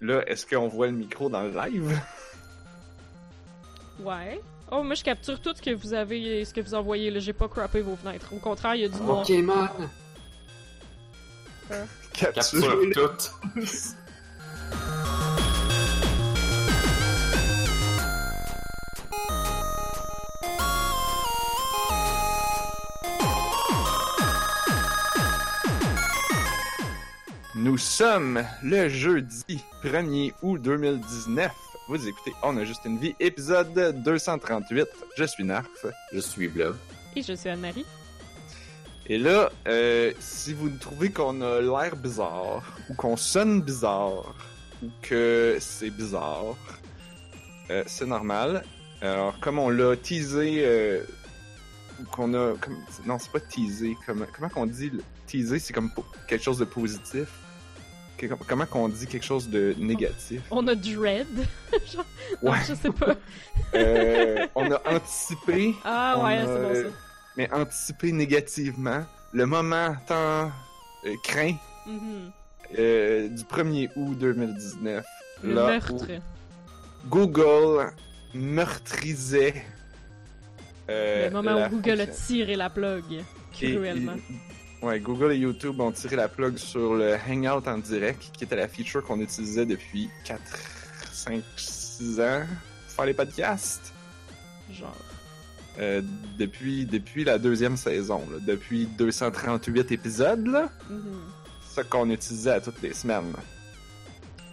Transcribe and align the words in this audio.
Là, 0.00 0.22
est-ce 0.26 0.46
qu'on 0.46 0.68
voit 0.68 0.86
le 0.86 0.92
micro 0.92 1.28
dans 1.28 1.42
le 1.42 1.50
live? 1.50 1.98
Ouais. 4.00 4.42
Oh, 4.70 4.82
moi 4.82 4.94
je 4.94 5.02
capture 5.02 5.40
tout 5.40 5.54
ce 5.56 5.62
que 5.62 5.70
vous 5.70 5.94
avez, 5.94 6.44
ce 6.44 6.52
que 6.52 6.60
vous 6.60 6.74
envoyez. 6.74 7.10
Là, 7.10 7.18
j'ai 7.18 7.32
pas 7.32 7.48
croppé 7.48 7.80
vos 7.80 7.96
fenêtres. 7.96 8.30
Au 8.34 8.38
contraire, 8.38 8.74
il 8.74 8.82
y 8.82 8.84
a 8.84 8.88
du 8.88 9.00
noir. 9.00 9.20
Ok, 9.20 9.30
man. 9.38 9.70
Capture. 12.12 12.32
Capture 12.92 13.16
tout. 13.16 13.60
Nous 27.66 27.78
sommes 27.78 28.44
le 28.62 28.88
jeudi 28.88 29.58
1er 29.82 30.32
août 30.40 30.62
2019. 30.62 31.50
Vous 31.88 32.06
écoutez 32.06 32.32
On 32.44 32.56
a 32.58 32.64
juste 32.64 32.82
une 32.84 32.96
vie, 32.96 33.12
épisode 33.18 33.74
238. 34.04 34.86
Je 35.16 35.24
suis 35.24 35.42
Narf. 35.42 35.84
Je 36.12 36.20
suis 36.20 36.46
Blob. 36.46 36.76
Et 37.16 37.22
je 37.22 37.32
suis 37.32 37.48
Anne-Marie. 37.48 37.84
Et 39.08 39.18
là, 39.18 39.50
euh, 39.66 40.12
si 40.20 40.54
vous 40.54 40.68
trouvez 40.78 41.10
qu'on 41.10 41.40
a 41.40 41.60
l'air 41.60 41.96
bizarre, 41.96 42.62
ou 42.88 42.94
qu'on 42.94 43.16
sonne 43.16 43.62
bizarre, 43.62 44.32
ou 44.80 44.86
que 45.02 45.56
c'est 45.58 45.90
bizarre, 45.90 46.54
euh, 47.70 47.82
c'est 47.88 48.06
normal. 48.06 48.62
Alors, 49.02 49.40
comme 49.40 49.58
on 49.58 49.70
l'a 49.70 49.96
teasé, 49.96 50.62
euh, 50.64 51.02
ou 52.00 52.04
qu'on 52.04 52.32
a... 52.34 52.54
Comme, 52.60 52.76
non, 53.06 53.18
c'est 53.18 53.32
pas 53.32 53.40
teasé. 53.40 53.96
Comme, 54.06 54.24
comment 54.32 54.50
qu'on 54.50 54.66
dit? 54.66 54.90
le- 54.90 55.02
Teaser, 55.26 55.58
c'est 55.58 55.72
comme 55.72 55.90
quelque 56.28 56.44
chose 56.44 56.58
de 56.58 56.64
positif. 56.64 57.26
Que- 58.18 58.26
comment 58.46 58.64
qu'on 58.66 58.88
dit 58.88 59.06
quelque 59.06 59.24
chose 59.24 59.48
de 59.48 59.74
négatif? 59.78 60.40
On 60.50 60.66
a 60.68 60.74
Dread. 60.74 61.26
Genre, 61.92 62.04
non, 62.42 62.50
Ouais. 62.52 62.58
je 62.68 62.74
sais 62.74 62.90
pas. 62.90 63.14
Euh, 63.74 64.46
on 64.54 64.70
a 64.70 64.80
anticipé 64.94 65.74
Ah 65.84 66.22
ouais, 66.22 66.36
a, 66.38 66.46
c'est 66.46 66.62
bon 66.62 66.74
ça. 66.90 66.96
mais 67.36 67.52
anticiper 67.52 68.12
négativement 68.12 69.04
le 69.32 69.44
moment 69.44 69.96
tant 70.06 70.50
euh, 71.04 71.14
craint 71.24 71.56
Mhm. 71.86 72.30
euh, 72.78 73.28
du 73.28 73.42
1er 73.44 73.90
août 73.96 74.16
2019. 74.18 75.04
Le 75.42 75.54
là 75.54 75.66
meurtre. 75.66 75.92
où 75.94 77.08
Google 77.08 77.92
meurtrisait. 78.34 79.54
Le 80.88 81.30
moment 81.30 81.66
où 81.66 81.68
Google 81.70 82.00
a 82.02 82.06
tiré 82.06 82.54
la 82.54 82.70
plug. 82.70 83.04
Et- 83.12 83.24
Cruellement. 83.74 84.14
et- 84.14 84.55
ouais, 84.82 85.00
Google 85.00 85.32
et 85.32 85.38
YouTube 85.38 85.80
ont 85.80 85.92
tiré 85.92 86.16
la 86.16 86.28
plug 86.28 86.56
sur 86.58 86.94
le 86.94 87.16
Hangout 87.28 87.66
en 87.68 87.78
direct, 87.78 88.30
qui 88.36 88.44
était 88.44 88.56
la 88.56 88.68
feature 88.68 89.02
qu'on 89.02 89.20
utilisait 89.20 89.66
depuis 89.66 90.08
4, 90.24 90.40
5, 91.12 91.42
6 91.56 92.20
ans 92.20 92.42
pour 92.86 92.94
faire 92.96 93.06
les 93.06 93.14
podcasts. 93.14 93.92
Genre. 94.72 94.94
Euh, 95.78 96.00
depuis, 96.38 96.86
depuis 96.86 97.24
la 97.24 97.38
deuxième 97.38 97.76
saison, 97.76 98.20
là, 98.32 98.38
depuis 98.40 98.86
238 98.86 99.92
épisodes, 99.92 100.46
là, 100.46 100.70
Mhm. 100.88 101.20
ça 101.68 101.84
qu'on 101.84 102.08
utilisait 102.10 102.52
à 102.52 102.60
toutes 102.60 102.80
les 102.82 102.94
semaines. 102.94 103.32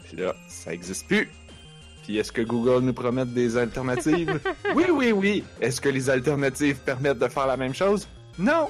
Puis 0.03 0.17
là, 0.17 0.35
ça 0.49 0.73
existe 0.73 1.07
plus. 1.07 1.29
Puis 2.03 2.17
est-ce 2.17 2.33
que 2.33 2.41
Google 2.41 2.83
nous 2.83 2.93
promet 2.93 3.25
des 3.25 3.55
alternatives? 3.55 4.37
oui, 4.75 4.83
oui, 4.91 5.11
oui. 5.13 5.43
Est-ce 5.61 5.79
que 5.79 5.87
les 5.87 6.09
alternatives 6.09 6.75
permettent 6.79 7.19
de 7.19 7.27
faire 7.29 7.47
la 7.47 7.55
même 7.55 7.73
chose? 7.73 8.05
Non! 8.37 8.67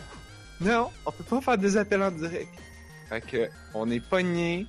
Non, 0.63 0.89
on 1.05 1.11
peut 1.11 1.23
pas 1.23 1.41
faire 1.41 1.57
des 1.57 1.77
appels 1.77 2.01
en 2.01 2.11
direct. 2.11 2.49
Fait 3.09 3.21
que, 3.21 3.49
on 3.73 3.89
est 3.89 3.99
pogné 3.99 4.65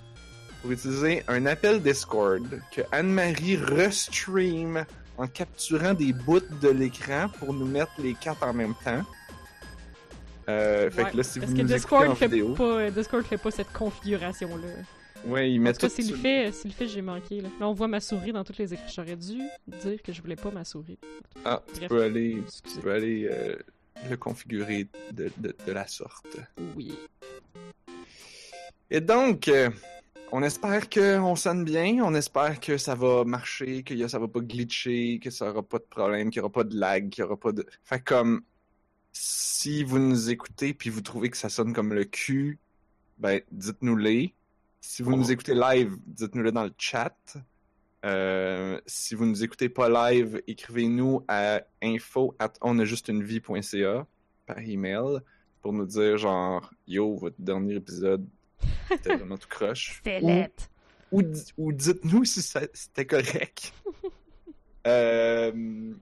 pour 0.60 0.72
utiliser 0.72 1.22
un 1.28 1.46
appel 1.46 1.80
Discord 1.82 2.44
que 2.72 2.82
Anne-Marie 2.90 3.56
restream 3.56 4.84
en 5.16 5.26
capturant 5.26 5.94
des 5.94 6.12
bouts 6.12 6.40
de 6.62 6.68
l'écran 6.68 7.28
pour 7.38 7.52
nous 7.52 7.66
mettre 7.66 7.92
les 7.98 8.14
quatre 8.14 8.42
en 8.42 8.52
même 8.52 8.74
temps. 8.84 9.02
Euh, 10.48 10.90
fait 10.90 11.10
que 11.10 11.16
là, 11.16 11.22
si 11.22 11.38
Parce 11.38 11.50
vous 11.52 11.56
que 11.56 11.62
nous 11.62 11.68
Discord 11.68 12.08
en 12.08 12.14
fait 12.14 12.28
vidéo, 12.28 12.54
pas, 12.54 12.64
euh, 12.64 12.90
Discord 12.90 13.24
fait 13.24 13.38
pas 13.38 13.50
cette 13.50 13.72
configuration-là. 13.72 14.66
ouais, 15.26 15.56
En 15.56 15.60
mettent 15.60 15.78
tout 15.78 15.88
s'il 15.88 16.10
le 16.10 16.16
fait, 16.16 16.52
s'il 16.52 16.70
le 16.70 16.76
fait, 16.76 16.86
j'ai 16.88 17.00
manqué. 17.02 17.40
Là. 17.40 17.48
là, 17.60 17.68
on 17.68 17.72
voit 17.72 17.88
ma 17.88 18.00
souris 18.00 18.32
dans 18.32 18.44
toutes 18.44 18.58
les 18.58 18.74
écrans. 18.74 18.84
J'aurais 18.94 19.16
dû 19.16 19.38
dire 19.68 20.02
que 20.02 20.12
je 20.12 20.20
voulais 20.20 20.36
pas 20.36 20.50
ma 20.50 20.64
souris. 20.64 20.98
Ah, 21.46 21.62
tu 21.72 21.78
Bref. 21.78 21.88
peux 21.88 22.02
aller, 22.02 22.42
tu 22.74 22.80
peux 22.80 22.92
aller 22.92 23.28
euh, 23.30 23.56
le 24.08 24.16
configurer 24.16 24.88
de, 25.12 25.30
de, 25.38 25.56
de 25.66 25.72
la 25.72 25.86
sorte. 25.86 26.36
Oui. 26.76 26.94
Et 28.90 29.00
donc, 29.00 29.48
euh, 29.48 29.70
on 30.32 30.42
espère 30.42 30.90
qu'on 30.90 31.36
sonne 31.36 31.64
bien, 31.64 32.04
on 32.04 32.14
espère 32.14 32.60
que 32.60 32.76
ça 32.76 32.94
va 32.94 33.24
marcher, 33.24 33.82
que 33.82 34.08
ça 34.08 34.18
va 34.18 34.28
pas 34.28 34.40
glitcher, 34.40 35.20
que 35.22 35.30
ça 35.30 35.50
aura 35.50 35.62
pas 35.62 35.78
de 35.78 35.84
problème, 35.84 36.30
qu'il 36.30 36.38
y 36.38 36.40
aura 36.40 36.52
pas 36.52 36.64
de 36.64 36.76
lag, 36.76 37.08
qu'il 37.08 37.22
y 37.22 37.24
aura 37.24 37.36
pas 37.36 37.52
de... 37.52 37.66
Fait 37.84 38.00
comme, 38.00 38.42
si 39.12 39.84
vous 39.84 39.98
nous 39.98 40.30
écoutez 40.30 40.74
puis 40.74 40.90
vous 40.90 41.00
trouvez 41.00 41.30
que 41.30 41.36
ça 41.36 41.48
sonne 41.48 41.72
comme 41.72 41.94
le 41.94 42.04
cul, 42.04 42.58
ben, 43.18 43.40
dites-nous-le. 43.52 44.30
Si 44.80 45.02
vous 45.02 45.16
nous 45.16 45.32
écoutez 45.32 45.54
live, 45.54 45.96
dites-nous-le 46.06 46.52
dans 46.52 46.64
le 46.64 46.74
chat. 46.76 47.16
Euh, 48.04 48.78
si 48.86 49.14
vous 49.14 49.24
nous 49.24 49.42
écoutez 49.42 49.68
pas 49.70 49.88
live, 50.12 50.42
écrivez-nous 50.46 51.24
à 51.26 51.62
info 51.82 52.34
at 52.38 52.52
onajustunevie.ca 52.60 54.06
par 54.46 54.58
email 54.58 55.20
pour 55.62 55.72
nous 55.72 55.86
dire 55.86 56.18
genre 56.18 56.70
yo 56.86 57.14
votre 57.16 57.36
dernier 57.38 57.76
épisode 57.76 58.26
c'était 58.88 59.16
vraiment 59.16 59.38
tout 59.38 59.48
croche. 59.48 60.02
C'était 60.04 60.20
Ou- 61.12 61.18
ou, 61.18 61.22
di- 61.22 61.52
ou 61.56 61.72
dites-nous 61.72 62.24
si 62.24 62.42
c'était 62.42 63.06
correct. 63.06 63.72
Euh, 64.86 65.94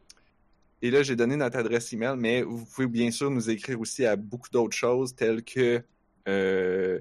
et 0.82 0.90
là 0.90 1.04
j'ai 1.04 1.14
donné 1.14 1.36
notre 1.36 1.56
adresse 1.56 1.92
email 1.92 2.16
mais 2.19 2.42
vous 2.42 2.64
pouvez 2.64 2.88
bien 2.88 3.12
sûr 3.12 3.30
nous 3.30 3.48
écrire 3.48 3.78
aussi 3.78 4.04
à 4.04 4.16
beaucoup 4.16 4.48
d'autres 4.50 4.74
choses 4.76 5.14
telles 5.14 5.44
que 5.44 5.84
euh, 6.26 6.98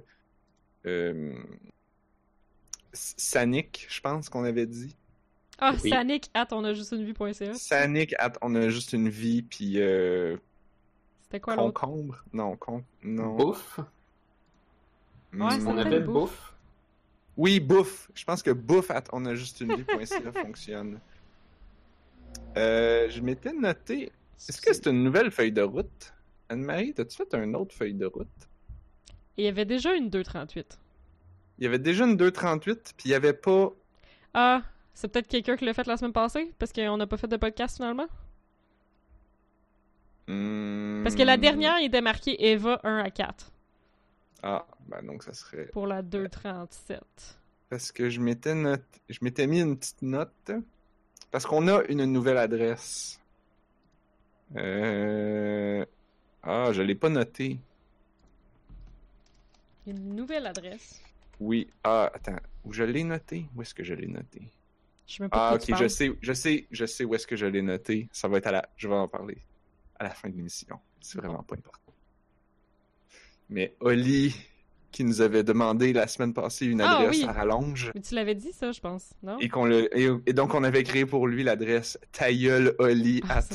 euh, 0.86 1.34
Sanic 2.94 3.88
je 3.90 4.02
pense 4.02 4.30
qu'on 4.30 4.44
avait 4.44 4.66
dit 4.66 4.96
Ah, 5.60 5.74
Oui. 5.84 5.90
Sanic, 5.90 6.30
at 6.34 6.48
on 6.52 6.64
a 6.64 6.74
juste 6.74 6.92
une 6.92 7.04
vie.ca. 7.06 7.54
Sanic 7.54 8.14
at 8.20 8.34
on 8.42 8.56
a 8.56 8.70
juste 8.70 8.94
une 8.94 9.10
vie 9.10 9.42
puis 9.44 9.80
euh, 9.82 10.38
C'était 11.24 11.40
quoi 11.40 11.56
l'autre? 11.56 11.80
concombre? 11.82 12.24
Non 12.34 12.56
con 12.58 12.84
non 13.04 13.36
Bouffe. 13.36 13.80
Ouais, 15.34 15.40
On 15.44 15.60
s'appelle 15.60 15.80
avait 15.88 16.00
bouffe. 16.02 16.14
bouffe. 16.14 16.54
Oui, 17.38 17.60
bouffe. 17.62 18.12
Je 18.14 18.26
pense 18.26 18.44
que 18.44 18.52
bouffe 18.52 18.92
at 18.92 19.06
on 19.14 19.26
a 19.26 19.36
juste 19.36 19.62
une 19.62 19.74
vie.ca 19.76 20.32
fonctionne. 20.34 21.00
Euh, 22.58 23.10
je 23.10 23.22
m'étais 23.22 23.54
noté. 23.54 24.12
Est-ce 24.50 24.60
que 24.62 24.74
c'est 24.74 24.88
une 24.88 25.04
nouvelle 25.04 25.32
feuille 25.32 25.52
de 25.54 25.62
route? 25.62 26.14
Anne-Marie, 26.50 26.94
t'as-tu 26.94 27.16
fait 27.16 27.34
une 27.36 27.56
autre 27.56 27.74
feuille 27.74 27.94
de 27.94 28.06
route? 28.08 28.28
Il 29.38 29.46
y 29.46 29.48
avait 29.48 29.64
déjà 29.66 29.94
une 29.94 30.10
238. 30.10 30.80
Il 31.62 31.66
y 31.66 31.68
avait 31.68 31.78
déjà 31.78 32.06
une 32.06 32.18
238, 32.18 32.96
puis 32.98 33.10
il 33.10 33.12
y 33.12 33.14
avait 33.14 33.34
pas. 33.34 33.72
Ah, 34.34 34.64
c'est 34.96 35.08
peut-être 35.10 35.28
quelqu'un 35.28 35.56
qui 35.56 35.66
l'a 35.66 35.76
fait 35.76 35.86
la 35.86 35.96
semaine 35.96 36.12
passée? 36.12 36.52
Parce 36.58 36.74
qu'on 36.74 36.98
n'a 36.98 37.06
pas 37.06 37.18
fait 37.18 37.28
de 37.28 37.38
podcast 37.38 37.76
finalement? 37.76 38.08
Hmm. 40.28 41.04
Parce 41.04 41.14
que 41.14 41.22
la 41.22 41.38
dernière, 41.38 41.80
il 41.80 41.86
était 41.86 42.02
marqué 42.02 42.50
Eva 42.50 42.80
1 42.84 42.98
à 42.98 43.12
4 43.12 43.52
Ah, 44.42 44.66
ben 44.88 45.06
donc 45.06 45.22
ça 45.22 45.34
serait. 45.34 45.68
pour 45.68 45.86
la 45.86 46.02
237. 46.02 47.00
Parce 47.70 47.92
que 47.92 48.10
je 48.10 48.20
m'étais 48.20 48.56
noté. 48.56 49.00
Je 49.08 49.20
m'étais 49.22 49.46
mis 49.46 49.62
une 49.62 49.78
petite 49.78 50.02
note. 50.02 50.52
Parce 51.30 51.46
qu'on 51.46 51.68
a 51.68 51.84
une 51.90 52.06
nouvelle 52.06 52.38
adresse. 52.38 53.22
Euh... 54.56 55.86
Ah, 56.42 56.72
je 56.72 56.82
l'ai 56.82 56.96
pas 56.96 57.10
noté. 57.10 57.60
Une 59.86 60.16
nouvelle 60.16 60.48
adresse. 60.48 61.00
Oui. 61.42 61.68
Ah, 61.84 62.10
attends. 62.14 62.38
Où 62.64 62.72
je 62.72 62.84
l'ai 62.84 63.04
noté? 63.04 63.46
Où 63.56 63.62
est-ce 63.64 63.74
que 63.74 63.84
je 63.84 63.94
l'ai 63.96 64.08
noté? 64.08 64.42
Je 65.08 65.24
pas 65.26 65.50
Ah, 65.50 65.56
ok, 65.56 65.76
je 65.78 65.88
sais, 65.88 66.12
je 66.22 66.34
sais, 66.34 66.68
je 66.72 66.86
sais 66.86 67.04
où 67.04 67.16
est-ce 67.16 67.26
que 67.28 67.36
je 67.36 67.46
l'ai 67.48 67.62
noté. 67.62 68.08
Ça 68.14 68.28
va 68.28 68.38
être 68.38 68.48
à 68.48 68.52
la. 68.52 68.70
Je 68.78 68.88
vais 68.88 68.94
en 68.94 69.08
parler 69.08 69.38
à 70.00 70.04
la 70.06 70.12
fin 70.12 70.30
de 70.30 70.36
l'émission. 70.38 70.80
C'est 71.02 71.18
vraiment 71.20 71.44
pas 71.44 71.56
important. 71.56 71.92
Mais 73.50 73.74
Oli, 73.80 74.36
qui 74.92 75.04
nous 75.04 75.20
avait 75.22 75.44
demandé 75.44 75.92
la 75.94 76.08
semaine 76.08 76.34
passée 76.34 76.66
une 76.68 76.80
Ah, 76.82 77.00
adresse 77.00 77.18
oui. 77.18 77.26
à 77.28 77.32
rallonge, 77.34 77.92
Mais 77.96 78.02
tu 78.02 78.16
l'avais 78.16 78.36
dit 78.36 78.52
ça, 78.54 78.72
je 78.72 78.80
pense, 78.80 79.14
non? 79.24 79.38
et 79.40 79.50
qu'on 79.50 79.66
le, 79.66 79.90
et, 79.98 80.10
et 80.28 80.34
donc 80.34 80.54
on 80.54 80.64
avait 80.64 80.84
créé 80.84 81.06
pour 81.06 81.28
lui 81.28 81.44
l'adresse 81.44 82.00
tailleuloli 82.12 83.22
Ah, 83.28 83.40
at 83.40 83.46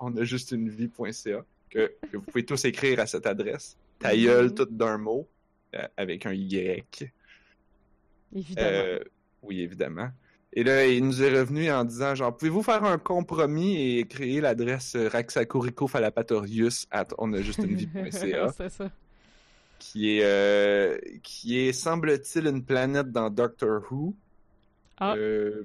on 0.00 0.16
a 0.16 0.24
juste 0.24 0.50
une 0.52 0.68
vie.ca 0.68 1.44
que, 1.70 1.92
que 2.10 2.16
vous 2.16 2.22
pouvez 2.22 2.44
tous 2.44 2.64
écrire 2.64 3.00
à 3.00 3.06
cette 3.06 3.26
adresse. 3.26 3.76
Tailleul, 4.00 4.46
Mhm. 4.46 4.54
tout 4.54 4.64
d'un 4.66 4.98
mot, 4.98 5.28
euh, 5.74 5.86
avec 5.96 6.26
un 6.26 6.32
Y. 6.32 7.10
Évidemment. 8.34 8.68
Euh, 8.70 8.98
oui, 9.42 9.60
évidemment. 9.60 10.10
Et 10.56 10.62
là, 10.62 10.86
il 10.86 11.04
nous 11.04 11.22
est 11.22 11.36
revenu 11.36 11.70
en 11.70 11.84
disant, 11.84 12.14
genre, 12.14 12.36
pouvez-vous 12.36 12.62
faire 12.62 12.84
un 12.84 12.98
compromis 12.98 13.98
et 13.98 14.06
créer 14.06 14.40
l'adresse 14.40 14.94
raxacorico-falapatorius 14.94 16.86
at 16.92 17.08
onajustunevie.ca 17.18 18.52
c'est 18.56 18.68
ça. 18.68 18.90
qui 19.80 20.18
est, 20.18 20.24
euh, 20.24 20.96
qui 21.24 21.58
est, 21.58 21.72
semble-t-il, 21.72 22.46
une 22.46 22.64
planète 22.64 23.10
dans 23.10 23.30
Doctor 23.30 23.82
Who. 23.90 24.14
Ah. 24.98 25.16
Euh, 25.16 25.64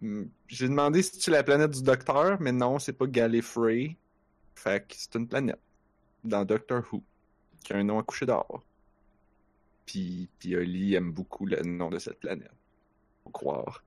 hmm, 0.00 0.24
J'ai 0.48 0.68
demandé 0.68 1.02
si 1.02 1.18
tu 1.18 1.30
la 1.30 1.42
planète 1.42 1.72
du 1.72 1.82
Docteur, 1.82 2.38
mais 2.40 2.52
non, 2.52 2.78
c'est 2.78 2.94
pas 2.94 3.06
Gallifrey. 3.06 3.96
Fait 4.54 4.86
que 4.86 4.94
c'est 4.96 5.16
une 5.16 5.28
planète 5.28 5.60
dans 6.24 6.46
Doctor 6.46 6.82
Who 6.90 7.02
qui 7.62 7.74
a 7.74 7.76
un 7.76 7.84
nom 7.84 7.98
à 7.98 8.02
coucher 8.02 8.24
dehors. 8.24 8.62
Puis, 9.86 10.28
puis 10.38 10.56
Oli 10.56 10.94
aime 10.94 11.12
beaucoup 11.12 11.46
le 11.46 11.60
nom 11.62 11.90
de 11.90 11.98
cette 11.98 12.18
planète. 12.20 12.50
Faut 13.22 13.30
croire. 13.30 13.82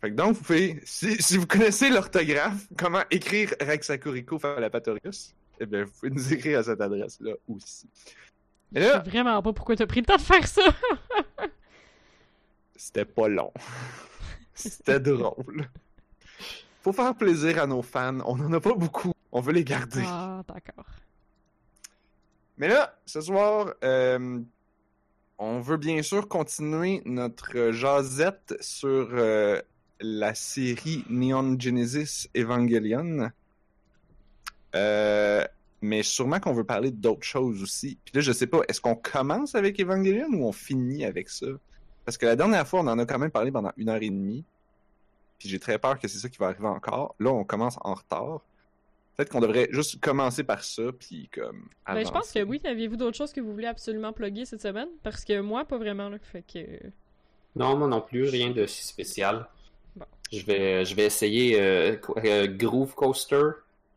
Fait 0.00 0.10
que 0.10 0.14
donc, 0.14 0.36
vous 0.36 0.42
pouvez, 0.42 0.80
si, 0.84 1.20
si 1.20 1.36
vous 1.36 1.46
connaissez 1.46 1.90
l'orthographe, 1.90 2.68
comment 2.76 3.02
écrire 3.10 3.52
Rexacorico 3.60 4.38
Falapatorius, 4.38 5.34
eh 5.58 5.66
bien, 5.66 5.84
vous 5.84 5.90
pouvez 5.92 6.10
nous 6.10 6.32
écrire 6.32 6.60
à 6.60 6.62
cette 6.62 6.80
adresse-là 6.80 7.32
aussi. 7.48 7.88
Mais 8.70 8.82
Je 8.82 8.86
là, 8.86 9.02
sais 9.02 9.10
vraiment 9.10 9.42
pas 9.42 9.52
pourquoi 9.52 9.74
t'as 9.74 9.86
pris 9.86 10.00
le 10.00 10.06
temps 10.06 10.16
de 10.16 10.20
faire 10.20 10.46
ça. 10.46 10.62
c'était 12.76 13.04
pas 13.04 13.28
long. 13.28 13.52
c'était 14.54 15.00
drôle. 15.00 15.68
Faut 16.82 16.92
faire 16.92 17.14
plaisir 17.16 17.60
à 17.60 17.66
nos 17.66 17.82
fans. 17.82 18.18
On 18.24 18.38
en 18.40 18.52
a 18.52 18.60
pas 18.60 18.74
beaucoup. 18.74 19.12
On 19.32 19.40
veut 19.40 19.52
les 19.52 19.64
garder. 19.64 20.04
ah, 20.06 20.42
d'accord. 20.46 20.86
Mais 22.56 22.68
là, 22.68 22.96
ce 23.04 23.20
soir, 23.20 23.74
euh, 23.84 24.40
on 25.38 25.60
veut 25.60 25.76
bien 25.76 26.02
sûr 26.02 26.28
continuer 26.28 27.00
notre 27.04 27.70
jasette 27.70 28.54
sur 28.60 29.08
euh, 29.12 29.60
la 30.00 30.34
série 30.34 31.04
Neon 31.08 31.58
Genesis 31.58 32.28
Evangelion. 32.36 33.30
Euh, 34.74 35.44
mais 35.80 36.02
sûrement 36.02 36.40
qu'on 36.40 36.52
veut 36.52 36.64
parler 36.64 36.90
d'autres 36.90 37.22
choses 37.26 37.62
aussi. 37.62 37.98
Puis 38.04 38.14
là, 38.14 38.20
je 38.20 38.32
sais 38.32 38.48
pas, 38.48 38.60
est-ce 38.68 38.80
qu'on 38.80 38.96
commence 38.96 39.54
avec 39.54 39.78
Evangelion 39.78 40.28
ou 40.32 40.44
on 40.44 40.52
finit 40.52 41.04
avec 41.04 41.28
ça? 41.28 41.46
Parce 42.04 42.18
que 42.18 42.26
la 42.26 42.36
dernière 42.36 42.66
fois, 42.66 42.80
on 42.80 42.86
en 42.88 42.98
a 42.98 43.06
quand 43.06 43.18
même 43.18 43.30
parlé 43.30 43.52
pendant 43.52 43.72
une 43.76 43.88
heure 43.88 44.02
et 44.02 44.10
demie. 44.10 44.44
Puis 45.38 45.48
j'ai 45.48 45.60
très 45.60 45.78
peur 45.78 46.00
que 46.00 46.08
c'est 46.08 46.18
ça 46.18 46.28
qui 46.28 46.38
va 46.38 46.46
arriver 46.46 46.66
encore. 46.66 47.14
Là, 47.20 47.30
on 47.30 47.44
commence 47.44 47.76
en 47.82 47.94
retard. 47.94 48.40
Peut-être 49.18 49.32
qu'on 49.32 49.40
devrait 49.40 49.66
juste 49.72 50.00
commencer 50.00 50.44
par 50.44 50.62
ça, 50.62 50.92
puis 50.96 51.28
comme. 51.34 51.68
Ben, 51.88 52.06
je 52.06 52.12
pense 52.12 52.30
que 52.30 52.40
oui. 52.44 52.60
Aviez-vous 52.64 52.94
d'autres 52.94 53.16
choses 53.16 53.32
que 53.32 53.40
vous 53.40 53.52
voulez 53.52 53.66
absolument 53.66 54.12
plugger 54.12 54.44
cette 54.44 54.62
semaine? 54.62 54.86
Parce 55.02 55.24
que 55.24 55.40
moi, 55.40 55.64
pas 55.64 55.76
vraiment, 55.76 56.08
là. 56.08 56.18
Fait 56.22 56.42
que. 56.42 56.60
Non, 57.56 57.76
moi 57.76 57.88
non 57.88 58.00
plus, 58.00 58.28
rien 58.28 58.50
de 58.50 58.64
si 58.66 58.86
spécial. 58.86 59.48
Bon. 59.96 60.04
Je 60.30 60.46
vais, 60.46 60.84
je 60.84 60.94
vais 60.94 61.06
essayer 61.06 61.60
euh, 61.60 61.96
euh, 62.24 62.46
Groove 62.46 62.94
Coaster, 62.94 63.42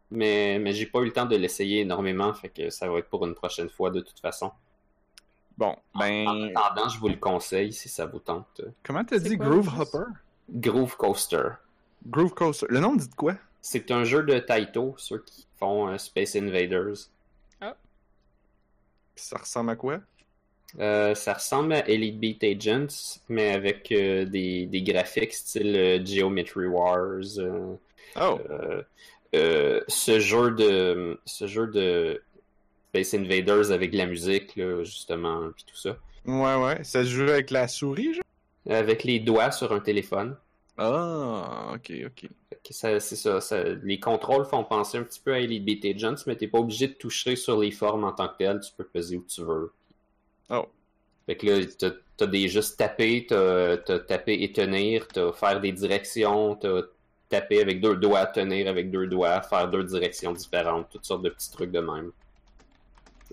mais, 0.10 0.58
mais 0.58 0.74
j'ai 0.74 0.88
pas 0.88 1.02
eu 1.02 1.06
le 1.06 1.14
temps 1.14 1.28
de 1.28 1.36
l'essayer 1.36 1.82
énormément, 1.82 2.34
fait 2.34 2.50
que 2.50 2.72
ça 2.72 2.90
va 2.90 2.98
être 2.98 3.10
pour 3.10 3.24
une 3.24 3.36
prochaine 3.36 3.70
fois 3.70 3.92
de 3.92 4.00
toute 4.00 4.20
façon. 4.20 4.52
Bon, 5.56 5.76
En 5.94 6.00
ben. 6.00 6.52
attendant, 6.56 6.90
je 6.90 6.98
vous 6.98 7.10
le 7.10 7.18
conseille 7.18 7.74
si 7.74 7.90
ça 7.90 8.08
vous 8.08 8.18
tente. 8.18 8.62
Comment 8.82 9.06
t'as 9.06 9.20
dit 9.20 9.38
quoi, 9.38 9.46
Groove? 9.46 9.70
Hopper? 9.80 10.12
Groove 10.50 10.98
Coaster. 10.98 11.50
Groove 12.08 12.34
Coaster. 12.34 12.66
Le 12.70 12.80
nom 12.80 12.96
dit 12.96 13.08
de 13.08 13.14
quoi? 13.14 13.36
C'est 13.62 13.92
un 13.92 14.04
jeu 14.04 14.24
de 14.24 14.40
Taito, 14.40 14.96
ceux 14.98 15.20
qui 15.20 15.46
font 15.60 15.88
euh, 15.90 15.98
Space 15.98 16.36
Invaders. 16.36 17.08
Puis 19.16 19.26
ça 19.26 19.38
ressemble 19.38 19.72
à 19.72 19.76
quoi? 19.76 20.00
Euh, 20.80 21.14
ça 21.16 21.34
ressemble 21.34 21.74
à 21.74 21.88
Elite 21.90 22.18
Beat 22.20 22.44
Agents, 22.46 23.20
mais 23.28 23.52
avec 23.52 23.92
euh, 23.92 24.24
des, 24.26 24.66
des 24.68 24.82
graphiques 24.82 25.34
style 25.34 25.76
euh, 25.76 26.04
Geometry 26.06 26.66
Wars. 26.68 27.38
euh, 27.40 27.76
Oh! 28.20 28.40
Euh, 28.50 28.82
euh, 29.36 29.82
ce 29.88 30.20
jeu 30.20 30.52
de 30.52 31.20
ce 31.26 31.48
jeu 31.48 31.68
de 31.68 32.22
Space 32.90 33.14
Invaders 33.14 33.72
avec 33.72 33.92
de 33.92 33.98
la 33.98 34.06
musique 34.06 34.56
là, 34.58 34.84
justement 34.84 35.50
puis 35.56 35.64
tout 35.66 35.78
ça 35.78 35.98
Ouais, 36.26 36.56
ouais. 36.56 36.84
Ça 36.84 37.04
se 37.04 37.10
joue 37.10 37.24
avec 37.30 37.52
la 37.52 37.68
souris, 37.68 38.14
genre? 38.14 38.24
avec 38.70 39.04
les 39.04 39.20
doigts 39.20 39.52
sur 39.52 39.72
un 39.74 39.80
téléphone 39.80 40.36
Ah, 40.84 41.74
ok, 41.76 41.92
ok. 42.08 42.30
C'est 42.72 43.02
ça, 43.16 43.40
ça- 43.42 43.64
les 43.64 44.00
contrôles 44.00 44.46
font 44.46 44.64
penser 44.64 44.98
un 44.98 45.04
petit 45.04 45.20
peu 45.20 45.34
à 45.34 45.40
Beat 45.46 45.86
Agents 45.86 46.16
mais 46.26 46.36
t'es 46.36 46.48
pas 46.48 46.60
obligé 46.60 46.88
de 46.88 46.94
toucher 46.94 47.36
sur 47.36 47.60
les 47.60 47.72
formes 47.72 48.04
en 48.06 48.14
tant 48.14 48.28
que 48.30 48.38
telles 48.38 48.60
tu 48.62 48.72
peux 48.78 48.86
peser 48.86 49.18
où 49.18 49.26
tu 49.28 49.44
veux 49.44 49.74
Oh. 50.50 50.66
fait 51.26 51.38
que 51.38 51.48
là 51.48 51.92
t'as 52.18 52.28
des 52.28 52.48
juste 52.50 52.78
taper 52.78 53.26
t'as 53.28 53.78
t'as 53.78 54.00
taper 54.00 54.44
et 54.44 54.52
tenir 54.54 55.08
t'as 55.08 55.32
faire 55.34 55.60
des 55.62 55.72
directions 55.72 56.56
t'as 56.56 56.82
taper 57.30 57.62
avec 57.62 57.82
deux 57.82 57.96
doigts 57.98 58.26
tenir 58.28 58.68
avec 58.68 58.92
deux 58.92 59.08
doigts 59.08 59.42
faire 59.42 59.70
deux 59.70 59.84
directions 59.84 60.34
différentes 60.34 60.90
toutes 60.90 61.06
sortes 61.06 61.24
de 61.24 61.30
petits 61.30 61.52
trucs 61.52 61.72
de 61.72 61.80
même 61.80 62.12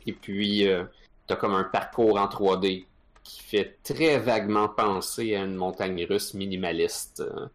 Et 0.07 0.13
puis, 0.13 0.67
euh, 0.69 0.85
t'as 1.27 1.37
comme 1.37 1.55
un 1.55 1.65
parcours 1.65 2.19
en 2.19 2.29
3D 2.29 2.87
qui 3.29 3.43
fait 3.43 3.77
très 3.85 4.19
vaguement 4.19 4.71
penser 4.71 5.35
à 5.35 5.45
une 5.45 5.55
montagne 5.55 6.07
russe 6.07 6.33
minimaliste, 6.33 7.21
euh, 7.21 7.47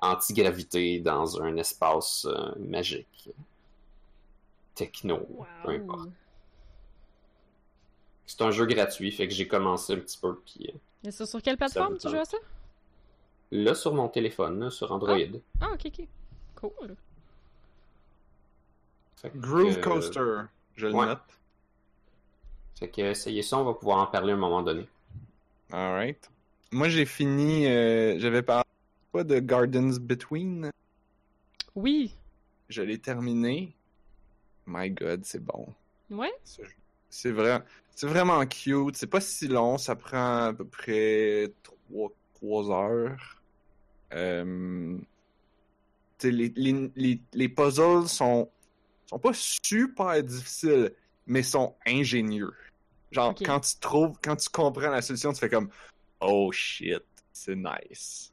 anti-gravité 0.00 1.00
dans 1.00 1.40
un 1.40 1.56
espace 1.56 2.26
euh, 2.26 2.52
magique. 2.58 3.30
Techno, 4.74 5.26
peu 5.64 5.70
importe. 5.70 6.10
C'est 8.26 8.42
un 8.42 8.50
jeu 8.50 8.66
gratuit, 8.66 9.12
fait 9.12 9.26
que 9.26 9.32
j'ai 9.32 9.48
commencé 9.48 9.94
un 9.94 9.98
petit 9.98 10.18
peu, 10.18 10.38
puis 10.44 10.68
euh, 10.68 11.08
Et 11.08 11.10
ça, 11.10 11.24
sur 11.24 11.40
quelle 11.40 11.56
plateforme 11.56 11.94
me 11.94 11.98
tu 11.98 12.08
joues 12.08 12.16
à 12.16 12.24
ça? 12.26 12.36
là, 13.50 13.74
sur 13.74 13.94
mon 13.94 14.08
téléphone, 14.08 14.60
là, 14.60 14.70
sur 14.70 14.92
Android. 14.92 15.16
Ah, 15.60 15.70
ok, 15.72 15.86
ok. 15.86 16.06
Cool. 16.56 16.96
Que, 19.22 19.28
Groove 19.36 19.80
Coaster. 19.80 20.42
Je 20.74 20.86
le 20.88 20.94
ouais. 20.94 21.06
note. 21.06 21.20
Fait 22.78 22.88
que 22.88 23.00
essayez 23.00 23.42
ça, 23.42 23.58
on 23.58 23.64
va 23.64 23.72
pouvoir 23.72 23.98
en 23.98 24.06
parler 24.06 24.32
à 24.32 24.34
un 24.34 24.38
moment 24.38 24.62
donné. 24.62 24.86
Alright. 25.72 26.30
Moi, 26.72 26.88
j'ai 26.88 27.04
fini. 27.06 27.66
euh, 27.66 28.18
J'avais 28.18 28.42
parlé 28.42 28.64
pas 29.12 29.24
de 29.24 29.38
Gardens 29.38 29.98
Between. 30.00 30.70
Oui. 31.74 32.14
Je 32.68 32.82
l'ai 32.82 32.98
terminé. 32.98 33.74
My 34.66 34.90
God, 34.90 35.24
c'est 35.24 35.42
bon. 35.44 35.68
Ouais. 36.10 36.32
C'est 37.10 37.30
vrai, 37.30 37.62
c'est 37.94 38.06
vraiment 38.06 38.44
cute. 38.46 38.96
C'est 38.96 39.06
pas 39.06 39.20
si 39.20 39.46
long. 39.48 39.78
Ça 39.78 39.94
prend 39.94 40.46
à 40.46 40.52
peu 40.52 40.64
près 40.64 41.52
3, 41.62 42.10
trois 42.34 42.70
heures. 42.70 43.40
Euh... 44.12 44.96
Les, 46.22 46.50
les, 46.56 46.90
les, 46.96 47.20
les 47.34 47.48
puzzles 47.50 48.08
sont, 48.08 48.48
sont 49.06 49.18
pas 49.18 49.34
super 49.34 50.22
difficiles, 50.22 50.90
mais 51.26 51.42
sont 51.42 51.74
ingénieux. 51.86 52.54
Genre, 53.14 53.34
quand 53.44 53.60
tu 53.60 53.76
trouves, 53.80 54.16
quand 54.22 54.36
tu 54.36 54.48
comprends 54.48 54.90
la 54.90 55.00
solution, 55.02 55.32
tu 55.32 55.38
fais 55.38 55.48
comme 55.48 55.68
Oh 56.20 56.50
shit, 56.52 57.02
c'est 57.32 57.54
nice. 57.56 58.32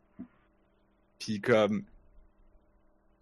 Puis 1.19 1.39
comme. 1.39 1.83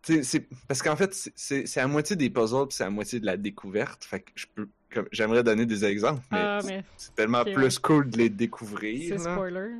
tu 0.01 0.15
sais, 0.15 0.23
c'est 0.23 0.47
parce 0.67 0.81
qu'en 0.81 0.95
fait, 0.95 1.13
c'est- 1.35 1.77
à 1.77 1.87
moitié 1.87 2.15
des 2.15 2.29
puzzles, 2.29 2.67
puis 2.67 2.75
c'est 2.77 2.85
à 2.85 2.89
moitié 2.89 3.19
de 3.19 3.25
la 3.25 3.35
découverte. 3.35 4.05
Fait 4.05 4.21
que 4.21 4.31
je 4.35 4.45
peux. 4.53 4.69
comme 4.93 5.07
J'aimerais 5.11 5.43
donner 5.43 5.65
des 5.65 5.83
exemples, 5.83 6.23
mais 6.31 6.37
Ah, 6.39 6.59
mais 6.65 6.83
c'est 6.97 7.13
tellement 7.13 7.43
plus 7.43 7.55
ouais. 7.57 7.81
cool 7.81 8.09
de 8.09 8.17
les 8.17 8.29
découvrir. 8.29 9.19
c'est 9.19 9.29
spoiler. 9.31 9.75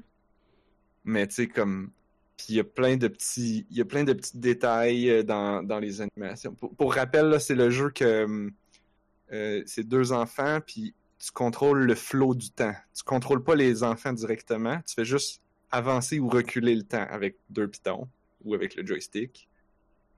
Mais 1.05 1.25
tu 1.27 1.35
sais, 1.35 1.47
comme. 1.47 1.91
Puis 2.35 2.47
il 2.49 2.55
y 2.55 2.59
a 2.59 2.63
plein 2.65 2.97
de 2.97 3.07
petits. 3.07 3.65
Il 3.69 3.77
y 3.77 3.81
a 3.81 3.85
plein 3.85 4.03
de 4.03 4.13
petits 4.13 4.37
détails 4.37 5.09
euh, 5.09 5.23
dans, 5.23 5.63
dans 5.63 5.79
les 5.79 6.01
animations. 6.01 6.53
Pour, 6.53 6.73
pour 6.75 6.93
rappel, 6.93 7.27
là, 7.27 7.39
c'est 7.39 7.55
le 7.55 7.69
jeu 7.69 7.89
que. 7.89 8.49
euh, 9.31 9.63
c'est 9.65 9.83
deux 9.87 10.11
enfants, 10.11 10.59
puis 10.65 10.93
tu 11.19 11.31
contrôles 11.31 11.85
le 11.85 11.95
flot 11.95 12.33
du 12.33 12.49
temps. 12.49 12.75
Tu 12.95 13.03
contrôles 13.03 13.43
pas 13.43 13.55
les 13.55 13.83
enfants 13.83 14.13
directement. 14.13 14.81
Tu 14.87 14.95
fais 14.95 15.05
juste 15.05 15.41
avancer 15.69 16.19
ou 16.19 16.29
reculer 16.29 16.75
le 16.75 16.83
temps 16.83 17.05
avec 17.09 17.37
deux 17.49 17.67
pitons 17.67 18.07
ou 18.43 18.53
avec 18.53 18.75
le 18.75 18.85
joystick. 18.85 19.49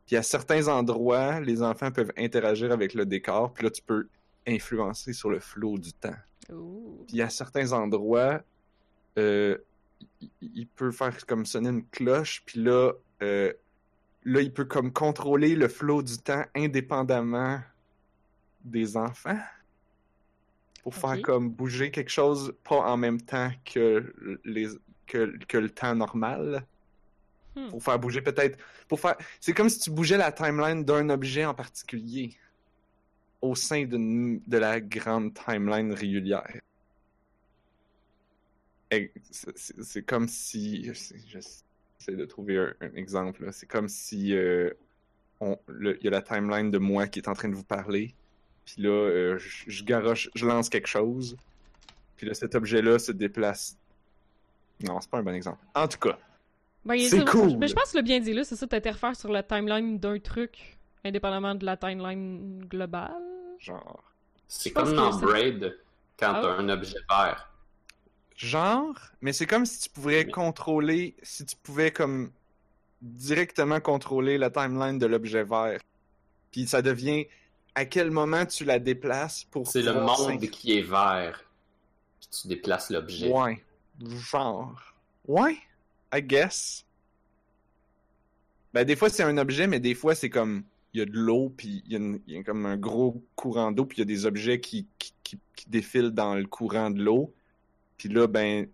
Puis 0.06 0.16
à 0.16 0.24
certains 0.24 0.68
endroits, 0.68 1.40
les 1.40 1.64
enfants 1.64 1.92
peuvent 1.92 2.12
interagir 2.18 2.72
avec 2.72 2.94
le 2.94 3.06
décor, 3.06 3.54
puis 3.54 3.64
là, 3.64 3.72
tu 3.72 3.82
peux 3.82 4.08
influencer 4.48 5.14
sur 5.14 5.30
le 5.30 5.40
flot 5.40 5.78
du 5.78 5.94
temps. 5.94 6.16
Puis 7.08 7.22
à 7.22 7.30
certains 7.30 7.72
endroits, 7.72 8.42
euh, 9.18 9.58
il, 10.22 10.30
il 10.42 10.68
peut 10.68 10.92
faire 10.92 11.26
comme 11.26 11.46
sonner 11.46 11.70
une 11.70 11.86
cloche, 11.86 12.44
puis 12.46 12.62
là, 12.62 12.94
euh, 13.22 13.54
là, 14.24 14.42
il 14.42 14.54
peut 14.54 14.66
comme 14.66 14.92
contrôler 14.92 15.56
le 15.56 15.68
flot 15.68 16.02
du 16.02 16.18
temps 16.18 16.44
indépendamment 16.56 17.60
des 18.64 18.98
enfants 18.98 19.40
pour 20.84 20.96
faire 20.96 21.22
comme 21.22 21.50
bouger 21.50 21.92
quelque 21.92 22.10
chose 22.10 22.54
pas 22.64 22.78
en 22.78 22.98
même 22.98 23.22
temps 23.22 23.52
que 23.66 24.14
les 24.44 24.68
que, 25.08 25.38
que 25.46 25.58
le 25.58 25.70
temps 25.70 25.96
normal. 25.96 26.66
Hmm. 27.56 27.70
Pour 27.70 27.84
faire 27.84 28.00
bouger 28.00 28.22
peut-être. 28.22 28.58
Pour 28.88 29.00
faire. 29.00 29.18
C'est 29.40 29.54
comme 29.54 29.70
si 29.70 29.80
tu 29.80 29.92
bougeais 29.92 30.18
la 30.18 30.32
timeline 30.32 30.86
d'un 30.86 31.10
objet 31.10 31.46
en 31.46 31.54
particulier 31.54 32.38
au 33.42 33.56
sein 33.56 33.86
d'une 33.86 34.42
de 34.48 34.58
la 34.58 34.80
grande 34.80 35.34
timeline 35.34 35.94
régulière. 35.94 36.48
C'est 39.56 40.06
comme 40.06 40.28
si. 40.28 40.92
J'essaie 41.28 42.16
de 42.16 42.26
trouver 42.26 42.58
un, 42.58 42.74
un 42.82 42.94
exemple. 42.96 43.48
C'est 43.52 43.68
comme 43.68 43.90
si 43.90 44.34
euh, 44.34 44.72
il 45.42 45.98
y 46.02 46.08
a 46.08 46.12
la 46.12 46.22
timeline 46.22 46.72
de 46.72 46.78
moi 46.78 47.08
qui 47.08 47.20
est 47.20 47.28
en 47.28 47.34
train 47.34 47.50
de 47.50 47.56
vous 47.56 47.64
parler. 47.64 48.14
Puis 48.66 48.82
là, 48.82 48.90
euh, 48.90 49.38
je, 49.38 49.64
je 49.70 49.84
garoche, 49.84 50.30
je 50.36 50.46
lance 50.46 50.70
quelque 50.70 50.88
chose. 50.88 51.36
Puis 52.18 52.28
là, 52.28 52.34
cet 52.34 52.56
objet-là 52.56 53.00
se 53.00 53.12
déplace 53.12 53.76
Non, 54.84 55.00
c'est 55.02 55.10
pas 55.10 55.18
un 55.20 55.24
bon 55.24 55.34
exemple. 55.36 55.60
En 55.76 55.88
tout 55.88 55.98
cas, 56.00 56.18
Ben, 56.86 57.00
C'est 57.00 57.26
cool. 57.26 57.58
Mais 57.58 57.68
je 57.68 57.74
pense 57.76 57.92
que 57.92 57.98
le 57.98 58.04
bien 58.04 58.20
dit 58.20 58.34
là, 58.34 58.44
c'est 58.44 58.56
ça, 58.56 58.68
t'interfères 58.68 59.16
sur 59.16 59.32
la 59.32 59.44
timeline 59.44 60.00
d'un 60.00 60.20
truc, 60.20 60.78
indépendamment 61.04 61.56
de 61.56 61.66
la 61.66 61.78
timeline 61.78 62.66
globale? 62.66 63.14
genre. 63.60 64.04
C'est 64.48 64.72
comme 64.72 64.94
dans 64.96 65.16
Braid, 65.20 65.78
quand 66.18 66.34
Ah. 66.36 66.40
t'as 66.42 66.56
un 66.58 66.68
objet 66.70 66.98
vert. 67.10 67.48
Genre, 68.36 68.96
mais 69.22 69.34
c'est 69.34 69.46
comme 69.46 69.66
si 69.68 69.82
tu 69.82 69.90
pouvais 69.90 70.26
Oui. 70.26 70.32
contrôler, 70.32 71.16
si 71.22 71.46
tu 71.46 71.56
pouvais 71.56 71.92
comme 71.92 72.32
directement 73.02 73.80
contrôler 73.80 74.38
la 74.38 74.50
timeline 74.50 74.98
de 74.98 75.06
l'objet 75.06 75.44
vert. 75.44 75.80
Puis 76.52 76.68
ça 76.68 76.82
devient 76.82 77.28
à 77.76 77.86
quel 77.86 78.12
moment 78.12 78.46
tu 78.46 78.66
la 78.66 78.80
déplaces 78.80 79.44
pour 79.46 79.68
C'est 79.68 79.82
le 79.82 79.94
monde 79.94 80.40
qui 80.50 80.78
est 80.78 80.82
vert. 80.82 81.44
Puis 82.20 82.30
tu 82.42 82.48
déplaces 82.48 82.90
l'objet. 82.90 83.32
Ouais. 83.32 83.64
Genre. 84.32 84.76
Ouais, 85.28 85.58
I 86.14 86.22
guess. 86.22 86.86
Ben 88.74 88.84
des 88.86 88.96
fois 88.96 89.10
c'est 89.10 89.24
un 89.24 89.38
objet, 89.38 89.68
mais 89.68 89.80
des 89.80 89.94
fois 89.96 90.16
c'est 90.16 90.30
comme 90.30 90.64
il 90.94 91.00
y 91.00 91.02
a 91.02 91.06
de 91.06 91.18
l'eau, 91.18 91.54
puis 91.56 91.82
il 91.86 91.92
y, 91.92 91.96
a 91.96 92.00
une- 92.00 92.20
il 92.28 92.36
y 92.36 92.38
a 92.38 92.44
comme 92.44 92.66
un 92.66 92.76
gros 92.78 93.24
courant 93.36 93.72
d'eau, 93.72 93.86
puis 93.86 93.98
il 93.98 94.00
y 94.00 94.04
a 94.04 94.06
des 94.06 94.26
objets 94.26 94.60
qui, 94.60 94.88
qui, 95.00 95.14
qui, 95.24 95.40
qui 95.56 95.70
défilent 95.70 96.12
dans 96.12 96.36
le 96.36 96.46
courant 96.46 96.90
de 96.90 97.02
l'eau. 97.02 97.34
Puis 97.98 98.10
là, 98.10 98.28
ben. 98.28 98.68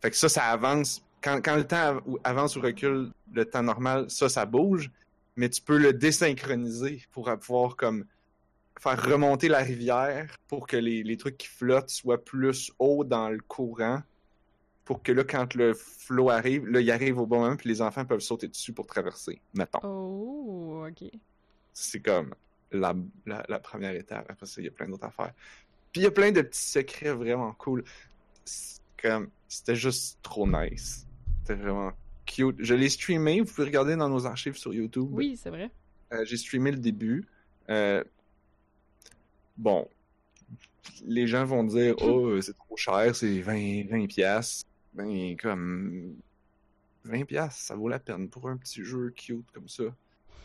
Fait 0.00 0.10
que 0.10 0.16
ça, 0.16 0.28
ça 0.30 0.44
avance. 0.44 1.02
Quand, 1.22 1.42
quand 1.44 1.56
le 1.56 1.66
temps 1.66 2.00
avance 2.24 2.56
ou 2.56 2.60
recule, 2.62 3.10
le 3.32 3.44
temps 3.44 3.62
normal, 3.62 4.06
ça, 4.08 4.30
ça 4.30 4.46
bouge. 4.46 4.90
Mais 5.36 5.50
tu 5.50 5.60
peux 5.60 5.76
le 5.76 5.92
désynchroniser 5.92 7.02
pour 7.12 7.30
pouvoir 7.38 7.76
comme 7.76 8.06
faire 8.80 9.00
remonter 9.04 9.48
la 9.48 9.60
rivière 9.60 10.34
pour 10.48 10.66
que 10.66 10.76
les, 10.76 11.04
les 11.04 11.16
trucs 11.16 11.36
qui 11.36 11.46
flottent 11.46 11.90
soient 11.90 12.24
plus 12.24 12.72
haut 12.78 13.04
dans 13.04 13.28
le 13.28 13.38
courant. 13.38 14.02
Pour 14.84 15.04
que 15.04 15.12
là, 15.12 15.22
quand 15.22 15.54
le 15.54 15.72
flot 15.74 16.30
arrive, 16.30 16.66
là, 16.66 16.80
il 16.80 16.90
arrive 16.90 17.18
au 17.20 17.26
bon 17.26 17.42
moment, 17.42 17.54
puis 17.54 17.68
les 17.68 17.80
enfants 17.80 18.04
peuvent 18.04 18.20
sauter 18.20 18.48
dessus 18.48 18.72
pour 18.72 18.86
traverser, 18.86 19.40
mettons. 19.54 19.78
Oh, 19.84 20.84
ok. 20.88 21.08
C'est 21.72 22.00
comme 22.00 22.34
la, 22.72 22.96
la, 23.24 23.44
la 23.48 23.58
première 23.60 23.94
étape. 23.94 24.26
Après 24.28 24.46
ça, 24.46 24.60
il 24.60 24.64
y 24.64 24.68
a 24.68 24.72
plein 24.72 24.88
d'autres 24.88 25.04
affaires. 25.04 25.32
Puis 25.92 26.00
il 26.00 26.04
y 26.04 26.06
a 26.06 26.10
plein 26.10 26.32
de 26.32 26.40
petits 26.40 26.60
secrets 26.60 27.12
vraiment 27.12 27.52
cool. 27.52 27.84
Comme, 29.00 29.30
c'était 29.46 29.76
juste 29.76 30.18
trop 30.22 30.46
nice. 30.48 31.06
C'était 31.42 31.60
vraiment 31.60 31.92
cute. 32.26 32.56
Je 32.58 32.74
l'ai 32.74 32.88
streamé. 32.88 33.40
Vous 33.40 33.52
pouvez 33.52 33.66
regarder 33.66 33.94
dans 33.94 34.08
nos 34.08 34.26
archives 34.26 34.56
sur 34.56 34.74
YouTube. 34.74 35.08
Oui, 35.12 35.38
c'est 35.40 35.50
vrai. 35.50 35.70
Euh, 36.12 36.24
j'ai 36.24 36.36
streamé 36.36 36.72
le 36.72 36.78
début. 36.78 37.28
Euh, 37.68 38.02
Bon, 39.56 39.88
les 41.04 41.26
gens 41.26 41.44
vont 41.44 41.64
dire 41.64 41.94
Oh, 42.02 42.40
c'est 42.40 42.56
trop 42.56 42.76
cher, 42.76 43.14
c'est 43.14 43.40
20, 43.40 43.88
20 43.88 44.06
piastres. 44.06 44.66
Ben, 44.92 45.36
comme 45.36 46.16
20 47.04 47.24
piastres, 47.24 47.60
ça 47.60 47.74
vaut 47.76 47.88
la 47.88 47.98
peine 47.98 48.28
pour 48.28 48.48
un 48.48 48.56
petit 48.56 48.84
jeu 48.84 49.12
cute 49.16 49.50
comme 49.52 49.68
ça. 49.68 49.84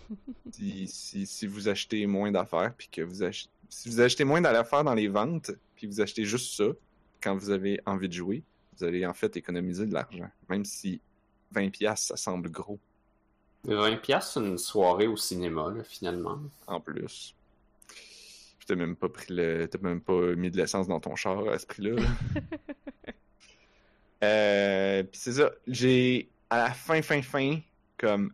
si, 0.51 0.87
si, 0.87 1.25
si 1.25 1.47
vous 1.47 1.67
achetez 1.67 2.05
moins 2.05 2.31
d'affaires, 2.31 2.73
puis 2.77 2.87
que 2.91 3.01
vous 3.01 3.23
achetez. 3.23 3.49
Si 3.69 3.89
vous 3.89 3.99
achetez 3.99 4.23
moins 4.23 4.41
d'affaires 4.41 4.83
dans 4.83 4.93
les 4.93 5.07
ventes, 5.07 5.51
puis 5.75 5.87
vous 5.87 5.99
achetez 5.99 6.23
juste 6.23 6.55
ça 6.55 6.65
quand 7.21 7.35
vous 7.35 7.49
avez 7.49 7.81
envie 7.85 8.07
de 8.07 8.13
jouer, 8.13 8.43
vous 8.77 8.83
allez 8.83 9.05
en 9.05 9.13
fait 9.13 9.35
économiser 9.35 9.87
de 9.87 9.93
l'argent. 9.93 10.29
Même 10.49 10.63
si 10.63 11.01
20 11.51 11.71
piastres, 11.71 12.07
ça 12.09 12.17
semble 12.17 12.49
gros 12.49 12.79
20 13.63 13.97
pièces 13.97 14.31
c'est 14.33 14.41
une 14.41 14.59
soirée 14.59 15.07
au 15.07 15.17
cinéma, 15.17 15.73
là, 15.75 15.83
finalement. 15.83 16.39
en 16.67 16.79
plus. 16.79 17.35
Puis 18.65 18.67
t'as 18.67 18.75
même 18.75 18.95
pas 18.95 19.09
pris 19.09 19.31
le. 19.33 19.67
T'as 19.67 19.79
même 19.79 20.01
pas 20.01 20.35
mis 20.35 20.49
de 20.49 20.57
l'essence 20.57 20.87
dans 20.87 20.99
ton 20.99 21.15
char 21.15 21.47
à 21.49 21.59
ce 21.59 21.67
prix-là. 21.67 22.01
là. 22.01 22.03
euh, 24.23 25.03
puis 25.03 25.19
c'est 25.19 25.33
ça. 25.33 25.51
J'ai. 25.67 26.29
À 26.49 26.57
la 26.57 26.73
fin, 26.73 27.01
fin, 27.01 27.21
fin, 27.21 27.59
comme. 27.97 28.33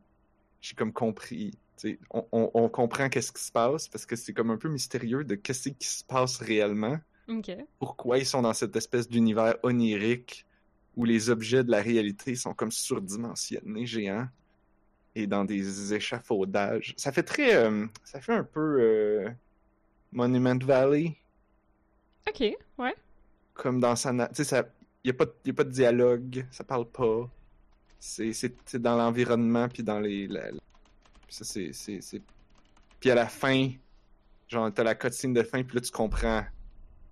J'ai 0.62 0.76
comme 0.76 0.94
compris. 0.94 1.52
tu 1.78 1.90
sais, 1.92 2.00
On, 2.12 2.26
on, 2.32 2.52
on 2.54 2.70
comprend 2.70 3.10
qu'est-ce 3.10 3.32
qui 3.32 3.44
se 3.44 3.52
passe 3.52 3.88
parce 3.88 4.06
que 4.06 4.16
c'est 4.16 4.34
comme 4.34 4.52
un 4.52 4.58
peu 4.58 4.70
mystérieux 4.70 5.24
de 5.24 5.36
qu'est-ce 5.36 5.70
qui 5.70 5.88
se 5.88 6.04
passe 6.04 6.38
réellement. 6.38 7.00
Pourquoi 7.80 8.18
ils 8.20 8.26
sont 8.26 8.42
dans 8.42 8.54
cette 8.54 8.76
espèce 8.76 9.08
d'univers 9.10 9.56
onirique 9.64 10.46
où 10.98 11.06
les 11.06 11.30
objets 11.30 11.64
de 11.64 11.72
la 11.72 11.82
réalité 11.82 12.36
sont 12.36 12.54
comme 12.54 12.72
surdimensionnés, 12.72 13.86
géants, 13.86 14.28
et 15.16 15.26
dans 15.28 15.46
des 15.46 15.94
échafaudages. 15.94 16.94
Ça 16.98 17.12
fait 17.12 17.24
très. 17.24 17.56
euh, 17.56 17.88
ça 18.04 18.20
fait 18.22 18.34
un 18.34 18.44
peu. 18.44 18.78
euh, 18.82 19.30
Monument 20.12 20.58
Valley, 20.64 21.16
Ok, 22.28 22.42
ouais. 22.78 22.96
comme 23.54 23.80
dans 23.80 23.96
sa. 23.96 24.12
Tu 24.30 24.44
sais. 24.44 24.64
Il 25.04 25.08
n'y 25.08 25.16
a, 25.16 25.18
pas 25.18 25.26
de- 25.26 25.34
y 25.46 25.50
a 25.50 25.54
pas 25.54 25.64
de 25.64 25.72
dialogue, 25.72 26.46
ça 26.52 26.64
parle 26.64 26.86
pas. 26.88 27.28
C'est 28.00 28.32
dans 28.76 28.96
l'environnement, 28.96 29.68
puis 29.68 29.82
dans 29.84 30.00
les. 30.00 30.28
la- 30.28 30.52
la- 30.52 30.60
ça, 31.30 31.44
c'est- 31.44 31.74
c'est. 31.74 32.02
c'est- 32.02 32.22
Puis 33.00 33.10
à 33.10 33.16
la 33.16 33.28
fin, 33.28 33.72
genre, 34.48 34.72
t'as 34.74 34.84
la 34.84 34.94
cutscene 34.96 35.34
de 35.34 35.42
fin, 35.44 35.64
puis 35.64 35.76
là, 35.76 35.82
tu 35.82 35.92
comprends 35.92 36.44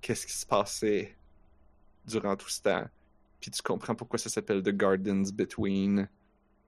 qu'est-ce 0.02 0.28
qui 0.28 0.34
se 0.34 0.46
passait 0.46 1.16
durant 2.06 2.36
tout 2.36 2.50
ce 2.50 2.62
temps. 2.62 2.86
Puis 3.42 3.50
tu 3.52 3.62
comprends 3.64 3.96
pourquoi 3.96 4.20
ça 4.20 4.30
s'appelle 4.30 4.62
The 4.62 4.70
Gardens 4.76 5.32
Between. 5.34 6.08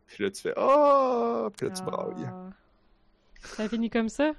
Puis 0.07 0.23
là, 0.23 0.31
tu 0.31 0.41
fais 0.41 0.53
Oh! 0.57 1.49
Puis 1.55 1.67
là, 1.67 1.73
tu 1.73 1.83
brailles. 1.83 2.25
Ah. 2.27 2.49
Ça 3.43 3.69
finit 3.69 3.89
comme 3.89 4.09
ça? 4.09 4.31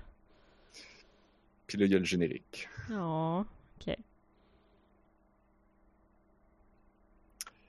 Puis 1.73 1.81
là, 1.81 1.87
il 1.87 1.93
y 1.93 1.95
a 1.95 1.99
le 1.99 2.05
générique. 2.05 2.69
Oh. 2.93 3.47
Ok. 3.81 3.97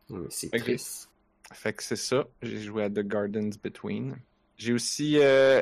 Oui, 0.10 0.26
c'est 0.30 0.48
Ok. 0.54 0.60
triste. 0.60 1.10
Fait 1.54 1.72
que 1.72 1.82
c'est 1.82 1.96
ça. 1.96 2.28
J'ai 2.42 2.60
joué 2.60 2.84
à 2.84 2.90
The 2.90 3.00
Gardens 3.00 3.52
Between. 3.64 4.18
J'ai 4.58 4.74
aussi. 4.74 5.18
euh, 5.20 5.62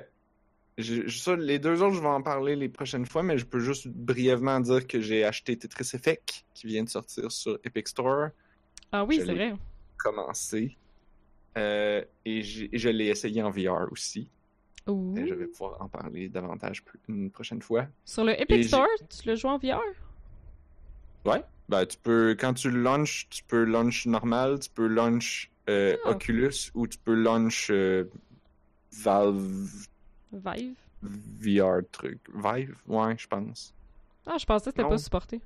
ça, 1.07 1.36
les 1.36 1.60
deux 1.60 1.83
autres, 1.83 1.93
je 1.93 2.01
vais 2.01 2.07
en 2.07 2.24
parler 2.24 2.55
les 2.55 2.67
prochaines 2.67 3.05
fois, 3.05 3.21
mais 3.21 3.38
je 3.38 3.45
peux 3.45 3.60
juste 3.60 3.88
brièvement 3.88 4.60
dire 4.60 4.88
que 4.88 5.00
j'ai 5.00 5.24
acheté 5.24 5.55
Tetris 5.55 5.91
Effect, 5.93 6.43
qui 6.55 6.65
vient 6.65 6.83
de 6.83 6.89
sortir 6.89 7.31
sur 7.31 7.60
Epic 7.63 7.89
Store. 7.89 8.29
Ah 8.91 9.05
oui, 9.05 9.21
c'est 9.24 9.36
vrai. 9.36 9.53
Commencé. 9.98 10.75
Euh, 11.60 12.03
et 12.25 12.41
je 12.41 12.89
l'ai 12.89 13.10
essayé 13.10 13.43
en 13.43 13.51
VR 13.51 13.91
aussi. 13.91 14.31
Je 14.88 15.33
vais 15.33 15.47
pouvoir 15.47 15.81
en 15.81 15.88
parler 15.88 16.27
davantage 16.29 16.83
une 17.07 17.29
prochaine 17.31 17.61
fois. 17.61 17.88
Sur 18.03 18.23
le 18.23 18.39
Epic 18.41 18.65
Store, 18.65 18.88
tu 19.09 19.27
le 19.27 19.35
joues 19.35 19.47
en 19.47 19.57
VR? 19.57 19.79
Ouais. 21.25 21.43
Ben, 21.69 21.85
tu 21.85 21.97
peux, 21.97 22.35
quand 22.38 22.53
tu 22.55 22.69
le 22.71 22.81
launches, 22.81 23.27
tu 23.29 23.43
peux 23.43 23.63
launch 23.63 24.05
normal, 24.07 24.59
tu 24.59 24.69
peux 24.69 24.88
launch 24.88 25.51
euh, 25.69 25.95
Ah. 26.03 26.09
Oculus 26.11 26.71
ou 26.73 26.88
tu 26.88 26.97
peux 26.97 27.13
launch 27.13 27.69
euh, 27.69 28.05
Valve 28.91 29.69
Vive? 30.33 30.75
VR 31.03 31.81
truc. 31.91 32.19
Vive? 32.33 32.75
Ouais, 32.88 33.15
je 33.17 33.27
pense. 33.27 33.73
Ah, 34.25 34.38
je 34.38 34.45
pensais 34.45 34.71
que 34.71 34.75
c'était 34.77 34.88
pas 34.88 34.97
supporté. 34.97 35.39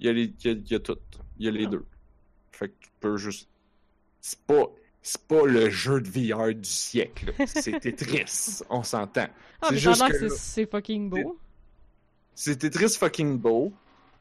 Il 0.00 0.06
y 0.06 0.08
a, 0.08 0.12
les, 0.12 0.24
il 0.24 0.44
y 0.44 0.48
a, 0.48 0.52
il 0.52 0.70
y 0.70 0.74
a 0.74 0.80
tout. 0.80 0.98
Il 1.38 1.44
y 1.44 1.48
a 1.48 1.50
les 1.52 1.66
Ah. 1.66 1.70
deux. 1.70 1.84
Fait 2.52 2.68
que 2.68 2.74
tu 2.80 2.90
peux 3.00 3.16
juste. 3.16 3.48
C'est 4.20 4.40
pas. 4.40 4.66
C'est 5.08 5.22
pas 5.28 5.46
le 5.46 5.70
jeu 5.70 6.00
de 6.00 6.08
VR 6.08 6.52
du 6.52 6.68
siècle. 6.68 7.32
C'est 7.46 7.78
Tetris, 7.78 8.58
on 8.68 8.82
s'entend. 8.82 9.28
Ah, 9.60 9.66
C'est 9.68 9.74
mais 9.74 9.78
juste 9.78 10.08
que 10.08 10.28
c'est- 10.30 10.68
fucking 10.68 11.08
beau. 11.08 11.38
C'est 12.34 12.56
Tetris 12.56 12.96
fucking 12.98 13.38
beau. 13.38 13.72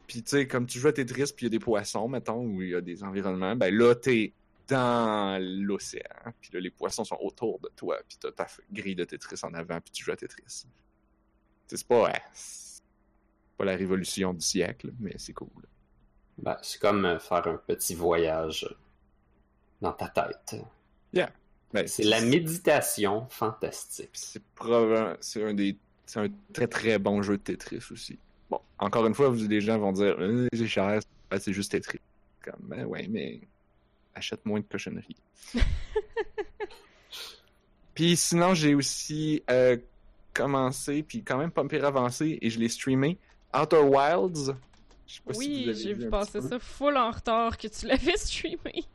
Puis 0.06 0.22
tu 0.22 0.30
sais, 0.30 0.48
comme 0.48 0.68
tu 0.68 0.78
joues 0.78 0.90
à 0.90 0.94
Tetris, 0.94 1.34
puis 1.36 1.38
il 1.40 1.44
y 1.46 1.46
a 1.48 1.50
des 1.50 1.60
poissons, 1.60 2.08
mettons, 2.08 2.40
ou 2.46 2.62
il 2.62 2.70
y 2.70 2.76
a 2.76 2.82
des 2.82 3.04
environnements, 3.04 3.56
ben 3.56 3.76
là, 3.76 3.96
t'es 3.96 4.32
dans 4.68 5.42
l'océan. 5.42 6.04
Puis 6.40 6.52
là, 6.54 6.60
les 6.60 6.70
poissons 6.70 7.04
sont 7.04 7.18
autour 7.20 7.60
de 7.62 7.72
toi, 7.76 7.98
puis 8.08 8.20
t'as 8.22 8.32
ta 8.32 8.46
grille 8.72 8.94
de 8.96 9.06
Tetris 9.06 9.40
en 9.42 9.56
avant, 9.56 9.82
puis 9.82 9.90
tu 9.92 10.04
joues 10.04 10.12
à 10.12 10.16
Tetris. 10.16 10.68
C'est 11.66 11.88
pas, 11.88 12.04
ouais, 12.04 12.22
c'est 12.32 12.84
pas 13.58 13.66
la 13.66 13.76
révolution 13.76 14.36
du 14.36 14.42
siècle, 14.46 14.92
mais 15.00 15.16
c'est 15.18 15.34
cool. 15.34 15.50
Ben, 16.38 16.58
c'est 16.62 16.80
comme 16.80 17.06
euh, 17.06 17.18
faire 17.18 17.48
un 17.48 17.58
petit 17.58 17.96
voyage 17.96 18.70
dans 19.82 19.94
ta 19.94 20.10
tête. 20.10 20.58
Ben, 21.14 21.88
C'est 21.88 22.04
la 22.04 22.22
méditation 22.22 23.28
fantastique. 23.30 24.12
C'est 24.14 25.44
un 25.44 25.54
des, 25.54 25.78
c'est 26.06 26.20
un 26.20 26.28
très 26.54 26.68
très 26.68 27.00
bon 27.00 27.22
jeu 27.22 27.38
de 27.38 27.44
Tetris 27.44 27.84
aussi. 27.92 28.18
Bon, 28.50 28.60
encore 28.80 29.06
une 29.06 29.14
fois, 29.14 29.30
vous, 29.30 29.48
les 29.48 29.62
gens 29.62 29.78
vont 29.78 29.92
dire, 29.92 30.16
Euh, 30.20 30.48
c'est 30.54 30.68
cher, 30.68 31.00
c'est 31.40 31.54
juste 31.54 31.72
Tetris. 31.72 32.00
Comme, 32.42 32.62
ben 32.62 32.86
ouais, 32.86 33.08
mais 33.10 33.42
achète 34.14 34.46
moins 34.46 34.60
de 34.60 34.66
cochonneries. 34.66 35.18
puis 37.94 38.16
sinon, 38.16 38.54
j'ai 38.54 38.76
aussi 38.76 39.44
euh, 39.50 39.78
commencé, 40.34 41.04
puis 41.04 41.24
quand 41.24 41.38
même 41.38 41.52
pas 41.52 41.64
me 41.64 41.70
pire 41.70 41.86
avancé, 41.86 42.38
et 42.42 42.50
je 42.50 42.60
l'ai 42.60 42.70
streamé, 42.70 43.18
Outer 43.54 43.82
Wilds. 43.82 44.54
Pas 45.26 45.34
Oui, 45.36 45.72
j'ai 45.76 45.94
vu 45.94 46.10
passer 46.10 46.42
ça 46.42 46.58
full 46.60 46.98
en 46.98 47.12
retard 47.12 47.58
que 47.58 47.68
tu 47.68 47.86
l'avais 47.88 48.18
streamé. 48.18 48.86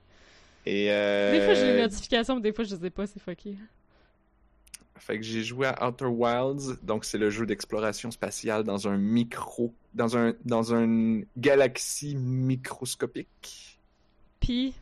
Et 0.66 0.90
euh, 0.90 1.32
Des 1.32 1.44
fois, 1.44 1.54
j'ai 1.54 1.74
les 1.74 1.82
notifications, 1.82 2.36
mais 2.36 2.42
des 2.42 2.52
fois, 2.52 2.64
je 2.64 2.76
sais 2.76 2.90
pas, 2.90 3.06
c'est 3.06 3.20
fucké. 3.20 3.56
Fait 4.96 5.16
que 5.16 5.22
j'ai 5.24 5.42
joué 5.42 5.66
à 5.66 5.88
Outer 5.88 6.04
Wilds, 6.04 6.78
donc 6.82 7.06
c'est 7.06 7.16
le 7.16 7.30
jeu 7.30 7.46
d'exploration 7.46 8.10
spatiale 8.10 8.64
dans 8.64 8.86
un 8.86 8.98
micro, 8.98 9.72
dans 9.94 10.14
un 10.18 10.34
dans 10.44 10.74
une 10.74 11.24
galaxie 11.38 12.14
microscopique. 12.16 13.78
Puis, 14.40 14.74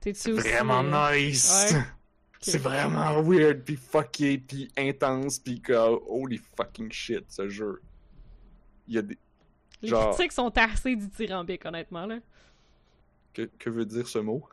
T'es-tu 0.00 0.18
C'est 0.20 0.32
aussi. 0.32 0.48
vraiment 0.48 0.82
euh, 0.84 1.16
nice! 1.16 1.72
ouais. 1.72 1.80
C'est 2.40 2.58
vraiment 2.58 3.22
weird, 3.22 3.62
puis 3.64 3.76
fucké, 3.76 4.36
puis 4.36 4.68
intense, 4.76 5.38
puis 5.38 5.62
comme 5.62 5.98
holy 6.06 6.38
fucking 6.56 6.92
shit, 6.92 7.24
ce 7.28 7.48
jeu. 7.48 7.80
Il 8.86 8.94
y 8.94 8.98
a 8.98 9.02
des... 9.02 9.16
Les 9.80 9.88
Genre- 9.88 10.10
critiques 10.14 10.32
sont 10.32 10.52
assez 10.58 10.94
dithyrambiques, 10.94 11.64
honnêtement, 11.64 12.04
là. 12.04 12.18
Que, 13.32 13.48
que 13.58 13.70
veut 13.70 13.86
dire 13.86 14.06
ce 14.06 14.18
mot? 14.18 14.46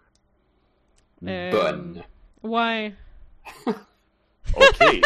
Euh, 1.27 1.51
Bonne. 1.51 2.03
Ouais. 2.43 2.93
Ok! 4.53 5.01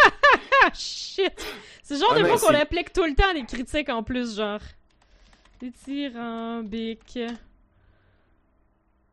Ah, 0.64 0.70
shit! 0.74 1.34
C'est 1.84 1.94
le 1.96 2.00
genre 2.00 2.14
Ah, 2.16 2.20
de 2.20 2.28
mots 2.28 2.38
qu'on 2.38 2.54
applique 2.56 2.92
tout 2.92 3.04
le 3.06 3.14
temps 3.14 3.32
des 3.34 3.46
critiques 3.46 3.90
en 3.90 4.02
plus, 4.02 4.36
genre. 4.38 4.60
Dithyrambique. 5.62 7.20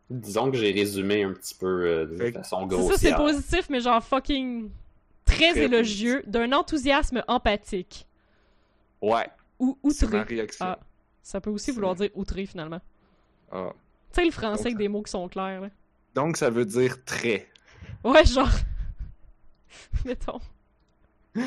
Disons 0.08 0.50
que 0.50 0.56
j'ai 0.56 0.72
résumé 0.72 1.22
un 1.22 1.32
petit 1.32 1.54
peu 1.54 1.66
euh, 1.66 2.06
de 2.06 2.30
façon 2.32 2.66
C'est 2.70 2.76
ça, 2.76 2.98
c'est 2.98 3.10
grossière. 3.10 3.16
positif, 3.16 3.68
mais 3.70 3.80
genre 3.80 4.02
fucking 4.02 4.70
très 5.24 5.50
Très 5.52 5.60
élogieux, 5.64 6.22
d'un 6.26 6.52
enthousiasme 6.52 7.22
empathique. 7.28 8.06
ouais, 9.00 9.26
Ou 9.58 9.78
outré. 9.82 10.22
réaction. 10.22 10.64
Ah. 10.66 10.78
Ça 11.22 11.40
peut 11.40 11.50
aussi 11.50 11.70
vouloir 11.72 11.94
dire 11.94 12.10
outré, 12.14 12.46
finalement. 12.46 12.80
Ah. 13.50 13.70
Tu 14.12 14.20
sais, 14.20 14.24
le 14.24 14.30
français 14.30 14.56
Donc, 14.64 14.66
avec 14.66 14.78
des 14.78 14.88
mots 14.88 15.02
qui 15.02 15.10
sont 15.10 15.28
clairs, 15.28 15.60
là. 15.60 15.68
Donc 16.14 16.36
ça 16.36 16.50
veut 16.50 16.64
dire 16.64 17.04
très. 17.04 17.48
Ouais, 18.04 18.24
genre. 18.24 18.50
Mettons. 20.04 20.40
C'est 21.34 21.40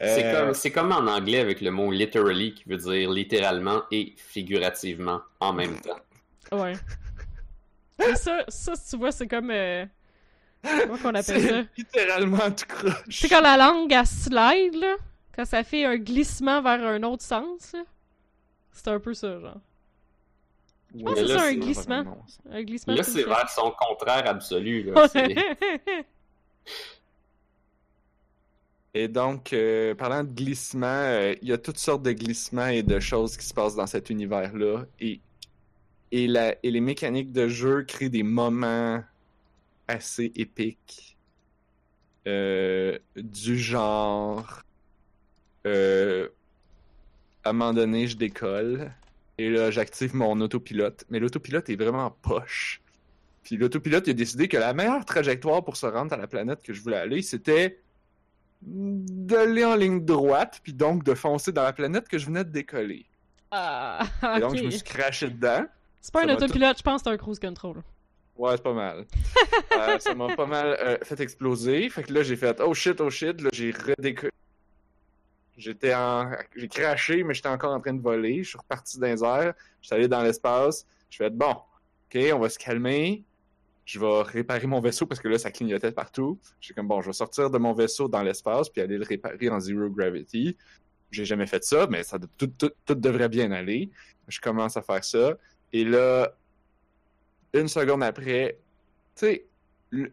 Euh, 0.00 0.44
comme, 0.46 0.54
c'est 0.54 0.70
comme 0.72 0.92
en 0.92 1.06
anglais 1.06 1.38
avec 1.38 1.60
le 1.60 1.70
mot 1.70 1.90
literally 1.90 2.54
qui 2.54 2.64
veut 2.68 2.76
dire 2.76 3.10
littéralement 3.10 3.82
et 3.90 4.14
figurativement 4.16 5.20
en 5.40 5.52
même 5.52 5.78
temps. 5.80 6.00
Ouais. 6.56 6.72
Et 8.10 8.16
ça, 8.16 8.44
ça, 8.48 8.72
tu 8.90 8.96
vois, 8.96 9.12
c'est 9.12 9.28
comme. 9.28 9.50
Euh... 9.50 9.86
Comment 10.62 10.96
qu'on 10.98 11.14
appelle 11.14 11.42
ça? 11.42 11.48
C'est 11.48 11.66
littéralement 11.78 12.50
tout 12.50 12.66
croche. 12.66 13.04
Tu 13.08 13.12
sais, 13.12 13.28
quand 13.28 13.40
la 13.40 13.56
langue, 13.56 13.92
elle 13.92 14.06
slide, 14.06 14.74
là, 14.74 14.96
quand 15.36 15.44
ça 15.44 15.62
fait 15.62 15.84
un 15.84 15.96
glissement 15.96 16.60
vers 16.60 16.84
un 16.84 17.02
autre 17.04 17.22
sens, 17.22 17.72
là, 17.72 17.84
c'est 18.72 18.88
un 18.88 18.98
peu 18.98 19.14
ça, 19.14 19.38
genre. 19.38 19.60
Je 20.96 21.02
pense 21.02 21.14
que 21.14 21.26
c'est 21.26 21.32
ça, 21.38 21.44
un 21.44 21.54
glissement. 21.54 22.24
Un 22.50 22.62
glissement. 22.62 22.94
Là, 22.94 23.02
c'est 23.02 23.24
vers 23.24 23.48
son 23.50 23.72
contraire 23.72 24.28
absolu. 24.28 24.84
Là. 24.84 25.08
Et 28.96 29.08
donc, 29.08 29.52
euh, 29.52 29.94
parlant 29.96 30.22
de 30.22 30.30
glissement, 30.30 30.86
euh, 30.86 31.34
il 31.42 31.48
y 31.48 31.52
a 31.52 31.58
toutes 31.58 31.78
sortes 31.78 32.02
de 32.04 32.12
glissements 32.12 32.68
et 32.68 32.84
de 32.84 33.00
choses 33.00 33.36
qui 33.36 33.44
se 33.44 33.52
passent 33.52 33.74
dans 33.74 33.88
cet 33.88 34.08
univers-là. 34.08 34.84
Et, 35.00 35.20
et, 36.12 36.28
la, 36.28 36.54
et 36.62 36.70
les 36.70 36.80
mécaniques 36.80 37.32
de 37.32 37.48
jeu 37.48 37.82
créent 37.82 38.08
des 38.08 38.22
moments 38.22 39.02
assez 39.88 40.30
épiques. 40.36 41.16
Euh, 42.28 42.96
du 43.16 43.58
genre... 43.58 44.62
euh, 45.66 46.28
à 47.42 47.50
un 47.50 47.52
moment 47.52 47.74
donné, 47.74 48.06
je 48.06 48.16
décolle. 48.16 48.92
Et 49.38 49.50
là, 49.50 49.70
j'active 49.70 50.14
mon 50.14 50.40
autopilote. 50.40 51.04
Mais 51.10 51.18
l'autopilote 51.18 51.68
est 51.68 51.76
vraiment 51.76 52.10
poche. 52.22 52.80
Puis 53.42 53.56
l'autopilote 53.56 54.06
il 54.06 54.10
a 54.10 54.14
décidé 54.14 54.48
que 54.48 54.56
la 54.56 54.72
meilleure 54.72 55.04
trajectoire 55.04 55.62
pour 55.64 55.76
se 55.76 55.86
rendre 55.86 56.12
à 56.12 56.16
la 56.16 56.26
planète 56.26 56.62
que 56.62 56.72
je 56.72 56.80
voulais 56.80 56.96
aller, 56.96 57.22
c'était 57.22 57.78
d'aller 58.62 59.64
en 59.64 59.76
ligne 59.76 60.04
droite, 60.04 60.60
puis 60.62 60.72
donc 60.72 61.04
de 61.04 61.12
foncer 61.14 61.52
dans 61.52 61.64
la 61.64 61.74
planète 61.74 62.08
que 62.08 62.16
je 62.16 62.26
venais 62.26 62.44
de 62.44 62.50
décoller. 62.50 63.04
Ah, 63.50 64.06
Et 64.36 64.40
donc, 64.40 64.56
je 64.56 64.64
me 64.64 64.70
suis 64.70 64.82
craché 64.82 65.28
dedans. 65.28 65.66
C'est 66.00 66.12
pas 66.12 66.24
ça 66.24 66.30
un 66.30 66.34
autopilote, 66.34 66.78
je 66.78 66.82
pense 66.82 67.02
que 67.02 67.08
c'est 67.08 67.14
un 67.14 67.18
cruise 67.18 67.38
control. 67.38 67.82
Ouais, 68.36 68.52
c'est 68.56 68.62
pas 68.62 68.72
mal. 68.72 69.04
Euh, 69.76 69.98
ça 69.98 70.14
m'a 70.14 70.34
pas 70.36 70.46
mal 70.46 70.76
euh, 70.80 70.98
fait 71.02 71.18
exploser. 71.20 71.88
Fait 71.88 72.04
que 72.04 72.12
là, 72.12 72.22
j'ai 72.22 72.36
fait 72.36 72.60
oh 72.60 72.72
shit, 72.74 73.00
oh 73.00 73.10
shit. 73.10 73.40
Là, 73.40 73.50
j'ai 73.52 73.72
redécollé. 73.72 74.30
J'étais 75.56 75.94
en. 75.94 76.30
J'ai 76.56 76.68
craché, 76.68 77.22
mais 77.22 77.34
j'étais 77.34 77.48
encore 77.48 77.72
en 77.72 77.80
train 77.80 77.94
de 77.94 78.02
voler. 78.02 78.42
Je 78.42 78.50
suis 78.50 78.58
reparti 78.58 78.98
dans 78.98 79.06
les. 79.06 79.16
Je 79.16 79.86
suis 79.86 79.94
allé 79.94 80.08
dans 80.08 80.22
l'espace. 80.22 80.86
Je 81.10 81.18
fais 81.18 81.30
bon, 81.30 81.52
ok, 81.52 82.20
on 82.32 82.38
va 82.40 82.48
se 82.48 82.58
calmer. 82.58 83.22
Je 83.84 84.00
vais 84.00 84.22
réparer 84.22 84.66
mon 84.66 84.80
vaisseau 84.80 85.06
parce 85.06 85.20
que 85.20 85.28
là, 85.28 85.38
ça 85.38 85.50
clignotait 85.50 85.92
partout. 85.92 86.38
J'ai 86.60 86.74
comme 86.74 86.88
bon, 86.88 87.02
je 87.02 87.08
vais 87.08 87.12
sortir 87.12 87.50
de 87.50 87.58
mon 87.58 87.72
vaisseau 87.74 88.08
dans 88.08 88.22
l'espace 88.22 88.68
puis 88.68 88.80
aller 88.80 88.96
le 88.96 89.04
réparer 89.04 89.48
en 89.50 89.60
zero 89.60 89.88
gravity. 89.90 90.56
J'ai 91.10 91.24
jamais 91.24 91.46
fait 91.46 91.62
ça, 91.62 91.86
mais 91.88 92.02
ça 92.02 92.18
tout, 92.38 92.46
tout, 92.46 92.72
tout 92.84 92.94
devrait 92.94 93.28
bien 93.28 93.52
aller. 93.52 93.90
Je 94.26 94.40
commence 94.40 94.76
à 94.76 94.82
faire 94.82 95.04
ça. 95.04 95.34
Et 95.72 95.84
là, 95.84 96.34
une 97.52 97.68
seconde 97.68 98.02
après, 98.02 98.58
tu 99.14 99.26
sais, 99.26 99.46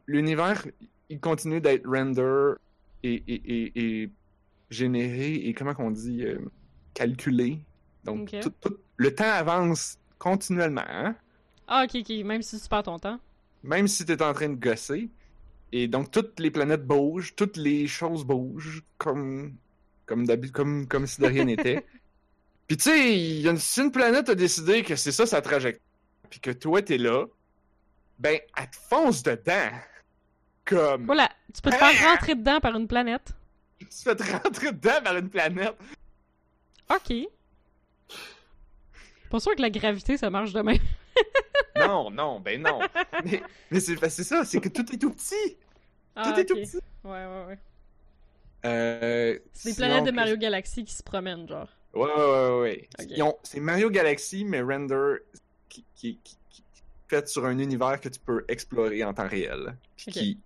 l'univers, 0.05 0.65
il 1.09 1.19
continue 1.19 1.61
d'être 1.61 1.87
render 1.87 2.53
et, 3.03 3.23
et 3.25 4.09
généré 4.71 5.33
et 5.35 5.53
comment 5.53 5.75
qu'on 5.75 5.91
dit, 5.91 6.23
euh, 6.25 6.39
calculé. 6.95 7.59
Donc, 8.03 8.33
Ok. 8.33 8.39
tout, 8.41 8.49
tout- 8.61 8.77
le 8.97 9.13
temps 9.13 9.29
avance 9.31 9.97
continuellement, 10.17 10.83
hein? 10.87 11.15
Ah, 11.67 11.83
ok, 11.85 11.95
ok, 12.01 12.09
même 12.25 12.41
si 12.41 12.59
tu 12.59 12.67
perds 12.67 12.83
ton 12.83 12.97
temps. 12.99 13.19
même 13.63 13.87
si 13.87 14.05
tu 14.05 14.11
es 14.13 14.21
en 14.23 14.33
train 14.33 14.49
de 14.49 14.55
gosser. 14.55 15.09
Et 15.71 15.87
donc, 15.87 16.09
toutes 16.11 16.39
les 16.39 16.49
planètes 16.51 16.85
bougent, 16.85 17.35
toutes 17.35 17.57
les 17.57 17.87
choses 17.87 18.25
bougent, 18.25 18.83
comme, 18.97 19.55
comme, 20.07 20.25
comme, 20.51 20.87
comme 20.87 21.05
si 21.07 21.21
de 21.21 21.27
rien 21.27 21.45
n'était. 21.45 21.85
Puis 22.67 22.77
tu 22.77 22.83
sais, 22.85 23.41
une- 23.43 23.57
si 23.57 23.81
une 23.81 23.91
planète 23.91 24.29
a 24.29 24.35
décidé 24.35 24.83
que 24.83 24.95
c'est 24.95 25.11
ça 25.11 25.25
sa 25.25 25.41
trajectoire, 25.41 25.85
puis 26.29 26.39
que 26.39 26.51
toi 26.51 26.81
t'es 26.81 26.97
là, 26.97 27.25
ben, 28.19 28.39
elle 28.57 28.69
te 28.69 28.75
fonce 28.89 29.23
dedans. 29.23 29.69
Comme, 30.65 31.05
Voilà, 31.05 31.29
tu 31.53 31.61
peux 31.61 31.69
te 31.71 31.75
faire 31.75 31.99
rentrer 32.11 32.35
dedans 32.35 32.59
par 32.59 32.75
une 32.77 32.87
planète. 32.87 33.33
Tu 33.85 33.89
te 33.89 34.01
fais 34.03 34.15
te 34.15 34.23
rentrer 34.23 34.71
dedans 34.71 35.01
par 35.03 35.17
une 35.17 35.29
planète. 35.29 35.75
Ok. 36.89 37.13
Pas 39.29 39.39
sûr 39.39 39.55
que 39.55 39.61
la 39.61 39.69
gravité, 39.69 40.17
ça 40.17 40.29
marche 40.29 40.51
demain. 40.53 40.75
Non, 41.77 42.11
non, 42.11 42.39
ben 42.39 42.61
non. 42.61 42.79
mais 43.25 43.41
mais 43.71 43.79
c'est 43.79 43.95
ça, 44.23 44.43
c'est 44.45 44.59
que 44.59 44.69
tout 44.69 44.93
est 44.93 44.97
tout 44.97 45.11
petit. 45.11 45.57
Ah, 46.15 46.31
tout 46.31 46.39
est 46.39 46.45
tout 46.45 46.55
petit. 46.55 46.77
Ouais, 47.03 47.25
ouais, 47.25 47.45
ouais. 47.47 47.59
Euh, 48.65 49.39
C'est 49.53 49.69
des 49.71 49.75
planètes 49.75 50.03
de 50.03 50.09
que- 50.11 50.15
Mario 50.15 50.37
Galaxy 50.37 50.83
qui 50.83 50.93
se 50.93 51.01
promènent, 51.01 51.47
genre. 51.47 51.69
Ouais, 51.93 52.03
ouais, 52.03 52.59
ouais, 52.59 52.87
ouais. 53.09 53.21
Ont- 53.21 53.37
C'est 53.43 53.59
Mario 53.59 53.89
Galaxy, 53.89 54.43
mais 54.45 54.61
render 54.61 55.15
qui, 55.69 55.83
qui, 55.95 56.17
qui, 56.23 56.37
qui- 56.49 56.63
fait 57.07 57.27
sur 57.27 57.45
un 57.45 57.57
univers 57.57 57.99
que 57.99 58.09
tu 58.09 58.19
peux 58.19 58.45
explorer 58.47 59.03
en 59.03 59.13
temps 59.13 59.27
réel. 59.27 59.75
Puis 59.97 60.11
qui, 60.11 60.39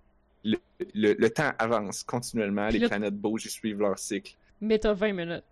le, 0.45 0.57
le, 0.93 1.13
le 1.13 1.29
temps 1.29 1.51
avance 1.59 2.03
continuellement, 2.03 2.69
Puis 2.69 2.79
les 2.79 2.87
planètes 2.87 3.15
bougent 3.15 3.47
et 3.47 3.49
suivent 3.49 3.79
leur 3.79 3.99
cycle. 3.99 4.35
Mais 4.61 4.79
t'as 4.79 4.93
20 4.93 5.13
minutes. 5.13 5.43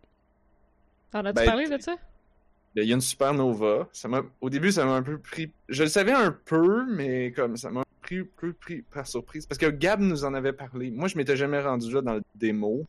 T'en 1.11 1.25
as-tu 1.25 1.33
Ben, 1.35 1.45
parlé 1.45 1.67
de 1.67 1.77
ça? 1.81 1.95
Il 2.75 2.85
y 2.85 2.91
a 2.91 2.95
une 2.95 3.01
supernova. 3.01 3.87
Ça 3.91 4.09
au 4.41 4.49
début, 4.49 4.71
ça 4.71 4.85
m'a 4.85 4.93
un 4.93 5.03
peu 5.03 5.19
pris. 5.19 5.51
Je 5.69 5.83
le 5.83 5.89
savais 5.89 6.11
un 6.11 6.31
peu, 6.31 6.85
mais 6.91 7.31
comme 7.31 7.57
ça 7.57 7.69
m'a 7.69 7.83
pris, 8.01 8.19
un 8.19 8.27
peu 8.37 8.53
pris 8.53 8.81
par 8.81 9.05
surprise. 9.05 9.45
Parce 9.45 9.59
que 9.59 9.67
Gab 9.67 9.99
nous 9.99 10.25
en 10.25 10.33
avait 10.33 10.53
parlé. 10.53 10.89
Moi, 10.89 11.07
je 11.07 11.17
m'étais 11.17 11.35
jamais 11.35 11.61
rendu 11.61 11.91
là 11.93 12.01
dans 12.01 12.15
le 12.15 12.23
démo. 12.35 12.85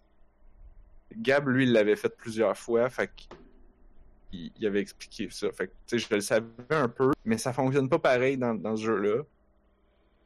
Gab, 1.16 1.48
lui, 1.48 1.64
il 1.64 1.72
l'avait 1.72 1.96
fait 1.96 2.14
plusieurs 2.16 2.56
fois. 2.56 2.88
Fait 2.88 3.10
qu'il 3.14 4.50
il 4.58 4.66
avait 4.66 4.80
expliqué 4.80 5.28
ça. 5.30 5.50
Fait 5.52 5.68
que, 5.68 5.72
tu 5.86 5.98
sais, 5.98 6.06
je 6.08 6.14
le 6.14 6.20
savais 6.20 6.46
un 6.70 6.88
peu, 6.88 7.12
mais 7.24 7.38
ça 7.38 7.52
fonctionne 7.52 7.88
pas 7.88 7.98
pareil 7.98 8.36
dans, 8.36 8.54
dans 8.54 8.76
ce 8.76 8.84
jeu-là. 8.84 9.22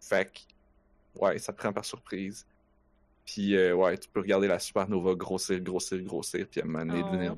Fait 0.01 0.27
que, 0.33 0.39
ouais, 1.21 1.39
ça 1.39 1.53
te 1.53 1.59
prend 1.59 1.73
par 1.73 1.85
surprise. 1.85 2.47
Puis, 3.25 3.57
euh, 3.57 3.75
ouais, 3.75 3.99
tu 3.99 4.09
peux 4.09 4.21
regarder 4.21 4.49
la 4.49 4.59
supernova 4.59 5.15
grossir, 5.15 5.61
grossir, 5.61 6.01
grossir, 6.03 6.47
puis 6.51 6.61
à 6.61 6.65
un 6.65 6.67
moment 6.67 6.87
donné, 6.87 7.03
Oh. 7.05 7.11
devenir. 7.13 7.37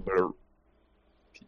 Puis, 1.32 1.46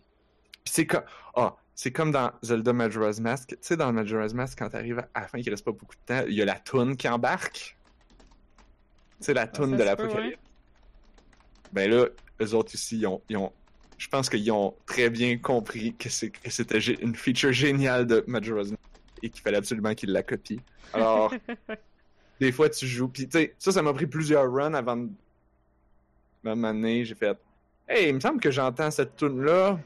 puis 0.64 0.72
c'est 0.72 0.86
comme, 0.86 1.04
ah, 1.36 1.56
c'est 1.74 1.92
comme 1.92 2.10
dans 2.10 2.32
Zelda 2.42 2.72
Majora's 2.72 3.20
Mask. 3.20 3.50
Tu 3.50 3.56
sais, 3.60 3.76
dans 3.76 3.92
Majora's 3.92 4.34
Mask, 4.34 4.58
quand 4.58 4.68
t'arrives 4.68 4.98
à 5.14 5.20
la 5.20 5.28
fin, 5.28 5.40
qu'il 5.40 5.50
reste 5.50 5.64
pas 5.64 5.72
beaucoup 5.72 5.94
de 5.94 6.00
temps, 6.04 6.24
il 6.26 6.34
y 6.34 6.42
a 6.42 6.44
la 6.44 6.58
toune 6.58 6.96
qui 6.96 7.08
embarque. 7.08 7.76
Tu 9.18 9.26
sais, 9.26 9.34
la 9.34 9.46
toune 9.46 9.70
ça 9.72 9.76
de 9.76 9.82
l'apocalypse. 9.84 10.38
Ben 11.72 11.90
là, 11.90 12.06
eux 12.40 12.54
autres 12.54 12.74
ici, 12.74 12.98
ils 12.98 13.06
ont, 13.06 13.22
ils 13.28 13.36
ont 13.36 13.52
je 13.96 14.08
pense 14.08 14.28
qu'ils 14.28 14.50
ont 14.50 14.74
très 14.84 15.10
bien 15.10 15.38
compris 15.38 15.94
que 15.94 16.08
c'était 16.08 16.80
une 16.80 17.14
feature 17.14 17.52
géniale 17.52 18.04
de 18.04 18.24
Majora's 18.26 18.70
Mask 18.70 18.82
et 19.22 19.30
qu'il 19.30 19.40
fallait 19.40 19.58
absolument 19.58 19.94
qu'ils 19.94 20.10
la 20.10 20.24
copient. 20.24 20.58
Alors, 20.92 21.32
des 22.42 22.52
fois, 22.52 22.68
tu 22.68 22.86
joues. 22.86 23.08
Puis, 23.08 23.28
tu 23.28 23.38
sais, 23.38 23.54
ça, 23.58 23.72
ça 23.72 23.82
m'a 23.82 23.92
pris 23.92 24.06
plusieurs 24.06 24.50
runs 24.52 24.74
avant 24.74 24.96
de 24.96 25.08
m'amener. 26.42 27.04
J'ai 27.04 27.14
fait, 27.14 27.38
hey, 27.88 28.08
il 28.08 28.14
me 28.16 28.20
semble 28.20 28.40
que 28.40 28.50
j'entends 28.50 28.90
cette 28.90 29.16
tune-là. 29.16 29.78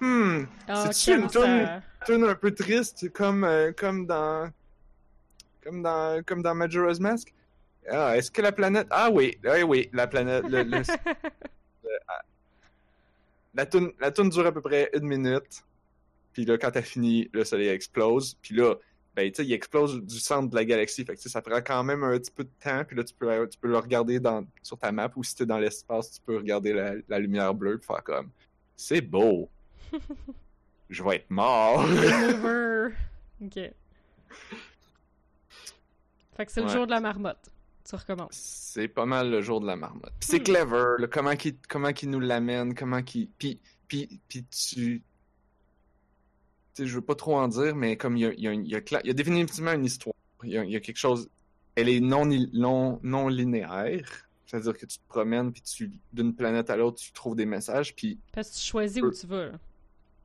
Hmm, 0.00 0.44
Ah, 0.66 0.90
C'est-tu 0.90 1.16
une 1.18 1.24
à- 1.26 1.82
tune 2.04 2.24
un 2.24 2.34
peu 2.34 2.52
triste, 2.52 3.12
comme, 3.12 3.44
euh, 3.44 3.72
comme 3.72 4.06
dans. 4.06 4.50
Comme 5.62 5.82
dans, 5.82 6.22
comme 6.24 6.42
dans 6.42 6.54
Majora's 6.54 6.98
Mask? 6.98 7.32
Ah, 7.88 8.16
est-ce 8.16 8.30
que 8.30 8.42
la 8.42 8.52
planète. 8.52 8.86
Ah 8.90 9.10
oui, 9.12 9.38
oui, 9.44 9.62
oui, 9.62 9.90
la 9.92 10.06
planète. 10.06 10.44
le- 10.48 10.62
le- 10.62 10.82
la 13.54 13.66
tune 13.66 13.92
la 14.00 14.10
toune 14.10 14.30
dure 14.30 14.46
à 14.46 14.52
peu 14.52 14.60
près 14.60 14.90
une 14.94 15.06
minute. 15.06 15.64
Puis 16.32 16.44
là, 16.44 16.56
quand 16.58 16.70
t'as 16.70 16.82
fini, 16.82 17.28
le 17.32 17.44
soleil 17.44 17.68
explose. 17.68 18.36
Puis 18.40 18.54
là, 18.54 18.74
ben, 19.14 19.30
tu 19.30 19.36
sais, 19.42 19.44
il 19.46 19.52
explose 19.52 20.02
du 20.02 20.18
centre 20.20 20.48
de 20.50 20.54
la 20.54 20.64
galaxie. 20.64 21.04
Fait 21.04 21.14
que, 21.14 21.18
tu 21.18 21.24
sais, 21.24 21.28
ça 21.28 21.42
prend 21.42 21.60
quand 21.60 21.82
même 21.84 22.04
un 22.04 22.16
petit 22.18 22.30
peu 22.30 22.44
de 22.44 22.50
temps, 22.62 22.84
puis 22.84 22.96
là, 22.96 23.04
tu 23.04 23.12
peux, 23.14 23.48
tu 23.48 23.58
peux 23.58 23.68
le 23.68 23.78
regarder 23.78 24.20
dans, 24.20 24.46
sur 24.62 24.78
ta 24.78 24.92
map, 24.92 25.10
ou 25.16 25.24
si 25.24 25.34
t'es 25.34 25.46
dans 25.46 25.58
l'espace, 25.58 26.12
tu 26.12 26.20
peux 26.20 26.36
regarder 26.36 26.72
la, 26.72 26.94
la 27.08 27.18
lumière 27.18 27.52
bleue, 27.54 27.78
puis 27.78 27.86
faire 27.86 28.02
comme, 28.04 28.30
c'est 28.76 29.00
beau. 29.00 29.50
Je 30.90 31.02
vais 31.02 31.16
être 31.16 31.30
mort. 31.30 31.84
Ok. 33.42 33.54
Fait 36.36 36.46
que 36.46 36.52
c'est 36.52 36.60
le 36.60 36.66
Ouais. 36.66 36.72
jour 36.72 36.86
de 36.86 36.90
la 36.90 37.00
marmotte. 37.00 37.48
Tu 37.88 37.96
recommences. 37.96 38.36
C'est 38.36 38.88
pas 38.88 39.06
mal 39.06 39.30
le 39.30 39.40
jour 39.40 39.60
de 39.60 39.66
la 39.66 39.76
marmotte. 39.76 40.12
Puis 40.20 40.28
c'est 40.30 40.40
Hmm. 40.40 40.44
clever, 40.44 41.08
comment 41.10 41.34
qu'il 41.36 41.56
comment 41.68 41.92
qu'il 41.92 42.10
nous 42.10 42.20
l'amène, 42.20 42.74
comment 42.74 43.02
qu'il 43.02 43.28
puis 43.30 43.60
puis 43.88 44.20
puis 44.28 44.44
tu 44.44 45.02
je 46.86 46.94
veux 46.94 47.00
pas 47.04 47.14
trop 47.14 47.36
en 47.36 47.48
dire 47.48 47.74
mais 47.76 47.96
comme 47.96 48.16
il 48.16 48.20
y 48.20 48.26
a 48.26 48.32
il 48.32 48.40
y 48.40 48.48
a, 48.48 48.52
une- 48.52 48.64
il 48.66 48.70
y 48.72 48.74
a, 48.76 48.80
cla- 48.80 49.00
il 49.04 49.08
y 49.08 49.10
a 49.10 49.14
définitivement 49.14 49.72
une 49.72 49.84
histoire. 49.84 50.14
Il 50.42 50.50
y 50.52 50.76
a, 50.76 50.80
quelque 50.80 50.96
chose 50.98 51.28
elle 51.76 51.88
est 51.88 52.00
non 52.00 52.24
non 52.52 52.98
non 53.02 53.28
linéaire, 53.28 54.28
c'est-à-dire 54.46 54.76
que 54.76 54.86
tu 54.86 54.98
te 54.98 55.06
promènes 55.08 55.52
puis 55.52 55.62
tu 55.62 55.92
d'une 56.12 56.34
planète 56.34 56.70
à 56.70 56.76
l'autre, 56.76 56.98
tu 57.00 57.12
trouves 57.12 57.36
des 57.36 57.46
messages 57.46 57.94
puis 57.94 58.18
Parce 58.32 58.50
que 58.50 58.54
tu 58.56 58.60
choisis 58.62 59.02
où 59.02 59.10
tu 59.10 59.26
là. 59.26 59.52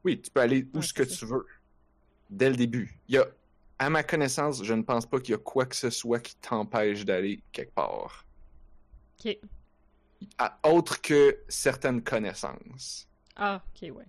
oui, 0.04 0.22
tu 0.22 0.32
peux 0.32 0.39
aller 0.41 0.68
où 0.74 0.78
Ouais, 0.78 0.84
ce 0.84 0.94
que 0.94 1.04
tu 1.04 1.26
veux 1.26 1.46
dès 2.30 2.50
le 2.50 2.56
début. 2.56 2.98
Il 3.08 3.15
y 3.15 3.18
a 3.18 3.26
à 3.78 3.89
ma 3.89 4.04
connaissance, 4.04 4.63
je 4.63 4.74
ne 4.74 4.84
pense 4.84 5.06
pas 5.06 5.20
qu'il 5.20 5.32
y 5.32 5.36
a 5.36 5.38
quoi 5.38 5.65
que 5.65 5.76
ce 5.76 5.89
soit 5.89 6.20
qui 6.22 6.36
t'empêche 6.38 7.04
d'aller 7.06 7.41
quelque 7.52 7.74
part. 7.74 8.26
Ok. 9.20 9.38
à- 10.38 10.58
autre 10.63 11.02
que 11.02 11.38
certaines 11.50 12.02
connaissances. 12.02 13.08
Ah, 13.36 13.62
ok, 13.76 13.96
ouais. 13.96 14.06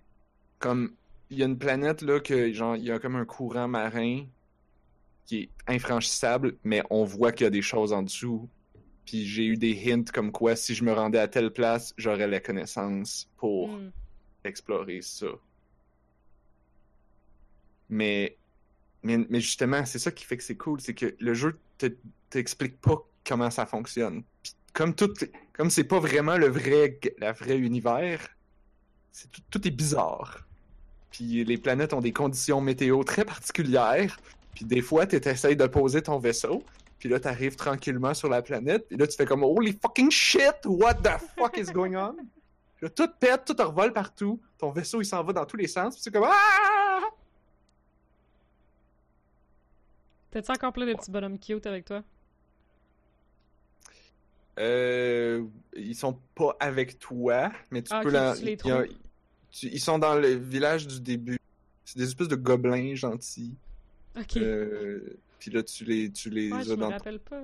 Comme 0.57 0.95
il 1.29 1.37
y 1.39 1.43
a 1.43 1.45
une 1.45 1.57
planète 1.57 2.01
là 2.01 2.19
que 2.19 2.51
genre 2.53 2.75
il 2.75 2.83
y 2.83 2.91
a 2.91 2.99
comme 2.99 3.15
un 3.15 3.25
courant 3.25 3.67
marin 3.67 4.25
qui 5.25 5.37
est 5.43 5.51
infranchissable, 5.67 6.57
mais 6.63 6.83
on 6.89 7.03
voit 7.03 7.31
qu'il 7.31 7.45
y 7.45 7.47
a 7.47 7.51
des 7.51 7.61
choses 7.61 7.93
en 7.93 8.03
dessous. 8.03 8.49
Puis 9.05 9.25
j'ai 9.27 9.45
eu 9.45 9.57
des 9.57 9.73
hints 9.93 10.05
comme 10.13 10.31
quoi 10.31 10.55
si 10.55 10.75
je 10.75 10.83
me 10.83 10.93
rendais 10.93 11.19
à 11.19 11.27
telle 11.27 11.51
place, 11.53 11.93
j'aurais 11.97 12.27
la 12.27 12.39
connaissance 12.41 13.29
pour 13.37 13.79
Hmm. 13.79 13.91
explorer 14.43 15.01
ça. 15.01 15.27
Mais, 17.89 18.37
mais, 19.03 19.17
mais 19.29 19.41
justement, 19.41 19.85
c'est 19.85 19.99
ça 19.99 20.11
qui 20.11 20.25
fait 20.25 20.37
que 20.37 20.43
c'est 20.43 20.57
cool, 20.57 20.81
c'est 20.81 20.95
que 20.95 21.15
le 21.19 21.33
jeu 21.33 21.61
te 21.77 21.87
t'explique 22.29 22.81
pas 22.81 22.97
comment 23.25 23.51
ça 23.51 23.65
fonctionne. 23.65 24.23
Puis 24.43 24.53
comme 24.73 24.95
tout, 24.95 25.13
comme 25.53 25.69
c'est 25.71 25.85
pas 25.85 25.99
vraiment 25.99 26.37
le 26.37 26.47
vrai, 26.49 26.99
la 27.19 27.33
vraie 27.33 27.57
univers, 27.59 28.27
c'est 29.11 29.31
tout, 29.31 29.41
tout 29.51 29.67
est 29.67 29.71
bizarre. 29.71 30.46
Puis 31.11 31.43
les 31.43 31.57
planètes 31.57 31.93
ont 31.93 32.01
des 32.01 32.13
conditions 32.13 32.61
météo 32.61 33.03
très 33.03 33.25
particulières. 33.25 34.17
Puis 34.55 34.65
des 34.65 34.81
fois, 34.81 35.05
tu 35.07 35.15
essayes 35.15 35.55
de 35.55 35.67
poser 35.67 36.01
ton 36.01 36.19
vaisseau. 36.19 36.63
Puis 36.99 37.09
là, 37.09 37.19
t'arrives 37.19 37.55
tranquillement 37.55 38.13
sur 38.13 38.27
la 38.29 38.41
planète. 38.41 38.85
Et 38.91 38.97
là, 38.97 39.05
tu 39.07 39.15
fais 39.15 39.25
comme 39.25 39.43
Holy 39.43 39.77
fucking 39.81 40.09
shit! 40.11 40.55
What 40.65 40.95
the 40.95 41.11
fuck 41.37 41.57
is 41.57 41.71
going 41.71 41.95
on? 41.95 42.15
Puis 42.15 42.85
là, 42.85 42.89
tout 42.89 43.07
pète, 43.19 43.45
tout 43.45 43.55
revole 43.63 43.93
partout. 43.93 44.39
Ton 44.57 44.71
vaisseau, 44.71 45.01
il 45.01 45.05
s'en 45.05 45.23
va 45.23 45.33
dans 45.33 45.45
tous 45.45 45.57
les 45.57 45.67
sens. 45.67 45.93
Puis 45.95 46.03
c'est 46.03 46.11
comme 46.11 46.25
Ah! 46.27 46.99
T'as-tu 50.31 50.51
encore 50.51 50.73
plein 50.73 50.85
de 50.85 50.93
petits 50.93 51.11
bonhommes 51.11 51.39
cute 51.39 51.65
avec 51.65 51.85
toi? 51.85 52.03
Euh, 54.59 55.43
ils 55.75 55.95
sont 55.95 56.19
pas 56.35 56.55
avec 56.59 56.97
toi, 56.99 57.51
mais 57.71 57.81
tu 57.83 57.93
Ah, 57.93 58.01
peux 58.01 58.09
la- 58.09 58.35
tu 58.35 58.43
les 58.43 58.53
il 58.53 58.67
y 58.67 58.71
a- 58.71 58.83
trouves. 58.83 58.97
Tu- 59.59 59.67
ils 59.67 59.79
sont 59.79 59.99
dans 59.99 60.15
le 60.15 60.29
village 60.35 60.87
du 60.87 60.99
début. 61.01 61.37
C'est 61.85 61.97
des 61.99 62.05
espèces 62.05 62.27
de 62.27 62.35
gobelins 62.35 62.95
gentils. 62.95 63.55
Ok. 64.17 64.37
Euh, 64.37 65.17
puis 65.39 65.51
là, 65.51 65.63
tu 65.63 65.85
les, 65.85 66.11
tu 66.11 66.29
les 66.29 66.51
ouais, 66.51 66.63
je 66.63 66.73
as 66.73 66.75
me 66.75 66.81
dans... 66.81 66.89
rappelle 66.89 67.19
pas. 67.19 67.41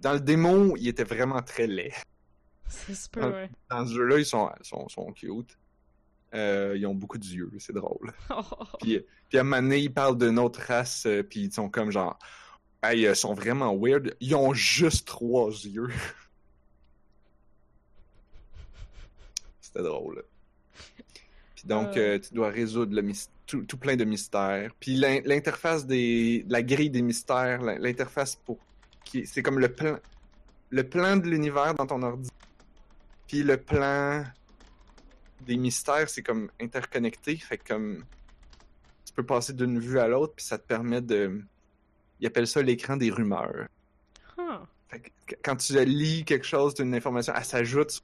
dans 0.00 0.12
le 0.14 0.20
démo, 0.20 0.76
ils 0.76 0.88
étaient 0.88 1.04
vraiment 1.04 1.42
très 1.42 1.66
laids. 1.66 1.92
C'est 2.68 2.94
super, 2.94 3.24
Ah. 3.24 3.28
ouais. 3.30 3.50
Dans 3.70 3.86
ce 3.86 3.94
jeu-là, 3.94 4.18
ils 4.18 4.26
sont, 4.26 4.50
sont, 4.62 4.88
sont 4.88 5.12
cute. 5.12 5.58
Euh, 6.34 6.74
ils 6.76 6.86
ont 6.86 6.94
beaucoup 6.94 7.16
d'yeux, 7.18 7.50
c'est 7.58 7.72
drôle. 7.72 8.12
Puis, 8.80 9.02
puis 9.30 9.38
à 9.38 9.40
un 9.40 9.44
moment 9.44 9.62
donné, 9.62 9.78
ils 9.78 9.92
parlent 9.92 10.18
d'une 10.18 10.38
autre 10.38 10.60
race, 10.60 11.06
euh, 11.06 11.22
puis 11.22 11.44
ils 11.44 11.52
sont 11.52 11.70
comme 11.70 11.90
genre, 11.90 12.18
hey, 12.82 13.02
ils 13.04 13.16
sont 13.16 13.32
vraiment 13.34 13.74
weird. 13.76 14.14
Ils 14.20 14.34
ont 14.34 14.52
juste 14.52 15.06
trois 15.08 15.50
yeux. 15.50 15.88
C'était 19.60 19.82
drôle. 19.82 20.22
Donc, 21.68 21.96
Euh. 21.96 22.16
euh, 22.16 22.18
tu 22.18 22.32
dois 22.34 22.48
résoudre 22.48 22.94
le 22.94 23.12
tout, 23.46 23.62
tout 23.62 23.76
plein 23.76 23.94
de 23.96 24.04
mystères. 24.04 24.72
Puis 24.80 24.94
l'in- 24.96 25.20
l'interface 25.24 25.86
des, 25.86 26.44
la 26.48 26.62
grille 26.62 26.90
des 26.90 27.02
mystères, 27.02 27.60
l'in- 27.62 27.78
l'interface 27.78 28.36
pour, 28.36 28.58
c'est 29.24 29.42
comme 29.42 29.58
le 29.58 29.68
plan, 29.68 29.98
le 30.70 30.82
plan 30.88 31.16
de 31.16 31.28
l'univers 31.28 31.74
dans 31.74 31.86
ton 31.86 32.02
ordi. 32.02 32.30
Puis 33.26 33.42
le 33.42 33.58
plan 33.58 34.24
des 35.42 35.56
mystères, 35.56 36.08
c'est 36.08 36.22
comme 36.22 36.50
interconnecté, 36.60 37.36
fait 37.36 37.58
que 37.58 37.68
comme 37.74 38.04
tu 39.04 39.12
peux 39.14 39.24
passer 39.24 39.52
d'une 39.52 39.78
vue 39.78 39.98
à 39.98 40.08
l'autre, 40.08 40.34
puis 40.36 40.44
ça 40.44 40.56
te 40.58 40.66
permet 40.66 41.00
de, 41.02 41.42
ils 42.20 42.26
appellent 42.26 42.46
ça 42.46 42.62
l'écran 42.62 42.96
des 42.96 43.10
rumeurs. 43.10 43.66
Huh. 44.38 44.64
Fait 44.88 45.00
que 45.00 45.08
qu- 45.26 45.36
quand 45.42 45.56
tu 45.56 45.84
lis 45.84 46.24
quelque 46.24 46.46
chose 46.46 46.72
d'une 46.74 46.94
information, 46.94 47.32
elle 47.36 47.44
s'ajoute. 47.44 48.02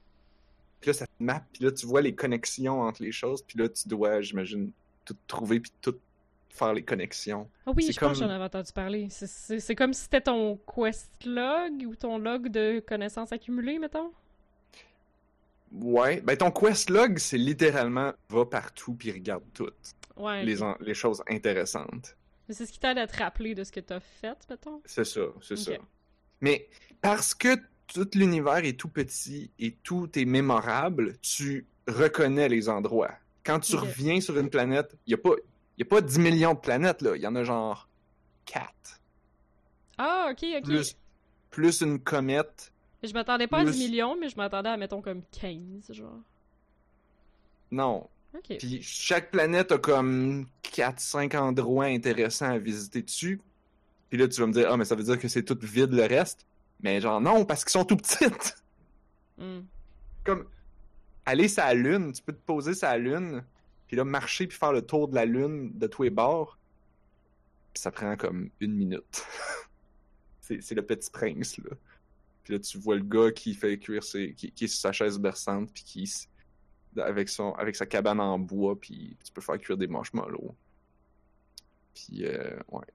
Puis 0.80 0.90
là, 0.90 0.92
ça 0.94 1.06
te 1.06 1.12
mappe. 1.22 1.44
Puis 1.52 1.64
là, 1.64 1.72
tu 1.72 1.86
vois 1.86 2.02
les 2.02 2.14
connexions 2.14 2.82
entre 2.82 3.02
les 3.02 3.12
choses. 3.12 3.42
Puis 3.42 3.58
là, 3.58 3.68
tu 3.68 3.88
dois, 3.88 4.20
j'imagine, 4.20 4.70
tout 5.04 5.16
trouver 5.26 5.60
puis 5.60 5.72
tout 5.80 5.96
faire 6.50 6.72
les 6.72 6.82
connexions. 6.84 7.48
Ah 7.66 7.72
oui, 7.74 7.82
je 7.82 7.86
pense 7.88 7.94
que 7.96 8.00
comme- 8.00 8.14
j'en 8.14 8.28
avais 8.34 8.44
entendu 8.44 8.70
parler. 8.72 9.08
C'est- 9.10 9.74
comme 9.74 9.92
si 9.92 10.02
c'était 10.02 10.20
ton 10.20 10.56
quest 10.72 11.10
log 11.24 11.84
ou 11.86 11.96
ton 11.96 12.18
log 12.18 12.48
de 12.48 12.80
connaissances 12.80 13.32
accumulées, 13.32 13.78
mettons? 13.78 14.12
Ouais. 15.72 16.20
Ben, 16.20 16.36
ton 16.36 16.50
quest 16.50 16.90
log, 16.90 17.18
c'est 17.18 17.38
littéralement 17.38 18.12
va 18.28 18.44
partout 18.46 18.94
puis 18.94 19.10
regarde 19.10 19.42
tout. 19.52 19.70
Ouais. 20.16 20.44
Les, 20.44 20.62
en- 20.62 20.76
les 20.80 20.94
choses 20.94 21.22
intéressantes. 21.28 22.16
C'est 22.48 22.66
ce 22.66 22.72
qui 22.72 22.78
t'aide 22.78 22.98
à 22.98 23.06
te 23.06 23.16
rappeler 23.16 23.54
de 23.54 23.64
ce 23.64 23.72
que 23.72 23.80
t'as 23.80 24.00
fait, 24.00 24.36
mettons? 24.48 24.80
C'est 24.84 25.04
ça, 25.04 25.22
c'est 25.42 25.56
ça. 25.56 25.72
Mais 26.40 26.68
parce 27.00 27.34
que 27.34 27.56
tout 27.94 28.08
l'univers 28.14 28.58
est 28.64 28.72
tout 28.78 28.88
petit 28.88 29.50
et 29.60 29.72
tout 29.84 30.10
est 30.18 30.24
mémorable, 30.24 31.16
tu 31.22 31.64
reconnais 31.86 32.48
les 32.48 32.68
endroits. 32.68 33.12
Quand 33.44 33.60
tu 33.60 33.76
reviens 33.76 34.20
sur 34.20 34.36
une 34.38 34.50
planète, 34.50 34.96
il 35.06 35.10
n'y 35.10 35.14
a, 35.14 35.18
pas- 35.18 35.36
y 35.78 35.82
a 35.82 35.86
pas 35.86 36.00
10 36.00 36.18
millions 36.18 36.54
de 36.54 36.58
planètes, 36.58 37.02
là. 37.02 37.14
Il 37.14 37.22
y 37.22 37.26
en 37.26 37.36
a 37.36 37.44
genre 37.44 37.88
4. 38.46 38.68
Ah, 39.98 40.28
ok, 40.32 40.44
ok. 40.58 40.64
Plus, 40.64 40.96
plus 41.50 41.80
une 41.82 42.00
comète. 42.00 42.72
Je 43.02 43.12
m'attendais 43.12 43.46
pas 43.46 43.58
à 43.58 43.62
plus- 43.64 43.72
10 43.72 43.88
millions, 43.90 44.16
mais 44.18 44.28
je 44.28 44.36
m'attendais 44.36 44.70
à, 44.70 44.76
mettons, 44.76 45.00
comme 45.00 45.22
15, 45.30 45.92
genre. 45.92 46.18
Non. 47.70 48.08
Puis 48.58 48.82
chaque 48.82 49.30
planète 49.30 49.70
a 49.70 49.78
comme 49.78 50.46
4-5 50.62 51.36
endroits 51.36 51.84
intéressants 51.84 52.50
à 52.50 52.58
visiter 52.58 53.02
dessus. 53.02 53.40
Puis 54.10 54.18
là, 54.18 54.26
tu 54.26 54.40
vas 54.40 54.46
me 54.48 54.52
dire, 54.52 54.66
ah, 54.70 54.76
mais 54.76 54.84
ça 54.84 54.96
veut 54.96 55.04
dire 55.04 55.18
que 55.18 55.28
c'est 55.28 55.44
tout 55.44 55.56
vide 55.62 55.92
le 55.92 56.02
reste? 56.04 56.44
Mais 56.80 57.00
genre, 57.00 57.20
non, 57.20 57.44
parce 57.44 57.64
qu'ils 57.64 57.72
sont 57.72 57.84
tout 57.84 57.96
petites. 57.96 58.56
Hmm. 59.36 59.62
comme 60.22 60.46
aller 61.26 61.48
sur 61.48 61.64
la 61.64 61.74
lune, 61.74 62.12
tu 62.12 62.22
peux 62.22 62.32
te 62.32 62.44
poser 62.46 62.72
sur 62.72 62.86
la 62.86 62.98
lune, 62.98 63.44
puis 63.86 63.96
là 63.96 64.04
marcher 64.04 64.46
puis 64.46 64.56
faire 64.56 64.72
le 64.72 64.82
tour 64.82 65.08
de 65.08 65.14
la 65.14 65.24
lune 65.24 65.76
de 65.76 65.86
tous 65.86 66.04
les 66.04 66.10
bords. 66.10 66.58
Puis 67.72 67.82
ça 67.82 67.90
prend 67.90 68.16
comme 68.16 68.50
une 68.60 68.74
minute. 68.74 69.26
c'est 70.40 70.62
c'est 70.62 70.74
le 70.74 70.82
petit 70.82 71.10
prince 71.10 71.58
là. 71.58 71.70
Puis 72.44 72.54
là 72.54 72.60
tu 72.60 72.78
vois 72.78 72.96
le 72.96 73.02
gars 73.02 73.32
qui 73.32 73.54
fait 73.54 73.78
cuire 73.78 74.04
ses 74.04 74.34
qui, 74.34 74.52
qui 74.52 74.64
est 74.64 74.68
sur 74.68 74.80
sa 74.80 74.92
chaise 74.92 75.18
berçante 75.18 75.72
puis 75.72 75.82
qui 75.82 76.28
avec 76.96 77.28
son 77.28 77.52
avec 77.54 77.74
sa 77.74 77.86
cabane 77.86 78.20
en 78.20 78.38
bois 78.38 78.78
puis 78.78 79.16
tu 79.24 79.32
peux 79.32 79.40
faire 79.40 79.58
cuire 79.58 79.76
des 79.76 79.88
marshmallows. 79.88 80.54
Puis 81.94 82.24
euh, 82.26 82.56
ouais. 82.68 82.86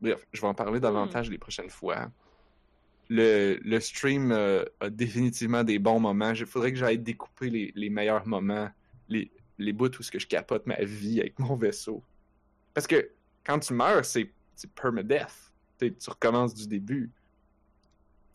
Bref, 0.00 0.26
je 0.32 0.40
vais 0.40 0.46
en 0.46 0.54
parler 0.54 0.80
davantage 0.80 1.30
les 1.30 1.38
prochaines 1.38 1.68
fois 1.68 2.10
le, 3.10 3.58
le 3.62 3.80
stream 3.80 4.30
euh, 4.32 4.64
a 4.80 4.88
définitivement 4.88 5.64
des 5.64 5.78
bons 5.78 5.98
moments. 6.00 6.32
Il 6.32 6.46
faudrait 6.46 6.72
que 6.72 6.78
j'aille 6.78 6.98
découper 6.98 7.50
les, 7.50 7.72
les 7.74 7.90
meilleurs 7.90 8.26
moments, 8.26 8.70
les, 9.08 9.30
les 9.58 9.72
bouts 9.74 9.90
où 9.98 10.02
ce 10.02 10.10
que 10.10 10.18
je 10.20 10.26
capote 10.26 10.64
ma 10.66 10.76
vie 10.82 11.20
avec 11.20 11.38
mon 11.38 11.56
vaisseau. 11.56 12.02
Parce 12.72 12.86
que 12.86 13.10
quand 13.44 13.58
tu 13.58 13.74
meurs, 13.74 14.04
c'est 14.04 14.32
c'est 14.54 14.70
permadeath. 14.72 15.52
Tu 15.78 15.92
recommences 16.08 16.54
du 16.54 16.66
début. 16.68 17.10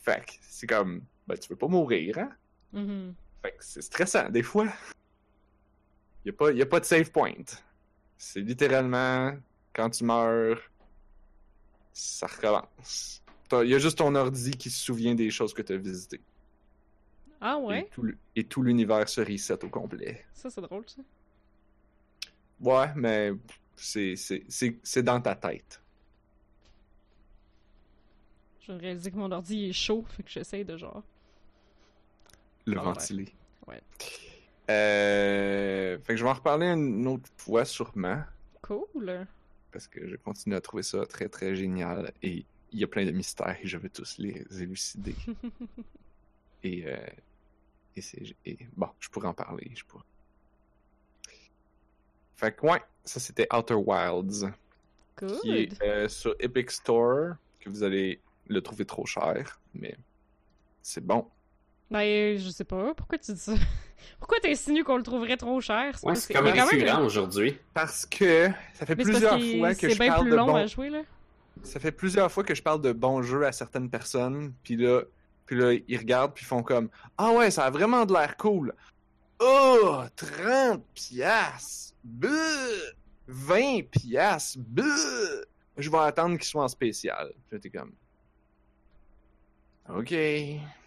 Fait 0.00 0.24
que 0.26 0.32
c'est 0.42 0.66
comme, 0.66 1.02
ben 1.26 1.36
tu 1.38 1.48
veux 1.48 1.56
pas 1.56 1.68
mourir, 1.68 2.18
hein? 2.18 2.30
Mhm. 2.72 3.14
Fait 3.42 3.52
que 3.52 3.64
c'est 3.64 3.82
stressant, 3.82 4.28
des 4.28 4.42
fois. 4.42 4.66
Il 6.24 6.30
n'y 6.30 6.30
a, 6.30 6.32
pas- 6.36 6.52
y 6.52 6.62
a 6.62 6.66
pas 6.66 6.80
de 6.80 6.84
save 6.84 7.10
point. 7.10 7.44
C'est 8.18 8.40
littéralement, 8.40 9.36
quand 9.72 9.88
tu 9.90 10.04
meurs, 10.04 10.58
ça 11.92 12.26
recommence. 12.26 13.22
Il 13.52 13.68
y 13.68 13.74
a 13.74 13.78
juste 13.78 13.98
ton 13.98 14.14
ordi 14.14 14.50
qui 14.52 14.70
se 14.70 14.82
souvient 14.84 15.14
des 15.14 15.30
choses 15.30 15.54
que 15.54 15.62
tu 15.62 15.72
as 15.72 15.76
visitées. 15.76 16.20
Ah 17.40 17.58
ouais? 17.58 17.88
Et 18.34 18.44
tout 18.44 18.62
l'univers 18.62 19.08
se 19.08 19.20
reset 19.20 19.62
au 19.64 19.68
complet. 19.68 20.24
Ça, 20.32 20.50
c'est 20.50 20.60
drôle, 20.60 20.84
ça. 20.88 21.02
Ouais, 22.60 22.92
mais 22.96 23.32
C'est, 23.76 25.02
dans 25.02 25.20
ta 25.20 25.34
tête. 25.36 25.80
Je 28.62 28.72
réaliser 28.72 29.10
que 29.10 29.16
mon 29.16 29.30
ordi 29.30 29.68
est 29.68 29.72
chaud, 29.72 30.04
fait 30.08 30.22
que 30.22 30.30
j'essaie 30.30 30.64
de 30.64 30.76
genre. 30.76 31.02
Le 32.64 32.78
Ah, 32.78 32.82
ventiler. 32.82 33.32
ouais. 33.68 33.80
Euh, 34.68 35.98
fait 36.00 36.14
que 36.14 36.16
je 36.16 36.24
vais 36.24 36.30
en 36.30 36.34
reparler 36.34 36.66
une 36.66 37.06
autre 37.06 37.28
fois 37.36 37.64
sûrement. 37.64 38.22
Cool. 38.62 39.24
Parce 39.70 39.86
que 39.86 40.08
je 40.08 40.16
continue 40.16 40.56
à 40.56 40.60
trouver 40.60 40.82
ça 40.82 41.06
très 41.06 41.28
très 41.28 41.54
génial. 41.54 42.12
Et 42.22 42.44
il 42.76 42.80
y 42.80 42.84
a 42.84 42.86
plein 42.86 43.06
de 43.06 43.10
mystères 43.10 43.56
et 43.62 43.66
je 43.66 43.78
veux 43.78 43.88
tous 43.88 44.18
les 44.18 44.44
élucider. 44.62 45.14
et, 46.62 46.84
euh, 46.86 46.96
et 47.96 48.00
c'est. 48.02 48.36
et 48.44 48.58
bon, 48.76 48.88
je 49.00 49.08
pourrais 49.08 49.28
en 49.28 49.34
parler. 49.34 49.72
Je 49.74 49.82
pourrais. 49.84 50.04
Fait 52.36 52.52
que 52.54 52.66
ouais, 52.66 52.82
ça 53.04 53.18
c'était 53.18 53.48
Outer 53.54 53.74
Wilds. 53.74 54.52
Good. 55.18 55.40
qui 55.40 55.50
est 55.56 55.82
euh, 55.82 56.08
sur 56.08 56.36
Epic 56.38 56.70
Store, 56.70 57.36
que 57.60 57.70
vous 57.70 57.82
allez 57.82 58.20
le 58.48 58.60
trouver 58.60 58.84
trop 58.84 59.06
cher, 59.06 59.58
mais 59.72 59.96
c'est 60.82 61.02
bon. 61.04 61.26
Ben, 61.90 62.36
je 62.38 62.50
sais 62.50 62.64
pas. 62.64 62.92
Pourquoi 62.94 63.16
tu 63.16 63.32
dis 63.32 63.40
ça? 63.40 63.54
Pourquoi 64.18 64.38
t'insinues 64.40 64.84
qu'on 64.84 64.98
le 64.98 65.02
trouverait 65.02 65.38
trop 65.38 65.58
cher? 65.62 65.98
Ouais, 66.02 66.14
c'est 66.14 66.34
comme 66.34 66.44
mais 66.44 66.50
quand 66.52 66.66
même- 66.70 66.80
récurrent 66.80 67.02
aujourd'hui. 67.02 67.56
Parce 67.72 68.04
que 68.04 68.50
ça 68.74 68.84
fait 68.84 68.94
Mais 68.94 69.04
c'est 69.04 69.10
plusieurs 69.12 69.30
parce 69.30 69.42
que 69.42 69.58
fois 69.58 69.74
que 69.74 69.80
c'est 69.80 69.90
je 69.90 69.98
bien 69.98 70.08
parle 70.12 70.22
plus 70.24 70.30
de 70.32 70.36
long 70.36 70.54
à 70.54 70.66
jouer, 70.66 70.90
là. 70.90 71.02
Ça 71.66 71.80
fait 71.80 71.92
plusieurs 71.92 72.30
fois 72.30 72.44
que 72.44 72.54
je 72.54 72.62
parle 72.62 72.80
de 72.80 72.92
bons 72.92 73.22
jeux 73.22 73.44
à 73.44 73.52
certaines 73.52 73.90
personnes, 73.90 74.54
puis 74.62 74.76
là, 74.76 75.02
puis 75.44 75.56
là 75.56 75.72
ils 75.86 75.98
regardent 75.98 76.32
puis 76.32 76.44
font 76.44 76.62
comme 76.62 76.88
ah 77.18 77.32
ouais, 77.32 77.50
ça 77.50 77.66
a 77.66 77.70
vraiment 77.70 78.06
de 78.06 78.12
l'air 78.12 78.36
cool. 78.36 78.74
Oh, 79.38 80.00
30 80.16 80.82
piastres. 80.94 81.94
Buh! 82.02 82.28
20 83.26 83.90
piastres. 83.90 84.58
Buh! 84.58 84.82
Je 85.76 85.90
vais 85.90 85.98
attendre 85.98 86.36
qu'il 86.36 86.46
soit 86.46 86.64
en 86.64 86.68
spécial. 86.68 87.32
T'es 87.50 87.68
comme 87.68 87.92
OK. 89.88 90.10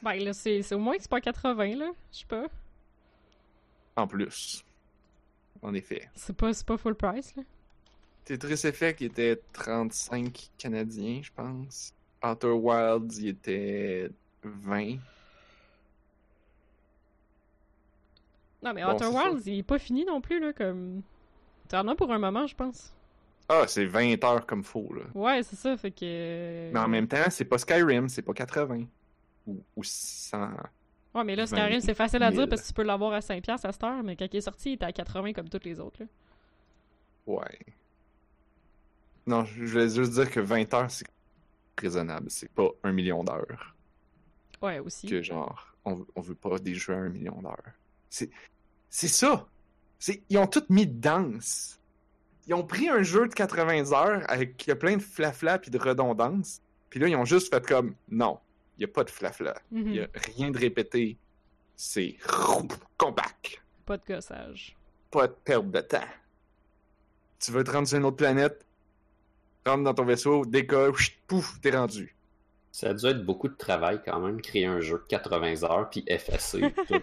Ben, 0.02 0.16
là, 0.16 0.34
c'est 0.34 0.74
au 0.74 0.80
moins 0.80 0.96
c'est 1.00 1.10
pas 1.10 1.22
80, 1.22 1.76
là. 1.76 1.92
Je 2.12 2.18
sais 2.18 2.26
pas. 2.26 2.48
En 3.96 4.08
plus. 4.08 4.64
En 5.62 5.74
effet. 5.74 6.10
C'est 6.16 6.36
pas, 6.36 6.54
c'est 6.54 6.66
pas 6.66 6.78
full 6.78 6.96
price, 6.96 7.36
là. 7.36 7.44
Tetris 8.26 8.66
Effect, 8.68 9.02
il 9.02 9.08
était 9.08 9.42
35 9.54 10.52
canadiens, 10.58 11.22
je 11.24 11.32
pense. 11.36 11.94
Outer 12.24 12.52
Wilds, 12.52 13.18
il 13.20 13.30
était 13.30 14.12
20. 14.44 14.98
Non, 18.62 18.74
mais 18.74 18.84
Bon, 18.84 18.94
Outer. 18.94 19.06
Wilds, 19.08 19.48
il 19.48 19.60
est 19.60 19.64
pas 19.64 19.80
fini 19.80 20.06
non 20.06 20.22
plus, 20.22 20.40
là. 20.40 20.54
Comme. 20.54 21.02
T'en 21.68 21.88
as 21.88 21.96
pour 21.96 22.12
un 22.12 22.20
moment, 22.20 22.46
je 22.48 22.56
pense. 22.56 22.94
Ah, 23.48 23.64
c'est 23.68 23.86
20 23.86 24.24
heures 24.24 24.46
comme 24.46 24.64
faux, 24.64 24.94
là. 24.94 25.04
Ouais, 25.16 25.42
c'est 25.44 25.56
ça, 25.56 25.76
fait 25.78 25.92
que. 25.92 26.72
Mais 26.72 26.80
en 26.80 26.88
même 26.88 27.08
temps, 27.08 27.30
c'est 27.30 27.46
pas 27.46 27.58
Skyrim, 27.58 28.08
c'est 28.10 28.22
pas 28.22 28.34
80. 28.34 28.84
Ou, 29.48 29.64
ou 29.76 29.84
100. 29.84 30.50
Ouais, 31.16 31.24
mais 31.24 31.36
là, 31.36 31.46
20 31.46 31.56
Skyrim, 31.58 31.80
c'est 31.82 31.96
facile 31.96 32.22
à 32.22 32.30
dire 32.30 32.42
000. 32.42 32.50
parce 32.50 32.62
que 32.62 32.68
tu 32.68 32.74
peux 32.74 32.84
l'avoir 32.84 33.14
à 33.14 33.20
5$ 33.20 33.50
à 33.50 33.58
cette 33.72 33.84
heure, 33.84 34.04
mais 34.04 34.16
quand 34.16 34.28
il 34.32 34.38
est 34.38 34.42
sorti, 34.42 34.72
il 34.72 34.74
était 34.74 34.86
à 34.86 34.92
80 34.92 35.34
comme 35.34 35.50
tous 35.50 35.64
les 35.64 35.80
autres, 35.80 36.02
là. 36.02 36.06
Ouais. 37.26 37.60
Non, 39.30 39.46
je 39.46 39.64
vais 39.78 39.90
juste 39.90 40.14
dire 40.14 40.32
que 40.32 40.40
20 40.40 40.74
heures, 40.74 40.90
c'est 40.90 41.06
raisonnable. 41.78 42.32
C'est 42.32 42.50
pas 42.50 42.68
un 42.84 42.92
million 42.92 43.24
d'heures. 43.24 43.76
Ouais, 44.60 44.80
aussi. 44.80 45.06
Que 45.06 45.22
genre, 45.22 45.68
on, 45.86 46.04
on 46.16 46.22
veut 46.22 46.34
pas 46.34 46.58
des 46.58 46.74
jeux 46.74 46.96
à 46.96 46.98
un 46.98 47.10
million 47.10 47.40
d'heures. 47.40 47.74
C'est, 48.10 48.32
c'est 48.90 49.08
ça! 49.08 49.48
C'est, 50.00 50.24
ils 50.30 50.40
ont 50.40 50.48
tout 50.48 50.64
mis 50.70 50.88
de 50.88 51.00
danse. 51.00 51.80
Ils 52.48 52.56
ont 52.56 52.66
pris 52.66 52.90
un 52.90 53.04
jeu 53.04 53.28
de 53.28 53.34
80 53.36 53.92
heures 53.92 54.24
avec 54.28 54.58
qui 54.58 54.72
a 54.72 54.76
plein 54.76 54.98
de 54.98 55.02
flafla 55.02 55.60
puis 55.60 55.70
de 55.70 55.78
redondance. 55.78 56.60
Puis 56.90 57.00
là, 57.00 57.08
ils 57.08 57.16
ont 57.16 57.26
juste 57.26 57.54
fait 57.54 57.64
comme, 57.64 57.94
non, 58.10 58.40
il 58.80 58.82
y 58.82 58.86
a 58.86 58.88
pas 58.88 59.04
de 59.04 59.12
flafla. 59.12 59.54
Il 59.72 59.94
y 59.94 60.00
a 60.00 60.08
rien 60.16 60.50
de 60.50 60.58
répété. 60.58 61.20
C'est 61.76 62.18
compact. 62.98 63.62
Pas 63.86 63.98
de 63.98 64.04
gossage. 64.08 64.76
Pas 65.12 65.28
de 65.28 65.34
perte 65.34 65.70
de 65.70 65.82
temps. 65.82 66.08
Tu 67.40 67.52
veux 67.52 67.64
te 67.64 67.70
rendre 67.70 67.88
sur 67.88 68.00
une 68.00 68.06
autre 68.06 68.18
planète? 68.18 68.66
Rentre 69.70 69.84
dans 69.84 69.94
ton 69.94 70.06
vaisseau, 70.06 70.46
décolle, 70.48 70.94
pouf, 71.28 71.62
t'es 71.62 71.70
rendu. 71.70 72.16
Ça 72.72 72.90
a 72.90 72.94
dû 72.96 73.06
être 73.06 73.24
beaucoup 73.24 73.48
de 73.48 73.54
travail 73.54 74.02
quand 74.04 74.20
même, 74.20 74.42
créer 74.42 74.66
un 74.66 74.80
jeu 74.80 74.98
de 74.98 75.04
80 75.08 75.64
heures 75.64 75.90
puis 75.92 76.04
effacer 76.08 76.62
tout. 76.88 77.02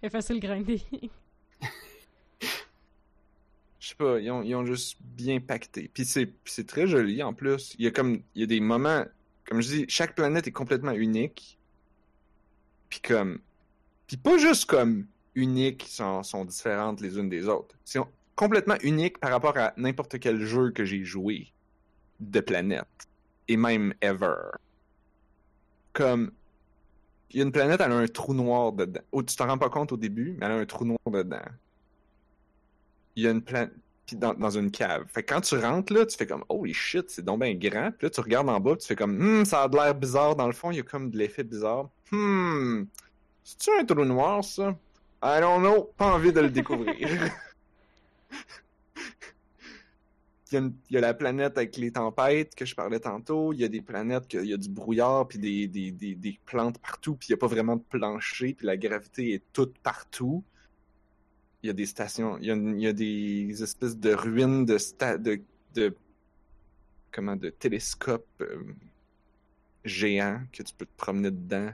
C'est 0.00 0.08
facile 0.08 0.38
grinder. 0.38 0.80
Je 3.80 3.88
sais 3.88 3.94
pas, 3.96 4.20
ils 4.20 4.30
ont, 4.30 4.42
ils 4.42 4.54
ont 4.54 4.64
juste 4.64 4.98
bien 5.00 5.40
pacté. 5.40 5.90
Puis 5.92 6.04
c'est, 6.04 6.26
puis 6.26 6.52
c'est 6.52 6.66
très 6.66 6.86
joli 6.86 7.24
en 7.24 7.34
plus. 7.34 7.74
Il 7.78 7.84
y 7.84 7.88
a 7.88 7.90
comme, 7.90 8.22
il 8.36 8.42
y 8.42 8.44
a 8.44 8.46
des 8.46 8.60
moments, 8.60 9.04
comme 9.44 9.60
je 9.60 9.68
dis, 9.68 9.84
chaque 9.88 10.14
planète 10.14 10.46
est 10.46 10.52
complètement 10.52 10.92
unique. 10.92 11.58
Puis 12.88 13.00
comme, 13.00 13.40
puis 14.06 14.16
pas 14.16 14.38
juste 14.38 14.66
comme 14.66 15.06
uniques, 15.34 15.86
sont, 15.88 16.22
sont 16.22 16.44
différentes 16.44 17.00
les 17.00 17.18
unes 17.18 17.28
des 17.28 17.48
autres. 17.48 17.74
C'est 17.84 17.98
complètement 18.36 18.76
unique 18.82 19.18
par 19.18 19.32
rapport 19.32 19.58
à 19.58 19.72
n'importe 19.76 20.20
quel 20.20 20.40
jeu 20.40 20.70
que 20.70 20.84
j'ai 20.84 21.02
joué 21.02 21.53
de 22.30 22.40
planète. 22.40 22.86
Et 23.48 23.56
même 23.56 23.94
ever. 24.00 24.50
Comme, 25.92 26.32
il 27.30 27.38
y 27.38 27.40
a 27.40 27.44
une 27.44 27.52
planète, 27.52 27.80
elle 27.80 27.92
a 27.92 27.96
un 27.96 28.06
trou 28.06 28.34
noir 28.34 28.72
dedans. 28.72 29.00
Oh, 29.12 29.22
tu 29.22 29.36
t'en 29.36 29.46
rends 29.46 29.58
pas 29.58 29.70
compte 29.70 29.92
au 29.92 29.96
début, 29.96 30.36
mais 30.38 30.46
elle 30.46 30.52
a 30.52 30.56
un 30.56 30.66
trou 30.66 30.84
noir 30.84 30.98
dedans 31.06 31.42
il 33.16 33.24
y 33.24 33.26
a 33.26 33.30
une 33.30 33.42
planète 33.42 33.72
puis 34.06 34.16
dans, 34.16 34.34
dans 34.34 34.50
une 34.50 34.70
cave. 34.70 35.06
Fait 35.08 35.22
que 35.22 35.32
quand 35.32 35.40
tu 35.40 35.56
rentres 35.56 35.90
là, 35.90 36.04
tu 36.04 36.14
fais 36.14 36.26
comme 36.26 36.44
holy 36.50 36.74
shit, 36.74 37.08
c'est 37.08 37.24
donc 37.24 37.40
bien 37.40 37.54
grand. 37.54 37.90
Puis 37.90 38.06
là 38.06 38.10
tu 38.10 38.20
regardes 38.20 38.50
en 38.50 38.60
bas, 38.60 38.76
tu 38.76 38.86
fais 38.86 38.96
comme 38.96 39.16
hmm, 39.16 39.46
ça 39.46 39.62
a 39.62 39.68
de 39.68 39.76
l'air 39.76 39.94
bizarre 39.94 40.36
dans 40.36 40.46
le 40.46 40.52
fond, 40.52 40.70
il 40.70 40.76
y 40.76 40.80
a 40.80 40.82
comme 40.82 41.10
de 41.10 41.16
l'effet 41.16 41.42
bizarre. 41.42 41.88
Hmm. 42.10 42.84
C'est-tu 43.42 43.70
un 43.78 43.84
trou 43.84 44.04
noir 44.04 44.44
ça? 44.44 44.76
I 45.22 45.40
don't 45.40 45.60
know, 45.60 45.90
pas 45.96 46.12
envie 46.12 46.32
de 46.32 46.40
le 46.40 46.50
découvrir. 46.50 47.08
Il 50.54 50.58
y, 50.58 50.58
a 50.58 50.60
une- 50.60 50.76
il 50.88 50.94
y 50.94 50.96
a 50.98 51.00
la 51.00 51.14
planète 51.14 51.58
avec 51.58 51.76
les 51.76 51.90
tempêtes 51.90 52.54
que 52.54 52.64
je 52.64 52.76
parlais 52.76 53.00
tantôt. 53.00 53.52
Il 53.52 53.58
y 53.58 53.64
a 53.64 53.68
des 53.68 53.82
planètes 53.82 54.28
qu'il 54.28 54.44
y 54.46 54.52
a 54.52 54.56
du 54.56 54.68
brouillard 54.68 55.26
puis 55.26 55.40
des, 55.40 55.66
des, 55.66 55.90
des, 55.90 56.14
des 56.14 56.38
plantes 56.46 56.78
partout 56.78 57.16
puis 57.16 57.26
il 57.28 57.32
n'y 57.32 57.34
a 57.34 57.38
pas 57.38 57.48
vraiment 57.48 57.74
de 57.74 57.82
plancher 57.82 58.54
puis 58.54 58.64
la 58.66 58.76
gravité 58.76 59.32
est 59.34 59.42
toute 59.52 59.76
partout 59.78 60.44
il 61.62 61.66
y 61.68 61.70
a 61.70 61.72
des 61.72 61.86
stations, 61.86 62.36
il 62.38 62.44
y 62.44 62.50
a, 62.50 62.54
il 62.56 62.78
y 62.80 62.86
a 62.86 62.92
des 62.92 63.62
espèces 63.62 63.96
de 63.98 64.12
ruines 64.14 64.64
de, 64.66 64.76
sta- 64.78 65.16
de, 65.16 65.40
de 65.74 65.96
comment 67.10 67.36
de 67.36 67.48
télescopes 67.50 68.26
euh, 68.42 68.62
géants 69.84 70.42
que 70.52 70.62
tu 70.62 70.74
peux 70.74 70.84
te 70.84 70.96
promener 70.96 71.30
dedans. 71.30 71.72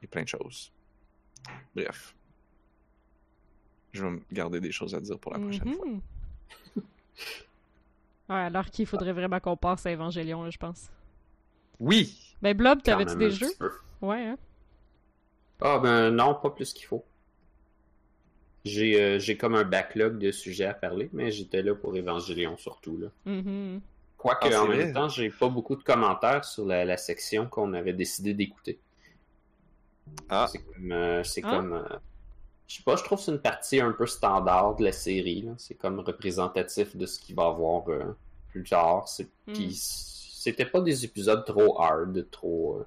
Il 0.00 0.04
y 0.04 0.06
a 0.06 0.08
plein 0.08 0.22
de 0.22 0.28
choses. 0.28 0.72
Bref. 1.76 2.14
Je 3.92 4.02
vais 4.04 4.10
me 4.10 4.20
garder 4.32 4.60
des 4.60 4.72
choses 4.72 4.94
à 4.94 5.00
dire 5.00 5.18
pour 5.18 5.32
la 5.34 5.38
prochaine 5.38 5.74
fois. 5.74 5.86
Ouais, 8.28 8.36
alors 8.36 8.66
qu'il 8.66 8.86
faudrait 8.86 9.12
vraiment 9.12 9.40
qu'on 9.40 9.56
passe 9.56 9.86
à 9.86 9.92
Evangelion, 9.92 10.42
là, 10.42 10.50
je 10.50 10.58
pense. 10.58 10.90
Oui! 11.80 12.14
Ben, 12.42 12.56
Blob, 12.56 12.82
t'avais-tu 12.82 13.16
des 13.16 13.30
jeux? 13.30 13.50
Ouais, 14.02 14.26
hein? 14.26 14.38
Ah 15.60 15.78
ben 15.80 16.10
non, 16.10 16.34
pas 16.36 16.50
plus 16.50 16.72
qu'il 16.72 16.86
faut. 16.86 17.04
J'ai 18.64 19.00
euh, 19.02 19.18
j'ai 19.18 19.36
comme 19.36 19.54
un 19.54 19.64
backlog 19.64 20.18
de 20.18 20.30
sujets 20.30 20.66
à 20.66 20.74
parler, 20.74 21.08
mais 21.12 21.30
j'étais 21.32 21.62
là 21.62 21.74
pour 21.74 21.96
Évangélion 21.96 22.56
surtout. 22.56 22.96
Là. 22.98 23.08
Mhm. 23.24 23.80
Quoique 24.16 24.48
Ah, 24.52 24.62
en 24.62 24.66
vrai. 24.66 24.76
même 24.78 24.92
temps, 24.94 25.08
j'ai 25.08 25.30
pas 25.30 25.48
beaucoup 25.48 25.74
de 25.76 25.82
commentaires 25.82 26.44
sur 26.44 26.66
la, 26.66 26.84
la 26.84 26.96
section 26.96 27.46
qu'on 27.46 27.72
avait 27.72 27.92
décidé 27.92 28.34
d'écouter. 28.34 28.78
Ah, 30.28 30.46
C'est 30.50 30.58
comme, 30.58 30.92
euh, 30.92 31.24
c'est 31.24 31.42
Ah. 31.44 31.50
comme, 31.56 31.72
euh, 31.72 31.96
je 32.68 32.76
sais 32.76 32.82
pas, 32.84 32.94
je 32.96 33.02
trouve 33.02 33.18
que 33.18 33.24
c'est 33.24 33.32
une 33.32 33.40
partie 33.40 33.80
un 33.80 33.92
peu 33.92 34.06
standard 34.06 34.76
de 34.76 34.84
la 34.84 34.92
série. 34.92 35.42
là. 35.42 35.52
C'est 35.56 35.74
comme 35.74 35.98
représentatif 36.00 36.94
de 36.96 37.06
ce 37.06 37.18
qu'il 37.18 37.34
va 37.34 37.44
y 37.44 37.46
avoir 37.46 37.88
euh, 37.88 38.14
plus 38.50 38.62
tard. 38.62 39.08
C'est, 39.08 39.26
Mm. 39.46 39.52
puis 39.54 39.74
c'était 39.74 40.66
pas 40.66 40.80
des 40.82 41.04
épisodes 41.04 41.44
trop 41.46 41.80
hard, 41.80 42.26
trop 42.30 42.76
euh, 42.80 42.86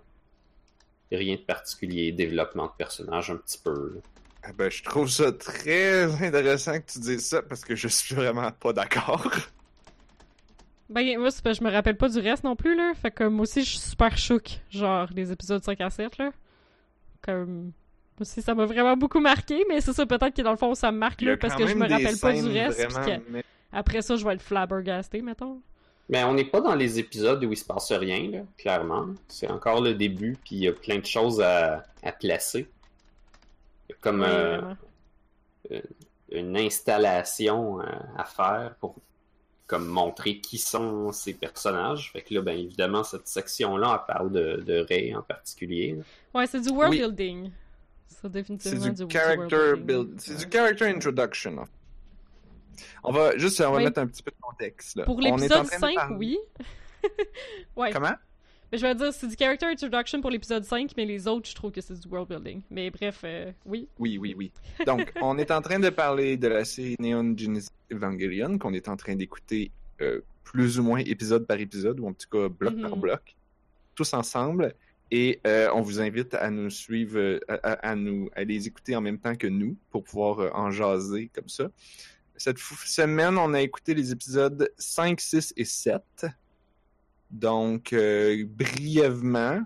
rien 1.12 1.36
de 1.36 1.42
particulier, 1.42 2.12
développement 2.12 2.68
de 2.68 2.72
personnage 2.78 3.32
un 3.32 3.38
petit 3.38 3.58
peu. 3.58 3.94
là. 3.96 4.02
ah 4.44 4.54
ben, 4.54 4.70
je 4.70 4.84
trouve 4.84 5.10
ça 5.10 5.32
très 5.32 6.04
intéressant 6.24 6.80
que 6.80 6.86
tu 6.92 7.00
dises 7.00 7.26
ça 7.26 7.42
parce 7.42 7.66
que 7.66 7.76
je 7.76 7.88
suis 7.88 8.14
vraiment 8.16 8.52
pas 8.52 8.74
d'accord. 8.74 9.28
Ben, 10.90 11.18
moi, 11.20 11.32
c'est 11.32 11.42
parce 11.44 11.58
que 11.58 11.64
je 11.66 11.70
me 11.70 11.74
rappelle 11.74 11.96
pas 11.98 12.10
du 12.10 12.20
reste 12.20 12.44
non 12.44 12.56
plus, 12.56 12.76
là. 12.76 12.94
Fait 13.02 13.12
que 13.12 13.24
moi 13.24 13.44
aussi, 13.44 13.64
je 13.64 13.70
suis 13.72 13.80
super 13.80 14.18
chouk, 14.18 14.60
genre, 14.70 15.08
les 15.16 15.32
épisodes 15.32 15.64
5 15.64 15.80
à 15.82 15.90
7, 15.90 16.18
là. 16.18 16.32
Comme. 17.22 17.72
Aussi, 18.22 18.42
ça 18.42 18.54
m'a 18.56 18.66
vraiment 18.66 18.96
beaucoup 18.96 19.20
marqué, 19.20 19.66
mais 19.68 19.82
c'est 19.82 19.94
ça, 19.94 20.06
peut-être 20.06 20.36
que 20.36 20.42
dans 20.44 20.52
le 20.52 20.58
fond, 20.58 20.74
ça 20.76 20.92
me 20.92 20.98
marque, 21.00 21.22
là, 21.22 21.36
parce 21.38 21.56
que 21.56 21.66
je 21.68 21.74
me 21.76 21.88
rappelle 21.90 22.18
pas 22.20 22.34
du 22.34 22.48
reste. 22.48 22.80
vraiment- 22.92 23.06
que 23.34 23.42
après 23.74 24.02
ça, 24.02 24.16
je 24.16 24.24
vais 24.26 24.34
être 24.36 24.42
flabbergasté, 24.42 25.22
mettons. 25.22 25.60
Mais 26.10 26.24
on 26.24 26.34
n'est 26.34 26.46
pas 26.46 26.62
dans 26.62 26.76
les 26.76 27.00
épisodes 27.00 27.44
où 27.44 27.52
il 27.52 27.58
se 27.58 27.64
passe 27.66 27.92
rien, 27.94 28.30
là, 28.30 28.40
clairement. 28.58 29.08
C'est 29.28 29.50
encore 29.50 29.82
le 29.82 29.94
début, 29.94 30.38
puis 30.44 30.56
il 30.58 30.64
y 30.64 30.68
a 30.68 30.74
plein 30.74 31.00
de 31.00 31.06
choses 31.06 31.42
à, 31.42 31.84
à 32.04 32.12
placer. 32.12 32.68
Comme 34.02 34.22
Ouais, 34.22 34.28
euh, 34.30 34.58
vraiment. 35.70 35.82
une 36.32 36.58
installation 36.58 37.82
euh, 37.82 37.86
à 38.18 38.24
faire 38.26 38.76
pour 38.80 38.96
comme 39.68 39.88
montrer 39.88 40.40
qui 40.40 40.58
sont 40.58 41.12
ces 41.14 41.34
personnages. 41.34 42.12
Fait 42.12 42.22
que 42.22 42.34
là, 42.34 42.42
ben 42.42 42.58
évidemment, 42.58 43.04
cette 43.04 43.28
section-là, 43.28 44.02
elle 44.08 44.14
parle 44.14 44.32
de, 44.32 44.62
de 44.66 44.86
Ray 44.90 45.16
en 45.16 45.22
particulier. 45.22 45.98
Ouais, 46.34 46.46
c'est 46.46 46.60
du 46.60 46.70
world 46.70 46.92
Oui. 46.92 47.00
building. 47.00 47.52
C'est 48.60 48.80
du, 48.80 48.92
du, 48.92 49.10
character 49.12 49.74
build. 49.78 50.20
C'est 50.20 50.38
du 50.38 50.52
character 50.52 50.86
introduction. 50.86 51.58
en 51.58 51.66
fait. 51.66 51.72
On 53.04 53.12
va 53.12 53.38
juste 53.38 53.60
on 53.62 53.72
va 53.72 53.78
Oui. 53.78 53.84
mettre 53.86 54.00
un 54.00 54.08
petit 54.08 54.24
peu 54.24 54.32
de 54.32 54.42
contexte. 54.42 54.96
Là. 54.98 55.04
Pour 55.06 55.20
l'épisode 55.20 55.50
train 55.50 55.64
de 55.64 55.68
5, 55.70 55.96
parler- 55.96 56.16
oui. 56.18 56.38
ouais. 57.76 57.92
Comment? 57.92 58.14
Mais 58.72 58.78
je 58.78 58.86
vais 58.88 58.96
dire, 58.96 59.12
c'est 59.12 59.28
du 59.28 59.36
character 59.36 59.66
introduction 59.66 60.22
pour 60.22 60.30
l'épisode 60.30 60.64
5, 60.64 60.92
mais 60.96 61.06
les 61.06 61.28
autres, 61.28 61.50
je 61.50 61.56
trouve 61.56 61.72
que 61.72 61.82
c'est 61.82 62.00
du 62.00 62.08
world 62.08 62.30
building. 62.30 62.62
Mais 62.70 62.90
bref, 62.90 63.20
euh, 63.26 63.52
oui. 63.66 63.88
Oui, 64.00 64.18
oui, 64.18 64.34
oui. 64.38 64.52
Donc, 64.86 65.12
on 65.22 65.38
est 65.38 65.52
en 65.52 65.62
train 65.62 65.80
de 65.80 65.90
parler 65.90 66.38
de 66.38 66.48
la 66.48 66.64
série 66.64 66.96
Neon 67.00 67.36
Genesis 67.38 67.70
Evangelion 67.92 68.58
qu'on 68.58 68.74
est 68.74 68.88
en 68.88 68.96
train 68.96 69.16
d'écouter 69.16 69.72
euh, 70.00 70.22
plus 70.46 70.80
ou 70.80 70.84
moins 70.84 71.00
épisode 71.00 71.46
par 71.46 71.60
épisode, 71.60 72.00
ou 72.00 72.08
en 72.08 72.14
tout 72.14 72.28
cas 72.32 72.48
bloc 72.48 72.80
par 72.82 72.92
Mhm. 72.96 73.02
bloc, 73.02 73.36
tous 73.94 74.14
ensemble. 74.14 74.74
Et 75.12 75.42
euh, 75.46 75.70
on 75.74 75.82
vous 75.82 76.00
invite 76.00 76.34
à 76.36 76.50
nous 76.50 76.70
suivre, 76.70 77.20
euh, 77.20 77.40
à, 77.50 77.96
nous, 77.96 78.30
à 78.34 78.46
les 78.46 78.68
écouter 78.68 78.96
en 78.96 79.02
même 79.02 79.20
temps 79.20 79.36
que 79.36 79.48
nous 79.48 79.76
pour 79.90 80.06
pouvoir 80.06 80.40
euh, 80.40 80.50
en 80.54 80.72
jaser 80.72 81.30
comme 81.36 81.50
ça. 81.50 81.70
Cette 82.38 82.58
semaine, 82.58 83.38
on 83.38 83.54
a 83.54 83.62
écouté 83.62 83.94
les 83.94 84.12
épisodes 84.12 84.72
5, 84.78 85.20
6 85.20 85.54
et 85.58 85.66
7. 85.66 86.02
Donc, 87.30 87.92
euh, 87.92 88.46
brièvement. 88.48 89.62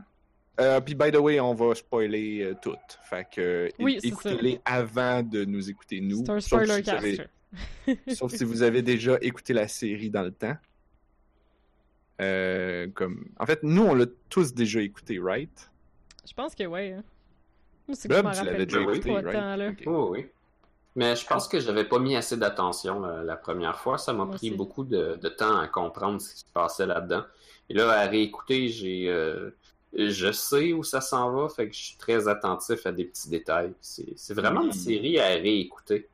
Euh, 0.59 0.81
puis, 0.81 0.95
by 0.95 1.11
the 1.11 1.17
way, 1.17 1.39
on 1.39 1.53
va 1.53 1.75
spoiler 1.75 2.53
tout. 2.61 2.75
Fait 3.07 3.27
que, 3.31 3.69
Oui, 3.79 3.99
écoutez-les 4.01 4.59
avant 4.65 5.21
de 5.21 5.45
nous 5.45 5.69
écouter, 5.69 6.01
nous. 6.01 6.25
C'est 6.25 6.31
un 6.31 6.39
Sauf 6.39 6.63
spoiler. 6.63 7.17
Sauf 8.13 8.33
si 8.33 8.43
vous 8.43 8.63
avez 8.63 8.81
déjà 8.81 9.17
écouté 9.21 9.53
la 9.53 9.67
série 9.67 10.09
dans 10.09 10.23
le 10.23 10.31
temps. 10.31 10.57
Euh, 12.21 12.87
comme... 12.93 13.25
En 13.39 13.45
fait, 13.45 13.61
nous, 13.63 13.83
on 13.83 13.93
l'a 13.93 14.05
tous 14.29 14.53
déjà 14.53 14.81
écouté, 14.81 15.19
right? 15.19 15.71
Je 16.27 16.33
pense 16.33 16.55
que 16.55 16.63
ouais. 16.65 16.93
hein. 16.93 17.03
C'est 17.93 18.07
que 18.09 18.21
Bob, 18.21 18.31
tu 18.33 18.45
l'avais 18.45 18.65
déjà 18.65 18.81
écouté, 18.81 19.11
right? 19.11 19.33
là. 19.33 19.71
Oh, 19.85 20.09
oui. 20.11 20.25
Mais 20.95 21.15
je 21.15 21.25
pense 21.27 21.47
que 21.47 21.59
j'avais 21.59 21.83
pas 21.83 21.99
mis 21.99 22.15
assez 22.15 22.37
d'attention 22.37 23.01
la, 23.01 23.21
la 23.21 23.35
première 23.35 23.77
fois. 23.79 23.97
Ça 23.97 24.13
m'a 24.13 24.23
Moi 24.25 24.35
pris 24.37 24.47
aussi. 24.49 24.57
beaucoup 24.57 24.85
de, 24.85 25.19
de 25.21 25.29
temps 25.29 25.57
à 25.59 25.67
comprendre 25.67 26.21
ce 26.21 26.33
qui 26.33 26.39
se 26.39 26.45
passait 26.53 26.85
là-dedans. 26.85 27.23
Et 27.69 27.73
là, 27.73 27.91
à 27.91 28.07
réécouter, 28.07 28.69
j'ai, 28.69 29.09
euh, 29.09 29.51
je 29.93 30.31
sais 30.31 30.71
où 30.71 30.83
ça 30.83 31.01
s'en 31.01 31.31
va, 31.31 31.49
fait 31.49 31.67
que 31.67 31.75
je 31.75 31.83
suis 31.83 31.97
très 31.97 32.27
attentif 32.29 32.85
à 32.85 32.91
des 32.93 33.03
petits 33.05 33.29
détails. 33.29 33.73
C'est, 33.81 34.13
c'est 34.15 34.33
vraiment 34.33 34.61
une 34.61 34.67
Oui. 34.69 34.73
série 34.73 35.19
à 35.19 35.27
réécouter. 35.27 36.07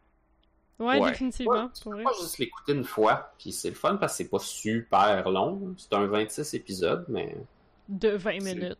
Ouais, 0.81 0.99
Ouais. 0.99 1.11
définitivement. 1.11 1.51
Ouais, 1.65 1.69
tu 1.73 1.83
pour 1.83 1.91
peux 1.93 2.03
pas 2.03 2.11
juste 2.19 2.37
l'écouter 2.39 2.73
une 2.73 2.83
fois, 2.83 3.33
puis 3.37 3.51
c'est 3.51 3.69
le 3.69 3.75
fun 3.75 3.95
parce 3.97 4.13
que 4.13 4.17
c'est 4.17 4.29
pas 4.29 4.39
super 4.39 5.29
long. 5.29 5.73
C'est 5.77 5.93
un 5.93 6.05
26 6.07 6.53
épisodes, 6.55 7.05
mais 7.07 7.37
De 7.87 8.09
20 8.09 8.39
C'est- 8.39 8.55
minutes. 8.55 8.77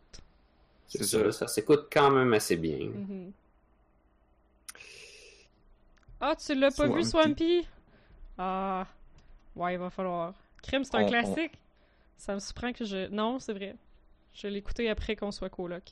c'est 0.88 0.98
C'est 0.98 1.04
ça, 1.04 1.24
ça. 1.24 1.32
ça 1.32 1.46
s'écoute 1.48 1.88
quand 1.92 2.10
même 2.10 2.32
assez 2.34 2.56
bien. 2.56 2.86
Mhm. 2.88 3.32
Ah, 6.20 6.34
tu 6.36 6.54
l'as 6.54 6.70
pas 6.70 6.86
vu, 6.88 7.02
Swampy? 7.02 7.66
Ah. 8.38 8.86
Ouais, 9.56 9.74
il 9.74 9.78
va 9.78 9.90
falloir. 9.90 10.34
Crime, 10.62 10.84
c'est 10.84 10.94
un 10.94 11.02
On- 11.02 11.06
on- 11.06 11.08
classique. 11.08 11.52
Ça 12.16 12.34
me 12.34 12.38
surprend 12.38 12.72
que 12.72 12.84
je. 12.84 13.08
Non, 13.08 13.38
c'est 13.40 13.52
vrai. 13.52 13.74
Je 14.32 14.46
l'ai 14.46 14.58
écouté 14.58 14.88
après 14.88 15.16
qu'on 15.16 15.32
soit 15.32 15.50
coloc. 15.50 15.82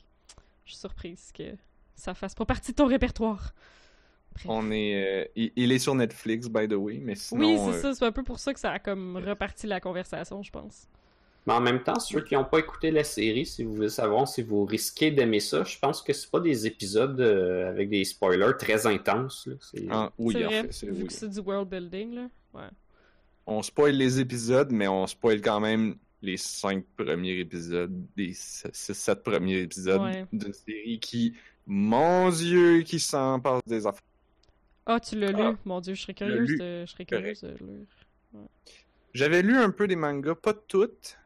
Je 0.65 0.71
suis 0.71 0.79
surprise 0.79 1.31
que 1.33 1.55
ça 1.95 2.13
fasse 2.13 2.33
pas 2.33 2.45
partie 2.45 2.71
de 2.71 2.77
ton 2.77 2.87
répertoire. 2.87 3.51
Bref. 4.33 4.45
On 4.47 4.71
est, 4.71 5.23
euh, 5.23 5.25
il, 5.35 5.51
il 5.55 5.71
est 5.71 5.79
sur 5.79 5.93
Netflix, 5.95 6.47
by 6.47 6.67
the 6.67 6.73
way, 6.73 6.99
mais 7.03 7.15
sinon... 7.15 7.45
oui, 7.45 7.57
c'est 7.57 7.77
euh, 7.77 7.81
ça. 7.81 7.93
C'est 7.95 8.05
un 8.05 8.11
peu 8.11 8.23
pour 8.23 8.39
ça 8.39 8.53
que 8.53 8.59
ça 8.59 8.71
a 8.71 8.79
comme 8.79 9.17
reparti 9.17 9.67
la 9.67 9.79
conversation, 9.79 10.41
je 10.41 10.51
pense. 10.51 10.87
Mais 11.47 11.53
en 11.53 11.59
même 11.61 11.81
temps, 11.83 11.99
ceux 11.99 12.21
qui 12.23 12.35
n'ont 12.35 12.45
pas 12.45 12.59
écouté 12.59 12.91
la 12.91 13.03
série, 13.03 13.45
si 13.47 13.63
vous 13.63 13.73
voulez 13.73 13.89
savoir 13.89 14.27
si 14.27 14.43
vous 14.43 14.63
risquez 14.63 15.09
d'aimer 15.09 15.39
ça, 15.39 15.63
je 15.63 15.77
pense 15.79 16.01
que 16.03 16.13
c'est 16.13 16.29
pas 16.29 16.39
des 16.39 16.67
épisodes 16.67 17.19
euh, 17.19 17.67
avec 17.69 17.89
des 17.89 18.03
spoilers 18.05 18.55
très 18.59 18.85
intenses. 18.85 19.47
là. 19.47 19.55
C'est- 19.59 19.85
ah, 19.89 20.11
oui, 20.19 20.35
c'est 20.37 20.45
en 20.45 20.47
vrai, 20.49 20.61
fait, 20.61 20.71
c'est- 20.71 20.85
vu 20.87 21.01
oui. 21.01 21.07
que 21.07 21.13
c'est 21.13 21.29
du 21.29 21.39
world 21.39 21.67
building, 21.67 22.13
là. 22.13 22.27
Ouais. 22.53 22.69
On 23.47 23.61
spoil 23.63 23.95
les 23.95 24.19
épisodes, 24.19 24.71
mais 24.71 24.87
on 24.87 25.07
spoil 25.07 25.41
quand 25.41 25.59
même 25.59 25.95
les 26.21 26.37
cinq 26.37 26.85
premiers 26.95 27.39
épisodes, 27.39 27.91
les 28.15 28.33
six, 28.33 28.69
sept 28.93 29.23
premiers 29.23 29.61
épisodes 29.61 29.99
Ouais. 30.01 30.25
d'une 30.31 30.53
série 30.53 30.99
qui, 30.99 31.33
mon 31.65 32.29
Dieu, 32.29 32.83
qui 32.83 32.99
s'en 32.99 33.39
passe 33.39 33.61
des 33.65 33.87
affaires. 33.87 33.99
Ah, 34.85 34.99
tu 34.99 35.17
l'as 35.19 35.31
Ah. 35.35 35.51
lu? 35.51 35.57
Mon 35.65 35.79
dieu, 35.79 35.93
je 35.93 36.01
serais 36.01 36.13
curieuse 36.13 36.49
de, 36.57 36.85
je 36.85 36.91
serais 36.91 37.05
curieuse 37.05 37.41
de 37.41 37.49
lire. 37.49 37.85
J'avais 39.13 39.41
lu 39.41 39.55
un 39.57 39.69
peu 39.71 39.87
des 39.87 39.95
mangas, 39.95 40.35
pas 40.35 40.53
toutes. 40.53 41.17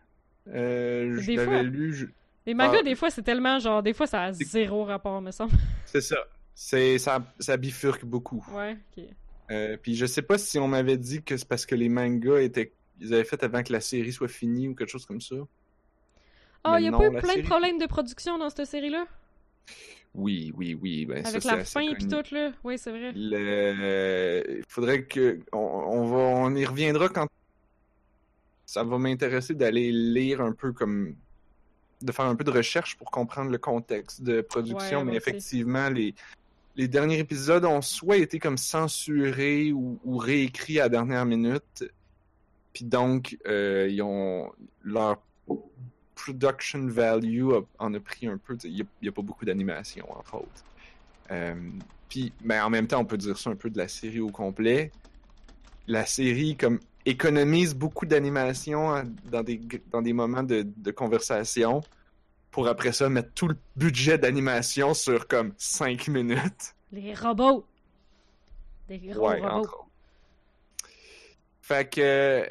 Euh, 0.48 1.18
je 1.20 1.26
Des 1.26 1.36
l'avais 1.36 1.48
fois. 1.52 1.63
lu, 1.63 1.94
je- 1.94 2.06
Les 2.46 2.54
mangas, 2.54 2.80
Ah. 2.80 2.84
des 2.84 2.96
fois, 2.96 3.10
c'est 3.10 3.24
tellement 3.24 3.58
genre, 3.60 3.82
des 3.82 3.94
fois, 3.94 4.06
ça 4.08 4.24
a 4.24 4.34
zéro 4.34 4.84
rapport, 4.86 5.22
me 5.22 5.32
semble. 5.32 5.52
c'est 5.86 6.02
ça. 6.02 6.18
C'est 6.54 6.98
ça, 7.00 7.34
ça 7.39 7.58
bifurque 7.58 8.06
beaucoup. 8.06 8.46
Ouais, 8.54 8.78
ok. 8.98 9.04
Euh, 9.52 9.78
puis 9.82 9.96
je 9.96 10.06
sais 10.06 10.22
pas 10.22 10.38
si 10.38 10.58
on 10.58 10.68
m'avait 10.68 10.98
dit 10.98 11.22
que 11.24 11.36
c'est 11.38 11.48
parce 11.48 11.65
que 11.65 11.76
les 11.76 11.89
mangas 11.89 12.39
étaient, 12.41 12.72
ils 13.00 13.13
avaient 13.13 13.24
fait 13.26 13.44
avant 13.44 13.62
que 13.62 13.74
la 13.74 13.82
série 13.82 14.12
soit 14.13 14.28
finie 14.28 14.68
ou 14.68 14.74
quelque 14.76 14.89
chose 14.89 15.06
comme 15.06 15.22
ça. 15.22 15.36
Ah, 16.63 16.76
Mais 16.76 16.82
il 16.82 16.86
y 16.86 16.88
a 16.88 16.91
pas 16.98 17.06
eu 17.08 17.12
plein 17.12 17.22
série- 17.22 17.41
de 17.41 17.48
problèmes 17.48 17.78
de 17.78 17.86
production 17.86 18.38
dans 18.38 18.50
cette 18.50 18.65
série-là? 18.65 19.06
Oui, 20.15 20.54
oui, 20.56 20.78
oui. 20.82 21.06
Ben, 21.06 21.25
Avec 21.25 21.43
la 21.43 21.63
fin 21.65 21.82
et 21.82 21.95
tout, 21.97 22.34
là? 22.34 22.51
Oui, 22.63 22.78
c'est 22.78 22.91
vrai. 22.91 23.12
Le... 23.13 24.60
Il 24.60 24.63
faudrait 24.67 25.04
que 25.04 25.39
on, 25.51 25.58
on 25.58 26.06
va 26.06 26.17
on 26.17 26.56
y 26.56 26.65
reviendra 26.65 27.10
quand 27.10 27.28
ça 28.65 28.84
va 28.84 28.97
m'intéresser 28.97 29.54
d'aller 29.54 29.91
lire 29.91 30.41
un 30.41 30.54
peu 30.54 30.71
comme 30.71 31.15
de 32.01 32.12
faire 32.12 32.25
un 32.25 32.36
peu 32.36 32.43
de 32.43 32.51
recherche 32.51 32.97
pour 32.97 33.12
comprendre 33.12 33.51
le 33.51 33.58
contexte 33.58 34.21
de 34.21 34.41
production, 34.41 34.99
Ouais, 34.99 35.06
mais 35.06 35.15
effectivement 35.15 35.89
les 35.89 36.13
les 36.75 36.88
derniers 36.89 37.19
épisodes 37.19 37.63
ont 37.63 37.82
soit 37.82 38.17
été 38.17 38.38
comme 38.38 38.58
censurés 38.58 39.71
ou, 39.71 39.97
ou 40.04 40.17
réécrits 40.17 40.80
à 40.80 40.84
la 40.84 40.89
dernière 40.89 41.25
minute, 41.25 41.86
puis 42.73 42.84
donc 42.84 43.38
euh, 43.47 43.88
ils 43.89 44.01
ont 44.01 44.51
leur 44.84 45.21
production 46.15 46.88
value 46.88 47.51
a- 47.51 47.62
en 47.80 47.93
a 47.93 47.99
pris 47.99 48.28
un 48.28 48.38
peu. 48.38 48.58
Il 48.63 48.86
n'y 49.01 49.08
a, 49.10 49.12
pas 49.12 49.21
beaucoup 49.21 49.45
d'animation 49.45 50.06
entre 50.17 50.36
autres. 50.36 50.63
Euh, 51.32 51.56
puis, 52.10 52.32
ben, 52.41 52.63
en 52.63 52.69
même 52.69 52.88
temps, 52.88 52.99
on 53.01 53.06
peut 53.06 53.17
dire 53.17 53.38
ça 53.38 53.49
un 53.49 53.56
peu 53.56 53.69
de 53.69 53.78
la 53.78 53.88
série 53.88 54.19
au 54.21 54.30
complet. 54.30 54.91
La 55.88 56.06
série, 56.06 56.56
comme, 56.56 56.80
économise 57.06 57.75
beaucoup 57.75 58.06
d'animation 58.06 58.91
hein, 58.93 59.04
dans 59.32 59.43
des, 59.43 59.60
dans 59.91 60.01
des 60.01 60.13
moments 60.13 60.43
de, 60.43 60.65
de 60.75 60.91
conversation 60.91 61.82
pour 62.51 62.67
après 62.67 62.91
ça 62.93 63.10
mettre 63.10 63.32
tout 63.34 63.47
le 63.47 63.58
budget 63.75 64.17
d'animation 64.17 64.93
sur 64.93 65.28
comme 65.28 65.54
5 65.58 66.08
minutes. 66.08 66.73
Les 66.91 67.13
robots! 67.13 67.65
Des 68.88 68.97
gros 68.99 69.28
Ouais, 69.28 69.39
robots. 69.41 69.54
entre. 69.54 69.86
Fait 71.62 71.89
que, 71.89 72.47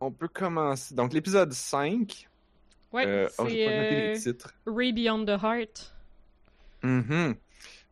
on 0.00 0.10
peut 0.10 0.28
commencer. 0.28 0.94
Donc, 0.94 1.12
l'épisode 1.12 1.52
5. 1.52 2.28
Ouais, 2.96 3.06
euh, 3.06 3.28
oh, 3.36 3.44
c'est 3.46 3.54
les 3.54 3.68
euh, 3.68 4.16
titres. 4.18 4.54
Ray 4.64 4.90
Beyond 4.90 5.26
the 5.26 5.42
Heart. 5.42 5.94
Mhm. 6.82 7.34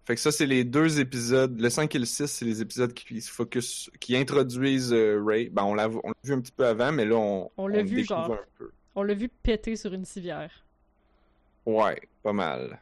Fait 0.06 0.14
que 0.14 0.20
ça, 0.20 0.32
c'est 0.32 0.46
les 0.46 0.64
deux 0.64 0.98
épisodes. 0.98 1.60
Le 1.60 1.68
5 1.68 1.94
et 1.94 1.98
le 1.98 2.06
6, 2.06 2.26
c'est 2.26 2.44
les 2.46 2.62
épisodes 2.62 2.92
qui 2.94 3.20
se 3.20 3.30
focus, 3.30 3.90
qui 4.00 4.16
introduisent 4.16 4.94
euh, 4.94 5.22
Ray. 5.22 5.50
Ben, 5.50 5.64
on 5.64 5.74
l'a 5.74 5.88
vu 5.88 5.98
un 6.30 6.40
petit 6.40 6.52
peu 6.52 6.66
avant, 6.66 6.90
mais 6.90 7.04
là, 7.04 7.16
on, 7.16 7.50
On 7.58 7.66
l'a 7.66 7.82
le 7.82 7.88
vu, 7.88 8.04
genre. 8.04 8.32
un 8.32 8.38
peu. 8.58 8.70
On 8.94 9.02
l'a 9.02 9.12
vu 9.12 9.28
péter 9.28 9.76
sur 9.76 9.92
une 9.92 10.06
civière. 10.06 10.64
Ouais, 11.66 12.00
pas 12.22 12.32
mal. 12.32 12.80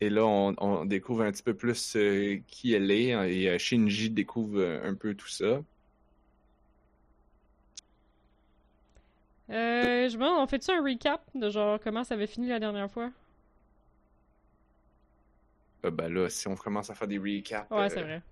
Et 0.00 0.10
là, 0.10 0.24
on, 0.24 0.54
on 0.58 0.84
découvre 0.84 1.22
un 1.22 1.32
petit 1.32 1.42
peu 1.42 1.54
plus 1.54 1.96
euh, 1.96 2.38
qui 2.46 2.74
elle 2.74 2.92
est, 2.92 3.12
hein, 3.12 3.24
et 3.24 3.58
Shinji 3.58 4.10
découvre 4.10 4.80
un 4.84 4.94
peu 4.94 5.14
tout 5.14 5.28
ça. 5.28 5.62
Euh, 9.50 10.08
je 10.08 10.16
me 10.16 10.22
demande, 10.24 10.38
on 10.40 10.46
fait-tu 10.46 10.70
un 10.70 10.82
recap 10.82 11.20
de 11.34 11.50
genre 11.50 11.78
comment 11.82 12.02
ça 12.04 12.14
avait 12.14 12.26
fini 12.26 12.48
la 12.48 12.58
dernière 12.58 12.90
fois? 12.90 13.10
Euh, 15.84 15.90
ben 15.90 16.12
là, 16.12 16.28
si 16.28 16.48
on 16.48 16.56
commence 16.56 16.90
à 16.90 16.94
faire 16.94 17.08
des 17.08 17.18
recaps, 17.18 17.70
Ouais, 17.70 17.78
euh, 17.82 17.88
c'est 17.90 18.02
vrai. 18.02 18.22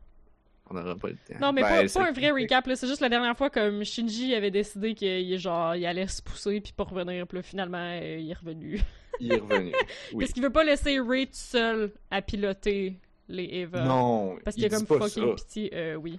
on 0.70 0.74
n'aura 0.74 0.96
pas 0.96 1.08
le 1.08 1.16
temps. 1.16 1.34
Non, 1.40 1.52
mais 1.52 1.62
Ben, 1.62 1.86
pas, 1.88 2.08
un 2.08 2.12
vrai 2.12 2.30
recap, 2.30 2.66
là. 2.66 2.76
C'est 2.76 2.86
juste 2.86 3.00
la 3.02 3.10
dernière 3.10 3.36
fois, 3.36 3.50
comme 3.50 3.84
Shinji 3.84 4.34
avait 4.34 4.50
décidé 4.50 4.94
qu'il 4.94 5.38
genre, 5.38 5.76
il 5.76 5.84
allait 5.84 6.06
se 6.06 6.22
pousser 6.22 6.60
puis 6.62 6.72
pas 6.72 6.84
revenir, 6.84 7.26
puis 7.26 7.36
là, 7.38 7.42
finalement, 7.42 7.76
euh, 8.00 8.16
il 8.18 8.30
est 8.30 8.34
revenu. 8.34 8.80
Il 9.20 9.30
est 9.30 9.36
revenu. 9.36 9.72
Oui. 10.14 10.20
Parce 10.24 10.32
qu'il 10.32 10.42
veut 10.42 10.50
pas 10.50 10.64
laisser 10.64 10.98
Ray 10.98 11.26
tout 11.26 11.32
seul 11.34 11.92
à 12.10 12.22
piloter 12.22 12.98
les 13.28 13.44
Eva. 13.44 13.84
Non, 13.84 14.38
Parce 14.42 14.56
qu'il 14.56 14.64
il 14.64 14.74
a 14.74 14.76
comme 14.76 14.86
fucking 14.86 15.34
pitié. 15.36 15.70
Euh, 15.74 15.94
oui. 15.96 16.18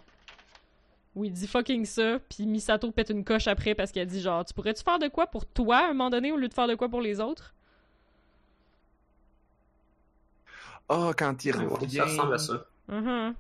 Oui, 1.15 1.27
il 1.27 1.33
dit 1.33 1.47
fucking 1.47 1.85
ça, 1.85 2.19
puis 2.27 2.47
Misato 2.47 2.91
pète 2.91 3.09
une 3.11 3.23
coche 3.23 3.47
après 3.47 3.75
parce 3.75 3.91
qu'elle 3.91 4.07
dit 4.07 4.21
genre, 4.21 4.43
tu 4.45 4.53
pourrais-tu 4.53 4.83
faire 4.83 4.97
de 4.99 5.07
quoi 5.07 5.27
pour 5.27 5.45
toi 5.45 5.77
à 5.77 5.83
un 5.85 5.93
moment 5.93 6.09
donné 6.09 6.31
au 6.31 6.37
lieu 6.37 6.47
de 6.47 6.53
faire 6.53 6.67
de 6.67 6.75
quoi 6.75 6.89
pour 6.89 7.01
les 7.01 7.19
autres? 7.19 7.53
Ah, 10.89 11.11
quand 11.17 11.45
il 11.45 11.51
revient. 11.55 11.97
ça 11.97 12.03
ressemble 12.05 12.33
à 12.33 12.37
ça. 12.37 12.65
Mhm. 12.87 13.35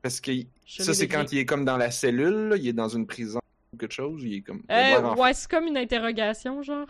Parce 0.00 0.20
que 0.20 0.32
Je 0.66 0.82
ça, 0.82 0.94
c'est 0.94 1.08
quand 1.08 1.32
il 1.32 1.38
est 1.38 1.46
comme 1.46 1.64
dans 1.64 1.76
la 1.76 1.90
cellule, 1.90 2.48
là, 2.48 2.56
il 2.56 2.66
est 2.68 2.72
dans 2.72 2.88
une 2.88 3.06
prison 3.06 3.40
ou 3.72 3.76
quelque 3.76 3.92
chose, 3.92 4.22
il 4.24 4.34
est 4.34 4.40
comme... 4.42 4.62
Euh, 4.70 5.14
ouais, 5.14 5.34
c'est 5.34 5.50
comme 5.50 5.66
une 5.66 5.76
interrogation, 5.76 6.62
genre. 6.62 6.88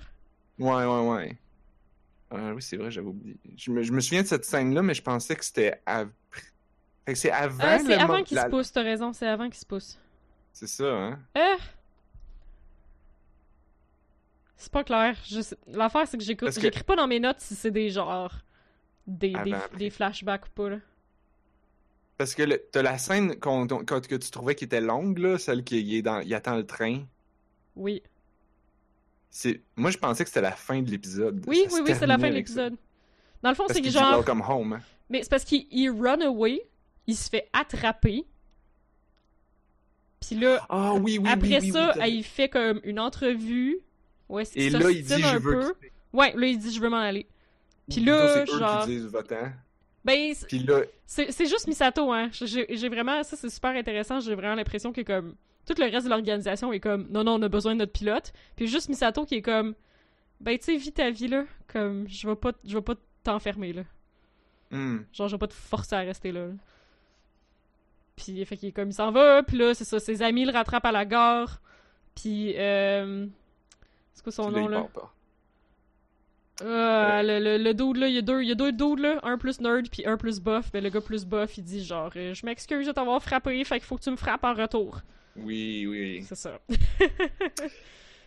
Ouais, 0.58 0.84
ouais, 0.84 1.08
ouais. 1.08 1.38
Euh, 2.32 2.52
oui, 2.54 2.62
c'est 2.62 2.76
vrai, 2.76 2.90
j'avais 2.90 3.08
oublié. 3.08 3.36
Je 3.56 3.70
me, 3.70 3.82
je 3.82 3.92
me 3.92 4.00
souviens 4.00 4.22
de 4.22 4.26
cette 4.26 4.44
scène-là, 4.44 4.82
mais 4.82 4.94
je 4.94 5.02
pensais 5.02 5.36
que 5.36 5.44
c'était 5.44 5.82
après. 5.84 6.12
Fait 7.04 7.12
que 7.14 7.18
c'est 7.18 7.30
avant 7.30 7.64
Ah, 7.64 7.78
c'est 7.78 7.88
le 7.88 7.94
avant 7.96 8.18
mo- 8.18 8.24
qu'il 8.24 8.36
la- 8.36 8.44
se 8.44 8.48
pousse, 8.48 8.72
t'as 8.72 8.82
raison, 8.82 9.12
c'est 9.12 9.26
avant 9.26 9.46
qu'il 9.50 9.58
se 9.58 9.66
pousse. 9.66 9.98
C'est 10.52 10.66
ça, 10.68 10.84
hein? 10.92 11.18
Euh... 11.36 11.56
C'est 14.56 14.70
pas 14.72 14.84
clair. 14.84 15.16
Je 15.28 15.40
L'affaire, 15.66 16.06
c'est 16.06 16.16
que 16.18 16.22
j'écoute. 16.24 16.54
Que- 16.54 16.60
J'écris 16.60 16.84
pas 16.84 16.94
dans 16.96 17.08
mes 17.08 17.18
notes 17.18 17.40
si 17.40 17.54
c'est 17.54 17.70
des 17.70 17.90
genres. 17.90 18.32
Des, 19.06 19.34
des, 19.76 19.90
flashbacks 19.90 20.46
ou 20.46 20.50
pas, 20.50 20.68
là. 20.70 20.76
Parce 22.16 22.36
que 22.36 22.44
le- 22.44 22.62
t'as 22.70 22.82
la 22.82 22.98
scène 22.98 23.40
qu'on- 23.40 23.66
que 23.66 24.14
tu 24.16 24.30
trouvais 24.30 24.54
qui 24.54 24.64
était 24.64 24.80
longue, 24.80 25.18
là, 25.18 25.38
celle 25.38 25.64
qui 25.64 25.80
il 25.80 25.94
est 25.96 26.02
dans, 26.02 26.20
il 26.20 26.32
attend 26.34 26.54
le 26.54 26.64
train. 26.64 27.02
Oui. 27.74 28.00
C'est, 29.30 29.60
moi, 29.74 29.90
je 29.90 29.98
pensais 29.98 30.22
que 30.22 30.30
c'était 30.30 30.42
la 30.42 30.52
fin 30.52 30.80
de 30.80 30.88
l'épisode. 30.90 31.42
Oui, 31.48 31.64
Ça 31.68 31.74
oui, 31.74 31.80
oui, 31.86 31.94
c'est 31.98 32.06
la 32.06 32.18
fin 32.18 32.28
de 32.28 32.34
l'épisode. 32.34 32.76
Dans 33.42 33.48
le 33.48 33.56
fond, 33.56 33.64
c'est 33.68 33.82
que 33.82 33.90
genre. 33.90 34.14
Welcome 34.18 34.42
home. 34.46 34.74
hein. 34.74 34.80
Mais 35.10 35.24
c'est 35.24 35.30
parce 35.30 35.44
qu'il 35.44 35.66
il 35.72 35.90
run 35.90 36.20
away, 36.20 36.62
il 37.08 37.16
se 37.16 37.28
fait 37.28 37.48
attraper. 37.52 38.24
Puis 40.26 40.36
là, 40.38 40.64
Ah 40.68 40.94
oui, 40.94 41.18
oui, 41.18 41.28
après 41.28 41.60
oui, 41.60 41.70
ça, 41.70 41.94
il 42.06 42.22
fait 42.24 42.48
comme 42.48 42.80
une 42.84 42.98
entrevue. 43.00 43.78
Ouais, 44.28 44.44
Et 44.54 44.70
là, 44.70 44.90
il 44.90 45.02
dit 45.04 45.22
un 45.24 45.40
peu. 45.40 45.72
Ouais, 46.12 46.32
là, 46.36 46.46
il 46.46 46.58
dit 46.58 46.72
je 46.74 46.80
veux 46.80 46.88
m'en 46.88 46.96
aller. 46.98 47.26
Puis 47.88 48.00
Plutôt, 48.00 48.12
là, 48.12 48.42
eux 48.42 48.46
genre. 48.46 48.80
qui 48.84 48.86
disent 48.90 49.06
votant. 49.06 49.50
Ben, 50.04 50.34
c'est- 50.34 50.46
Puis 50.46 50.58
là, 50.60 50.80
juste 51.38 51.66
Misato, 51.68 52.12
hein. 52.12 52.30
J'ai 52.32 52.88
vraiment. 52.88 53.22
Ça, 53.22 53.36
c'est 53.36 53.50
super 53.50 53.70
intéressant. 53.70 54.20
J'ai 54.20 54.34
vraiment 54.34 54.54
l'impression 54.54 54.92
que, 54.92 55.00
comme. 55.02 55.34
Tout 55.64 55.74
le 55.78 55.84
reste 55.84 56.06
de 56.06 56.10
l'organisation 56.10 56.72
est 56.72 56.80
comme. 56.80 57.06
Non, 57.10 57.22
non, 57.24 57.34
on 57.34 57.42
a 57.42 57.48
besoin 57.48 57.74
de 57.74 57.78
notre 57.80 57.92
pilote. 57.92 58.32
Puis 58.56 58.66
juste 58.66 58.88
Misato 58.88 59.24
qui 59.24 59.36
est 59.36 59.42
comme. 59.42 59.74
Ben, 60.40 60.58
tu 60.58 60.64
sais, 60.64 60.76
vis 60.76 60.92
ta 60.92 61.10
vie, 61.10 61.28
là. 61.28 61.44
Comme, 61.68 62.08
je 62.08 62.26
vais 62.28 62.34
pas, 62.34 62.52
je 62.64 62.74
vais 62.74 62.82
pas 62.82 62.94
t'enfermer, 63.22 63.72
là. 63.72 63.82
hmm, 64.72 64.98
Genre, 65.12 65.28
je 65.28 65.34
vais 65.34 65.38
pas 65.38 65.46
te 65.46 65.54
forcer 65.54 65.94
à 65.94 66.00
rester 66.00 66.32
là. 66.32 66.46
là. 66.46 66.52
Puis, 68.16 68.44
fait 68.44 68.56
qu'il 68.56 68.68
est 68.68 68.72
comme, 68.72 68.90
il 68.90 68.94
s'en 68.94 69.10
va, 69.10 69.42
puis 69.42 69.56
là, 69.58 69.74
c'est 69.74 69.84
ça, 69.84 69.98
ses 69.98 70.22
amis 70.22 70.44
le 70.44 70.52
rattrapent 70.52 70.84
à 70.84 70.92
la 70.92 71.04
gare. 71.04 71.60
Puis, 72.14 72.54
euh... 72.58 73.26
C'est 74.12 74.22
quoi 74.22 74.32
son 74.32 74.52
puis 74.52 74.54
là, 74.56 74.60
nom, 74.60 74.68
il 74.68 74.72
là? 74.72 74.80
part 74.80 74.88
pas. 74.90 75.14
Ah, 76.64 77.22
le, 77.22 77.40
le, 77.40 77.56
le 77.58 77.74
dude, 77.74 77.96
là, 77.96 78.06
il 78.08 78.14
y 78.14 78.18
a 78.18 78.22
deux, 78.22 78.42
il 78.42 78.48
y 78.48 78.52
a 78.52 78.54
deux 78.54 78.70
dudes, 78.72 79.00
là. 79.00 79.18
Un 79.22 79.38
plus 79.38 79.60
nerd, 79.60 79.88
puis 79.90 80.06
un 80.06 80.16
plus 80.16 80.38
buff. 80.40 80.70
Ben, 80.72 80.84
le 80.84 80.90
gars 80.90 81.00
plus 81.00 81.24
buff, 81.24 81.56
il 81.58 81.64
dit 81.64 81.82
genre, 81.84 82.12
euh, 82.14 82.34
je 82.34 82.44
m'excuse 82.46 82.86
de 82.86 82.92
t'avoir 82.92 83.20
frappé, 83.22 83.64
fait 83.64 83.76
qu'il 83.78 83.86
faut 83.86 83.96
que 83.96 84.02
tu 84.02 84.10
me 84.10 84.16
frappes 84.16 84.44
en 84.44 84.54
retour. 84.54 85.00
Oui, 85.36 85.86
oui. 85.88 86.24
C'est 86.28 86.34
ça. 86.36 86.60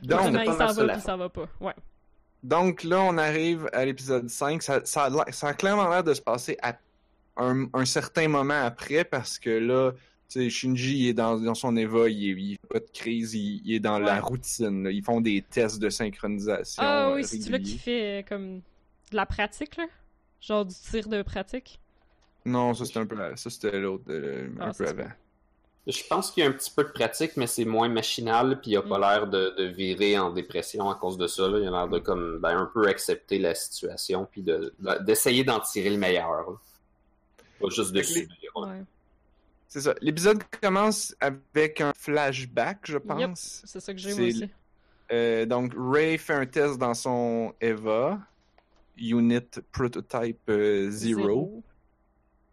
Donc, 0.02 0.34
il 0.34 0.46
s'en 0.54 0.74
va, 0.74 0.88
puis 0.94 1.02
s'en 1.02 1.18
va 1.18 1.30
pas. 1.30 1.48
Ouais. 1.62 1.74
Donc 2.44 2.84
là, 2.84 3.02
on 3.02 3.18
arrive 3.18 3.70
à 3.74 3.86
l'épisode 3.86 4.30
5. 4.30 4.62
Ça, 4.62 4.82
ça, 4.86 5.04
a 5.06 5.10
l'air- 5.10 5.26
ça 5.34 5.48
a 5.48 5.54
clairement 5.54 5.88
l'air 5.90 6.04
de 6.04 6.14
se 6.14 6.22
passer 6.22 6.58
à 6.62 6.74
un, 7.38 7.68
un 7.74 7.86
certain 7.86 8.28
moment 8.28 8.62
après 8.66 9.04
parce 9.04 9.38
que 9.40 9.50
là, 9.50 9.92
tu 10.30 10.42
sais, 10.42 10.50
Shinji 10.50 10.98
il 11.00 11.08
est 11.10 11.14
dans, 11.14 11.38
dans 11.40 11.54
son 11.56 11.76
Eva, 11.78 12.10
il, 12.10 12.30
est, 12.30 12.34
il 12.34 12.52
fait 12.58 12.68
pas 12.68 12.80
de 12.80 12.90
crise, 12.94 13.34
il, 13.36 13.62
il 13.66 13.74
est 13.76 13.80
dans 13.80 14.00
la 14.00 14.20
routine. 14.22 14.84
là. 14.86 14.92
Ils 14.92 15.04
font 15.04 15.22
des 15.22 15.44
tests 15.50 15.80
de 15.80 15.90
synchronisation. 15.90 16.82
Ah 16.84 17.10
euh, 17.10 17.16
oui, 17.16 17.24
c'est 17.24 17.40
celui 17.42 17.62
qui 17.62 17.78
fait, 17.78 18.20
euh, 18.20 18.24
comme, 18.28 18.58
de 19.12 19.16
la 19.16 19.26
pratique, 19.26 19.78
là? 19.78 19.86
Genre 20.42 20.66
du 20.66 20.76
tir 20.76 21.08
de 21.08 21.22
pratique? 21.22 21.80
Non, 22.46 22.74
ça 22.74 22.86
c'était 22.86 23.00
un 23.00 23.06
peu 23.06 23.18
ça 23.36 23.50
c'était 23.50 23.80
l'autre 23.80 24.04
euh, 24.10 24.48
un 24.60 24.70
Ah, 24.70 24.72
peu 24.78 24.88
avant. 24.88 25.10
Je 25.88 26.02
pense 26.10 26.32
qu'il 26.32 26.44
y 26.44 26.48
a 26.48 26.50
un 26.50 26.54
petit 26.54 26.72
peu 26.76 26.84
de 26.84 26.90
pratique, 26.90 27.38
mais 27.38 27.46
c'est 27.46 27.66
moins 27.66 27.88
machinal, 27.90 28.60
puis 28.60 28.72
il 28.72 28.78
a 28.78 28.82
pas 28.82 28.98
Mm. 28.98 29.02
l'air 29.02 29.28
de, 29.28 29.56
de 29.58 29.64
virer 29.66 30.18
en 30.18 30.32
dépression 30.32 30.90
à 30.90 30.96
cause 30.96 31.18
de 31.18 31.28
ça. 31.28 31.48
Là. 31.48 31.60
Il 31.60 31.68
a 31.68 31.72
l'air 31.72 31.88
de 31.88 32.00
comme 32.00 32.40
ben, 32.40 32.58
un 32.58 32.66
peu 32.74 32.88
accepter 32.88 33.38
la 33.38 33.54
situation, 33.54 34.28
puis 34.32 34.42
de- 34.42 34.74
de- 34.80 35.04
d'essayer 35.04 35.44
d'en 35.44 35.60
tirer 35.60 35.92
le 35.92 35.98
meilleur. 35.98 36.50
là. 36.50 36.58
Pas 37.60 37.70
juste 37.70 37.92
de 37.92 37.98
les- 38.00 38.04
subir. 38.04 38.52
Ouais. 38.56 38.82
C'est 39.68 39.82
ça. 39.82 39.94
L'épisode 40.02 40.42
commence 40.62 41.16
avec 41.20 41.82
un 41.82 41.92
flashback, 41.96 42.80
je 42.84 42.98
pense. 42.98 43.62
C'est 43.66 43.80
ça 43.80 43.94
que 43.94 44.00
j'ai, 44.00 44.14
aussi. 44.14 44.50
Euh, 45.12 45.46
donc, 45.46 45.74
Ray 45.78 46.18
fait 46.18 46.34
un 46.34 46.46
test 46.46 46.78
dans 46.78 46.94
son 46.94 47.54
Eva, 47.62 48.20
Unit 48.98 49.42
Prototype 49.72 50.40
euh, 50.50 50.90
Zero. 50.92 51.62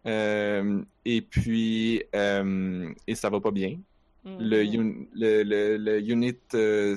Euh, 0.06 0.82
et 1.04 1.22
puis, 1.22 2.02
euh, 2.14 2.92
et 3.06 3.14
ça 3.14 3.30
va 3.30 3.40
pas 3.40 3.50
bien. 3.52 3.78
Le, 4.24 4.62
un- 4.62 5.04
le, 5.14 5.42
le, 5.42 5.76
le 5.76 6.00
unit, 6.00 6.36
euh, 6.54 6.96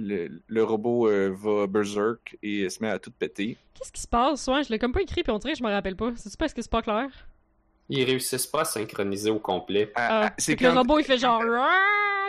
le, 0.00 0.40
le 0.46 0.64
robot 0.64 1.08
euh, 1.08 1.28
va 1.34 1.66
berserk 1.66 2.36
et 2.42 2.68
se 2.68 2.82
met 2.82 2.88
à 2.90 2.98
tout 2.98 3.10
péter. 3.10 3.56
Qu'est-ce 3.74 3.92
qui 3.92 4.00
se 4.00 4.08
passe? 4.08 4.46
Ouais, 4.48 4.62
je 4.64 4.70
l'ai 4.70 4.78
comme 4.78 4.92
pas 4.92 5.02
écrit, 5.02 5.22
puis 5.22 5.32
on 5.32 5.38
dirait 5.38 5.52
que 5.54 5.58
je 5.58 5.64
me 5.64 5.70
rappelle 5.70 5.96
pas. 5.96 6.10
C'est-tu 6.16 6.36
parce 6.36 6.52
que 6.54 6.62
c'est 6.62 6.70
pas 6.70 6.82
clair? 6.82 7.08
Ils 7.88 8.04
réussissent 8.04 8.46
pas 8.46 8.60
à 8.60 8.64
synchroniser 8.64 9.30
au 9.30 9.38
complet. 9.40 9.90
À- 9.94 10.22
Ah, 10.22 10.26
à- 10.28 10.32
c'est 10.38 10.54
que 10.56 10.64
le 10.64 10.70
robot, 10.70 10.98
il 11.00 11.04
fait 11.04 11.18
genre... 11.18 11.42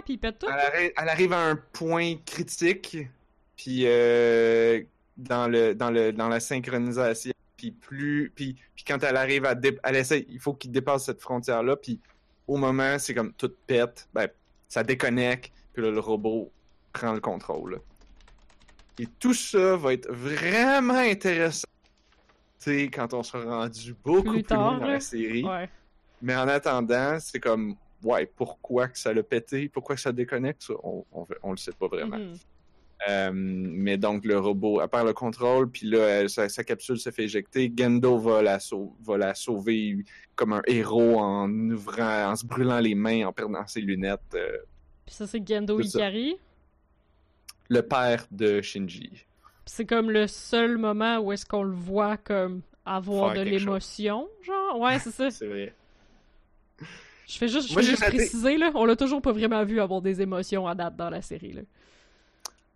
Puis 0.06 0.16
il 0.16 0.18
pète 0.18 0.40
tout. 0.40 0.48
elle, 0.48 0.54
arri- 0.60 0.94
elle 0.98 1.10
arrive 1.10 1.34
à 1.34 1.46
un 1.50 1.56
point 1.56 2.16
critique, 2.26 2.98
puis 3.56 3.84
euh, 3.86 4.82
dans 5.16 5.48
le 5.48 5.76
dans 5.76 5.92
le 5.92 6.12
dans 6.12 6.28
la 6.28 6.40
synchronisation, 6.40 7.34
puis 7.56 7.70
plus 7.70 8.32
puis, 8.36 8.56
puis 8.74 8.84
quand 8.84 9.04
elle 9.04 9.16
arrive 9.16 9.46
à 9.46 9.54
dé- 9.54 9.78
elle 9.84 9.98
essaie, 9.98 10.26
il 10.28 10.40
faut 10.40 10.54
qu'il 10.56 10.72
dépasse 10.72 11.06
cette 11.06 11.22
frontière 11.22 11.62
là, 11.62 11.76
puis 11.76 12.00
au 12.48 12.58
moment 12.58 12.98
c'est 12.98 13.14
comme 13.14 13.32
tout 13.34 13.52
pète, 13.68 14.08
ben 14.12 14.28
ça 14.68 14.84
déconnecte, 14.84 15.52
puis 15.74 15.84
là 15.84 15.92
le 15.92 16.00
robot 16.00 16.52
prend 16.92 17.14
le 17.14 17.20
contrôle. 17.20 17.80
Et 19.00 19.08
tout 19.20 19.34
ça 19.34 19.76
va 19.78 19.94
être 19.94 20.12
vraiment 20.12 20.94
intéressant. 20.96 21.68
Quand 22.66 23.14
on 23.14 23.24
sera 23.24 23.44
rendu 23.62 23.96
beaucoup 24.04 24.22
Plus 24.24 24.32
plus, 24.34 24.44
tard, 24.44 24.72
loin 24.74 24.80
dans 24.80 24.88
la 24.88 25.00
série. 25.00 25.44
Ouais. 25.44 25.68
Mais 26.22 26.36
en 26.36 26.48
attendant, 26.48 27.18
c'est 27.20 27.40
comme, 27.40 27.76
ouais, 28.04 28.28
pourquoi 28.36 28.88
que 28.90 29.00
ça 29.00 29.12
l'a 29.14 29.24
pété, 29.24 29.68
pourquoi 29.70 29.96
que 29.96 30.02
ça 30.02 30.12
déconnecte, 30.12 30.68
on, 30.84 31.04
on, 31.12 31.26
on 31.42 31.52
le 31.52 31.58
sait 31.58 31.72
pas 31.72 31.88
vraiment. 31.88 32.20
Mhm. 32.20 32.34
Euh, 33.10 33.32
mais 33.34 33.98
donc, 33.98 34.24
le 34.26 34.38
robot, 34.38 34.80
à 34.80 34.88
part 34.88 35.04
le 35.04 35.14
contrôle, 35.14 35.72
puis 35.72 35.88
là, 35.90 36.06
elle- 36.08 36.30
sa, 36.30 36.48
sa 36.50 36.64
capsule 36.64 37.00
se 37.00 37.10
fait 37.10 37.24
éjecter, 37.24 37.74
Gendo 37.76 38.20
va 38.20 38.44
la, 38.44 38.60
sau- 38.60 38.96
va 39.02 39.18
la 39.18 39.34
sauver 39.34 39.98
comme 40.36 40.54
un 40.54 40.62
héros 40.68 41.18
en 41.20 41.50
ouvrant, 41.72 42.30
en 42.30 42.36
se 42.36 42.46
brûlant 42.46 42.80
les 42.80 42.94
mains, 42.94 43.26
en 43.26 43.34
perdant 43.34 43.66
ses 43.66 43.82
lunettes. 43.82 44.20
euh, 44.36 44.56
Puis 45.08 45.16
ça, 45.16 45.26
c'est 45.26 45.42
Gendo. 45.48 45.80
Ikari? 45.80 46.36
Le 47.72 47.82
père 47.84 48.28
de 48.32 48.62
Shinji. 48.62 49.26
C'est 49.66 49.86
comme 49.86 50.12
le 50.12 50.28
seul 50.28 50.78
moment 50.78 51.20
où 51.20 51.32
est-ce 51.32 51.46
qu'on 51.46 51.64
le 51.64 51.72
voit 51.74 52.18
comme 52.18 52.62
avoir 52.86 53.34
Faire 53.34 53.46
de 53.46 53.50
l'émotion, 53.50 54.28
genre? 54.44 54.78
Ouais, 54.80 55.00
c'est 55.00 55.12
ça. 55.12 55.32
C'est 55.32 55.48
vrai. 55.48 55.74
Je 57.28 57.38
fais 57.38 57.48
juste, 57.48 57.70
je 57.70 57.74
Moi, 57.74 57.82
fais 57.82 57.86
j'ai 57.86 57.92
juste 57.92 58.04
noté- 58.04 58.18
préciser, 58.18 58.58
là, 58.58 58.72
on 58.76 58.84
l'a 58.84 58.98
toujours 58.98 59.22
pas 59.22 59.32
vraiment 59.32 59.64
vu 59.64 59.80
avoir 59.80 60.02
des 60.02 60.22
émotions 60.22 60.68
à 60.68 60.76
date 60.76 60.98
dans 60.98 61.10
la 61.10 61.22
série, 61.22 61.54
là. 61.54 61.62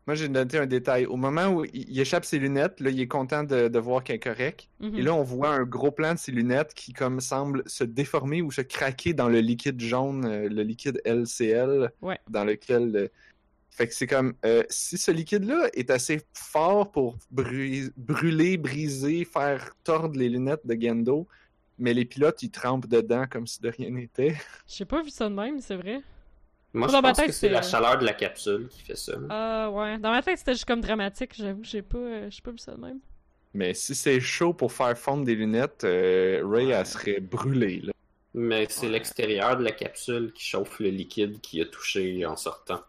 Moi, 0.08 0.16
j'ai 0.16 0.30
noté 0.30 0.60
un 0.60 0.68
détail. 0.68 1.08
Au 1.08 1.16
moment 1.18 1.48
où 1.48 1.66
il, 1.66 2.00
échappe 2.00 2.24
ses 2.26 2.38
lunettes, 2.38 2.80
là, 2.80 2.92
il 2.92 3.02
est 3.02 3.08
content 3.08 3.44
de, 3.44 3.68
de 3.68 3.80
voir 3.80 4.04
qu'elle 4.04 4.18
est 4.18 4.20
correcte. 4.20 4.70
Mhm. 4.80 4.96
Et 4.96 5.02
là, 5.02 5.14
on 5.16 5.24
voit 5.24 5.50
un 5.50 5.64
gros 5.64 5.92
plan 5.92 6.14
de 6.14 6.20
ses 6.20 6.32
lunettes 6.32 6.74
qui, 6.76 6.94
comme, 6.94 7.20
semble 7.20 7.64
se 7.66 7.84
déformer 7.84 8.42
ou 8.44 8.52
se 8.52 8.62
craquer 8.62 9.14
dans 9.14 9.28
le 9.28 9.40
liquide 9.40 9.82
jaune, 9.82 10.24
euh, 10.26 10.48
le 10.48 10.62
liquide 10.62 11.02
LCL, 11.06 11.92
Ouais. 12.02 12.20
dans 12.30 12.46
lequel. 12.46 13.10
Euh, 13.76 13.78
Fait 13.78 13.88
que 13.88 13.94
c'est 13.94 14.08
comme 14.08 14.34
euh, 14.46 14.64
si 14.70 14.98
ce 14.98 15.12
liquide-là 15.12 15.70
est 15.74 15.90
assez 15.90 16.22
fort 16.34 16.92
pour 16.92 17.18
brûler, 17.32 18.58
briser, 18.58 19.26
faire 19.26 19.72
tordre 19.84 20.18
les 20.18 20.30
lunettes 20.30 20.66
de 20.66 20.76
Gendo, 20.80 21.28
mais 21.78 21.94
les 21.94 22.06
pilotes 22.06 22.42
ils 22.44 22.52
trempent 22.52 22.88
dedans 22.88 23.26
comme 23.30 23.48
si 23.48 23.62
de 23.62 23.70
rien 23.70 23.90
n'était. 23.90 24.36
J'ai 24.68 24.86
pas 24.86 25.02
vu 25.02 25.10
ça 25.10 25.30
de 25.30 25.34
même, 25.36 25.60
c'est 25.60 25.76
vrai. 25.76 26.02
Moi, 26.74 26.88
Dans 26.88 26.98
je 26.98 27.02
ma 27.02 27.08
pense 27.10 27.18
tête, 27.18 27.28
que 27.28 27.32
c'est 27.34 27.50
la 27.50 27.62
c'est- 27.62 27.72
chaleur 27.72 27.98
de 28.00 28.06
la 28.06 28.14
capsule 28.14 28.68
qui 28.70 28.82
fait 28.82 28.98
ça. 28.98 29.14
Ah 29.30 29.70
ouais. 29.72 29.98
Dans 29.98 30.12
ma 30.12 30.22
tête, 30.22 30.38
c'était 30.40 30.52
juste 30.54 30.66
comme 30.66 30.82
dramatique, 30.82 31.32
j'avoue, 31.34 31.64
j'ai 31.64 31.82
pas, 31.82 31.98
euh, 31.98 32.28
j'ai 32.30 32.42
pas 32.42 32.52
vu 32.52 32.58
ça 32.58 32.74
de 32.74 32.82
même. 32.82 33.00
Mais 33.54 33.74
si 33.74 33.96
c'est 33.96 34.20
chaud 34.20 34.54
pour 34.54 34.74
faire 34.74 34.98
fondre 34.98 35.24
des 35.24 35.36
lunettes, 35.36 35.86
euh, 35.86 36.42
Ray 36.44 36.72
elle 36.72 36.86
serait 36.86 37.22
brûlée. 37.22 37.80
Là. 37.82 37.94
Mais 38.34 38.68
c'est 38.70 38.90
l'extérieur 38.90 39.56
de 39.56 39.64
la 39.64 39.72
capsule 39.72 40.34
qui 40.34 40.44
chauffe 40.44 40.80
le 40.82 40.90
liquide 40.90 41.40
qui 41.40 41.62
a 41.62 41.66
touché 41.66 42.26
en 42.26 42.36
sortant. 42.36 42.82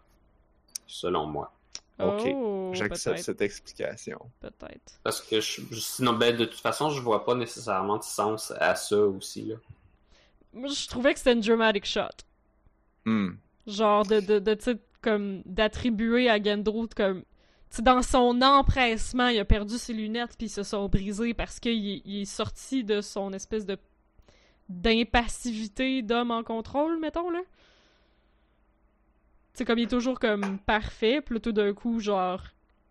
Selon 0.86 1.26
moi. 1.26 1.52
Ok, 1.98 2.22
Oh, 2.34 2.70
J'accepte 2.74 3.18
cette 3.20 3.40
explication. 3.40 4.18
peut-être. 4.40 5.00
Parce 5.02 5.22
que 5.22 5.40
je, 5.40 5.62
je- 5.70 5.80
sinon, 5.80 6.12
ben, 6.12 6.36
de 6.36 6.44
toute 6.44 6.60
façon, 6.60 6.90
je 6.90 7.00
vois 7.00 7.24
pas 7.24 7.34
nécessairement 7.34 7.96
de 7.96 8.02
sens 8.02 8.52
à 8.58 8.74
ça 8.74 8.98
aussi. 8.98 9.44
Là. 9.44 9.56
Moi, 10.52 10.68
je 10.68 10.86
trouvais 10.88 11.12
que 11.14 11.18
c'était 11.18 11.32
une 11.32 11.40
dramatic 11.40 11.86
shot. 11.86 12.02
Hmm. 13.06 13.30
Genre 13.66 14.04
de, 14.04 14.20
de, 14.20 14.38
de 14.38 14.56
comme, 15.00 15.42
d'attribuer 15.46 16.28
à 16.28 16.42
Gendro, 16.42 16.86
comme, 16.94 17.22
dans 17.78 18.02
son 18.02 18.42
empressement, 18.42 19.28
il 19.28 19.38
a 19.38 19.44
perdu 19.44 19.78
ses 19.78 19.92
lunettes 19.94 20.36
puis 20.36 20.46
ils 20.48 20.50
se 20.50 20.62
sont 20.64 20.88
brisées 20.88 21.32
parce 21.34 21.60
qu'il 21.60 21.88
est, 21.90 22.02
il 22.04 22.22
est 22.22 22.24
sorti 22.26 22.84
de 22.84 23.00
son 23.00 23.32
espèce 23.32 23.64
de 23.64 23.78
d'impassivité 24.68 26.02
d'homme 26.02 26.30
en 26.30 26.42
contrôle, 26.42 26.98
mettons, 26.98 27.30
là. 27.30 27.40
C'est 29.56 29.64
comme 29.64 29.78
il 29.78 29.84
est 29.84 29.90
toujours 29.90 30.18
comme 30.20 30.58
parfait, 30.58 31.22
puis 31.22 31.40
tout 31.40 31.52
d'un 31.52 31.72
coup, 31.72 31.98
genre, 31.98 32.42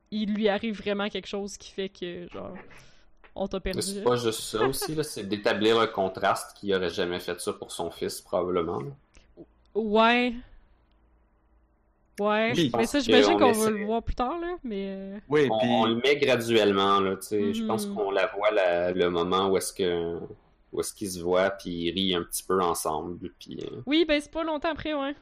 il 0.10 0.34
lui 0.34 0.50
arrive 0.50 0.76
vraiment 0.76 1.10
quelque 1.10 1.28
chose 1.28 1.58
qui 1.58 1.72
fait 1.72 1.90
que, 1.90 2.28
genre, 2.34 2.56
on 3.36 3.48
t'a 3.48 3.58
Mais 3.58 3.72
perdu. 3.72 3.82
c'est 3.84 4.04
pas 4.04 4.16
juste 4.16 4.40
ça 4.40 4.64
aussi, 4.66 4.96
là, 4.96 5.04
c'est 5.04 5.26
d'établir 5.26 5.80
un 5.80 5.86
contraste 5.86 6.58
qui 6.58 6.74
aurait 6.74 6.90
jamais 6.90 7.20
fait 7.20 7.40
ça 7.40 7.54
pour 7.54 7.72
son 7.72 7.92
fils, 7.92 8.20
probablement. 8.20 8.82
Ouais. 9.76 10.34
Ouais, 12.20 12.54
Oui, 12.56 12.72
mais 12.76 12.86
ça, 12.88 13.00
j'imagine 13.00 13.38
qu'on 13.38 13.50
essaie- 13.52 13.66
va 13.66 13.78
le 13.78 13.86
voir 13.86 14.02
plus 14.02 14.16
tard, 14.16 14.40
là, 14.40 14.56
mais... 14.64 14.86
euh, 14.88 15.20
Oui, 15.30 15.48
On, 15.52 15.60
puis 15.60 15.68
on 15.70 15.86
le 15.86 15.96
met 15.98 16.16
graduellement, 16.16 17.00
là, 17.02 17.18
tu 17.18 17.28
sais. 17.28 17.54
Je 17.54 17.64
pense 17.66 17.86
qu'on 17.86 18.10
la 18.10 18.26
voit 18.28 18.50
la- 18.52 18.92
le 18.92 19.10
moment 19.12 19.50
où 19.50 19.58
est-ce 19.58 19.72
que 19.74 20.18
où 20.72 20.80
est-ce 20.82 20.94
qu'ils 20.94 21.12
se 21.12 21.20
voient, 21.22 21.52
puis 21.52 21.70
ils 21.72 21.92
rient 21.92 22.16
un 22.16 22.24
petit 22.24 22.44
peu 22.44 22.60
ensemble, 22.62 23.30
puis... 23.40 23.60
euh, 23.64 23.82
Oui, 23.86 24.04
ben 24.06 24.20
c'est 24.20 24.32
pas 24.32 24.44
longtemps 24.44 24.72
après, 24.72 24.94
ouais. 24.94 25.16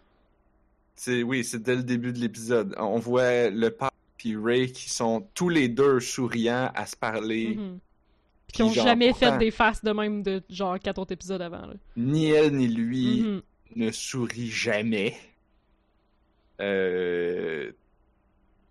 C'est 0.96 1.24
oui, 1.24 1.44
c'est 1.44 1.62
dès 1.62 1.76
le 1.76 1.84
début 1.84 2.14
de 2.14 2.20
l'épisode. 2.20 2.76
On 2.78 3.00
voit 3.00 3.50
le 3.50 3.70
père 3.72 3.90
puis 4.18 4.38
Ray 4.38 4.72
qui 4.72 4.90
sont 4.90 5.28
tous 5.34 5.50
les 5.50 5.68
deux 5.68 6.00
souriants 6.00 6.72
à 6.76 6.86
se 6.86 6.96
parler. 6.96 7.56
Mhm. 7.56 7.80
Puis 8.48 8.54
qui 8.58 8.64
ont 8.64 8.72
jamais 8.72 9.12
fait 9.14 9.38
des 9.38 9.52
faces 9.52 9.84
de 9.84 9.92
même 9.92 10.24
de 10.24 10.42
genre 10.50 10.80
quatre 10.80 11.00
autres 11.00 11.12
épisodes 11.14 11.42
avant, 11.42 11.66
là. 11.66 11.74
Ni 11.98 12.30
elle 12.30 12.56
ni 12.56 12.68
lui 12.68 13.22
Mhm. 13.24 13.42
ne 13.76 13.92
sourit 13.92 14.50
jamais. 14.50 15.16
Euh... 16.62 17.72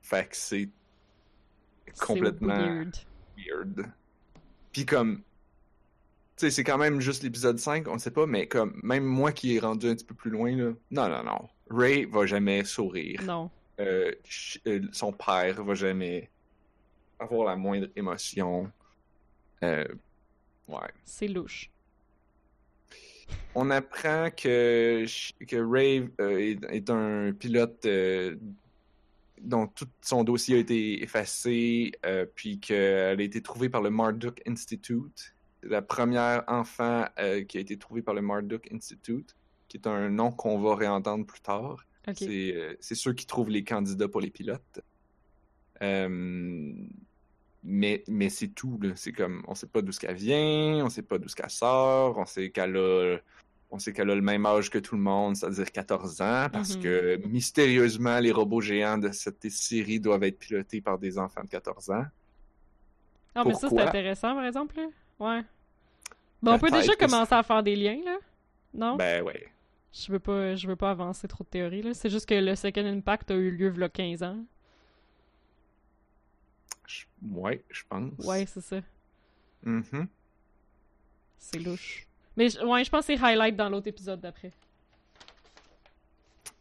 Fait 0.01 0.29
que 0.29 0.37
c'est 0.37 0.69
C'est 1.93 2.05
complètement 2.07 2.55
weird. 2.57 2.97
weird. 3.37 3.87
Puis 4.73 4.87
comme, 4.87 5.19
tu 6.37 6.47
sais, 6.47 6.51
c'est 6.51 6.65
quand 6.65 6.79
même 6.79 7.01
juste 7.01 7.23
l'épisode 7.23 7.59
5, 7.59 7.89
on 7.89 7.99
sait 7.99 8.11
pas, 8.11 8.27
mais 8.27 8.47
comme, 8.47 8.79
même 8.83 9.05
moi 9.05 9.33
qui 9.33 9.57
est 9.57 9.59
rendu 9.59 9.89
un 9.89 9.95
petit 9.95 10.05
peu 10.05 10.15
plus 10.15 10.31
loin, 10.31 10.55
là, 10.57 10.73
non, 10.91 11.09
non, 11.09 11.23
non. 11.25 11.49
Ray 11.71 12.05
va 12.05 12.27
jamais 12.27 12.65
sourire. 12.65 13.23
Non. 13.23 13.51
Euh, 13.81 14.13
euh, 14.67 14.81
son 14.93 15.13
père 15.13 15.65
va 15.65 15.75
jamais 15.75 16.31
avoir 17.19 17.47
la 17.47 17.57
moindre 17.57 17.89
émotion. 17.97 18.71
Euh, 19.63 19.87
ouais. 20.69 20.91
C'est 21.05 21.29
louche. 21.29 21.71
On 23.55 23.71
apprend 23.71 24.31
que, 24.31 25.05
que 25.47 25.57
Ray 25.57 26.11
euh, 26.21 26.39
est, 26.39 26.65
est 26.71 26.91
un 26.91 27.33
pilote 27.33 27.87
dont 29.41 29.67
tout 29.69 29.89
son 30.03 30.23
dossier 30.23 30.57
a 30.57 30.59
été 30.59 31.03
effacé, 31.03 31.93
puis 32.35 32.61
qu'elle 32.61 33.21
a 33.21 33.23
été 33.23 33.41
trouvée 33.41 33.69
par 33.69 33.83
le 33.83 33.91
Marduk 33.91 34.41
Institute. 34.47 35.35
La 35.63 35.83
première 35.83 36.45
enfant 36.47 37.07
qui 37.49 37.59
a 37.59 37.61
été 37.61 37.77
trouvée 37.79 38.03
par 38.03 38.15
le 38.15 38.23
Marduk 38.23 38.71
Institute, 38.73 39.35
qui 39.73 39.79
est 39.79 39.87
un 39.87 40.11
nom 40.11 40.31
qu'on 40.31 40.59
va 40.59 40.77
réentendre 40.77 41.25
plus 41.25 41.41
tard. 41.41 41.87
C'est 42.15 42.55
euh, 42.55 42.75
c'est 42.81 42.95
ceux 42.95 43.15
qui 43.15 43.25
trouvent 43.25 43.49
les 43.49 43.65
candidats 43.65 44.07
pour 44.07 44.21
les 44.21 44.29
pilotes. 44.31 44.81
Euh, 45.81 46.09
mais 47.65 48.05
mais 48.07 48.29
c'est 48.29 48.49
tout. 48.49 48.79
C'est 48.97 49.13
comme, 49.13 49.43
on 49.49 49.55
sait 49.55 49.67
pas 49.67 49.81
d'où 49.81 49.91
ce 49.93 49.99
qu'elle 50.01 50.17
vient, 50.17 50.85
on 50.85 50.91
sait 50.91 51.01
pas 51.03 51.17
d'où 51.17 51.29
ce 51.29 51.35
qu'elle 51.37 51.49
sort, 51.49 52.19
on 52.19 52.27
sait 52.27 52.51
qu'elle 52.51 52.77
a, 52.77 53.17
on 53.71 53.79
sait 53.79 53.95
qu'elle 53.95 54.11
a 54.11 54.15
le 54.15 54.21
même 54.21 54.45
âge 54.45 54.69
que 54.69 54.79
tout 54.79 54.95
le 54.95 55.01
monde, 55.01 55.37
c'est-à-dire 55.37 55.73
14 55.73 56.21
ans, 56.21 56.49
parce 56.53 56.77
Mhm. 56.77 56.83
que 56.83 57.17
mystérieusement, 57.27 58.19
les 58.19 58.31
robots 58.33 58.61
géants 58.61 58.99
de 58.99 59.11
cette 59.11 59.49
série 59.49 59.99
doivent 60.01 60.25
être 60.25 60.39
pilotés 60.39 60.83
par 60.83 60.99
des 60.99 61.19
enfants 61.19 61.43
de 61.45 61.49
14 61.49 61.89
ans. 61.91 62.05
Ah, 63.35 63.43
mais 63.47 63.55
ça, 63.55 63.71
c'est 63.71 63.81
intéressant, 63.81 64.35
par 64.35 64.45
exemple, 64.45 64.77
là. 64.77 64.87
Ouais. 65.19 65.43
Ben, 66.43 66.55
on 66.55 66.59
peut 66.59 66.71
déjà 66.71 66.95
commencer 66.97 67.35
à 67.35 67.43
faire 67.43 67.63
des 67.63 67.75
liens, 67.77 68.01
là. 68.05 68.19
Non? 68.75 68.97
Ben 68.97 69.23
ouais. 69.23 69.47
Je 69.93 70.11
veux 70.11 70.19
pas, 70.19 70.55
je 70.57 70.67
veux 70.67 70.77
pas 70.77 70.91
avancer 70.91 71.29
trop 71.29 71.45
de 71.45 71.49
théories, 71.49 71.83
là. 71.83 71.93
C'est 71.95 72.09
juste 72.11 72.27
que 72.27 72.35
le 72.35 72.55
Second 72.57 72.87
Impact 72.87 73.31
a 73.31 73.35
eu 73.35 73.51
lieu 73.51 73.73
il 73.75 73.81
y 73.81 73.85
a 73.85 73.89
15 73.89 74.23
ans. 74.23 74.39
Je- 76.87 77.05
Ouais, 77.31 77.63
je 77.71 77.83
pense. 77.89 78.13
Ouais, 78.25 78.47
c'est 78.47 78.61
ça. 78.63 78.81
Mhm. 79.63 80.09
C'est 81.39 81.59
louche. 81.59 82.07
Mais 82.37 82.59
ouais, 82.65 82.85
je 82.85 82.91
pense 82.91 83.07
que 83.07 83.17
c'est 83.17 83.23
highlight 83.23 83.55
dans 83.57 83.69
l'autre 83.69 83.89
épisode 83.89 84.21
d'après. 84.21 84.51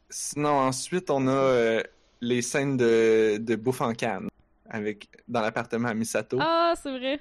Sinon, 0.09 0.49
ensuite, 0.59 1.09
on 1.09 1.25
a 1.27 1.31
euh, 1.31 1.83
les 2.19 2.41
scènes 2.41 2.75
de, 2.75 3.37
de 3.39 3.55
bouffe 3.55 3.79
en 3.81 3.93
canne 3.93 4.27
avec, 4.69 5.07
dans 5.27 5.41
l'appartement 5.41 5.87
à 5.87 5.93
Misato. 5.93 6.37
Ah, 6.41 6.73
c'est 6.81 6.97
vrai. 6.97 7.19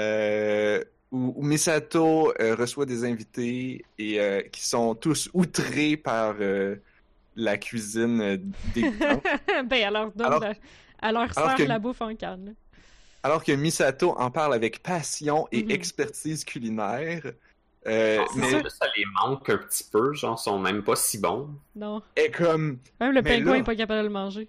euh, 0.00 0.82
où, 1.14 1.32
où 1.36 1.42
Misato 1.42 2.32
euh, 2.40 2.54
reçoit 2.56 2.86
des 2.86 3.04
invités 3.04 3.84
et 3.98 4.20
euh, 4.20 4.42
qui 4.42 4.64
sont 4.66 4.94
tous 4.94 5.30
outrés 5.32 5.96
par 5.96 6.34
euh, 6.40 6.76
la 7.36 7.56
cuisine 7.56 8.42
dégoûtante. 8.74 9.22
ben, 9.66 9.84
alors 9.84 10.10
donne 10.14 10.26
Alors- 10.26 10.40
que- 11.56 11.62
la 11.62 11.78
bouffe 11.78 12.00
en 12.02 12.14
canne. 12.16 12.54
alors 13.22 13.44
que 13.44 13.52
Misato 13.52 14.10
en 14.18 14.30
parle 14.30 14.54
avec 14.54 14.82
passion 14.82 15.46
et 15.52 15.62
Mhm. 15.62 15.70
expertise 15.70 16.44
culinaire. 16.44 17.22
Euh, 17.86 18.24
c'est 18.32 18.40
mais 18.40 18.50
ça, 18.50 18.70
ça 18.70 18.86
les 18.96 19.04
manque 19.22 19.48
un 19.50 19.58
petit 19.58 19.84
peu, 19.92 20.14
genre, 20.14 20.38
sont 20.38 20.58
même 20.58 20.82
pas 20.82 20.96
si 20.96 21.18
bons. 21.18 21.50
Non. 21.76 22.00
est 22.16 22.30
comme 22.30 22.78
Même 23.00 23.12
le 23.12 23.20
Mais 23.22 23.36
pingouin 23.36 23.52
là- 23.52 23.58
est 23.58 23.62
pas 23.64 23.76
capable 23.76 24.00
de 24.00 24.06
le 24.06 24.12
manger. 24.12 24.48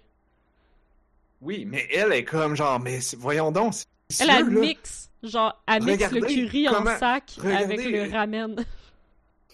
oui, 1.42 1.64
mais 1.66 1.86
elle 1.92 2.12
est 2.12 2.24
comme 2.24 2.56
genre 2.56 2.80
mais 2.80 2.98
voyons 3.18 3.52
donc, 3.52 3.74
Elle, 4.20 4.30
elle 4.30 4.36
sûr, 4.44 4.54
là. 4.54 4.60
mixe, 4.60 5.10
genre, 5.26 5.62
elle 5.66 5.82
mixe 5.84 6.10
le 6.10 6.20
curry 6.20 6.68
en 6.68 6.84
sac 6.98 7.32
regardez- 7.38 7.64
avec 7.64 7.84
le 7.84 8.10
ramen. 8.12 8.64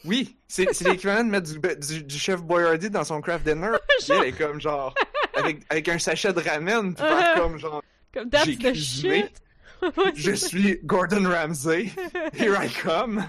Oui, 0.04 0.36
c'est 0.48 0.68
l'équivalent 0.82 1.22
de 1.24 1.30
mettre 1.30 1.52
du, 1.52 1.58
du, 1.98 2.02
du 2.04 2.18
chef 2.18 2.42
Boyardee 2.42 2.90
dans 2.90 3.04
son 3.04 3.20
craft 3.20 3.44
dinner. 3.44 3.70
Genre- 4.06 4.22
Elle 4.22 4.28
est 4.28 4.32
comme 4.32 4.60
genre 4.60 4.94
avec, 5.34 5.62
avec 5.70 5.88
un 5.88 5.98
sachet 5.98 6.32
de 6.32 6.40
ramen, 6.40 6.94
puis 6.94 7.04
Uh-huh. 7.04 7.18
faire 7.18 7.34
comme 7.42 7.56
genre 7.58 7.82
Comme 8.12 8.28
that's 8.30 8.46
the 8.58 8.74
shit. 8.74 9.30
Je 10.14 10.32
suis 10.32 10.78
Gordon 10.84 11.24
Ramsay, 11.28 11.90
here 12.34 12.56
I 12.60 12.68
come. 12.82 13.24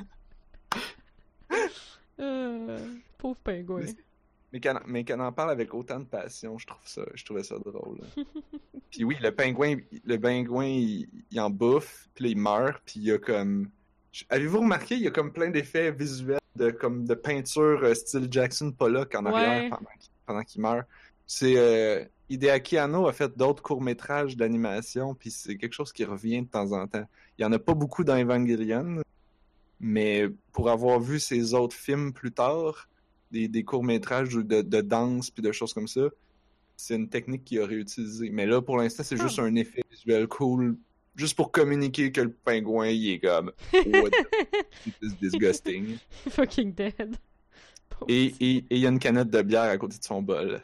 Euh, 2.19 2.77
pauvre 3.17 3.37
pingouin. 3.43 3.81
Mais- 3.85 3.95
Mais 4.87 5.03
qu'elle 5.03 5.21
en 5.21 5.31
parle 5.31 5.49
avec 5.51 5.73
autant 5.73 5.99
de 5.99 6.05
passion, 6.05 6.57
je 6.57 6.67
trouve 6.67 6.85
ça, 6.87 7.01
je 7.15 7.25
trouvais 7.25 7.43
ça 7.43 7.55
drôle. 7.57 7.99
puis 8.91 9.03
oui, 9.03 9.17
le 9.21 9.31
pingouin, 9.31 9.77
le 10.05 10.17
pingouin, 10.17 10.65
il, 10.65 11.07
il 11.31 11.39
en 11.39 11.49
bouffe, 11.49 12.07
puis 12.13 12.25
là, 12.25 12.29
il 12.29 12.37
meurt, 12.37 12.81
puis 12.85 12.95
il 12.97 13.03
y 13.03 13.11
a 13.11 13.17
comme. 13.17 13.69
Avez-vous 14.29 14.59
remarqué, 14.59 14.95
il 14.95 15.01
y 15.01 15.07
a 15.07 15.11
comme 15.11 15.33
plein 15.33 15.49
d'effets 15.49 15.91
visuels 15.91 16.39
de 16.55 16.69
comme 16.69 17.05
de 17.05 17.15
peinture 17.15 17.79
euh, 17.83 17.95
style 17.95 18.27
Jackson 18.29 18.71
Pollock 18.71 19.15
en 19.15 19.25
arrière 19.25 19.63
Ouais. 19.63 19.69
pendant 19.69 19.89
qu'il 19.99 20.11
pendant 20.25 20.43
qu'il 20.43 20.61
meurt? 20.61 20.87
C'est 21.25 21.57
euh, 21.57 22.05
Hideaki 22.29 22.77
Anno 22.77 23.07
a 23.07 23.13
fait 23.13 23.35
d'autres 23.35 23.63
courts 23.63 23.81
métrages 23.81 24.37
d'animation, 24.37 25.15
puis 25.15 25.31
c'est 25.31 25.57
quelque 25.57 25.73
chose 25.73 25.91
qui 25.91 26.05
revient 26.05 26.43
de 26.43 26.47
temps 26.47 26.71
en 26.73 26.85
temps. 26.87 27.07
Il 27.39 27.41
y 27.41 27.45
en 27.45 27.51
a 27.53 27.57
pas 27.59 27.73
beaucoup 27.73 28.03
dans 28.03 28.15
Evangelion, 28.15 29.01
mais 29.79 30.29
pour 30.51 30.69
avoir 30.69 30.99
vu 30.99 31.19
ses 31.19 31.55
autres 31.55 31.75
films 31.75 32.13
plus 32.13 32.31
tard, 32.31 32.87
des, 33.33 33.47
des 33.47 33.63
courts-métrages 33.63 34.29
de, 34.35 34.61
de 34.61 34.81
danse 34.81 35.29
puis 35.31 35.41
de 35.43 35.51
choses 35.51 35.73
comme 35.73 35.87
ça, 35.87 36.01
c'est 36.77 36.95
une 36.95 37.09
technique 37.09 37.43
qu'il 37.43 37.59
a 37.59 37.65
réutilisée. 37.65 38.29
Mais 38.29 38.45
là, 38.45 38.61
pour 38.61 38.77
l'instant, 38.77 39.03
c'est 39.03 39.17
juste 39.17 39.39
un 39.39 39.53
effet 39.55 39.83
visuel 39.91 40.27
cool, 40.27 40.77
juste 41.15 41.35
pour 41.35 41.51
communiquer 41.51 42.11
que 42.11 42.21
le 42.21 42.31
pingouin, 42.31 42.87
il 42.87 43.09
est 43.11 43.19
comme 43.19 43.51
What 43.73 44.11
disgusting? 45.21 45.97
Fucking 46.29 46.73
dead. 46.73 47.17
Et 48.07 48.33
il 48.39 48.77
y 48.77 48.85
a 48.85 48.89
une 48.89 48.99
canette 48.99 49.29
de 49.29 49.41
bière 49.41 49.63
à 49.63 49.77
côté 49.77 49.97
de 49.97 50.03
son 50.03 50.21
bol. 50.21 50.61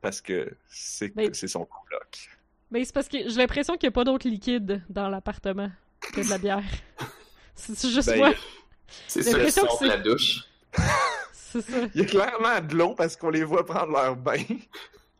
Parce 0.00 0.20
que 0.20 0.50
c'est 0.68 1.14
Ben- 1.14 1.32
c'est 1.32 1.48
son 1.48 1.64
coloc. 1.64 2.28
Mais 2.70 2.84
c'est 2.84 2.92
parce 2.92 3.08
que 3.08 3.28
j'ai 3.28 3.36
l'impression 3.36 3.74
qu'il 3.76 3.86
n'y 3.88 3.92
a 3.92 3.92
pas 3.92 4.04
d'autre 4.04 4.28
liquide 4.28 4.82
dans 4.88 5.08
l'appartement 5.08 5.70
que 6.12 6.20
de 6.22 6.28
la 6.30 6.38
bière. 6.38 6.64
C'est 7.54 7.88
juste 7.88 8.08
Ben, 8.08 8.16
moi. 8.18 8.34
C'est 9.06 9.22
J'ai 9.22 9.50
ça 9.50 9.62
que 9.62 9.84
la 9.84 9.96
douche. 9.96 10.42
C'est 11.54 11.70
ça. 11.70 11.86
Il 11.94 12.00
y 12.00 12.04
a 12.04 12.06
clairement 12.06 12.60
de 12.60 12.74
l'eau 12.74 12.94
parce 12.96 13.16
qu'on 13.16 13.30
les 13.30 13.44
voit 13.44 13.64
prendre 13.64 13.92
leur 13.92 14.16
bain. 14.16 14.42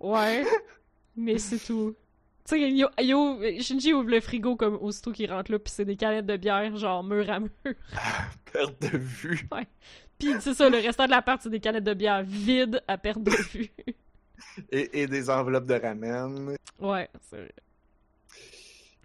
Ouais. 0.00 0.44
Mais 1.16 1.38
c'est 1.38 1.58
tout. 1.58 1.94
Tu 2.44 2.58
sais, 2.58 2.70
yo, 2.72 2.88
yo, 3.00 3.38
Shinji 3.60 3.92
ouvre 3.94 4.10
le 4.10 4.20
frigo 4.20 4.56
comme 4.56 4.74
aussitôt 4.74 5.12
qu'il 5.12 5.32
rentre 5.32 5.52
là, 5.52 5.58
pis 5.60 5.70
c'est 5.70 5.84
des 5.84 5.96
canettes 5.96 6.26
de 6.26 6.36
bière, 6.36 6.76
genre 6.76 7.04
mur 7.04 7.30
à 7.30 7.38
mur. 7.38 7.50
Perte 8.52 8.82
de 8.82 8.98
vue. 8.98 9.48
Pis 10.18 10.34
c'est 10.40 10.54
ça, 10.54 10.68
le 10.68 10.78
restant 10.78 11.06
de 11.06 11.10
l'appart, 11.10 11.40
c'est 11.40 11.50
des 11.50 11.60
canettes 11.60 11.84
de 11.84 11.94
bière 11.94 12.22
vides 12.24 12.82
à 12.88 12.98
perte 12.98 13.22
de 13.22 13.30
vue. 13.30 13.70
Et, 14.70 15.02
et 15.02 15.06
des 15.06 15.30
enveloppes 15.30 15.66
de 15.66 15.74
ramen. 15.74 16.56
ouais, 16.80 17.08
c'est 17.30 17.36
vrai. 17.36 17.54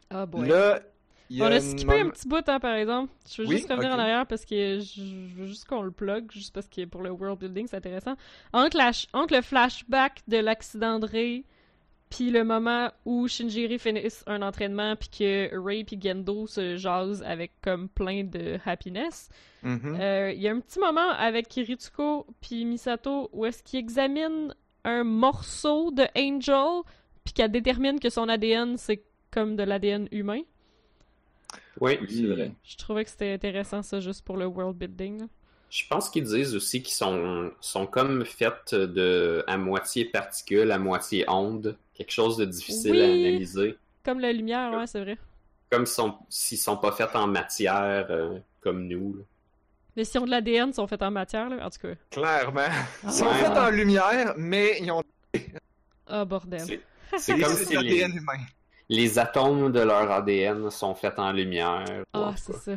Ah 0.10 0.26
boy. 0.26 0.48
Là, 0.48 0.82
a 1.30 1.44
On 1.44 1.52
a 1.52 1.56
une 1.56 1.62
skippé 1.62 2.00
un 2.02 2.10
petit 2.10 2.28
bout, 2.28 2.48
hein, 2.48 2.60
par 2.60 2.74
exemple. 2.74 3.14
Je 3.30 3.42
veux 3.42 3.48
Oui, 3.48 3.58
juste 3.58 3.70
revenir 3.70 3.92
en 3.92 4.00
arrière 4.00 4.26
parce 4.26 4.46
que 4.46 4.80
je 4.80 5.36
veux 5.36 5.46
juste 5.48 5.66
qu'on 5.66 5.82
le 5.82 5.92
plug, 5.92 6.32
juste 6.32 6.54
parce 6.54 6.68
que 6.68 6.86
pour 6.86 7.02
le 7.02 7.12
world 7.12 7.40
building, 7.40 7.68
c'est 7.68 7.78
intéressant. 7.78 8.16
Entre, 8.54 8.78
la 8.78 8.92
entre 9.14 9.36
le 9.36 9.42
flashback 9.42 10.22
de 10.28 10.38
l'accident 10.38 11.00
de 11.00 11.06
Ray 11.08 11.46
puis 12.10 12.32
le 12.32 12.44
moment 12.44 12.90
où 13.06 13.28
Shinjiri 13.28 13.78
finisse 13.78 14.24
un 14.26 14.42
entraînement, 14.42 14.96
puis 14.96 15.10
que 15.10 15.50
Ray 15.64 15.84
puis 15.84 16.00
Gendo 16.02 16.48
se 16.48 16.76
jasent 16.76 17.22
avec 17.24 17.52
comme 17.62 17.88
plein 17.88 18.24
de 18.24 18.58
happiness. 18.66 19.30
Mhm. 19.62 19.98
Euh, 20.00 20.32
Il 20.34 20.42
y 20.42 20.48
a 20.48 20.52
un 20.52 20.60
petit 20.60 20.80
moment 20.80 21.10
avec 21.12 21.54
Ritsuko 21.54 22.26
puis 22.42 22.66
Misato 22.66 23.30
où 23.32 23.46
est-ce 23.46 23.62
qu'ils 23.62 23.80
examinent 23.80 24.54
un 24.86 25.04
morceau 25.04 25.92
de 25.92 26.04
Angel, 26.18 26.82
puis 27.24 27.34
qu'elle 27.34 27.52
détermine 27.52 28.00
que 28.00 28.10
son 28.10 28.28
ADN 28.28 28.78
c'est 28.78 29.04
comme 29.30 29.56
de 29.56 29.64
l'ADN 29.64 30.08
humain. 30.12 30.42
Oui, 31.82 31.98
c'est 32.10 32.26
vrai. 32.28 32.52
Je 32.64 32.78
trouvais 32.78 33.04
que 33.06 33.10
c'était 33.10 33.34
intéressant 33.34 33.82
ça 33.82 34.00
juste 34.00 34.24
pour 34.26 34.38
le 34.38 34.46
world 34.46 34.76
building. 34.78 35.20
là. 35.22 35.26
Je 35.70 35.84
pense 35.88 36.10
qu'ils 36.10 36.24
disent 36.24 36.56
aussi 36.56 36.82
qu'ils 36.82 36.96
sont, 36.96 37.52
sont 37.62 37.86
comme 37.86 38.26
faits 38.26 38.74
de 38.74 39.44
à 39.48 39.58
moitié 39.58 40.06
particules, 40.06 40.72
à 40.72 40.80
moitié 40.80 41.26
ondes. 41.30 41.78
Quelque 41.94 42.12
chose 42.12 42.38
de 42.38 42.46
difficile 42.46 42.92
Oui. 42.94 43.02
à 43.02 43.06
analyser. 43.06 43.78
Comme 44.04 44.20
la 44.20 44.32
lumière, 44.34 44.72
ouais, 44.74 44.88
c'est 44.88 45.02
vrai. 45.02 45.18
Comme 45.70 45.86
s'ils 45.86 45.96
sont, 45.96 46.16
s'ils 46.30 46.58
sont 46.58 46.78
pas 46.78 46.92
faits 46.92 47.16
en 47.16 47.28
matière 47.28 48.08
euh, 48.10 48.40
comme 48.62 48.88
nous. 48.88 49.16
là. 49.18 49.24
Les 49.96 50.06
sillons 50.06 50.26
de 50.26 50.32
l'ADN 50.32 50.74
sont 50.74 50.88
faits 50.88 51.02
en 51.04 51.12
matière, 51.12 51.50
là. 51.50 51.66
En 51.66 51.70
tout 51.70 51.80
cas. 51.80 51.94
Clairement. 52.10 52.62
Ils 53.04 53.12
sont 53.12 53.26
Ouais. 53.26 53.34
faits 53.36 53.58
en 53.58 53.70
lumière, 53.70 54.34
mais 54.38 54.80
ils 54.82 54.92
ont 54.92 55.04
Ah, 56.08 56.26
bordel. 56.26 56.80
C'est 57.18 57.34
comme 57.40 57.54
si 57.56 57.72
les, 57.74 57.78
ADN 58.04 58.18
humains. 58.18 58.44
Les 58.90 59.20
atomes 59.20 59.72
de 59.72 59.80
leur 59.80 60.12
ADN 60.12 60.70
sont 60.72 60.96
faits 60.96 61.20
en 61.20 61.32
lumière. 61.32 61.86
Ah, 62.14 62.34
c'est 62.36 62.56
ça. 62.56 62.74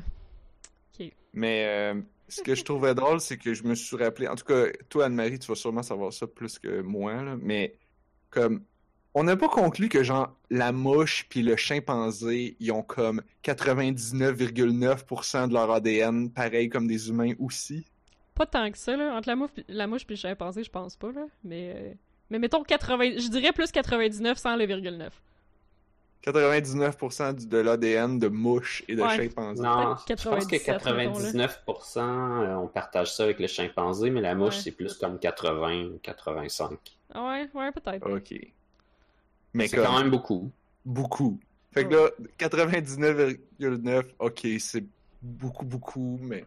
Mais 1.34 1.64
euh, 1.66 1.94
ce 2.28 2.42
que 2.42 2.54
je 2.54 2.62
trouvais 2.62 2.94
drôle, 2.94 3.18
c'est 3.20 3.38
que 3.38 3.54
je 3.54 3.64
me 3.64 3.74
suis 3.74 3.96
rappelé. 3.96 4.28
En 4.28 4.34
tout 4.34 4.44
cas, 4.44 4.66
toi, 4.90 5.06
Anne-Marie, 5.06 5.38
tu 5.38 5.48
vas 5.48 5.54
sûrement 5.54 5.82
savoir 5.82 6.12
ça 6.12 6.26
plus 6.26 6.58
que 6.58 6.82
moi, 6.82 7.22
là, 7.22 7.36
mais 7.40 7.74
comme. 8.30 8.62
On 9.14 9.24
n'a 9.24 9.36
pas 9.36 9.48
conclu 9.48 9.90
que, 9.90 10.02
genre, 10.02 10.34
la 10.48 10.72
mouche 10.72 11.26
puis 11.28 11.42
le 11.42 11.54
chimpanzé, 11.56 12.56
ils 12.60 12.72
ont 12.72 12.82
comme 12.82 13.20
99,9% 13.44 15.48
de 15.48 15.52
leur 15.52 15.70
ADN, 15.70 16.30
pareil 16.30 16.70
comme 16.70 16.86
des 16.86 17.10
humains 17.10 17.34
aussi. 17.38 17.84
Pas 18.34 18.46
tant 18.46 18.70
que 18.70 18.78
ça, 18.78 18.96
là. 18.96 19.14
Entre 19.14 19.28
la 19.28 19.36
mouche, 19.36 19.50
la 19.68 19.86
mouche 19.86 20.06
puis 20.06 20.14
le 20.14 20.20
chimpanzé, 20.20 20.64
je 20.64 20.70
pense 20.70 20.96
pas, 20.96 21.12
là. 21.12 21.26
Mais, 21.44 21.74
euh, 21.76 21.92
mais 22.30 22.38
mettons 22.38 22.62
80... 22.62 23.18
Je 23.18 23.28
dirais 23.28 23.52
plus 23.52 23.70
99 23.70 24.38
sans 24.38 24.56
le 24.56 24.64
virgule 24.64 24.96
9. 24.96 25.12
99% 26.22 27.32
du- 27.34 27.46
de 27.46 27.58
l'ADN 27.58 28.18
de 28.18 28.28
mouche 28.28 28.84
et 28.88 28.94
de 28.96 29.02
Ouais. 29.02 29.16
chimpanzé. 29.16 29.62
Non, 29.62 29.96
je 30.08 30.14
pense 30.28 30.46
que 30.46 30.56
97, 30.56 30.64
99%, 30.66 32.00
euh, 32.42 32.54
on 32.56 32.68
partage 32.68 33.12
ça 33.14 33.24
avec 33.24 33.40
le 33.40 33.46
chimpanzé, 33.48 34.10
mais 34.10 34.20
la 34.20 34.34
mouche, 34.34 34.54
Ouais. 34.56 34.60
c'est 34.62 34.70
plus 34.72 34.94
comme 34.94 35.18
80 35.18 35.86
ou 35.94 35.98
85. 36.02 36.78
Ah 37.14 37.24
ouais, 37.26 37.48
ouais, 37.54 37.72
peut-être. 37.72 38.08
Ok. 38.10 38.34
Mais 39.54 39.66
C'est 39.68 39.76
comme 39.76 39.86
quand 39.86 39.98
même 39.98 40.10
beaucoup. 40.10 40.50
beaucoup. 40.84 41.38
Fait 41.74 41.86
que 41.86 41.94
là, 41.94 42.10
99,9, 42.38 44.04
ok, 44.18 44.46
c'est 44.58 44.84
beaucoup, 45.20 45.64
beaucoup, 45.64 46.18
mais 46.22 46.44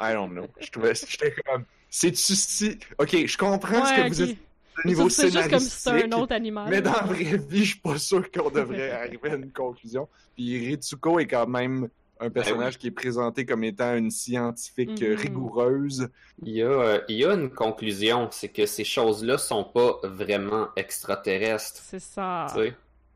I 0.00 0.12
don't 0.14 0.30
know. 0.30 0.46
Je 0.60 0.70
trouvais, 0.70 0.94
j'étais 0.94 1.34
comme, 1.46 1.64
c'est-tu 1.90 2.34
si... 2.34 2.78
Ok, 2.98 3.26
je 3.26 3.38
comprends 3.38 3.84
ce 3.86 3.94
que 3.94 4.08
vous 4.08 4.22
êtes 4.22 4.36
niveau 4.84 5.08
C'est 5.08 5.30
juste 5.30 5.50
comme 5.50 5.58
si 5.60 5.70
c'était 5.70 6.04
un 6.04 6.12
autre 6.18 6.32
animal. 6.34 6.68
mais 6.70 6.82
dans 6.82 6.92
la 6.92 7.02
vraie 7.02 7.36
vie, 7.38 7.64
je 7.64 7.70
suis 7.72 7.80
pas 7.80 7.98
sûr 7.98 8.30
qu'on 8.30 8.50
devrait 8.50 8.90
arriver 9.02 9.30
à 9.30 9.34
une 9.34 9.50
conclusion. 9.52 10.08
Puis 10.34 10.66
Ritsuko 10.68 11.18
est 11.20 11.26
quand 11.26 11.46
même 11.46 11.88
un 12.20 12.30
personnage 12.30 12.78
qui 12.78 12.86
est 12.86 12.92
présenté 12.92 13.44
comme 13.44 13.64
étant 13.64 13.94
une 13.96 14.10
scientifique 14.10 15.00
Mhm. 15.02 15.14
rigoureuse. 15.16 16.08
Il 16.42 16.52
y, 16.52 16.62
a, 16.62 16.66
euh, 16.68 17.00
il 17.08 17.16
y 17.16 17.24
a 17.24 17.34
une 17.34 17.50
conclusion, 17.50 18.28
c'est 18.30 18.48
que 18.48 18.66
ces 18.66 18.84
choses-là 18.84 19.36
sont 19.36 19.64
pas 19.64 19.98
vraiment 20.04 20.68
extraterrestres. 20.76 21.80
C'est 21.84 21.98
ça. 22.00 22.46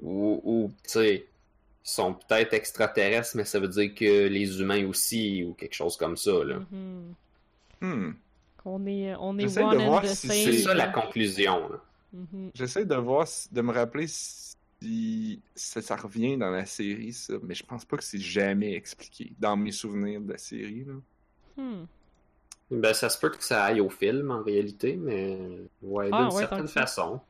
Ou, 0.01 0.41
ou 0.45 0.71
tu 0.85 0.91
sais, 0.91 1.27
sont 1.83 2.13
peut-être 2.15 2.53
extraterrestres, 2.53 3.37
mais 3.37 3.45
ça 3.45 3.59
veut 3.61 3.69
dire 3.69 3.95
que 3.95 4.27
les 4.27 4.61
humains 4.61 4.87
aussi, 4.87 5.43
ou 5.45 5.55
quelque 5.55 5.75
chose 5.75 5.97
comme 5.97 6.17
ça. 6.17 6.45
Là. 6.45 6.57
Hmm. 7.81 8.13
On 8.71 8.87
est, 8.87 9.15
on 9.19 9.39
est 9.39 9.59
one 9.59 9.77
de 9.77 9.83
and 9.83 9.87
voir 9.87 10.03
the 10.03 10.07
si 10.09 10.27
same. 10.29 10.37
C'est 10.37 10.59
ça 10.59 10.75
la 10.75 10.89
conclusion. 10.89 11.71
Mhm. 12.13 12.51
J'essaie 12.55 12.85
de 12.85 12.95
voir, 12.97 13.27
de 13.51 13.61
me 13.63 13.73
rappeler 13.73 14.07
si 14.07 15.41
ça, 15.55 15.81
ça 15.83 15.97
revient 15.97 16.37
dans 16.37 16.51
la 16.51 16.65
série, 16.67 17.13
ça, 17.13 17.35
mais 17.43 17.55
je 17.55 17.65
pense 17.65 17.85
pas 17.85 17.97
que 17.97 18.05
c'est 18.05 18.21
jamais 18.21 18.75
expliqué 18.75 19.33
dans 19.39 19.57
mes 19.57 19.73
souvenirs 19.73 20.21
de 20.21 20.33
la 20.33 20.39
série. 20.39 20.85
Là. 20.85 20.95
Hmm. 21.63 21.85
Ben, 22.71 22.93
ça 22.95 23.09
se 23.09 23.19
peut 23.19 23.31
que 23.31 23.43
ça 23.43 23.65
aille 23.65 23.81
au 23.81 23.89
film 23.91 24.31
en 24.31 24.43
réalité, 24.43 24.95
mais 24.97 25.39
ouais, 25.83 26.11
Ah, 26.13 26.25
d'une 26.25 26.35
ouais, 26.35 26.41
certaine 26.41 26.69
façon. 26.69 27.21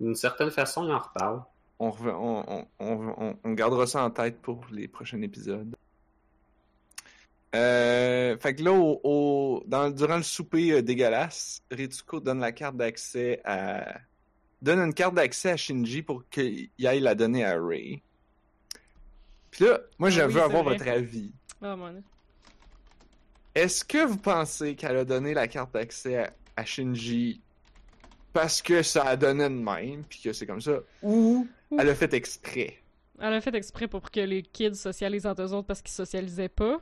D'une 0.00 0.14
certaine 0.16 0.50
façon, 0.50 0.84
il 0.84 0.92
en 0.92 0.98
reparle. 0.98 1.42
On, 1.78 1.92
on- 2.80 3.36
on 3.42 3.52
gardera 3.52 3.86
ça 3.86 4.04
en 4.04 4.10
tête 4.10 4.40
pour 4.42 4.66
les 4.72 4.88
prochains 4.88 5.22
épisodes. 5.22 5.74
Euh, 7.54 8.36
fait 8.38 8.54
que 8.54 8.62
là, 8.62 8.72
au, 8.72 9.00
au- 9.04 9.62
dans, 9.66 9.90
durant 9.90 10.16
le 10.16 10.22
souper 10.22 10.72
euh, 10.72 10.82
dégueulasse, 10.82 11.62
Ritsuko 11.70 12.20
donne 12.20 12.40
la 12.40 12.52
carte 12.52 12.76
d'accès 12.76 13.40
à. 13.44 13.98
donne 14.62 14.78
une 14.80 14.94
carte 14.94 15.14
d'accès 15.14 15.50
à 15.50 15.56
Shinji 15.56 16.02
pour 16.02 16.26
qu'il 16.30 16.70
aille 16.84 17.00
la 17.00 17.14
donner 17.14 17.44
à 17.44 17.60
Ray. 17.60 18.00
Puis 19.50 19.64
là, 19.66 19.80
moi, 19.98 20.08
je 20.08 20.20
Ah 20.22 20.26
veux 20.26 20.34
oui, 20.36 20.40
avoir 20.40 20.62
vrai. 20.64 20.78
votre 20.78 20.88
avis. 20.90 21.30
Mon 21.60 21.90
Dieu. 21.90 22.02
Est-ce 23.54 23.84
que 23.84 24.06
vous 24.06 24.16
pensez 24.16 24.74
qu'elle 24.74 24.96
a 24.96 25.04
donné 25.04 25.34
la 25.34 25.46
carte 25.46 25.74
d'accès 25.74 26.16
à, 26.16 26.32
à 26.56 26.64
Shinji 26.64 27.40
parce 28.32 28.62
que 28.62 28.82
ça 28.82 29.04
a 29.04 29.14
donné 29.16 29.44
de 29.44 29.48
même, 29.50 30.04
puis 30.04 30.20
que 30.24 30.32
c'est 30.32 30.46
comme 30.46 30.62
ça, 30.62 30.78
ou 31.02 31.46
Ou- 31.70 31.78
elle 31.78 31.90
a 31.90 31.94
fait 31.94 32.14
exprès? 32.14 32.78
Elle 33.20 33.34
a 33.34 33.40
fait 33.42 33.54
exprès 33.54 33.88
pour 33.88 34.10
que 34.10 34.20
les 34.20 34.42
kids 34.42 34.74
socialisent 34.74 35.26
entre 35.26 35.42
eux 35.42 35.52
autres 35.52 35.66
parce 35.66 35.82
qu'ils 35.82 35.92
socialisaient 35.92 36.48
pas. 36.48 36.80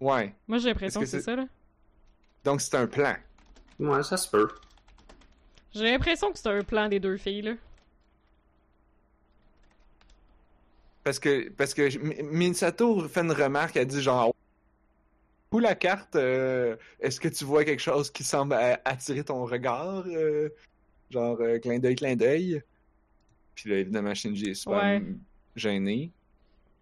Ouais. 0.00 0.34
Moi, 0.48 0.58
j'ai 0.58 0.68
l'impression 0.68 1.00
que 1.00 1.04
Est-ce 1.04 1.12
que 1.16 1.18
c'est 1.22 1.24
ça, 1.24 1.36
là. 1.36 1.46
Donc 2.44 2.60
c'est 2.60 2.76
un 2.76 2.86
plan. 2.86 3.14
Ouais, 3.78 4.02
ça 4.02 4.16
se 4.16 4.28
peut. 4.28 4.48
J'ai 5.74 5.90
l'impression 5.90 6.30
que 6.32 6.38
c'est 6.38 6.48
un 6.48 6.62
plan 6.62 6.88
des 6.88 7.00
deux 7.00 7.16
filles, 7.16 7.42
là. 7.42 7.54
Parce 11.02 11.18
que, 11.18 11.50
parce 11.50 11.74
que 11.74 11.82
M- 11.96 12.28
Misato 12.30 13.06
fait 13.08 13.20
une 13.20 13.32
remarque, 13.32 13.76
elle 13.76 13.86
dit 13.86 14.00
genre, 14.02 14.34
où 15.52 15.58
la 15.58 15.74
carte, 15.74 16.16
euh, 16.16 16.76
est-ce 17.00 17.20
que 17.20 17.28
tu 17.28 17.44
vois 17.44 17.64
quelque 17.64 17.82
chose 17.82 18.10
qui 18.10 18.24
semble 18.24 18.54
a- 18.54 18.80
attirer 18.84 19.22
ton 19.24 19.44
regard? 19.44 20.04
euh, 20.06 20.48
genre, 21.10 21.38
euh, 21.40 21.58
clin 21.58 21.78
d'œil, 21.78 21.94
clin 21.96 22.16
d'œil. 22.16 22.62
Puis 23.54 23.70
là, 23.70 23.76
évidemment, 23.78 24.14
Shinji 24.14 24.50
est 24.50 24.54
super 24.54 24.78
Ouais. 24.78 25.02
gêné. 25.54 26.10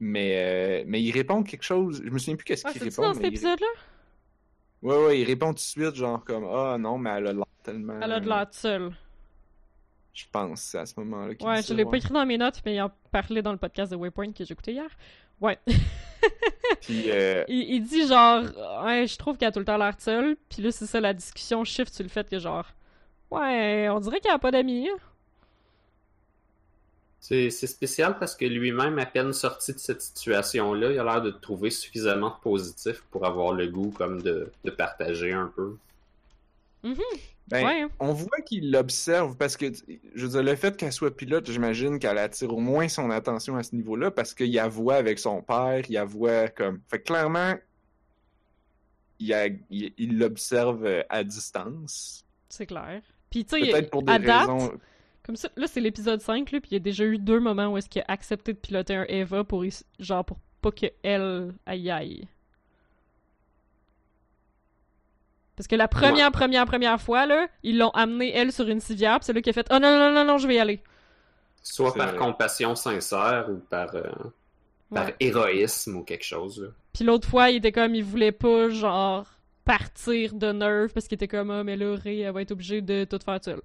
Mais, 0.04 0.32
euh, 0.36 0.84
mais 0.88 1.00
il 1.00 1.12
répond 1.12 1.44
quelque 1.44 1.62
chose. 1.62 2.02
Je 2.04 2.10
me 2.10 2.18
souviens 2.18 2.34
plus 2.34 2.42
qu'est-ce 2.44 2.66
Ah, 2.66 2.72
qu'il 2.72 2.82
répond. 2.82 3.02
dans 3.02 3.14
cet 3.14 3.22
il- 3.22 3.28
épisode-là? 3.28 3.66
Ouais, 4.82 5.04
ouais, 5.06 5.20
il 5.20 5.24
répond 5.24 5.48
tout 5.50 5.54
de 5.54 5.58
suite, 5.60 5.94
genre 5.94 6.24
comme, 6.24 6.44
ah 6.44 6.76
non, 6.76 6.98
mais 6.98 7.10
elle 7.10 7.28
a 7.28 7.32
l'air 7.32 7.44
tellement. 7.62 8.00
Elle 8.02 8.10
a 8.12 8.18
de 8.18 8.28
l'air 8.28 8.48
seule. 8.50 8.90
Je 10.12 10.24
pense, 10.32 10.60
c'est 10.60 10.78
à 10.78 10.86
ce 10.86 10.94
moment-là 10.98 11.34
qu'il 11.36 11.46
Ouais, 11.46 11.62
je 11.62 11.72
l'ai 11.72 11.84
ouais. 11.84 11.90
pas 11.90 11.96
écrit 11.98 12.12
dans 12.12 12.26
mes 12.26 12.36
notes, 12.36 12.60
mais 12.66 12.74
il 12.74 12.80
en 12.82 12.90
parlait 13.12 13.42
dans 13.42 13.52
le 13.52 13.58
podcast 13.58 13.92
de 13.92 13.96
Waypoint 13.96 14.32
que 14.32 14.44
j'ai 14.44 14.52
écouté 14.52 14.72
hier. 14.72 14.90
Ouais. 15.40 15.58
Puis, 16.80 17.04
euh, 17.10 17.44
il, 17.48 17.74
il 17.74 17.82
dit 17.84 18.06
genre, 18.08 18.42
ouais, 18.84 19.06
je 19.06 19.16
trouve 19.16 19.36
qu'elle 19.38 19.48
a 19.48 19.52
tout 19.52 19.60
le 19.60 19.64
temps 19.64 19.76
l'air 19.76 19.94
seule. 19.98 20.36
Puis 20.50 20.62
là, 20.62 20.72
c'est 20.72 20.86
ça, 20.86 21.00
la 21.00 21.14
discussion 21.14 21.62
shift 21.64 21.94
sur 21.94 22.02
le 22.02 22.08
fait 22.10 22.28
que 22.28 22.38
genre, 22.40 22.66
ouais, 23.30 23.88
on 23.88 24.00
dirait 24.00 24.18
qu'elle 24.20 24.32
a 24.32 24.38
pas 24.40 24.50
d'amis. 24.50 24.88
hein. 24.88 24.96
C'est 27.24 27.50
spécial 27.50 28.18
parce 28.18 28.34
que 28.34 28.44
lui-même, 28.44 28.98
à 28.98 29.06
peine 29.06 29.32
sorti 29.32 29.72
de 29.72 29.78
cette 29.78 30.02
situation-là, 30.02 30.90
il 30.90 30.98
a 30.98 31.04
l'air 31.04 31.22
de 31.22 31.30
trouver 31.30 31.70
suffisamment 31.70 32.32
positif 32.42 33.00
pour 33.12 33.24
avoir 33.24 33.52
le 33.52 33.68
goût 33.68 33.90
comme 33.96 34.20
de, 34.22 34.50
de 34.64 34.70
partager 34.72 35.32
un 35.32 35.46
peu. 35.54 35.76
ben, 36.82 37.64
Ouais. 37.64 37.86
on 38.00 38.12
voit 38.12 38.40
qu'il 38.40 38.72
l'observe 38.72 39.36
parce 39.36 39.56
que, 39.56 39.66
je 40.16 40.26
veux 40.26 40.32
dire, 40.32 40.42
le 40.42 40.56
fait 40.56 40.76
qu'elle 40.76 40.92
soit 40.92 41.16
pilote, 41.16 41.48
j'imagine 41.48 42.00
qu'elle 42.00 42.18
attire 42.18 42.52
au 42.52 42.58
moins 42.60 42.88
son 42.88 43.08
attention 43.10 43.56
à 43.56 43.62
ce 43.62 43.76
niveau-là 43.76 44.10
parce 44.10 44.34
qu'il 44.34 44.52
la 44.52 44.66
voit 44.66 44.96
avec 44.96 45.20
son 45.20 45.42
père, 45.42 45.82
il 45.88 45.92
la 45.92 46.04
voit 46.04 46.48
comme. 46.48 46.80
Fait 46.90 46.98
que 46.98 47.04
clairement, 47.04 47.54
il 49.20 49.32
a- 49.32 49.46
il 49.70 49.92
il 49.96 50.18
l'observe 50.18 50.84
euh, 50.84 51.02
à 51.08 51.22
distance. 51.22 52.24
C'est 52.48 52.66
clair. 52.66 53.00
Puis 53.30 53.44
tu 53.44 53.60
sais, 53.64 53.70
Peut-être 53.70 53.90
pour 53.90 54.02
des 54.02 54.12
à 54.12 54.18
date, 54.18 54.48
raisons. 54.48 54.72
Comme 55.24 55.36
ça, 55.36 55.48
là 55.56 55.66
c'est 55.66 55.80
l'épisode 55.80 56.20
5, 56.20 56.50
là, 56.50 56.60
puis 56.60 56.70
il 56.70 56.74
y 56.74 56.76
a 56.76 56.80
déjà 56.80 57.04
eu 57.04 57.18
deux 57.18 57.38
moments 57.40 57.68
où 57.68 57.76
est-ce 57.78 57.88
qu'il 57.88 58.02
a 58.02 58.04
accepté 58.08 58.52
de 58.52 58.58
piloter 58.58 58.96
un 58.96 59.04
Eva 59.08 59.44
pour, 59.44 59.64
genre, 59.98 60.24
pour 60.24 60.38
pas 60.60 60.70
qu'elle 60.72 61.52
aille 61.66 61.90
aille. 61.90 62.28
Parce 65.56 65.66
que 65.68 65.76
la 65.76 65.86
première, 65.88 66.32
première, 66.32 66.64
première 66.66 67.00
fois, 67.00 67.26
là, 67.26 67.46
ils 67.62 67.78
l'ont 67.78 67.90
amenée, 67.90 68.34
elle, 68.34 68.52
sur 68.52 68.66
une 68.68 68.80
civière, 68.80 69.18
puis 69.18 69.26
c'est 69.26 69.32
là 69.32 69.42
qui 69.42 69.50
a 69.50 69.52
fait 69.52 69.66
«Oh 69.70 69.78
non, 69.78 69.98
non, 69.98 70.12
non, 70.12 70.24
non, 70.24 70.38
je 70.38 70.48
vais 70.48 70.54
y 70.54 70.58
aller. 70.58 70.82
Soit 71.62 71.94
par 71.94 72.08
vrai. 72.08 72.16
compassion 72.18 72.74
sincère 72.74 73.46
ou 73.50 73.58
par, 73.58 73.94
euh,» 73.94 74.02
par 74.94 75.06
Ouais. 75.06 75.16
héroïsme 75.20 75.96
ou 75.96 76.02
quelque 76.02 76.24
chose. 76.24 76.60
là. 76.62 76.68
Puis 76.92 77.04
l'autre 77.04 77.28
fois, 77.28 77.50
il 77.50 77.56
était 77.56 77.70
comme, 77.72 77.94
il 77.94 78.02
voulait 78.02 78.32
pas, 78.32 78.70
genre, 78.70 79.26
partir 79.64 80.34
de 80.34 80.50
Nerve, 80.52 80.92
parce 80.92 81.06
qu'il 81.06 81.16
était 81.16 81.28
comme 81.28 81.50
«Ah, 81.52 81.62
mais 81.62 81.76
là, 81.76 81.96
Ray, 81.96 82.20
elle 82.22 82.32
va 82.32 82.42
être 82.42 82.52
obligée 82.52 82.80
de 82.80 83.04
tout 83.04 83.18
faire 83.24 83.38
seule.» 83.42 83.60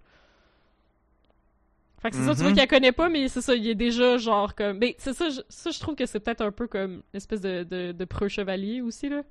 Fait 2.02 2.12
que 2.12 2.16
c'est 2.16 2.24
ça, 2.26 2.36
tu 2.36 2.42
vois 2.42 2.52
Mhm. 2.52 2.56
qu'elle 2.58 2.68
connaît 2.68 2.92
pas, 2.92 3.10
mais 3.10 3.28
c'est 3.28 3.42
ça, 3.42 3.56
il 3.56 3.68
est 3.68 3.76
déjà 3.76 4.18
genre 4.18 4.54
comme. 4.54 4.78
Mais 4.78 4.96
c'est 5.00 5.14
ça, 5.14 5.30
je, 5.30 5.42
ça, 5.50 5.72
je 5.72 5.80
trouve 5.80 5.96
que 5.96 6.06
c'est 6.06 6.20
peut-être 6.20 6.42
un 6.42 6.52
peu 6.52 6.68
comme 6.68 6.92
une 7.14 7.18
espèce 7.18 7.42
de, 7.42 7.64
de, 7.64 7.92
de 7.92 8.06
preux 8.06 8.28
chevalier 8.28 8.82
aussi, 8.82 9.10
là. 9.10 9.24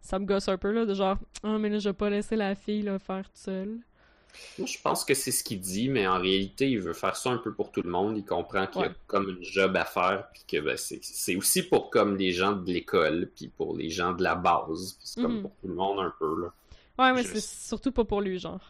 Ça 0.00 0.18
me 0.18 0.24
gosse 0.26 0.48
un 0.48 0.56
peu, 0.58 0.70
là, 0.72 0.84
de 0.86 0.94
genre, 0.94 1.16
ah, 1.42 1.58
mais 1.58 1.68
là, 1.68 1.78
je 1.78 1.88
vais 1.88 1.92
pas 1.94 2.10
laisser 2.10 2.36
la 2.36 2.54
fille, 2.54 2.82
là, 2.82 2.98
faire 2.98 3.24
toute 3.24 3.36
seule. 3.36 3.78
Moi, 4.58 4.66
je 4.66 4.78
pense 4.82 5.04
que 5.04 5.12
c'est 5.14 5.30
ce 5.30 5.44
qu'il 5.44 5.60
dit, 5.60 5.88
mais 5.90 6.06
en 6.06 6.18
réalité, 6.18 6.70
il 6.70 6.80
veut 6.80 6.94
faire 6.94 7.16
ça 7.16 7.30
un 7.30 7.36
peu 7.36 7.52
pour 7.52 7.70
tout 7.70 7.82
le 7.82 7.90
monde. 7.90 8.16
Il 8.16 8.24
comprend 8.24 8.66
qu'il 8.66 8.80
y 8.82 8.84
a 8.86 8.92
comme 9.06 9.28
une 9.28 9.42
job 9.44 9.76
à 9.76 9.84
faire, 9.84 10.28
puis 10.32 10.42
que 10.48 10.60
ben, 10.64 10.76
c'est 10.76 11.00
c'est 11.02 11.36
aussi 11.36 11.62
pour 11.64 11.90
comme 11.90 12.16
les 12.16 12.32
gens 12.32 12.52
de 12.52 12.72
l'école, 12.72 13.30
puis 13.36 13.48
pour 13.48 13.76
les 13.76 13.90
gens 13.90 14.12
de 14.12 14.22
la 14.22 14.34
base. 14.36 14.94
puis 14.94 15.02
C'est 15.06 15.20
comme 15.22 15.36
Mhm. 15.36 15.42
pour 15.42 15.50
tout 15.60 15.68
le 15.68 15.74
monde 15.74 15.98
un 16.00 16.14
peu. 16.18 16.40
Là. 16.40 16.48
Ouais, 16.98 17.12
mais 17.12 17.22
Je- 17.24 17.28
c'est 17.34 17.40
surtout 17.42 17.92
pas 17.92 18.04
pour 18.04 18.20
lui, 18.22 18.38
genre. 18.38 18.60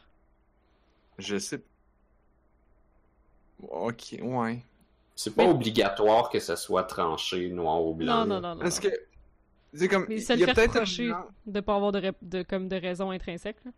Je 1.19 1.39
sais. 1.39 1.63
Ok, 3.63 4.17
ouais. 4.21 4.65
C'est 5.15 5.35
pas 5.35 5.45
Mais- 5.45 5.51
obligatoire 5.51 6.31
que 6.31 6.41
ça 6.41 6.57
soit 6.57 6.85
tranché 6.85 7.49
noir 7.51 7.85
ou 7.85 7.95
blanc. 7.95 8.25
Non, 8.25 8.27
non, 8.27 8.41
non, 8.41 8.55
non. 8.57 8.61
Parce 8.61 8.81
que. 8.81 8.89
C'est 9.75 9.89
comme. 9.89 10.07
Mais 10.09 10.17
Il 10.17 10.23
ça 10.23 10.35
y 10.35 10.39
le 10.39 10.45
a 10.49 10.55
fait 10.55 10.69
peut-être. 10.69 11.11
un- 11.13 11.27
de 11.47 11.61
pas 11.61 11.75
avoir 11.77 11.93
de, 11.93 11.99
ré- 11.99 12.13
de, 12.23 12.43
comme 12.43 12.69
de 12.69 12.77
raison 12.77 13.11
intrinsèque, 13.11 13.57
là. 13.65 13.71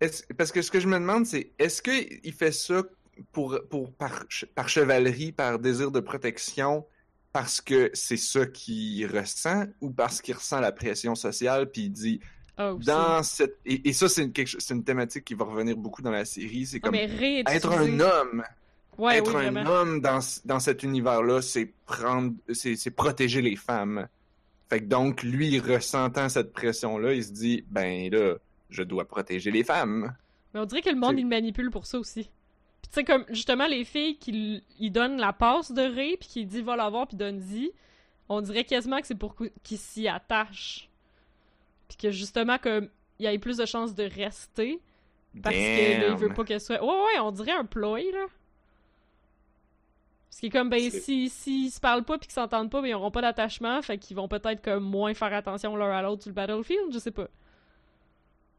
Est-ce- 0.00 0.24
Parce 0.34 0.50
que 0.52 0.62
ce 0.62 0.70
que 0.70 0.80
je 0.80 0.88
me 0.88 0.98
demande, 0.98 1.26
c'est 1.26 1.52
est-ce 1.58 1.80
qu'il 1.82 2.32
fait 2.32 2.52
ça 2.52 2.82
pour, 3.32 3.58
pour, 3.70 3.92
par, 3.92 4.24
par 4.54 4.68
chevalerie, 4.68 5.32
par 5.32 5.58
désir 5.58 5.90
de 5.90 6.00
protection, 6.00 6.84
parce 7.32 7.60
que 7.60 7.90
c'est 7.94 8.16
ça 8.16 8.46
qu'il 8.46 9.06
ressent, 9.06 9.64
ou 9.80 9.90
parce 9.90 10.20
qu'il 10.20 10.34
ressent 10.34 10.60
la 10.60 10.72
pression 10.72 11.14
sociale, 11.14 11.70
puis 11.70 11.82
il 11.84 11.90
dit 11.90 12.20
Aussi. 12.58 12.86
dans 12.86 13.22
cette. 13.22 13.58
Et, 13.64 13.88
et 13.88 13.92
ça, 13.92 14.08
c'est 14.08 14.22
une, 14.24 14.32
quelque 14.32 14.56
une 14.70 14.84
thématique 14.84 15.24
qui 15.24 15.34
va 15.34 15.44
revenir 15.44 15.76
beaucoup 15.76 16.02
dans 16.02 16.10
la 16.10 16.24
série. 16.24 16.66
C'est 16.66 16.78
Ah, 16.82 16.86
comme 16.86 16.94
être 16.94 17.72
un 17.72 18.00
homme. 18.00 18.44
Ouais, 18.98 19.16
être 19.18 19.34
oui, 19.34 19.46
un 19.46 19.50
vraiment. 19.50 19.70
homme 19.70 20.00
dans, 20.02 20.18
dans 20.44 20.60
cet 20.60 20.82
univers-là, 20.82 21.40
c'est 21.40 21.72
prendre, 21.86 22.34
c'est 22.52 22.76
c'est 22.76 22.90
protéger 22.90 23.40
les 23.40 23.56
femmes. 23.56 24.06
Fait 24.68 24.80
que 24.80 24.84
donc, 24.84 25.22
lui, 25.22 25.58
ressentant 25.60 26.28
cette 26.28 26.52
pression-là, 26.52 27.14
il 27.14 27.24
se 27.24 27.32
dit, 27.32 27.64
ben 27.70 28.10
là, 28.12 28.34
je 28.70 28.82
dois 28.82 29.06
protéger 29.06 29.50
les 29.50 29.64
femmes. 29.64 30.14
Mais 30.52 30.60
on 30.60 30.66
dirait 30.66 30.82
que 30.82 30.90
le 30.90 30.96
monde, 30.96 31.18
il 31.18 31.22
le 31.22 31.28
manipule 31.28 31.70
pour 31.70 31.86
ça 31.86 31.98
aussi. 31.98 32.24
Puis 32.82 32.90
tu 32.90 32.94
sais, 32.94 33.04
comme, 33.04 33.24
justement, 33.30 33.66
les 33.66 33.84
filles 33.84 34.18
qui 34.18 34.62
ils 34.78 34.90
donnent 34.90 35.18
la 35.18 35.32
passe 35.32 35.72
de 35.72 35.80
Ray, 35.82 36.16
puis 36.18 36.28
qui 36.28 36.46
dit 36.46 36.60
va 36.60 36.76
l'avoir, 36.76 37.06
puis 37.06 37.16
donne-y, 37.16 37.70
on 38.28 38.40
dirait 38.42 38.64
quasiment 38.64 39.00
que 39.00 39.06
c'est 39.06 39.14
pour 39.14 39.34
cou- 39.34 39.48
qu'il 39.62 39.78
s'y 39.78 40.06
attache. 40.08 40.90
Puis 41.92 42.08
que 42.08 42.10
justement, 42.10 42.56
comme, 42.56 42.88
il 43.18 43.26
y 43.26 43.34
ait 43.34 43.38
plus 43.38 43.58
de 43.58 43.66
chances 43.66 43.94
de 43.94 44.04
rester, 44.04 44.80
parce 45.42 45.54
que 45.54 46.00
là, 46.00 46.08
il 46.08 46.16
veut 46.16 46.32
pas 46.32 46.42
qu'elle 46.44 46.60
soit... 46.60 46.82
Ouais, 46.82 46.88
ouais, 46.88 47.20
on 47.20 47.30
dirait 47.32 47.52
un 47.52 47.66
ploy, 47.66 48.10
là. 48.12 48.26
Parce 50.30 50.40
qu'il 50.40 50.46
est 50.48 50.52
comme, 50.52 50.70
ben, 50.70 50.80
C'est- 50.90 51.00
si, 51.00 51.28
s'ils 51.28 51.70
se 51.70 51.80
parlent 51.80 52.04
pas 52.04 52.16
puis 52.16 52.26
qu'ils 52.28 52.34
s'entendent 52.34 52.70
pas, 52.70 52.80
ben, 52.80 52.88
ils 52.88 52.94
auront 52.94 53.10
pas 53.10 53.20
d'attachement, 53.20 53.82
fait 53.82 53.98
qu'ils 53.98 54.16
vont 54.16 54.28
peut-être 54.28 54.62
comme 54.62 54.82
moins 54.84 55.12
faire 55.12 55.34
attention 55.34 55.76
l'un 55.76 55.90
à 55.90 56.00
l'autre 56.00 56.22
sur 56.22 56.30
le 56.30 56.34
battlefield, 56.34 56.92
je 56.92 56.98
sais 56.98 57.10
pas. 57.10 57.28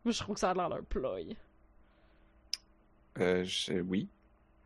Moi, 0.06 0.12
je 0.12 0.20
trouve 0.20 0.36
que 0.36 0.40
ça 0.42 0.52
a 0.52 0.54
l'air 0.54 0.70
d'un 0.70 0.84
ploy. 0.84 1.36
Euh, 3.20 3.44
je- 3.46 3.82
oui. 3.82 4.08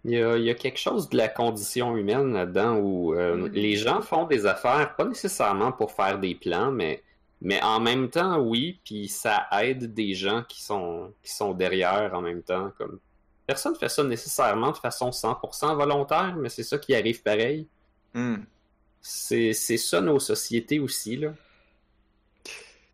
Il 0.04 0.12
y, 0.12 0.22
a, 0.22 0.38
il 0.38 0.44
y 0.44 0.50
a 0.50 0.56
quelque 0.56 0.80
chose 0.80 1.10
de 1.10 1.18
la 1.18 1.28
condition 1.30 1.96
humaine 1.98 2.34
là-dedans 2.34 2.78
où 2.78 3.14
euh, 3.14 3.36
Mhm. 3.36 3.48
les 3.54 3.76
gens 3.76 4.02
font 4.02 4.26
des 4.26 4.46
affaires, 4.46 4.96
pas 4.96 5.06
nécessairement 5.06 5.72
pour 5.72 5.92
faire 5.92 6.20
des 6.20 6.36
plans, 6.36 6.72
mais, 6.72 7.02
mais 7.42 7.62
en 7.62 7.80
même 7.80 8.10
temps, 8.10 8.40
oui, 8.40 8.80
puis 8.84 9.08
ça 9.08 9.48
aide 9.62 9.94
des 9.94 10.14
gens 10.16 10.44
qui 10.48 10.64
sont, 10.64 11.14
qui 11.22 11.32
sont 11.32 11.54
derrière 11.54 12.14
en 12.14 12.22
même 12.22 12.42
temps. 12.42 12.72
Comme... 12.78 13.00
Personne 13.46 13.76
fait 13.76 13.90
ça 13.90 14.04
nécessairement 14.04 14.72
de 14.72 14.78
façon 14.78 15.12
100% 15.12 15.76
volontaire, 15.76 16.36
mais 16.36 16.50
c'est 16.50 16.64
ça 16.64 16.78
qui 16.78 16.96
arrive 16.96 17.22
pareil. 17.22 17.68
Hmm. 18.14 18.38
C'est 19.02 19.54
c'est 19.54 19.78
ça 19.78 20.02
nos 20.02 20.20
sociétés 20.20 20.80
aussi, 20.80 21.18
là. 21.18 21.34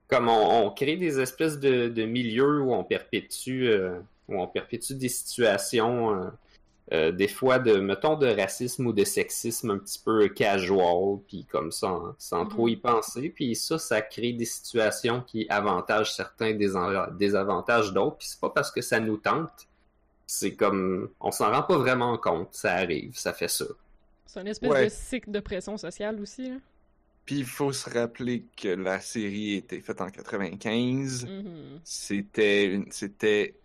Comme 0.10 0.28
on, 0.28 0.66
on 0.66 0.70
crée 0.70 0.98
des 0.98 1.20
espèces 1.20 1.60
de, 1.60 1.88
de 1.88 2.06
milieux 2.06 2.62
où 2.62 2.74
on 2.74 2.84
perpétue, 2.84 3.68
euh, 3.68 4.00
où 4.28 4.40
on 4.40 4.48
perpétue 4.48 4.94
des 4.94 5.10
situations, 5.10 6.14
euh, 6.14 6.30
euh, 6.94 7.12
des 7.12 7.28
fois 7.28 7.58
de, 7.60 7.78
mettons, 7.78 8.16
de 8.16 8.28
racisme 8.28 8.86
ou 8.88 8.94
de 8.94 9.04
sexisme 9.04 9.72
un 9.72 9.78
petit 9.80 10.00
peu 10.04 10.28
casual, 10.30 11.20
puis 11.28 11.46
comme 11.46 11.72
ça, 11.72 11.88
hein, 11.88 12.16
sans 12.20 12.46
trop 12.46 12.68
y 12.68 12.76
penser. 12.76 13.30
Puis 13.30 13.56
ça, 13.56 13.80
ça 13.80 14.02
crée 14.02 14.34
des 14.34 14.46
situations 14.46 15.22
qui 15.22 15.48
avantagent 15.50 16.14
certains, 16.14 16.54
désavantagent 16.54 17.94
d'autres. 17.94 18.18
Puis 18.18 18.28
c'est 18.30 18.40
pas 18.40 18.50
parce 18.52 18.72
que 18.72 18.82
ça 18.82 19.00
nous 19.00 19.18
tente. 19.18 19.68
C'est 20.28 20.54
comme, 20.56 21.10
on 21.20 21.32
s'en 21.32 21.52
rend 21.52 21.64
pas 21.64 21.78
vraiment 21.78 22.18
compte. 22.18 22.50
Ça 22.52 22.74
arrive, 22.74 23.16
ça 23.18 23.34
fait 23.34 23.48
ça. 23.50 23.66
C'est 24.26 24.42
une 24.42 24.48
espèce 24.48 24.70
Ouais. 24.70 24.86
de 24.86 24.90
cycle 24.90 25.32
de 25.32 25.40
pression 25.40 25.78
sociale 25.78 26.20
aussi. 26.22 26.50
Là. 26.50 26.56
Puis 27.26 27.40
il 27.40 27.46
faut 27.46 27.72
se 27.72 27.90
rappeler 27.90 28.44
que 28.58 28.68
la 28.70 29.00
série 29.00 29.56
était 29.56 29.80
faite 29.80 30.02
en 30.02 30.10
95. 30.10 31.26
Mhm. 31.26 31.80
C'était 31.84 32.66
une, 32.66 32.92
c'était 32.92 33.56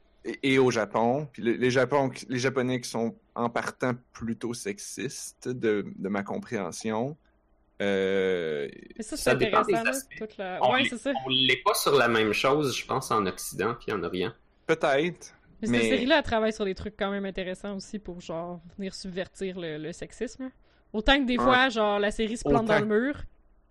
et, 0.42 0.54
et 0.54 0.58
au 0.58 0.70
Japon. 0.70 1.28
Puis 1.32 1.42
le- 1.42 1.52
les 1.52 1.70
Japon, 1.70 2.10
les 2.28 2.38
Japonais 2.38 2.80
qui 2.80 2.88
sont 2.88 3.14
en 3.34 3.48
partant 3.50 3.92
plutôt 4.12 4.54
sexistes 4.54 5.48
de, 5.48 5.86
de 5.96 6.08
ma 6.08 6.22
compréhension. 6.22 7.16
Euh, 7.80 8.68
Mais 8.96 9.02
ça, 9.04 9.16
c'est 9.16 9.30
intéressant. 9.30 9.82
toute 10.18 10.36
la... 10.36 10.58
On 10.62 10.72
Ouais. 10.72 10.88
On 11.24 11.28
l'est 11.28 11.62
pas 11.64 11.74
sur 11.74 11.96
la 11.96 12.08
même 12.08 12.32
chose, 12.32 12.76
je 12.76 12.84
pense, 12.84 13.10
en 13.10 13.24
Occident 13.26 13.74
puis 13.78 13.92
en 13.92 14.02
Orient. 14.02 14.32
Peut-être. 14.66 15.34
Mais 15.60 15.66
cette 15.68 15.70
mais- 15.70 15.88
série-là, 15.88 16.18
elle 16.18 16.24
travaille 16.24 16.52
sur 16.52 16.64
des 16.64 16.74
trucs 16.74 16.96
quand 16.96 17.10
même 17.10 17.24
intéressants 17.24 17.76
aussi 17.76 17.98
pour, 17.98 18.20
genre, 18.20 18.60
venir 18.76 18.94
subvertir 18.94 19.58
le, 19.58 19.78
le 19.78 19.92
sexisme. 19.92 20.50
Autant 20.92 21.18
que 21.20 21.26
des 21.26 21.36
Ouais. 21.36 21.44
fois, 21.44 21.68
genre, 21.68 21.98
la 21.98 22.10
série 22.10 22.36
se 22.36 22.42
plante 22.44 22.64
Autant. 22.64 22.74
dans 22.80 22.80
le 22.80 22.86
mur. 22.86 23.22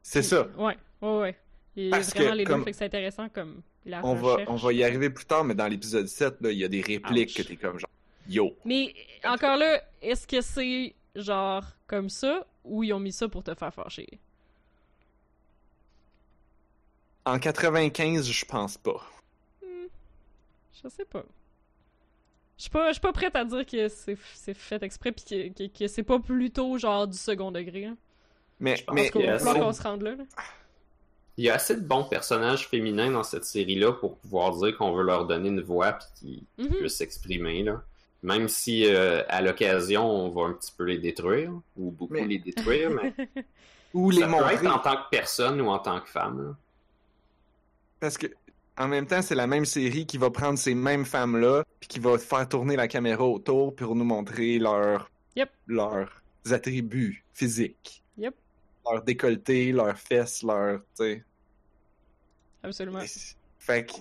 C'est 0.03 0.23
ça. 0.23 0.47
Ouais, 0.57 0.77
ouais, 1.01 1.17
ouais. 1.19 1.35
Et 1.79 1.89
Parce 1.91 2.09
vraiment 2.09 2.31
que, 2.31 2.35
les 2.37 2.43
comme- 2.43 2.59
deux, 2.61 2.65
fait 2.65 2.71
que 2.71 2.77
c'est 2.77 2.85
intéressant 2.85 3.29
comme 3.29 3.61
la 3.85 4.03
On 4.03 4.15
va, 4.15 4.37
on 4.47 4.55
va 4.55 4.73
y 4.73 4.83
arriver 4.83 5.09
plus 5.11 5.25
tard, 5.25 5.43
mais 5.43 5.53
dans 5.55 5.67
l'épisode 5.67 6.07
7, 6.07 6.41
là, 6.41 6.51
il 6.51 6.57
y 6.57 6.63
a 6.63 6.67
des 6.67 6.81
répliques 6.81 7.29
Ouch. 7.29 7.35
que 7.35 7.41
t'es 7.43 7.55
comme 7.55 7.77
genre 7.79 7.89
Yo. 8.27 8.55
Mais 8.65 8.93
encore 9.23 9.57
là, 9.57 9.81
est-ce 10.01 10.25
que 10.27 10.41
c'est 10.41 10.95
genre 11.15 11.63
comme 11.85 12.09
ça 12.09 12.45
ou 12.63 12.83
ils 12.83 12.91
ont 12.93 12.99
mis 12.99 13.11
ça 13.13 13.29
pour 13.29 13.43
te 13.43 13.53
faire 13.55 13.73
fâcher? 13.73 14.07
En 17.25 17.39
95, 17.39 18.29
je 18.29 18.45
pense 18.45 18.77
pas. 18.77 19.01
Hmm, 19.61 19.87
Je 20.83 20.89
sais 20.89 21.05
pas. 21.05 21.23
Je 22.57 22.63
suis 22.63 22.71
pas, 22.71 22.87
je 22.87 22.93
suis 22.93 23.01
pas 23.01 23.13
prête 23.13 23.35
à 23.35 23.45
dire 23.45 23.65
que 23.65 23.87
c'est 23.87 24.17
c'est 24.33 24.53
fait 24.55 24.81
exprès 24.81 25.11
pis 25.11 25.23
que, 25.25 25.49
que, 25.67 25.77
que 25.77 25.87
c'est 25.87 26.01
pas 26.03 26.17
plutôt 26.19 26.77
genre 26.79 27.07
du 27.07 27.17
second 27.17 27.51
degré. 27.51 27.85
Hein. 27.85 27.97
Mais, 28.59 28.77
Je 28.77 28.83
pense 28.83 28.95
mais 28.95 29.05
Il 29.07 29.11
qu'on 29.11 29.73
se 29.73 29.83
rende 29.83 30.01
là. 30.01 30.15
là. 30.15 30.23
Il 31.37 31.45
y 31.45 31.49
a 31.49 31.53
assez 31.55 31.75
de 31.75 31.81
bons 31.81 32.03
personnages 32.03 32.67
féminins 32.67 33.11
dans 33.11 33.23
cette 33.23 33.45
série-là 33.45 33.93
pour 33.93 34.17
pouvoir 34.17 34.55
dire 34.57 34.75
qu'on 34.77 34.91
veut 34.93 35.03
leur 35.03 35.25
donner 35.27 35.49
une 35.49 35.61
voix 35.61 35.93
puis 35.93 36.43
qu'ils 36.57 36.65
Mhm. 36.65 36.75
puissent 36.77 36.97
s'exprimer. 36.97 37.63
Là. 37.63 37.83
Même 38.23 38.47
si 38.47 38.85
euh, 38.87 39.21
à 39.29 39.41
l'occasion 39.41 40.03
on 40.09 40.29
va 40.29 40.47
un 40.49 40.53
petit 40.53 40.71
peu 40.75 40.83
les 40.85 40.97
détruire, 40.97 41.51
ou 41.77 41.91
beaucoup 41.91 42.13
Mais- 42.13 42.25
les 42.25 42.39
détruire, 42.39 42.89
mais 42.89 43.13
ou 43.93 44.09
les 44.09 44.21
ça 44.21 44.25
peut 44.25 44.31
montrer. 44.31 44.55
être 44.55 44.65
en 44.65 44.79
tant 44.79 44.95
que 44.97 45.09
personne 45.11 45.61
ou 45.61 45.67
en 45.69 45.77
tant 45.79 45.99
que 46.01 46.09
femme. 46.09 46.41
là. 46.49 46.55
Parce 47.99 48.17
que 48.17 48.27
en 48.79 48.87
même 48.87 49.07
temps, 49.07 49.21
c'est 49.23 49.33
la 49.35 49.47
même 49.47 49.65
série 49.65 50.05
qui 50.05 50.17
va 50.19 50.29
prendre 50.29 50.57
ces 50.59 50.75
mêmes 50.75 51.05
femmes-là, 51.05 51.63
puis 51.79 51.87
qui 51.87 51.99
va 51.99 52.17
faire 52.19 52.47
tourner 52.47 52.75
la 52.75 52.87
caméra 52.87 53.23
autour 53.25 53.75
pour 53.75 53.95
nous 53.95 54.03
montrer 54.05 54.59
leurs 54.59 55.09
Yep. 55.35 55.49
leurs 55.67 56.09
attributs 56.51 57.23
physiques. 57.33 58.03
Leur 58.91 59.03
décolleté, 59.03 59.71
leurs 59.71 59.97
fesses, 59.97 60.43
leurs. 60.43 60.79
tu 60.79 60.85
sais. 60.95 61.23
Absolument. 62.63 63.01
Fait 63.59 63.85
que 63.85 63.93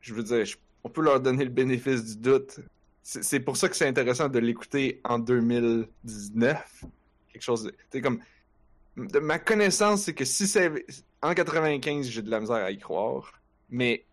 Je 0.00 0.14
veux 0.14 0.22
dire, 0.22 0.44
je- 0.44 0.56
on 0.82 0.90
peut 0.90 1.02
leur 1.02 1.20
donner 1.20 1.44
le 1.44 1.50
bénéfice 1.50 2.04
du 2.04 2.16
doute. 2.16 2.60
C'est 3.02 3.40
pour 3.40 3.56
ça 3.56 3.68
que 3.68 3.76
c'est 3.76 3.86
intéressant 3.86 4.28
de 4.28 4.38
l'écouter 4.38 5.00
en 5.04 5.18
2019. 5.18 6.84
Quelque 7.32 7.42
chose 7.42 7.70
de. 7.92 8.00
comme. 8.00 8.20
De 8.96 9.18
ma 9.18 9.38
connaissance, 9.40 10.02
c'est 10.04 10.14
que 10.14 10.24
si 10.24 10.46
c'est. 10.46 10.70
En 11.20 11.34
95, 11.34 12.06
j'ai 12.06 12.22
de 12.22 12.30
la 12.30 12.40
misère 12.40 12.56
à 12.56 12.70
y 12.70 12.78
croire. 12.78 13.32
Mais 13.68 14.04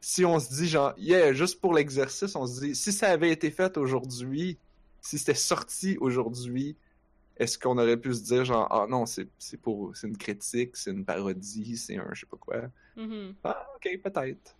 si 0.00 0.24
on 0.24 0.38
se 0.38 0.52
dit, 0.54 0.68
genre, 0.68 0.94
yeah, 0.96 1.32
juste 1.32 1.60
pour 1.60 1.74
l'exercice, 1.74 2.34
on 2.36 2.46
se 2.46 2.60
dit, 2.60 2.74
si 2.74 2.92
ça 2.92 3.08
avait 3.08 3.30
été 3.30 3.50
fait 3.50 3.76
aujourd'hui, 3.76 4.58
si 5.00 5.18
c'était 5.18 5.34
sorti 5.34 5.96
aujourd'hui, 6.00 6.76
est-ce 7.42 7.58
qu'on 7.58 7.78
aurait 7.78 7.96
pu 7.96 8.14
se 8.14 8.22
dire, 8.22 8.44
genre, 8.44 8.66
ah 8.70 8.86
non, 8.88 9.06
c'est 9.06 9.28
c'est 9.38 9.60
pour. 9.60 9.96
C'est 9.96 10.08
une 10.08 10.16
critique, 10.16 10.76
c'est 10.76 10.90
une 10.92 11.04
parodie, 11.04 11.76
c'est 11.76 11.96
un 11.98 12.08
je 12.12 12.20
sais 12.20 12.26
pas 12.26 12.36
quoi? 12.36 12.62
Mhm. 12.96 13.34
Ah, 13.44 13.66
ok, 13.76 14.00
peut-être. 14.02 14.56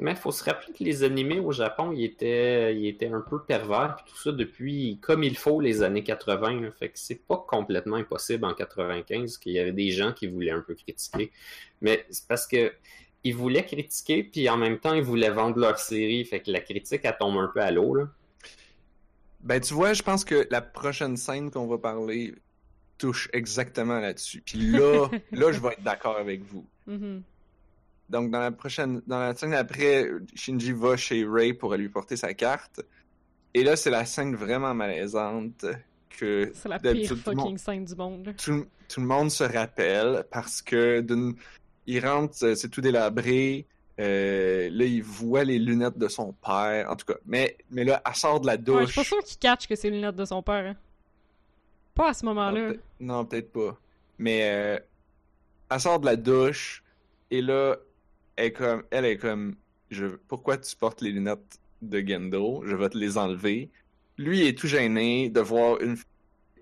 Mais 0.00 0.12
il 0.12 0.16
faut 0.16 0.30
se 0.30 0.44
rappeler 0.44 0.72
que 0.72 0.84
les 0.84 1.02
animés 1.02 1.40
au 1.40 1.50
Japon, 1.50 1.90
ils 1.92 2.04
étaient, 2.04 2.76
ils 2.76 2.86
étaient 2.86 3.08
un 3.08 3.20
peu 3.20 3.42
pervers, 3.42 3.96
puis 3.96 4.04
tout 4.12 4.16
ça 4.16 4.30
depuis 4.30 4.98
comme 5.02 5.24
il 5.24 5.36
faut 5.36 5.60
les 5.60 5.82
années 5.82 6.04
80. 6.04 6.60
là. 6.60 6.70
Fait 6.72 6.88
que 6.90 6.98
c'est 6.98 7.26
pas 7.26 7.44
complètement 7.48 7.96
impossible 7.96 8.44
en 8.44 8.54
95 8.54 9.38
qu'il 9.38 9.52
y 9.54 9.58
avait 9.58 9.72
des 9.72 9.90
gens 9.90 10.12
qui 10.12 10.28
voulaient 10.28 10.52
un 10.52 10.60
peu 10.60 10.74
critiquer. 10.76 11.32
Mais 11.80 12.06
c'est 12.10 12.26
parce 12.28 12.46
que 12.46 12.72
ils 13.24 13.34
voulaient 13.34 13.66
critiquer, 13.66 14.22
puis 14.22 14.48
en 14.48 14.56
même 14.56 14.78
temps, 14.78 14.94
ils 14.94 15.02
voulaient 15.02 15.30
vendre 15.30 15.58
leur 15.58 15.78
série. 15.78 16.24
Fait 16.24 16.40
que 16.40 16.50
la 16.52 16.60
critique, 16.60 17.00
elle 17.04 17.16
tombe 17.18 17.36
un 17.38 17.48
peu 17.48 17.60
à 17.60 17.70
l'eau, 17.72 17.94
là. 17.94 18.08
Ben, 19.40 19.60
tu 19.60 19.74
vois, 19.74 19.92
je 19.92 20.02
pense 20.02 20.24
que 20.24 20.46
la 20.50 20.60
prochaine 20.60 21.16
scène 21.16 21.50
qu'on 21.50 21.66
va 21.66 21.78
parler 21.78 22.34
touche 22.98 23.28
exactement 23.32 24.00
là-dessus. 24.00 24.42
Puis 24.44 24.58
là, 24.58 25.08
là, 25.32 25.52
je 25.52 25.60
vais 25.60 25.68
être 25.68 25.82
d'accord 25.82 26.16
avec 26.16 26.42
vous. 26.42 26.66
Mhm. 26.86 27.22
Donc, 28.10 28.30
dans 28.30 28.40
la 28.40 28.50
prochaine, 28.50 29.02
dans 29.06 29.20
la 29.20 29.34
scène 29.34 29.54
après, 29.54 30.08
Shinji 30.34 30.72
va 30.72 30.96
chez 30.96 31.24
Ray 31.28 31.52
pour 31.52 31.74
lui 31.76 31.88
porter 31.88 32.16
sa 32.16 32.32
carte. 32.34 32.80
Et 33.54 33.62
là, 33.62 33.76
c'est 33.76 33.90
la 33.90 34.04
scène 34.04 34.34
vraiment 34.34 34.74
malaisante 34.74 35.66
que 36.18 36.50
C'est 36.54 36.68
la 36.68 36.78
pire 36.78 36.92
d'habitude, 36.92 37.22
tout 37.22 37.30
le 37.30 37.36
monde- 37.36 37.44
fucking 37.46 37.58
scène 37.58 37.84
du 37.84 37.94
monde. 37.94 38.34
tout, 38.42 38.66
tout 38.88 39.00
le 39.00 39.06
monde 39.06 39.30
se 39.30 39.44
rappelle 39.44 40.24
parce 40.30 40.62
que 40.62 41.00
d'une, 41.00 41.34
il 41.86 42.04
rentre, 42.04 42.34
c'est 42.56 42.68
tout 42.68 42.80
délabré. 42.80 43.66
Euh, 44.00 44.68
là, 44.70 44.84
il 44.84 45.02
voit 45.02 45.44
les 45.44 45.58
lunettes 45.58 45.98
de 45.98 46.08
son 46.08 46.32
père. 46.32 46.90
En 46.90 46.96
tout 46.96 47.06
cas, 47.06 47.18
mais, 47.26 47.56
mais 47.70 47.84
là, 47.84 48.00
elle 48.06 48.14
sort 48.14 48.40
de 48.40 48.46
la 48.46 48.54
Ouais, 48.54 48.58
je 48.58 48.64
douche. 48.64 48.90
suis 48.92 49.00
pas 49.00 49.04
sûr 49.04 49.22
qu'il 49.24 49.38
catch 49.38 49.66
que 49.66 49.74
c'est 49.76 49.90
les 49.90 49.96
lunettes 49.96 50.16
de 50.16 50.24
son 50.24 50.42
père. 50.42 50.64
hein. 50.66 50.76
Pas 51.94 52.10
à 52.10 52.14
ce 52.14 52.24
moment-là. 52.26 52.72
Non, 53.00 53.24
peut-être 53.24 53.52
pas. 53.52 53.76
Mais 54.18 54.40
euh, 54.44 54.78
elle 55.70 55.80
sort 55.80 55.98
de 56.00 56.06
la 56.06 56.16
douche 56.16 56.82
et 57.30 57.42
là, 57.42 57.76
elle 58.36 58.46
est 58.46 58.52
comme, 58.52 58.82
elle 58.90 59.04
est 59.04 59.16
comme, 59.18 59.56
je, 59.90 60.06
pourquoi 60.06 60.58
tu 60.58 60.74
portes 60.76 61.00
les 61.02 61.10
lunettes 61.10 61.58
de 61.82 61.98
Gendo? 62.00 62.62
Je 62.66 62.76
vais 62.76 62.88
te 62.88 62.96
les 62.98 63.18
enlever. 63.18 63.70
Lui 64.16 64.46
est 64.46 64.56
tout 64.56 64.66
gêné 64.68 65.28
de 65.28 65.40
voir 65.40 65.80
une 65.80 65.96
fille 65.96 66.04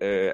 euh, 0.01 0.33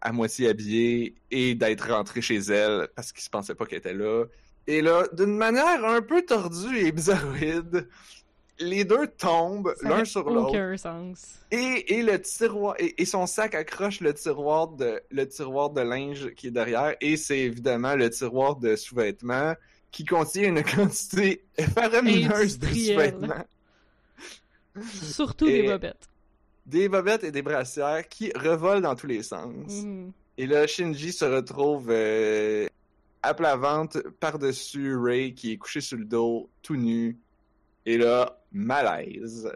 à 0.00 0.12
moitié 0.12 0.48
habillée 0.48 1.14
et 1.30 1.54
d'être 1.54 1.90
rentré 1.92 2.20
chez 2.20 2.36
elle 2.38 2.88
parce 2.94 3.12
qu'il 3.12 3.22
se 3.22 3.30
pensait 3.30 3.54
pas 3.54 3.66
qu'elle 3.66 3.78
était 3.78 3.94
là. 3.94 4.24
Et 4.66 4.80
là, 4.80 5.04
d'une 5.12 5.36
manière 5.36 5.84
un 5.84 6.00
peu 6.02 6.22
tordue 6.22 6.78
et 6.78 6.90
bizarroïde, 6.92 7.86
les 8.60 8.84
deux 8.84 9.08
tombent 9.08 9.74
l'un 9.82 10.04
sur 10.04 10.30
l'autre. 10.30 10.76
sens. 10.76 11.40
Et, 11.50 11.94
et 11.96 12.02
le 12.02 12.20
tiroir 12.20 12.74
et, 12.78 12.94
et 13.02 13.04
son 13.04 13.26
sac 13.26 13.54
accroche 13.54 14.00
le 14.00 14.14
tiroir 14.14 14.68
de 14.68 15.02
le 15.10 15.28
tiroir 15.28 15.70
de 15.70 15.80
linge 15.80 16.30
qui 16.34 16.46
est 16.46 16.50
derrière 16.52 16.94
et 17.00 17.16
c'est 17.16 17.40
évidemment 17.40 17.94
le 17.96 18.08
tiroir 18.10 18.56
de 18.56 18.76
sous-vêtements 18.76 19.54
qui 19.90 20.04
contient 20.04 20.48
une 20.48 20.62
quantité 20.76 21.44
faramineuse 21.74 22.58
de 22.58 22.66
sous-vêtements, 22.68 23.44
Surtout 25.02 25.46
Et- 25.46 25.62
des 25.62 25.68
bobettes. 25.68 26.08
des 26.66 26.88
bobettes 26.88 27.24
et 27.24 27.30
des 27.30 27.42
brassières 27.42 28.08
qui 28.08 28.32
revolent 28.34 28.82
dans 28.82 28.94
tous 28.96 29.06
les 29.06 29.22
sens. 29.22 29.52
Mhm. 29.84 30.12
Et 30.38 30.46
là 30.46 30.66
Shinji 30.66 31.12
se 31.12 31.24
retrouve 31.24 31.88
euh, 31.90 32.66
à 33.24 33.34
plat 33.34 33.56
ventre 33.56 34.02
par-dessus 34.20 34.96
Ray 34.96 35.34
qui 35.34 35.52
est 35.52 35.56
couché 35.56 35.80
sur 35.80 35.96
le 35.98 36.04
dos 36.04 36.48
tout 36.62 36.76
nu 36.76 37.18
et 37.86 37.96
là 37.98 38.38
malaise. 38.52 39.50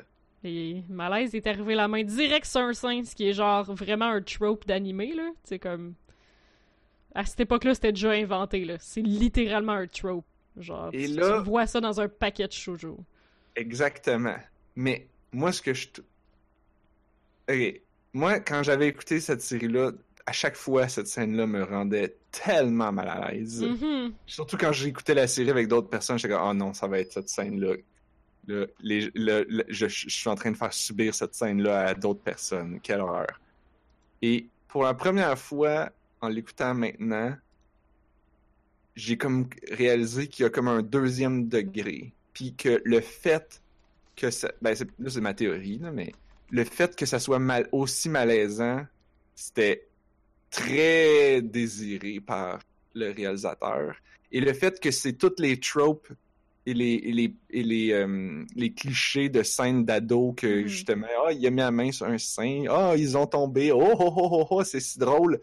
Et 0.44 0.82
malaise 0.88 1.34
est 1.34 1.46
arrivé 1.46 1.74
la 1.74 1.88
main 1.88 2.02
direct 2.04 2.46
sur 2.46 2.60
un 2.60 2.72
sein, 2.72 3.02
ce 3.04 3.14
qui 3.14 3.28
est 3.28 3.32
genre 3.32 3.64
vraiment 3.74 4.06
un 4.06 4.22
trope 4.22 4.66
d'animé, 4.66 5.12
là. 5.14 5.30
C'est 5.44 5.58
comme. 5.58 5.94
À 7.14 7.24
cette 7.24 7.40
époque-là, 7.40 7.74
c'était 7.74 7.92
déjà 7.92 8.12
inventé, 8.12 8.64
là. 8.64 8.76
C'est 8.78 9.00
littéralement 9.02 9.72
un 9.72 9.86
trope. 9.88 10.24
Genre, 10.56 10.90
Et 10.92 11.06
tu, 11.06 11.14
là- 11.14 11.38
tu 11.42 11.44
vois 11.50 11.66
ça 11.66 11.80
dans 11.80 12.00
un 12.00 12.08
paquet 12.08 12.46
de 12.46 12.52
shoujo. 12.52 12.98
Exactement. 13.56 14.36
Mais 14.76 15.08
moi, 15.32 15.50
ce 15.52 15.60
que 15.62 15.74
je. 15.74 15.88
Ok. 17.50 17.80
Moi, 18.12 18.40
quand 18.40 18.62
j'avais 18.62 18.88
écouté 18.88 19.20
cette 19.20 19.42
série-là, 19.42 19.92
à 20.28 20.32
chaque 20.32 20.56
fois, 20.56 20.88
cette 20.88 21.06
scène-là 21.06 21.46
me 21.46 21.64
rendait 21.64 22.16
tellement 22.30 22.92
mal 22.92 23.08
à 23.08 23.30
l'aise. 23.30 23.62
Mhm. 23.62 24.12
Surtout 24.26 24.58
quand 24.58 24.72
j'écoutais 24.72 25.14
la 25.14 25.26
série 25.26 25.50
avec 25.50 25.68
d'autres 25.68 25.88
personnes, 25.88 26.18
j'étais 26.18 26.34
comme, 26.34 26.46
oh 26.50 26.54
non, 26.54 26.74
ça 26.74 26.86
va 26.86 26.98
être 27.00 27.12
cette 27.12 27.28
scène-là. 27.30 27.76
Là, 28.46 28.66
les- 28.80 29.10
le- 29.14 29.46
le- 29.48 29.64
je, 29.68 29.88
je 29.88 30.08
suis 30.10 30.28
en 30.28 30.34
train 30.34 30.50
de 30.50 30.56
faire 30.56 30.72
subir 30.72 31.14
cette 31.14 31.34
scène-là 31.34 31.80
à 31.88 31.94
d'autres 31.94 32.20
personnes. 32.20 32.78
Quelle 32.82 33.00
horreur. 33.00 33.40
Et 34.20 34.46
pour 34.68 34.82
la 34.84 34.92
première 34.94 35.38
fois, 35.38 35.90
en 36.20 36.28
l'écoutant 36.28 36.74
maintenant, 36.74 37.34
j'ai 38.96 39.16
comme 39.16 39.48
réalisé 39.70 40.26
qu'il 40.28 40.42
y 40.42 40.46
a 40.46 40.50
comme 40.50 40.68
un 40.68 40.82
deuxième 40.82 41.48
degré. 41.48 42.12
Puis 42.34 42.54
que 42.54 42.80
le 42.84 43.00
fait 43.00 43.62
que 44.16 44.30
ça. 44.30 44.50
Ben, 44.60 44.74
c'est- 44.74 44.88
là, 44.98 45.08
c'est 45.10 45.20
ma 45.20 45.32
théorie, 45.34 45.78
là, 45.78 45.90
mais 45.90 46.12
le 46.50 46.64
fait 46.64 46.94
que 46.96 47.06
ça 47.06 47.18
soit 47.18 47.38
mal, 47.38 47.68
aussi 47.72 48.08
malaisant, 48.08 48.84
c'était 49.34 49.87
très 50.50 51.42
désiré 51.42 52.20
par 52.20 52.60
le 52.94 53.10
réalisateur. 53.12 53.94
Et 54.32 54.40
le 54.40 54.52
fait 54.52 54.78
que 54.80 54.90
c'est 54.90 55.14
toutes 55.14 55.40
les 55.40 55.58
tropes 55.58 56.08
et 56.66 56.74
les, 56.74 56.94
et 56.94 57.12
les, 57.12 57.34
et 57.50 57.62
les, 57.62 57.92
euh, 57.92 58.44
les 58.54 58.72
clichés 58.72 59.28
de 59.30 59.42
scènes 59.42 59.84
d'ado 59.84 60.32
que 60.32 60.46
Mhm. 60.62 60.66
justement, 60.66 61.06
ah, 61.26 61.32
il 61.32 61.46
a 61.46 61.50
mis 61.50 61.56
la 61.58 61.70
main 61.70 61.90
sur 61.92 62.06
un 62.06 62.18
sein, 62.18 62.64
ah, 62.68 62.94
ils 62.96 63.16
ont 63.16 63.26
tombé, 63.26 63.72
oh, 63.72 63.80
oh, 63.80 64.12
oh, 64.16 64.28
oh, 64.32 64.46
oh, 64.50 64.64
c'est 64.64 64.80
si 64.80 64.98
drôle. 64.98 65.40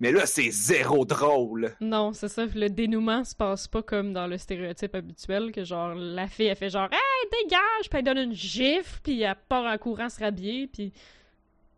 Mais 0.00 0.10
là, 0.10 0.26
c'est 0.26 0.50
zéro 0.50 1.04
drôle. 1.04 1.76
Non, 1.80 2.12
c'est 2.12 2.28
ça. 2.28 2.44
Le 2.46 2.68
dénouement 2.68 3.22
se 3.22 3.36
passe 3.36 3.68
pas 3.68 3.82
comme 3.82 4.12
dans 4.12 4.26
le 4.26 4.36
stéréotype 4.36 4.94
habituel, 4.96 5.52
que 5.52 5.62
genre, 5.62 5.94
la 5.94 6.26
fille, 6.26 6.46
elle 6.46 6.56
fait 6.56 6.70
genre, 6.70 6.88
hey, 6.90 7.28
dégage, 7.44 7.88
puis 7.88 7.98
elle 7.98 8.04
donne 8.04 8.18
une 8.18 8.34
gifle, 8.34 8.98
puis 9.04 9.20
elle 9.22 9.36
part 9.48 9.64
en 9.72 9.78
courant 9.78 10.08
se 10.08 10.18
rhabiller, 10.18 10.66
puis. 10.66 10.92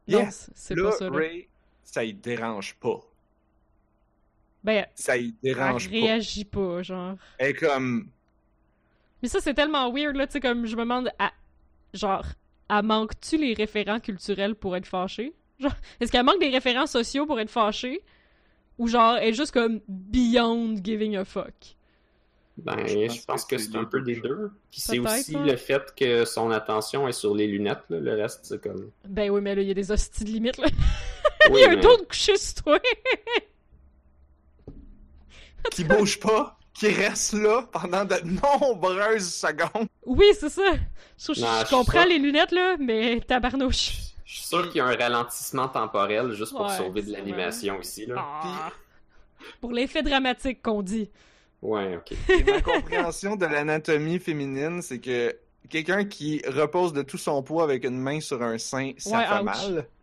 Non, 0.09 0.20
Yes. 0.20 0.51
c'est 0.55 0.75
pas 0.77 0.93
ça, 0.93 1.11
là. 1.11 1.16
Ray, 1.18 1.49
ça 1.85 2.05
y 2.05 2.12
dérange 2.14 2.74
pas. 2.76 3.01
Ben, 4.62 4.87
Ça 4.95 5.16
y 5.16 5.26
elle 5.26 5.55
dérange 5.55 5.89
pas. 5.89 5.93
réagit 5.97 6.45
pas, 6.45 6.82
genre. 6.82 7.16
Elle 7.39 7.51
est 7.51 7.55
comme, 7.55 8.09
Mais 9.22 9.28
ça, 9.28 9.41
c'est 9.41 9.55
tellement 9.55 9.93
weird, 9.93 10.16
là, 10.16 10.26
tu 10.26 10.32
sais, 10.35 10.41
comme 10.41 10.66
je 10.66 10.74
me 10.76 10.82
demande, 10.82 11.11
à- 11.18 11.32
genre, 11.93 12.24
elle 12.70 12.82
manque-tu 12.82 13.37
les 13.37 13.55
référents 13.55 14.01
culturels 14.01 14.55
pour 14.55 14.76
être 14.76 14.87
fâchée? 14.87 15.35
Genre, 15.61 15.72
est-ce 16.01 16.11
qu'elle 16.11 16.24
manque 16.24 16.41
des 16.41 16.49
référents 16.51 16.87
sociaux 16.87 17.26
pour 17.26 17.39
être 17.41 17.51
fâchée? 17.51 18.03
Ou 18.78 18.89
genre, 18.89 19.16
elle 19.18 19.28
est 19.28 19.35
juste 19.35 19.53
comme 19.53 19.80
beyond 19.87 20.74
giving 20.82 21.16
a 21.16 21.24
fuck? 21.24 21.76
Ben, 22.57 22.87
Je 22.87 23.09
je 23.09 23.24
pense 23.24 23.45
que 23.45 23.57
que 23.57 23.61
c'est 23.62 23.76
un 23.76 23.85
peu 23.85 24.01
des 24.01 24.16
deux. 24.20 24.51
Puis 24.70 24.80
c'est 24.80 24.99
aussi 24.99 25.37
hein. 25.37 25.45
le 25.45 25.57
fait 25.57 25.93
que 25.97 26.24
son 26.24 26.51
attention 26.51 27.07
est 27.07 27.12
sur 27.12 27.35
les 27.35 27.47
lunettes, 27.47 27.82
là. 27.89 28.01
le 28.01 28.14
reste, 28.14 28.45
c'est 28.45 28.61
comme. 28.61 28.91
Ben 29.07 29.30
oui, 29.30 29.41
mais 29.41 29.55
là, 29.55 29.62
il 29.62 29.68
y 29.68 29.70
a 29.70 29.74
des 29.74 29.91
hosties 29.93 30.24
de 30.24 30.30
limites, 30.30 30.59
là. 30.59 30.68
Oui, 31.51 31.53
il 31.61 31.61
y 31.61 31.64
a 31.64 31.70
un 31.70 31.76
mais- 31.76 31.80
ton 31.82 31.97
couché 32.05 32.36
sur 32.36 32.62
toi! 32.62 32.78
qui 35.70 35.84
bouge 35.84 36.20
pas, 36.20 36.59
qui 36.74 36.88
reste 36.88 37.32
là 37.34 37.66
pendant 37.72 38.05
de 38.05 38.16
nombreuses 38.24 39.32
secondes. 39.32 39.88
Oui, 40.05 40.26
c'est 40.38 40.51
ça! 40.51 40.62
Je, 41.18 41.32
je- 41.32 41.40
Non, 41.40 41.47
je 41.61 41.66
je 41.66 41.70
comprends 41.70 42.01
sûr. 42.03 42.09
les 42.09 42.18
lunettes, 42.18 42.53
là, 42.53 42.76
mais 42.78 43.20
tabarnouche. 43.20 43.92
Je 44.24 44.34
suis 44.40 44.45
sûr 44.47 44.66
qu'il 44.68 44.78
y 44.78 44.80
a 44.80 44.86
un 44.86 44.97
ralentissement 44.97 45.68
temporel 45.68 46.32
juste 46.32 46.53
pour 46.53 46.66
Ouais, 46.66 46.76
sauver 46.76 47.03
de 47.03 47.12
l'animation 47.12 47.80
ici, 47.80 48.07
là. 48.07 48.14
Ah. 48.18 48.72
Pour 49.61 49.72
l'effet 49.72 50.03
dramatique 50.03 50.62
qu'on 50.62 50.82
dit. 50.82 51.11
Ouais, 51.62 51.97
ok. 51.97 52.12
Et 52.30 52.45
ma 52.45 52.61
compréhension 52.61 53.36
de 53.36 53.47
l'anatomie 53.47 54.18
féminine, 54.18 54.82
c'est 54.82 54.99
que 54.99 55.34
quelqu'un 55.69 56.05
qui 56.05 56.43
repose 56.47 56.93
de 56.93 57.03
tout 57.03 57.19
son 57.19 57.43
poids 57.43 57.65
avec 57.65 57.85
une 57.85 57.99
main 57.99 58.21
sur 58.21 58.43
un 58.43 58.59
sein, 58.59 58.93
ça 58.99 59.19
Ouais, 59.19 59.27
fait 59.27 59.39
ouch. 59.39 59.45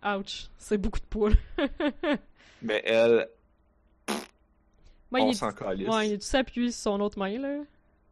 mal. 0.01 0.17
Ouch, 0.19 0.49
c'est 0.57 0.77
beaucoup 0.77 0.99
de 0.99 1.05
poids. 1.05 1.31
Mais 2.61 2.81
elle, 2.85 3.27
Moi, 5.11 5.21
on 5.21 5.27
il 5.27 5.29
est 5.31 5.33
s'en 5.33 5.51
calisse. 5.51 5.87
Ouais, 5.87 6.09
il 6.09 6.13
a 6.13 6.17
dû 6.17 6.25
s'appuyer 6.25 6.71
sur 6.71 6.81
son 6.83 6.99
autre 7.01 7.17
main, 7.19 7.37
là. 7.39 7.59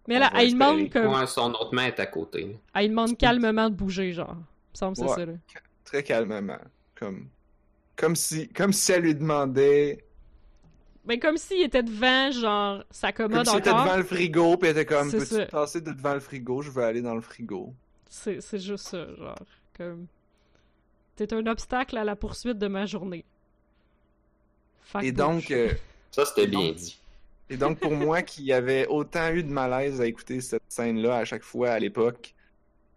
Mais 0.08 0.16
On 0.18 0.20
là, 0.20 0.32
elle 0.36 0.54
demande 0.54 0.90
comme... 0.90 1.14
Ouais, 1.14 1.28
son 1.28 1.52
autre 1.54 1.74
main 1.74 1.86
est 1.86 2.00
à 2.00 2.08
côté. 2.08 2.58
Elle 2.74 2.90
demande 2.90 3.18
calmement 3.18 3.70
de 3.70 3.76
bouger, 3.76 4.12
genre. 4.12 4.36
Il 4.36 4.72
me 4.74 4.78
semble 4.78 4.98
que 4.98 5.04
c'est 5.08 5.14
ça, 5.16 5.26
là. 5.26 5.34
Très 5.84 6.04
calmement. 6.04 6.58
Comme, 6.96 7.28
comme, 7.96 8.16
si, 8.16 8.50
comme 8.50 8.74
si 8.74 8.92
elle 8.92 9.04
lui 9.04 9.16
demandait. 9.16 10.04
Ben, 11.10 11.20
comme 11.20 11.38
s'il 11.38 11.64
était 11.64 11.82
devant, 11.82 12.30
genre, 12.32 12.84
sa 12.92 13.12
Comme 13.12 13.32
commode 13.32 13.48
était 13.48 13.72
encore. 13.72 13.84
devant 13.84 13.98
le 13.98 14.04
frigo, 14.04 14.58
puis 14.58 14.70
elle 14.70 14.78
était 14.78 14.86
comme 14.86 15.10
Peux-tu 15.12 15.48
passer 15.48 15.82
de 15.82 15.92
devant 15.92 16.14
le 16.14 16.20
frigo? 16.20 16.62
Je 16.62 16.70
veux 16.70 16.84
aller 16.84 17.02
dans 17.02 17.16
le 17.16 17.22
frigo. 17.22 17.74
C'est 18.08 18.42
c'est 18.42 18.60
juste 18.60 18.90
ça, 18.90 19.08
genre. 19.16 19.36
Comme... 19.76 20.06
T'es 21.16 21.34
un 21.34 21.48
obstacle 21.48 21.98
à 21.98 22.04
la 22.04 22.16
poursuite 22.16 22.60
de 22.60 22.68
ma 22.68 22.86
journée. 22.86 23.26
Fuck 24.84 25.04
Et 25.04 25.12
donc, 25.12 25.50
euh, 25.50 25.74
Ça, 26.12 26.26
c'était 26.26 26.46
bien 26.46 26.74
dit. 26.74 27.00
Et 27.50 27.58
donc, 27.58 27.80
pour 27.80 27.94
moi 27.96 28.22
qui 28.24 28.54
avait 28.54 28.86
autant 28.86 29.32
eu 29.32 29.42
de 29.42 29.52
malaise 29.52 30.02
à 30.02 30.06
écouter 30.06 30.42
cette 30.42 30.62
scène-là 30.70 31.18
à 31.18 31.26
chaque 31.26 31.44
fois 31.44 31.72
à 31.72 31.80
l'époque, 31.80 32.36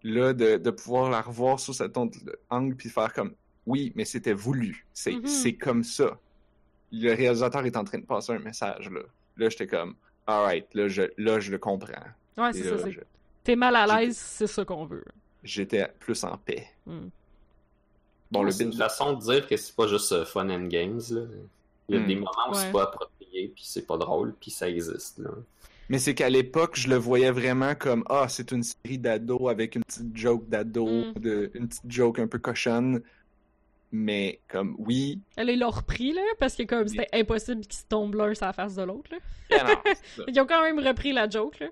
là, 0.03 0.35
de, 0.35 0.59
de 0.59 0.71
pouvoir 0.71 1.09
la 1.11 1.23
revoir 1.23 1.59
sous 1.59 1.73
cet 1.73 1.97
angle 1.97 2.77
puis 2.77 2.91
faire 2.91 3.15
comme 3.15 3.35
oui, 3.67 3.93
mais 3.95 4.05
c'était 4.05 4.35
voulu. 4.35 4.87
C'est 4.93 5.13
Mhm. 5.13 5.27
c'est 5.27 5.55
comme 5.55 5.83
ça. 5.83 6.19
Le 6.93 7.15
réalisateur 7.15 7.65
est 7.65 7.77
en 7.77 7.85
train 7.85 7.99
de 7.99 8.05
passer 8.05 8.33
un 8.33 8.39
message, 8.39 8.91
là. 8.91 9.01
Là, 9.39 9.49
j'étais 9.49 9.67
comme 9.67 9.95
alright, 10.27 10.67
là 10.75 10.89
je, 10.89 11.03
là, 11.19 11.41
je 11.41 11.51
le 11.51 11.59
comprends. 11.59 11.93
Ouais, 12.39 12.53
c'est 12.53 12.65
ça. 12.65 12.89
je- 12.91 13.01
T'es 13.45 13.57
mal 13.57 13.75
à 13.75 13.87
l'aise, 13.87 14.17
c'est 14.17 14.47
ça 14.47 14.65
qu'on 14.65 14.85
veut. 14.85 15.05
j'étais 15.43 15.89
plus 15.99 16.23
en 16.25 16.37
paix. 16.37 16.67
Hmm. 16.87 17.09
Bon, 18.31 18.43
le 18.43 18.51
c'est 18.51 18.65
une 18.65 18.73
façon 18.73 19.15
de 19.15 19.21
dire 19.21 19.47
que 19.47 19.57
c'est 19.57 19.75
pas 19.75 19.87
juste 19.87 20.13
euh, 20.13 20.25
fun 20.25 20.49
and 20.49 20.67
games, 20.69 21.01
là. 21.11 21.23
Il 21.89 21.97
y 21.97 21.99
a 21.99 22.01
Hmm. 22.03 22.07
des 22.07 22.15
moments 22.15 22.31
où 22.49 22.53
Ouais. 22.53 22.59
c'est 22.59 22.73
pas 22.73 22.85
approprié, 22.85 23.53
puis 23.55 23.65
c'est 23.67 23.87
pas 23.87 23.99
drôle, 23.99 24.35
puis 24.41 24.51
ça 24.51 24.69
existe, 24.69 25.19
là. 25.19 25.31
Mais 25.89 25.99
c'est 25.99 26.15
qu'à 26.15 26.31
l'époque, 26.31 26.77
je 26.77 26.89
le 26.89 26.97
voyais 26.97 27.31
vraiment 27.33 27.75
comme 27.75 28.05
ah, 28.09 28.27
c'est 28.29 28.53
une 28.53 28.63
série 28.63 28.99
d'ados 28.99 29.51
avec 29.51 29.75
une 29.75 29.83
petite 29.85 30.17
joke 30.17 30.49
d'ado, 30.49 30.87
Mm. 30.87 31.13
de, 31.21 31.51
une 31.55 31.69
petite 31.69 31.91
joke 31.91 32.19
un 32.21 32.27
peu 32.29 32.39
cochonne. 32.39 33.03
Mais 33.95 34.41
comme 34.49 34.75
oui, 34.79 35.21
Elle 35.37 35.51
ils 35.51 35.59
l'ont 35.59 35.71
repris, 35.71 36.13
là, 36.13 36.23
parce 36.39 36.55
que 36.55 36.63
comme 36.63 36.89
c'était 36.89 37.09
impossible 37.13 37.61
qu'ils 37.61 37.81
se 37.81 37.85
tombent 37.87 38.15
l'un 38.15 38.33
sur 38.35 38.47
la 38.47 38.55
face 38.55 38.75
de 38.75 38.83
l'autre, 38.83 39.11
là. 39.13 39.19
yeah, 39.51 39.65
non, 39.65 39.81
c'est 39.85 39.95
ça. 40.17 40.23
Ils 40.29 40.41
ont 40.41 40.47
quand 40.47 40.63
même 40.63 40.79
repris 40.79 41.13
la 41.13 41.29
joke, 41.29 41.61
là. 41.61 41.69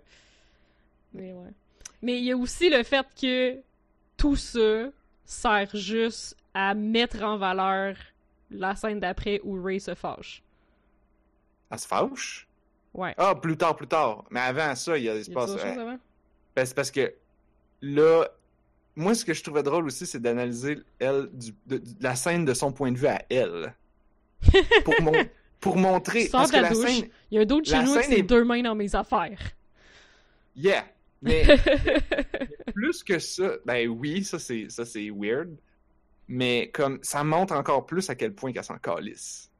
Mais 1.14 1.32
ouais. 1.32 1.50
Mais 2.02 2.18
il 2.18 2.24
y 2.24 2.32
a 2.32 2.36
aussi 2.36 2.68
le 2.70 2.82
fait 2.82 3.06
que 3.20 3.58
tout 4.16 4.36
ça 4.36 4.90
sert 5.24 5.74
juste 5.74 6.36
à 6.52 6.74
mettre 6.74 7.22
en 7.22 7.36
valeur 7.38 7.96
la 8.50 8.76
scène 8.76 9.00
d'après 9.00 9.40
où 9.44 9.62
Ray 9.62 9.80
se 9.80 9.94
fâche. 9.94 10.42
Elle 11.70 11.78
se 11.78 11.86
fâche? 11.86 12.48
Ouais. 12.92 13.14
Ah, 13.16 13.34
plus 13.34 13.56
tard, 13.56 13.76
plus 13.76 13.86
tard. 13.86 14.24
Mais 14.30 14.40
avant 14.40 14.74
ça, 14.74 14.98
il 14.98 15.04
y 15.04 15.08
a 15.08 15.14
ben, 15.14 16.66
c'est 16.66 16.74
parce 16.74 16.90
que 16.90 17.14
là, 17.80 18.26
moi, 18.97 19.14
ce 19.14 19.24
que 19.24 19.32
je 19.34 19.43
trouvais 19.43 19.62
drôle 19.62 19.86
aussi, 19.86 20.07
c'est 20.07 20.20
d'analyser 20.20 20.78
elle 20.99 21.28
du- 21.32 21.55
de, 21.66 21.78
de 21.78 21.84
la 22.03 22.14
scène 22.16 22.45
de 22.45 22.55
son 22.55 22.72
point 22.72 22.93
de 22.93 22.99
vue 22.99 23.07
à 23.07 23.22
elle. 23.30 23.74
pour, 24.84 25.01
mon- 25.03 25.24
pour 25.61 25.76
montrer. 25.76 26.26
Sors 26.28 26.41
Parce 26.41 26.51
de 26.51 26.57
que 26.57 26.62
la 26.62 26.68
la 26.70 26.74
douche. 26.74 26.86
scène. 26.86 27.09
Il 27.30 27.34
y 27.34 27.38
a 27.38 27.43
un 27.43 27.45
d'autre 27.47 27.66
chez 27.68 27.76
la 27.76 27.82
nous 27.84 27.93
avec 27.93 28.07
ses 28.07 28.22
deux 28.22 28.45
mains 28.45 28.62
dans 28.62 28.74
mes 28.74 28.95
affaires. 28.95 29.41
Yeah. 30.57 30.84
Mais 31.22 31.45
plus 32.74 33.03
que 33.05 33.18
ça, 33.18 33.53
ben 33.64 33.88
oui, 33.88 34.24
ça 34.24 34.38
c'est 34.38 34.70
ça 34.70 34.84
c'est 34.84 35.11
weird. 35.11 35.55
Mais 36.28 36.70
comme 36.72 36.99
ça 37.03 37.22
montre 37.24 37.55
encore 37.55 37.84
plus 37.86 38.09
à 38.09 38.14
quel 38.14 38.34
point 38.34 38.53
qu'elle 38.53 38.64
s'en 38.64 38.78
calisse. 38.78 39.51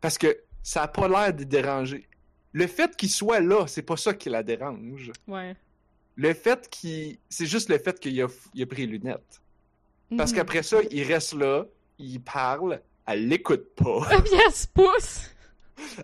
Parce 0.00 0.18
que 0.18 0.38
ça 0.62 0.82
a 0.84 0.88
pas 0.88 1.08
l'air 1.08 1.34
de 1.34 1.44
déranger. 1.44 2.06
Le 2.52 2.66
fait 2.66 2.94
qu'il 2.96 3.10
soit 3.10 3.40
là, 3.40 3.66
c'est 3.66 3.82
pas 3.82 3.96
ça 3.96 4.14
qui 4.14 4.28
la 4.28 4.42
dérange. 4.42 5.10
ouais. 5.28 5.56
Le 6.16 6.34
fait 6.34 6.68
qu'il. 6.70 7.18
C'est 7.28 7.46
juste 7.46 7.68
le 7.68 7.78
fait 7.78 7.98
qu'il 7.98 8.20
a, 8.22 8.26
il 8.54 8.62
a 8.62 8.66
pris 8.66 8.86
les 8.86 8.98
lunettes. 8.98 9.40
Parce 10.16 10.32
Mhm. 10.32 10.38
qu'après 10.38 10.62
ça, 10.62 10.78
il 10.90 11.02
reste 11.04 11.34
là, 11.34 11.64
il 11.98 12.20
parle, 12.20 12.80
elle 13.06 13.28
l'écoute 13.28 13.74
pas. 13.76 14.00
Ah, 14.10 14.20
puis 14.24 14.32
elle 14.46 14.52
se 14.52 14.66
pousse! 14.66 15.30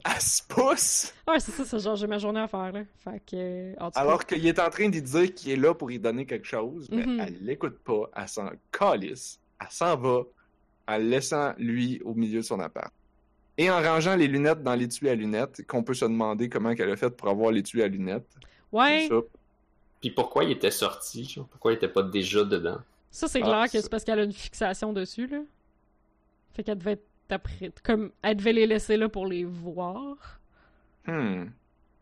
Elle 0.04 0.20
se 0.20 0.42
pousse! 0.48 1.12
Ouais, 1.28 1.38
c'est 1.40 1.50
ça, 1.52 1.64
c'est 1.64 1.78
genre, 1.80 1.96
j'ai 1.96 2.06
ma 2.06 2.18
journée 2.18 2.40
à 2.40 2.48
faire, 2.48 2.72
là. 2.72 2.82
Fait 3.04 3.20
que. 3.26 3.74
cas. 3.74 3.90
Alors 3.94 4.24
qu'il 4.24 4.46
est 4.46 4.58
en 4.58 4.70
train 4.70 4.88
d'y 4.88 5.02
dire 5.02 5.34
qu'il 5.34 5.50
est 5.52 5.56
là 5.56 5.74
pour 5.74 5.90
y 5.90 5.98
donner 5.98 6.24
quelque 6.24 6.46
chose, 6.46 6.88
mais 6.90 7.04
Mhm. 7.04 7.20
elle 7.20 7.38
l'écoute 7.44 7.78
pas, 7.80 8.08
elle 8.16 8.28
s'en 8.28 8.48
calisse, 8.72 9.38
elle 9.60 9.66
s'en 9.70 9.96
va, 9.96 10.22
en 10.88 10.96
laissant 10.98 11.52
lui 11.58 12.00
au 12.04 12.14
milieu 12.14 12.38
de 12.40 12.44
son 12.44 12.60
appart. 12.60 12.92
Et 13.58 13.68
en 13.70 13.82
rangeant 13.82 14.14
les 14.16 14.28
lunettes 14.28 14.62
dans 14.62 14.74
l'étui 14.74 15.08
à 15.08 15.14
lunettes, 15.14 15.66
qu'on 15.66 15.82
peut 15.82 15.94
se 15.94 16.04
demander 16.04 16.48
comment 16.48 16.74
qu'elle 16.74 16.90
a 16.90 16.96
fait 16.96 17.10
pour 17.10 17.28
avoir 17.28 17.50
l'étui 17.50 17.82
à 17.82 17.88
lunettes. 17.88 18.28
Ouais, 18.70 19.08
ça. 19.08 19.16
Puis 20.00 20.10
pourquoi 20.10 20.44
il 20.44 20.52
était 20.52 20.70
sorti? 20.70 21.24
genre? 21.24 21.46
Pourquoi 21.48 21.72
il 21.72 21.76
était 21.76 21.88
pas 21.88 22.02
déjà 22.02 22.44
dedans? 22.44 22.78
ça, 23.10 23.28
c'est 23.28 23.40
Ah, 23.42 23.46
clair 23.46 23.64
que 23.70 23.80
c'est 23.80 23.90
parce 23.90 24.04
qu'elle 24.04 24.20
a 24.20 24.24
une 24.24 24.32
fixation 24.32 24.92
dessus, 24.92 25.26
là. 25.26 25.38
Fait 26.54 26.62
qu'elle 26.64 26.78
devait 26.78 26.92
être 26.92 27.06
après. 27.30 27.72
Comme, 27.82 28.10
elle 28.22 28.36
devait 28.36 28.52
les 28.52 28.66
laisser 28.66 28.96
là 28.96 29.08
pour 29.08 29.26
les 29.26 29.44
voir. 29.44 30.40
Hmm. 31.06 31.46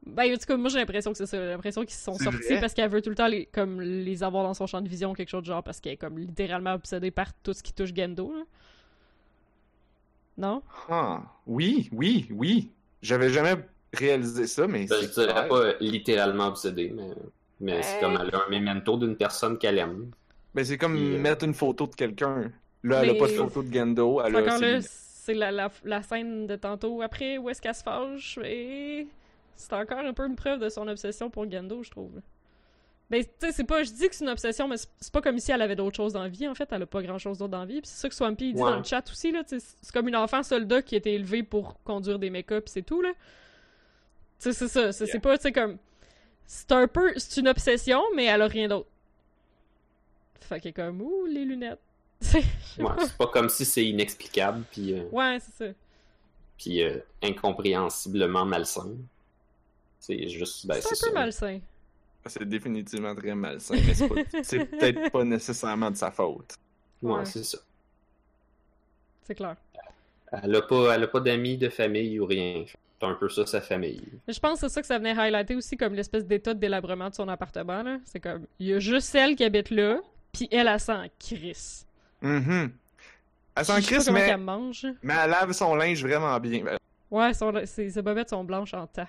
Ben, 0.06 0.30
en 0.32 0.36
tout 0.36 0.44
cas, 0.46 0.56
moi, 0.56 0.68
j'ai 0.68 0.78
l'impression 0.78 1.12
que 1.12 1.18
c'est 1.18 1.26
ça. 1.26 1.38
J'ai 1.38 1.48
l'impression 1.48 1.82
qu'ils 1.82 1.94
se 1.94 2.04
sont 2.04 2.18
sortis 2.18 2.38
vrai? 2.48 2.60
parce 2.60 2.74
qu'elle 2.74 2.90
veut 2.90 3.00
tout 3.00 3.08
le 3.10 3.16
temps 3.16 3.26
les, 3.26 3.46
comme, 3.46 3.80
les 3.80 4.22
avoir 4.22 4.44
dans 4.44 4.52
son 4.54 4.66
champ 4.66 4.82
de 4.82 4.88
vision, 4.88 5.14
quelque 5.14 5.30
chose 5.30 5.42
de 5.42 5.46
genre, 5.46 5.62
parce 5.62 5.80
qu'elle 5.80 5.94
est 5.94 5.96
comme 5.96 6.18
littéralement 6.18 6.74
obsédée 6.74 7.10
par 7.10 7.32
tout 7.42 7.54
ce 7.54 7.62
qui 7.62 7.72
touche 7.72 7.94
Gendo, 7.94 8.32
là. 8.32 8.42
Non? 10.36 10.62
Ah, 10.88 11.22
oui, 11.46 11.88
oui, 11.92 12.26
oui. 12.30 12.70
J'avais 13.02 13.30
jamais 13.30 13.54
réalisé 13.92 14.46
ça, 14.46 14.66
mais 14.66 14.86
Ben, 14.86 15.00
je 15.02 15.06
c'est 15.06 15.26
dirais 15.26 15.48
pas 15.48 15.74
littéralement 15.80 16.48
obsédé, 16.48 16.92
mais, 16.94 17.08
mais 17.60 17.82
c'est 17.82 17.94
Ouais. 17.96 18.00
comme 18.00 18.18
elle 18.20 18.34
a 18.34 18.44
un 18.46 18.50
memento 18.50 18.96
d'une 18.96 19.16
personne 19.16 19.58
qu'elle 19.58 19.78
aime. 19.78 20.10
Ben, 20.54 20.64
c'est 20.64 20.78
comme 20.78 20.94
Puis, 20.96 21.14
euh, 21.16 21.18
mettre 21.18 21.44
une 21.44 21.54
photo 21.54 21.86
de 21.86 21.94
quelqu'un. 21.94 22.50
Là, 22.82 23.02
elle 23.02 23.10
a 23.10 23.12
Mais- 23.14 23.18
pas 23.18 23.26
de 23.28 23.32
photo 23.32 23.62
de 23.62 23.72
Gendo, 23.72 24.20
elle 24.20 24.32
C'est 24.82 25.32
a 25.32 25.34
là, 25.34 25.50
la, 25.50 25.52
la, 25.52 25.70
la 25.84 26.02
scène 26.02 26.46
de 26.46 26.56
tantôt 26.56 27.00
après 27.02 27.38
où 27.38 27.48
est-ce 27.48 27.60
qu'elle 27.62 27.74
se 27.74 27.82
fâche 27.82 28.38
et 28.44 29.08
c'est 29.56 29.72
encore 29.72 29.98
un 30.00 30.12
peu 30.12 30.26
une 30.26 30.36
preuve 30.36 30.60
de 30.60 30.68
son 30.68 30.86
obsession 30.88 31.30
pour 31.30 31.50
Gendo, 31.50 31.82
je 31.82 31.90
trouve. 31.90 32.20
Ben, 33.10 33.22
tu 33.22 33.30
sais, 33.38 33.52
c'est 33.52 33.64
pas, 33.64 33.82
je 33.82 33.90
dis 33.92 34.08
que 34.08 34.14
c'est 34.14 34.24
une 34.24 34.30
obsession, 34.30 34.66
mais 34.68 34.76
c'est 34.78 35.12
pas 35.12 35.20
comme 35.22 35.38
si 35.38 35.50
elle 35.52 35.62
avait 35.62 35.76
d'autres 35.76 35.96
choses 35.96 36.12
dans 36.14 36.22
la 36.22 36.28
vie, 36.28 36.46
en 36.48 36.54
fait, 36.54 36.68
elle 36.72 36.82
a 36.82 36.86
pas 36.86 37.02
grand 37.02 37.18
chose 37.18 37.38
d'autre 37.38 37.50
dans 37.52 37.60
la 37.60 37.66
vie. 37.66 37.80
Puis 37.80 37.88
c'est 37.90 38.00
ça 38.02 38.08
que 38.08 38.14
Swampy 38.14 38.48
il 38.50 38.54
dit 38.54 38.62
Ouais. 38.62 38.70
dans 38.70 38.78
le 38.78 38.84
chat 38.84 39.08
aussi, 39.10 39.30
là, 39.30 39.42
c'est 39.46 39.92
comme 39.92 40.08
une 40.08 40.16
enfant 40.16 40.42
soldat 40.42 40.82
qui 40.82 40.94
a 40.94 40.98
été 40.98 41.14
élevée 41.14 41.42
pour 41.42 41.82
conduire 41.84 42.18
des 42.18 42.30
mécas, 42.30 42.60
pis 42.60 42.70
c'est 42.72 42.82
tout, 42.82 43.00
là. 43.02 43.10
Tu 44.40 44.50
sais, 44.50 44.52
c'est 44.52 44.68
ça, 44.68 44.92
c'est 44.92 45.06
c'est 45.06 45.12
Yeah. 45.12 45.20
pas, 45.20 45.36
tu 45.38 45.42
sais, 45.42 45.52
comme. 45.52 45.78
C'est 46.46 46.72
un 46.72 46.86
peu. 46.86 47.12
C'est 47.16 47.40
une 47.40 47.48
obsession, 47.48 48.02
mais 48.14 48.24
elle 48.26 48.42
a 48.42 48.46
rien 48.46 48.68
d'autre. 48.68 48.88
Fait 50.40 50.60
qu'elle 50.60 50.70
est 50.70 50.72
comme, 50.74 51.00
ouh, 51.00 51.26
les 51.26 51.44
lunettes. 51.44 51.80
Ouais, 52.78 52.90
c'est 53.00 53.16
pas 53.16 53.26
comme 53.28 53.48
si 53.48 53.64
c'est 53.64 53.84
inexplicable 53.84 54.64
puis, 54.72 54.94
euh, 54.94 55.04
Ouais, 55.12 55.38
c'est 55.40 55.68
ça. 55.68 55.72
puis 56.58 56.82
euh, 56.82 56.98
incompréhensiblement 57.22 58.44
malsain. 58.44 58.90
C'est 60.00 60.28
juste, 60.28 60.66
ben, 60.66 60.74
c'est 60.74 60.94
c'est 60.94 61.06
un 61.06 61.10
peu 61.10 61.14
ça. 61.14 61.20
malsain. 61.20 61.60
C'est 62.26 62.48
définitivement 62.48 63.14
très 63.14 63.34
malsain, 63.34 63.74
mais 63.76 63.94
c'est 64.42 64.64
peut-être 64.66 65.10
pas 65.12 65.24
nécessairement 65.24 65.90
de 65.90 65.96
sa 65.96 66.10
faute. 66.10 66.56
Ouais, 67.02 67.12
Ouais. 67.12 67.24
c'est 67.26 67.44
ça. 67.44 67.58
C'est 69.22 69.34
clair. 69.34 69.56
Elle 70.42 70.54
a 70.56 70.62
pas, 70.62 70.94
elle 70.94 71.04
a 71.04 71.08
pas 71.08 71.20
d'amis, 71.20 71.56
de 71.56 71.68
famille 71.68 72.18
ou 72.18 72.26
rien. 72.26 72.64
C'est 73.04 73.10
un 73.10 73.14
peu 73.14 73.28
ça 73.28 73.46
sa 73.46 73.60
famille. 73.60 74.02
Je 74.28 74.38
pense 74.38 74.60
que 74.60 74.68
c'est 74.68 74.74
ça 74.74 74.80
que 74.80 74.86
ça 74.86 74.98
venait 74.98 75.18
highlighter 75.18 75.54
aussi 75.56 75.76
comme 75.76 75.94
l'espèce 75.94 76.24
d'état 76.26 76.54
de 76.54 76.58
délabrement 76.60 77.10
de 77.10 77.14
son 77.14 77.28
appartement, 77.28 77.82
là. 77.82 77.98
C'est 78.04 78.20
comme, 78.20 78.46
il 78.58 78.68
y 78.68 78.72
a 78.74 78.78
juste 78.78 79.14
elle 79.14 79.36
qui 79.36 79.44
habite 79.44 79.70
là, 79.70 80.00
puis 80.32 80.48
elle, 80.50 80.68
elle 80.68 80.80
s'en 80.80 81.04
crisse. 81.18 81.86
Mhm. 82.22 82.72
Elle 83.56 83.64
s'en 83.64 83.80
crisse, 83.80 84.08
mais, 84.10 84.26
qu'elle 84.26 84.40
mange. 84.40 84.86
mais 85.02 85.14
elle 85.22 85.30
lave 85.30 85.52
son 85.52 85.74
linge 85.74 86.02
vraiment 86.02 86.38
bien. 86.40 86.64
Ouais, 87.10 87.32
son, 87.34 87.52
ses, 87.66 87.90
ses 87.90 88.02
bobettes 88.02 88.30
sont 88.30 88.42
blanches 88.44 88.74
en 88.74 88.86
tas. 88.86 89.08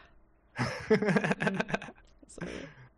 C'est- 0.87 0.99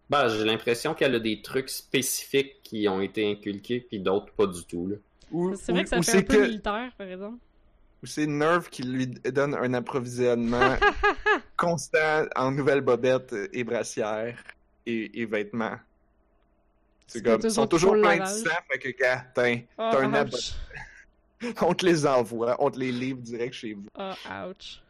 Ben, 0.10 0.30
j'ai 0.30 0.46
l'impression 0.46 0.94
qu'elle 0.94 1.16
a 1.16 1.20
des 1.20 1.42
trucs 1.42 1.70
spécifiques 1.70 2.62
qui 2.64 2.88
ont 2.88 3.02
été 3.02 3.30
inculqués, 3.30 3.82
puis 3.82 4.00
d'autres 4.00 4.32
pas 4.32 4.48
du 4.48 4.64
tout. 4.66 4.88
Là. 4.88 4.96
Ou, 5.32 5.54
C'est 5.58 5.74
vrai 5.74 5.82
ou- 5.82 5.84
que 5.84 5.90
ça 5.90 6.02
fait 6.02 6.18
un 6.20 6.22
peu 6.22 6.34
que- 6.36 6.42
militaire, 6.44 6.92
par 6.98 7.08
exemple. 7.08 7.38
Ou 8.04 8.06
c'est 8.06 8.28
Nerve 8.28 8.70
qui 8.70 8.84
lui 8.84 9.08
donne 9.08 9.56
un 9.56 9.74
approvisionnement 9.74 10.76
constant 11.58 12.26
en 12.36 12.52
nouvelles 12.52 12.82
bobettes 12.82 13.36
et 13.54 13.64
brassières 13.64 14.38
et, 14.86 15.22
et 15.22 15.26
vêtements. 15.26 15.78
C'est 17.08 17.24
comme, 17.24 17.40
ils 17.42 17.52
sont 17.52 17.68
toujours 17.68 17.94
pleins 17.94 18.20
de 18.20 18.26
sang, 18.26 18.50
fait 18.70 18.80
que, 18.80 18.90
gars, 18.90 19.26
t'as 19.34 19.48
un 19.48 19.54
ouch. 19.54 19.64
abonnement. 19.78 20.26
on 21.62 21.74
te 21.74 21.86
les 21.86 22.06
envoie, 22.06 22.56
on 22.60 22.70
te 22.70 22.80
les 22.80 22.92
livre 22.92 23.22
direct 23.22 23.54
chez 23.54 23.74
vous. 23.74 23.88
Ah, 23.96 24.50
ouch. 24.50 24.82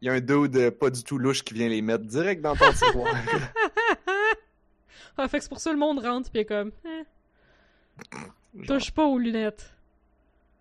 Il 0.00 0.06
y 0.06 0.08
a 0.08 0.14
un 0.14 0.20
dude 0.20 0.70
pas 0.70 0.90
du 0.90 1.04
tout 1.04 1.18
louche 1.18 1.42
qui 1.42 1.54
vient 1.54 1.68
les 1.68 1.82
mettre 1.82 2.04
direct 2.04 2.40
dans 2.40 2.56
ton 2.56 2.72
tiroir. 2.72 3.14
ah, 5.16 5.28
fait 5.28 5.38
que 5.38 5.42
c'est 5.44 5.48
pour 5.48 5.60
ça 5.60 5.70
que 5.70 5.74
le 5.74 5.80
monde 5.80 6.00
rentre, 6.00 6.30
pis 6.30 6.38
est 6.38 6.44
comme, 6.44 6.72
eh, 6.84 8.66
touche 8.66 8.90
pas 8.90 9.04
aux 9.04 9.18
lunettes. 9.18 9.72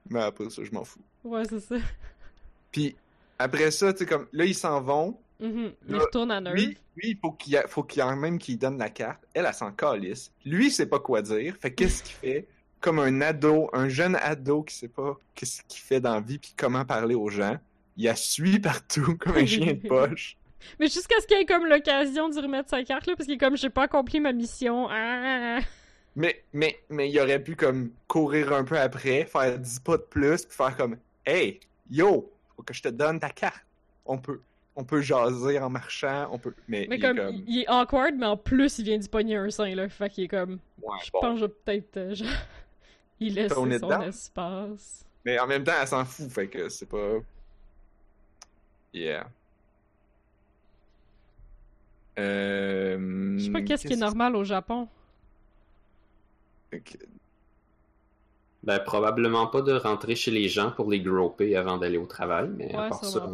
Mais 0.09 0.21
après 0.21 0.49
ça, 0.49 0.63
je 0.63 0.71
m'en 0.71 0.83
fous. 0.83 0.99
Ouais, 1.23 1.43
c'est 1.45 1.59
ça. 1.59 1.75
Puis 2.71 2.95
après 3.37 3.71
ça, 3.71 3.91
tu 3.93 3.99
sais, 3.99 4.05
comme, 4.05 4.27
là, 4.31 4.45
ils 4.45 4.55
s'en 4.55 4.81
vont. 4.81 5.17
Mhm. 5.39 5.71
Il 5.87 5.95
Là, 5.95 5.99
retourne 5.99 6.31
à 6.31 6.41
Nerve. 6.41 6.55
Lui, 6.55 6.77
lui, 6.97 7.09
il 7.11 7.17
faut 7.17 7.31
qu'il 7.31 7.53
y 7.53 7.57
a- 7.57 7.67
faut 7.67 7.83
qu'il 7.83 7.99
y 7.99 8.03
en 8.03 8.15
même 8.15 8.37
qu'il 8.37 8.57
donne 8.57 8.77
la 8.77 8.89
carte. 8.89 9.21
Elle, 9.33 9.45
elle 9.45 9.53
s'en 9.53 9.71
calisse. 9.71 10.31
Lui, 10.45 10.67
il 10.67 10.71
sait 10.71 10.85
pas 10.85 10.99
quoi 10.99 11.21
dire. 11.21 11.55
Fait 11.61 11.73
qu'est-ce 11.73 12.03
qu'il 12.03 12.15
fait? 12.15 12.47
Comme 12.81 12.99
un 12.99 13.21
ado, 13.21 13.69
un 13.73 13.89
jeune 13.89 14.15
ado 14.17 14.63
qui 14.63 14.75
sait 14.75 14.87
pas 14.89 15.17
qu'est-ce 15.35 15.61
qu'il 15.67 15.81
fait 15.81 15.99
dans 16.01 16.15
la 16.15 16.21
vie 16.21 16.37
puis 16.37 16.53
comment 16.57 16.83
parler 16.85 17.15
aux 17.15 17.29
gens. 17.29 17.57
Il 17.97 18.05
la 18.05 18.15
suit 18.15 18.59
partout 18.59 19.17
comme 19.17 19.35
un 19.37 19.45
chien 19.45 19.73
de 19.73 19.87
poche. 19.87 20.37
Mais 20.79 20.87
jusqu'à 20.87 21.15
ce 21.21 21.27
qu'il 21.27 21.37
ait 21.37 21.45
comme 21.45 21.65
l'occasion 21.65 22.27
de 22.29 22.37
remettre 22.39 22.69
sa 22.69 22.83
carte, 22.83 23.07
là, 23.07 23.15
parce 23.15 23.25
qu'il 23.25 23.35
est 23.35 23.39
comme, 23.39 23.55
j'ai 23.55 23.69
pas 23.69 23.83
accompli 23.83 24.19
ma 24.19 24.33
mission. 24.33 24.87
Ah. 24.89 25.59
Mais, 26.17 26.43
mais, 26.51 26.77
mais 26.89 27.09
il 27.09 27.17
aurait 27.19 27.41
pu 27.41 27.55
comme 27.55 27.91
courir 28.09 28.51
un 28.51 28.65
peu 28.65 28.77
après, 28.77 29.23
faire 29.25 29.57
10 29.57 29.79
pas 29.79 29.95
de 29.97 30.01
plus, 30.03 30.45
puis 30.45 30.55
faire 30.57 30.75
comme 30.75 30.97
Hey, 31.29 31.59
yo, 31.91 32.31
faut 32.55 32.63
que 32.63 32.73
je 32.73 32.81
te 32.81 32.87
donne 32.87 33.19
ta 33.19 33.29
carte. 33.29 33.63
On 34.03 34.17
peut, 34.17 34.41
on 34.75 34.83
peut 34.83 34.99
jaser 35.01 35.59
en 35.59 35.69
marchant, 35.69 36.27
on 36.31 36.39
peut. 36.39 36.55
Mais, 36.67 36.87
Mais 36.89 36.95
il 36.95 37.01
comme, 37.01 37.19
est 37.19 37.21
comme. 37.21 37.43
il 37.47 37.59
est 37.59 37.69
awkward, 37.69 38.15
mais 38.15 38.25
en 38.25 38.35
plus, 38.35 38.79
il 38.79 38.85
vient 38.85 38.97
d'y 38.97 39.07
pogner 39.07 39.35
un 39.35 39.51
sein, 39.51 39.75
là. 39.75 39.87
Fait 39.89 40.09
qu'il 40.09 40.23
est 40.23 40.27
comme, 40.27 40.57
Ouais, 40.81 40.97
je 41.05 41.11
bon. 41.11 41.19
pense 41.21 41.39
que 41.41 41.45
peut-être, 41.45 41.97
euh, 41.97 42.15
genre, 42.15 42.27
il 43.19 43.33
laisse 43.35 43.53
Tone 43.53 43.71
it 43.73 43.79
son 43.79 44.01
espace. 44.01 45.05
Mais 45.23 45.37
en 45.37 45.45
même 45.45 45.63
temps, 45.63 45.73
elle 45.79 45.87
s'en 45.87 46.03
fout, 46.03 46.31
fait 46.31 46.47
que 46.47 46.67
c'est 46.69 46.87
pas. 46.87 47.19
Yeah. 48.91 49.29
Euh... 52.17 53.37
Je 53.37 53.43
sais 53.45 53.51
pas 53.51 53.61
qu'est-ce 53.61 53.85
qui 53.85 53.93
est 53.93 53.97
normal 53.97 54.35
au 54.35 54.43
Japon. 54.43 54.87
Ben, 58.69 58.79
probablement 58.83 59.47
pas 59.47 59.63
de 59.63 59.73
rentrer 59.73 60.15
chez 60.15 60.29
les 60.29 60.47
gens 60.47 60.69
pour 60.69 60.91
les 60.91 60.99
groper 61.01 61.55
avant 61.55 61.79
d'aller 61.79 61.97
au 61.97 62.05
travail, 62.05 62.49
mais 62.55 62.71
à 62.75 62.83
Ouais, 62.83 62.89
part 62.89 63.03
ça. 63.03 63.21
pas. 63.21 63.29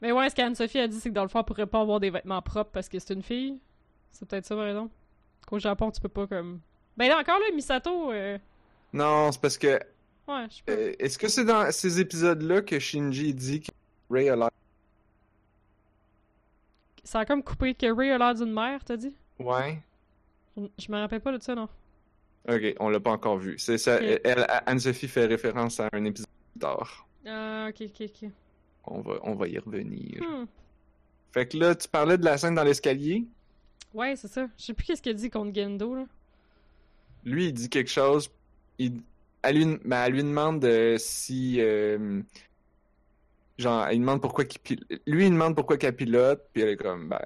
Mais 0.00 0.10
ouais, 0.10 0.30
ce 0.30 0.34
qu'Anne-Sophie 0.34 0.78
a 0.78 0.88
dit, 0.88 0.98
c'est 0.98 1.10
que 1.10 1.14
dans 1.14 1.22
le 1.22 1.28
fond, 1.28 1.40
elle 1.40 1.44
pourrait 1.44 1.66
pas 1.66 1.80
avoir 1.82 2.00
des 2.00 2.08
vêtements 2.08 2.40
propres 2.40 2.70
parce 2.72 2.88
que 2.88 2.98
c'est 2.98 3.12
une 3.12 3.22
fille. 3.22 3.58
C'est 4.10 4.26
peut-être 4.26 4.46
ça, 4.46 4.56
par 4.56 4.66
exemple. 4.66 4.94
Qu'au 5.46 5.58
Japon, 5.58 5.90
tu 5.90 6.00
peux 6.00 6.08
pas 6.08 6.26
comme. 6.26 6.60
Ben 6.96 7.08
là, 7.10 7.18
encore 7.18 7.38
là, 7.38 7.46
Misato. 7.54 8.10
euh, 8.10 8.38
Non, 8.94 9.30
c'est 9.32 9.40
parce 9.42 9.58
que. 9.58 9.78
Ouais, 10.26 10.46
je 10.48 10.54
sais 10.56 10.62
pas. 10.64 10.72
euh, 10.72 10.92
Est-ce 10.98 11.18
que 11.18 11.28
c'est 11.28 11.44
dans 11.44 11.70
ces 11.70 12.00
épisodes-là 12.00 12.62
que 12.62 12.78
Shinji 12.78 13.34
dit 13.34 13.60
que 13.60 13.70
Ray 14.10 14.30
a 14.30 14.36
l'air. 14.36 14.50
Ça 17.04 17.18
a 17.20 17.24
comme 17.26 17.42
coupé 17.42 17.74
que 17.74 17.92
Ray 17.94 18.10
a 18.12 18.18
l'air 18.18 18.34
d'une 18.34 18.52
mère, 18.52 18.82
t'as 18.82 18.96
dit? 18.96 19.14
Ouais. 19.38 19.78
Je, 20.56 20.62
je 20.78 20.90
me 20.90 20.98
rappelle 20.98 21.20
pas 21.20 21.36
de 21.36 21.42
ça, 21.42 21.54
non. 21.54 21.68
Ok, 22.48 22.74
on 22.80 22.88
l'a 22.88 22.98
pas 23.00 23.10
encore 23.10 23.36
vu. 23.38 23.58
C'est 23.58 23.76
ça. 23.78 24.00
Elle, 24.00 24.46
Anne-Sophie 24.66 25.08
fait 25.08 25.26
référence 25.26 25.80
à 25.80 25.88
un 25.92 26.04
épisode 26.04 26.28
plus 26.52 26.60
tard. 26.60 27.06
Ah, 27.26 27.68
ok, 27.68 27.82
ok, 27.82 28.08
ok. 28.08 28.30
On 28.86 29.00
va, 29.02 29.18
on 29.22 29.34
va 29.34 29.48
y 29.48 29.58
revenir. 29.58 30.22
Hmm. 30.22 30.46
Fait 31.32 31.46
que 31.46 31.58
là, 31.58 31.74
tu 31.74 31.86
parlais 31.88 32.16
de 32.16 32.24
la 32.24 32.38
scène 32.38 32.54
dans 32.54 32.64
l'escalier? 32.64 33.26
Ouais, 33.92 34.16
c'est 34.16 34.28
ça. 34.28 34.48
Je 34.58 34.64
sais 34.64 34.72
plus 34.74 34.86
qu'est-ce 34.86 35.02
qu'elle 35.02 35.16
dit 35.16 35.28
contre 35.28 35.54
Gendo, 35.54 35.94
là. 35.94 36.06
Lui, 37.24 37.48
il 37.48 37.52
dit 37.52 37.68
quelque 37.68 37.90
chose. 37.90 38.30
Il, 38.78 39.02
elle, 39.42 39.56
lui, 39.56 39.78
ben, 39.84 40.04
elle 40.04 40.12
lui 40.14 40.22
demande 40.22 40.64
euh, 40.64 40.96
si. 40.98 41.56
euh, 41.60 42.22
genre, 43.58 43.90
il 43.90 44.00
demande 44.00 44.22
pourquoi 44.22 44.46
qu'il 44.46 44.78
Lui, 45.06 45.26
il 45.26 45.32
demande 45.32 45.54
pourquoi 45.54 45.76
qu'elle 45.76 45.96
pilote, 45.96 46.48
puis 46.52 46.62
elle 46.62 46.70
est 46.70 46.76
comme, 46.76 47.08
ben. 47.10 47.20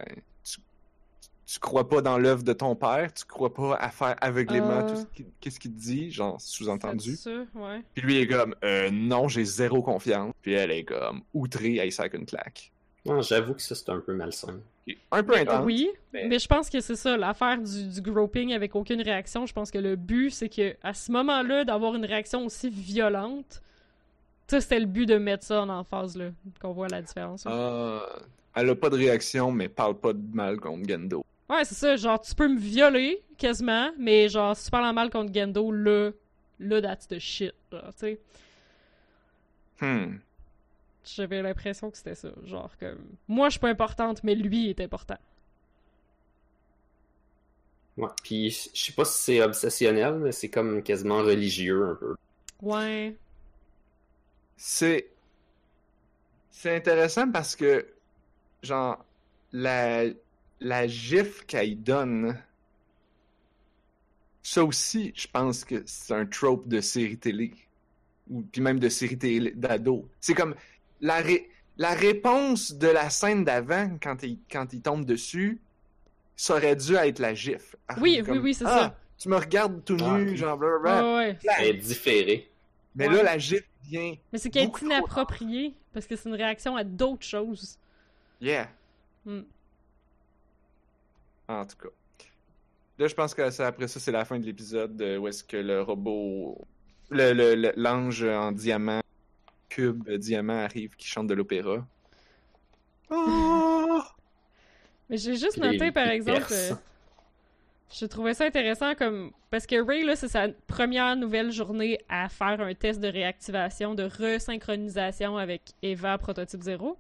Tu, 1.53 1.59
crois 1.59 1.89
pas 1.89 2.01
dans 2.01 2.19
l'œuvre 2.19 2.43
de 2.43 2.53
ton 2.53 2.75
père, 2.75 3.13
tu 3.13 3.25
crois 3.27 3.53
pas 3.53 3.75
à 3.77 3.91
faire 3.91 4.17
aveuglément 4.21 4.81
Euh. 4.81 4.89
tout 4.89 4.97
ce 4.97 5.05
qu'il 5.15 5.27
qu'est-ce 5.41 5.61
qu'il 5.61 5.73
te 5.73 5.79
dit, 5.79 6.11
genre, 6.11 6.41
sous-entendu. 6.41 7.17
C'est 7.17 7.31
ça, 7.31 7.45
ouais. 7.55 7.83
Puis 7.95 8.03
lui, 8.03 8.17
est 8.19 8.27
comme, 8.27 8.55
euh, 8.65 8.91
non, 8.91 9.29
j'ai 9.29 9.45
zéro 9.45 9.83
confiance. 9.83 10.33
Puis 10.41 10.53
elle 10.53 10.71
est 10.71 10.85
comme, 10.85 11.23
outrée, 11.35 11.77
elle 11.77 11.93
sac 11.93 12.15
une 12.15 12.25
claque. 12.27 12.73
Non, 13.05 13.21
j'avoue 13.21 13.55
que 13.55 13.61
ça, 13.63 13.75
c'est 13.75 13.91
un 13.91 13.99
peu 14.01 14.15
malsain. 14.15 14.61
Un 15.11 15.23
peu 15.23 15.37
intense. 15.37 15.65
oui, 15.65 15.91
mais- 16.13 16.27
mais... 16.29 16.39
je 16.39 16.47
pense 16.49 16.69
que 16.71 16.81
c'est 16.81 16.97
ça, 16.97 17.17
l'affaire 17.17 17.59
du, 17.61 17.87
du 17.89 18.01
groping 18.01 18.53
avec 18.53 18.75
aucune 18.75 19.01
réaction. 19.03 19.45
Je 19.47 19.53
pense 19.53 19.71
que 19.71 19.79
le 19.79 19.95
but, 19.97 20.31
c'est 20.31 20.49
que 20.49 20.75
à 20.83 20.95
ce 20.95 21.13
moment-là, 21.13 21.65
d'avoir 21.65 21.95
une 21.95 22.05
réaction 22.05 22.47
aussi 22.47 22.71
violente, 22.71 23.61
ça, 24.49 24.61
c'était 24.61 24.81
le 24.81 24.87
but 24.87 25.07
de 25.07 25.17
mettre 25.19 25.45
ça 25.45 25.63
en 25.63 25.69
emphase, 25.69 26.17
là, 26.17 26.31
qu'on 26.61 26.73
voit 26.73 26.89
la 26.89 27.01
différence. 27.03 27.45
là. 27.45 27.51
Ah, 27.55 28.07
elle 28.55 28.71
a 28.71 28.75
pas 28.75 28.91
de 28.91 28.97
réaction, 28.97 29.51
mais 29.53 29.69
parle 29.69 29.99
pas 29.99 30.13
de 30.13 30.23
mal 30.35 30.59
contre 30.61 30.89
Gendo. 30.89 31.25
Ouais, 31.51 31.65
c'est 31.65 31.75
ça, 31.75 31.97
genre, 31.97 32.21
tu 32.21 32.35
peux 32.35 32.49
me 32.49 32.59
violer, 32.59 33.23
quasiment, 33.37 33.91
mais 33.99 34.29
genre, 34.29 34.57
si 34.57 34.65
tu 34.65 34.71
parles 34.71 34.87
en 34.87 34.93
mal 34.93 35.11
contre 35.11 35.33
Gendo, 35.35 35.71
là, 35.71 36.11
là, 36.59 36.81
that's 36.81 37.07
the 37.09 37.19
shit, 37.19 37.55
genre, 37.71 37.93
tu 37.95 37.99
sais. 37.99 38.21
Hmm. 39.81 40.19
J'avais 41.05 41.43
l'impression 41.43 41.91
que 41.91 41.99
c'était 41.99 42.15
ça, 42.15 42.31
genre, 42.45 42.71
comme, 42.79 43.05
moi, 43.29 43.49
je 43.49 43.53
suis 43.53 43.61
pas 43.61 43.69
importante, 43.69 44.23
mais 44.25 44.35
lui 44.35 44.71
est 44.71 44.81
important. 44.81 45.19
Ouais. 47.97 48.09
Puis, 48.23 48.51
je 48.73 48.85
sais 48.85 48.93
pas 48.93 49.05
si 49.05 49.19
c'est 49.23 49.43
obsessionnel, 49.43 50.15
mais 50.15 50.33
c'est 50.33 50.49
comme 50.49 50.83
quasiment 50.83 51.19
religieux 51.19 51.85
un 51.85 51.95
peu. 51.95 52.15
Ouais. 52.63 53.17
C'est. 54.57 55.09
C'est 56.51 56.75
intéressant 56.77 57.31
parce 57.31 57.57
que, 57.57 57.87
genre, 58.63 59.05
la, 59.53 60.05
la 60.63 60.87
gifle 60.87 61.45
qu'elle 61.47 61.83
donne. 61.83 62.37
Ça 64.43 64.65
aussi, 64.65 65.13
je 65.15 65.27
pense 65.29 65.65
que 65.65 65.83
c'est 65.87 66.15
un 66.15 66.27
trope 66.27 66.67
de 66.69 66.81
série 66.81 67.19
télé. 67.19 67.53
Ou 68.31 68.43
puis 68.43 68.61
même 68.61 68.79
de 68.81 68.89
série 68.89 69.19
télé 69.19 69.53
d'ado. 69.53 70.09
C'est 70.21 70.35
comme 70.35 70.55
la, 71.01 71.17
ré- 71.17 71.49
la 71.77 71.95
réponse 71.95 72.73
de 72.73 72.89
la 72.89 73.09
scène 73.11 73.45
d'avant, 73.45 73.97
quand 74.03 74.23
il, 74.23 74.39
quand 74.51 74.73
il 74.73 74.81
tombe 74.81 75.05
dessus, 75.05 75.61
ça 76.37 76.55
aurait 76.57 76.77
dû 76.77 76.95
être 76.95 77.19
la 77.19 77.35
gifle. 77.35 77.77
Ah, 77.89 77.97
Oui, 78.01 78.21
comme, 78.25 78.37
oui, 78.39 78.43
oui, 78.43 78.55
c'est 78.55 78.65
Ah, 78.67 78.79
ça. 78.79 78.99
Tu 79.19 79.29
me 79.29 79.37
regardes 79.37 79.85
tout 79.85 79.97
Ah, 80.01 80.19
nu, 80.19 80.31
ok. 80.31 80.37
genre, 80.37 80.57
blablabla. 80.59 81.05
Ouais, 81.05 81.17
ouais. 81.17 81.39
Elle 81.59 81.67
est 81.69 81.75
différée. 81.79 82.51
Mais 82.97 83.09
Ouais. 83.09 83.17
là, 83.17 83.23
la 83.23 83.39
gifle 83.39 83.67
vient. 83.85 84.15
Mais 84.33 84.39
c'est 84.39 84.51
qu'elle 84.51 84.65
est 84.69 84.83
inappropriée, 84.83 85.75
parce 85.93 86.07
que 86.07 86.17
c'est 86.17 86.29
une 86.29 86.35
réaction 86.35 86.75
à 86.77 86.83
d'autres 86.85 87.25
choses. 87.25 87.79
Yeah. 88.41 88.69
Hmm. 89.25 89.43
En 91.49 91.67
tout 91.67 91.77
cas. 91.77 91.89
Là, 92.99 93.09
je 93.09 93.15
pense 93.15 93.35
que 93.35 93.51
ça, 93.51 93.67
après 93.67 93.89
ça, 93.89 93.99
c'est 94.01 94.13
la 94.13 94.25
fin 94.25 94.39
de 94.39 94.45
l'épisode 94.47 95.01
euh, 95.01 95.19
où 95.19 95.29
est-ce 95.29 95.43
que 95.43 95.57
le 95.57 95.83
robot. 95.83 96.59
le- 97.11 97.33
le- 97.33 97.55
le- 97.55 97.73
L'ange 97.77 98.23
en 98.25 98.53
diamant, 98.53 99.01
cube 99.69 100.09
diamant 100.11 100.65
arrive 100.65 100.95
qui 100.97 101.07
chante 101.09 101.27
de 101.27 101.35
l'opéra. 101.35 101.85
Oh! 103.11 104.01
Mais 105.11 105.17
j'ai 105.19 105.33
juste 105.37 105.53
Puis 105.53 105.61
noté, 105.63 105.79
les- 105.87 105.93
par 105.93 106.07
les 106.07 106.13
exemple, 106.15 106.47
euh, 106.53 106.75
je 107.93 108.07
trouvais 108.07 108.33
ça 108.35 108.45
intéressant 108.47 108.95
comme 108.95 109.33
parce 109.51 109.67
que 109.67 109.85
Ray 109.85 110.05
là, 110.05 110.17
c'est 110.17 110.29
sa 110.29 110.49
première 110.67 111.15
nouvelle 111.17 111.51
journée 111.53 111.99
à 112.09 112.29
faire 112.31 112.61
un 112.61 112.73
test 112.75 113.01
de 113.01 113.09
réactivation, 113.09 113.95
de 113.95 114.05
resynchronisation 114.05 115.37
avec 115.37 115.63
Eva 115.83 116.17
prototype 116.17 116.63
0. 116.63 116.97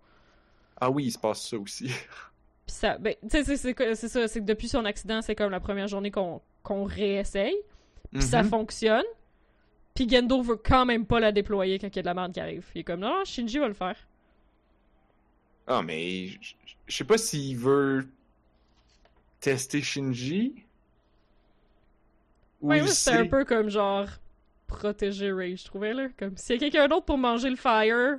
Ah 0.80 0.90
oui, 0.90 1.04
il 1.04 1.12
se 1.12 1.18
passe 1.18 1.48
ça 1.48 1.56
aussi. 1.56 1.90
Puis 2.66 2.74
ça, 2.76 2.98
ben, 2.98 3.14
tu 3.22 3.28
sais, 3.30 3.44
c'est- 3.44 3.56
c'est 3.56 3.94
c'est 3.94 4.08
ça, 4.08 4.28
c'est 4.28 4.40
que 4.40 4.44
depuis 4.44 4.68
son 4.68 4.84
accident, 4.84 5.20
c'est 5.22 5.34
comme 5.34 5.50
la 5.50 5.60
première 5.60 5.88
journée 5.88 6.10
qu'on 6.10 6.40
qu'on 6.62 6.84
réessaye, 6.84 7.56
puis 8.12 8.22
ça 8.22 8.42
Mhm. 8.44 8.48
fonctionne. 8.50 9.04
Puis 9.94 10.08
Gendo 10.08 10.40
veut 10.42 10.56
quand 10.56 10.86
même 10.86 11.04
pas 11.06 11.18
la 11.20 11.32
déployer 11.32 11.78
quand 11.78 11.88
il 11.88 11.96
y 11.96 11.98
a 11.98 12.02
de 12.02 12.06
la 12.06 12.14
merde 12.14 12.32
qui 12.32 12.40
arrive. 12.40 12.64
Il 12.74 12.80
est 12.80 12.84
comme 12.84 13.00
non, 13.00 13.24
Shinji 13.24 13.58
va 13.58 13.66
le 13.68 13.74
faire. 13.74 13.96
Ah, 15.66 15.82
mais 15.82 16.28
je 16.86 16.96
sais 16.96 17.04
pas 17.04 17.18
s'il 17.18 17.56
veut 17.58 18.06
tester 19.40 19.82
Shinji. 19.82 20.64
Ou 22.60 22.68
Ouais, 22.68 22.86
sait- 22.86 23.10
un 23.12 23.26
peu 23.26 23.44
comme 23.44 23.68
genre 23.68 24.06
protéger 24.68 25.32
Ray, 25.32 25.56
je 25.56 25.64
trouvais 25.64 25.92
là. 25.92 26.08
Comme 26.16 26.36
s'il 26.36 26.54
y 26.54 26.58
a 26.58 26.60
quelqu'un 26.60 26.88
d'autre 26.88 27.04
pour 27.06 27.18
manger 27.18 27.50
le 27.50 27.56
fire, 27.56 28.18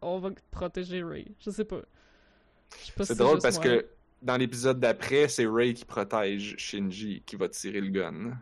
on 0.00 0.18
va 0.18 0.30
protéger 0.52 1.02
Ray. 1.02 1.26
Je 1.40 1.50
sais 1.50 1.64
pas. 1.64 1.76
Je 1.76 1.80
sais 1.80 1.84
pas 1.84 1.84
si 1.84 2.59
C'est 3.02 3.16
drôle 3.16 3.38
parce 3.40 3.56
moi. 3.56 3.64
que 3.64 3.86
dans 4.22 4.36
l'épisode 4.36 4.78
d'après, 4.80 5.28
c'est 5.28 5.46
Ray 5.46 5.74
qui 5.74 5.84
protège 5.84 6.54
Shinji 6.58 7.22
qui 7.26 7.36
va 7.36 7.48
tirer 7.48 7.80
le 7.80 7.88
gun. 7.88 8.32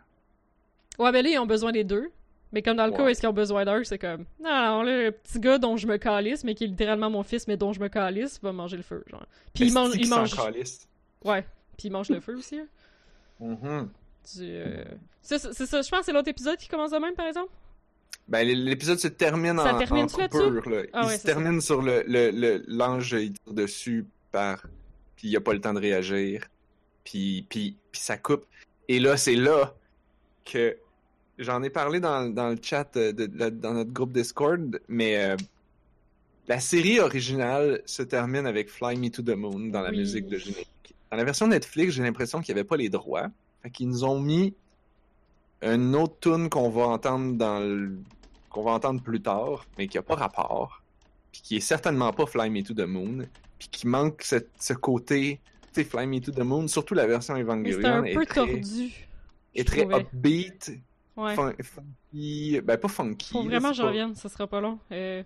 Ouais, 0.98 1.12
mais 1.12 1.22
là, 1.22 1.28
ils 1.30 1.38
ont 1.38 1.46
besoin 1.46 1.72
des 1.72 1.84
deux. 1.84 2.10
Mais 2.50 2.62
comme 2.62 2.78
dans 2.78 2.86
le 2.86 2.92
cas 2.92 3.04
où 3.04 3.08
est-ce 3.08 3.20
qu'ils 3.20 3.28
ont 3.28 3.34
besoin 3.34 3.64
d'un, 3.66 3.84
c'est 3.84 3.98
comme. 3.98 4.24
Non, 4.42 4.50
non, 4.50 4.82
là, 4.82 5.04
le 5.04 5.10
petit 5.12 5.38
gars 5.38 5.58
dont 5.58 5.76
je 5.76 5.86
me 5.86 5.98
calisse, 5.98 6.44
mais 6.44 6.54
qui 6.54 6.64
est 6.64 6.68
littéralement 6.68 7.10
mon 7.10 7.22
fils, 7.22 7.46
mais 7.46 7.58
dont 7.58 7.74
je 7.74 7.80
me 7.80 7.88
calisse, 7.88 8.40
va 8.42 8.52
manger 8.52 8.78
le 8.78 8.82
feu, 8.82 9.04
genre. 9.06 9.26
Puis 9.54 9.66
il 9.66 9.72
mange. 9.74 9.94
Il 9.96 10.08
mange... 10.08 10.34
calisse? 10.34 10.88
Ouais. 11.24 11.42
Puis 11.76 11.88
il 11.88 11.90
mange 11.92 12.08
le 12.08 12.20
feu 12.20 12.36
aussi. 12.36 12.60
Du, 13.40 13.46
euh, 14.42 14.84
C'est 15.22 15.38
ça, 15.38 15.50
je 15.52 15.88
pense 15.88 16.00
que 16.00 16.04
c'est 16.06 16.12
l'autre 16.12 16.28
épisode 16.28 16.56
qui 16.56 16.68
commence 16.68 16.90
de 16.90 16.98
même, 16.98 17.14
par 17.14 17.26
exemple. 17.26 17.52
Ben, 18.26 18.46
l'épisode 18.46 18.98
se 18.98 19.08
termine 19.08 19.56
Ça 19.58 19.74
en, 19.74 19.78
termine-tu 19.78 20.20
en 20.22 20.28
coupure. 20.28 20.68
Là. 20.70 20.82
Ah 20.92 21.00
il 21.02 21.06
ouais, 21.06 21.14
se 21.16 21.20
ça. 21.20 21.28
termine 21.32 21.60
sur 21.62 21.80
le 21.80 22.02
le- 22.06 22.30
le- 22.30 22.62
l'ange, 22.66 23.12
il 23.12 23.32
tire 23.32 23.54
dessus 23.54 24.06
par. 24.30 24.62
Puis 25.16 25.28
il 25.28 25.36
a 25.36 25.40
pas 25.40 25.52
le 25.52 25.60
temps 25.60 25.74
de 25.74 25.80
réagir. 25.80 26.44
Puis, 27.04 27.46
puis, 27.48 27.76
puis 27.90 28.00
ça 28.00 28.16
coupe. 28.16 28.44
Et 28.88 29.00
là, 29.00 29.16
c'est 29.16 29.34
là 29.36 29.74
que. 30.44 30.76
J'en 31.38 31.62
ai 31.62 31.70
parlé 31.70 32.00
dans, 32.00 32.28
dans 32.28 32.48
le 32.48 32.58
chat 32.60 32.92
de, 32.98 33.12
de- 33.12 33.48
dans 33.50 33.72
notre 33.72 33.92
groupe 33.92 34.12
Discord, 34.12 34.80
mais 34.88 35.16
euh, 35.22 35.36
la 36.48 36.58
série 36.58 36.98
originale 36.98 37.80
se 37.86 38.02
termine 38.02 38.44
avec 38.44 38.68
Fly 38.68 38.96
Me 38.96 39.08
to 39.08 39.22
the 39.22 39.36
Moon 39.36 39.68
dans 39.68 39.82
la 39.82 39.90
Oui. 39.90 39.98
musique 39.98 40.26
de 40.26 40.36
générique. 40.36 40.68
Dans 41.12 41.16
la 41.16 41.22
version 41.22 41.46
Netflix, 41.46 41.92
j'ai 41.94 42.02
l'impression 42.02 42.40
qu'il 42.40 42.52
n'y 42.54 42.60
avait 42.60 42.66
pas 42.68 42.76
les 42.76 42.88
droits. 42.88 43.28
Fait 43.62 43.70
qu'ils 43.70 43.88
nous 43.88 44.02
ont 44.02 44.18
mis 44.20 44.52
une 45.62 45.94
autre 45.94 46.16
tune 46.20 46.48
qu'on 46.48 46.70
va 46.70 46.88
entendre 46.88 47.36
dans 47.36 47.60
le... 47.60 47.96
qu'on 48.50 48.62
va 48.64 48.72
entendre 48.72 49.00
plus 49.00 49.20
tard, 49.22 49.64
mais 49.78 49.86
qui 49.86 49.96
a 49.96 50.02
pas 50.02 50.16
rapport, 50.16 50.82
puis 51.30 51.40
qui 51.40 51.56
est 51.58 51.60
certainement 51.60 52.12
pas 52.12 52.26
Fly 52.26 52.50
Me 52.50 52.62
to 52.64 52.74
the 52.74 52.80
Moon, 52.86 53.26
puis 53.58 53.68
qui 53.68 53.86
manque 53.86 54.22
ce, 54.22 54.36
ce 54.58 54.72
côté, 54.72 55.40
tu 55.72 55.82
sais, 55.82 55.84
Fly 55.84 56.06
Me 56.06 56.20
to 56.20 56.32
the 56.32 56.38
Moon, 56.40 56.68
surtout 56.68 56.94
la 56.94 57.06
version 57.06 57.36
Evangelion, 57.36 57.76
c'était 57.76 57.88
un 57.88 58.04
est 58.04 58.14
peu 58.14 58.26
très, 58.26 58.34
tordu. 58.46 59.08
est 59.54 59.66
très 59.66 59.80
trouvais. 59.82 60.00
upbeat, 60.00 60.72
Ouais. 61.16 61.34
fun- 61.34 61.52
funky, 61.62 62.60
ben 62.62 62.76
pas 62.78 62.88
funky. 62.88 63.32
Faut 63.32 63.42
vraiment 63.42 63.70
que 63.70 63.74
c'est 63.74 63.78
je 63.78 63.82
pas 63.82 63.88
revienne, 63.88 64.14
ça 64.14 64.28
sera 64.28 64.46
pas 64.46 64.60
long. 64.60 64.78
Euh. 64.92 65.22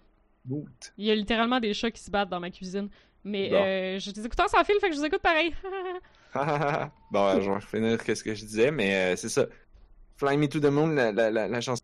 Il 0.99 1.05
y 1.05 1.11
a 1.11 1.15
littéralement 1.15 1.61
des 1.61 1.73
chats 1.75 1.91
qui 1.91 2.03
se 2.03 2.11
battent 2.11 2.31
dans 2.31 2.41
ma 2.41 2.51
cuisine. 2.51 2.89
Mais 3.25 3.51
Bon. 3.51 3.57
euh, 3.63 3.99
j'ai 4.01 4.13
des 4.13 4.25
écouteurs 4.27 4.49
sans 4.49 4.65
fil, 4.65 4.75
fait 4.81 4.89
que 4.89 4.95
je 4.95 4.99
vous 5.01 5.05
écoute 5.07 5.23
pareil. 5.23 5.55
bon, 7.11 7.41
je 7.41 7.51
vais 7.51 7.61
finir 7.61 8.01
ce 8.17 8.25
que 8.25 8.35
je 8.35 8.45
disais, 8.45 8.71
mais 8.71 8.95
euh, 9.13 9.17
c'est 9.17 9.29
ça. 9.29 9.47
Fly 10.17 10.37
Me 10.39 10.49
to 10.49 10.59
the 10.61 10.65
Moon, 10.73 10.89
la, 10.89 11.13
la, 11.13 11.31
la, 11.31 11.47
la 11.49 11.61
chanson 11.61 11.83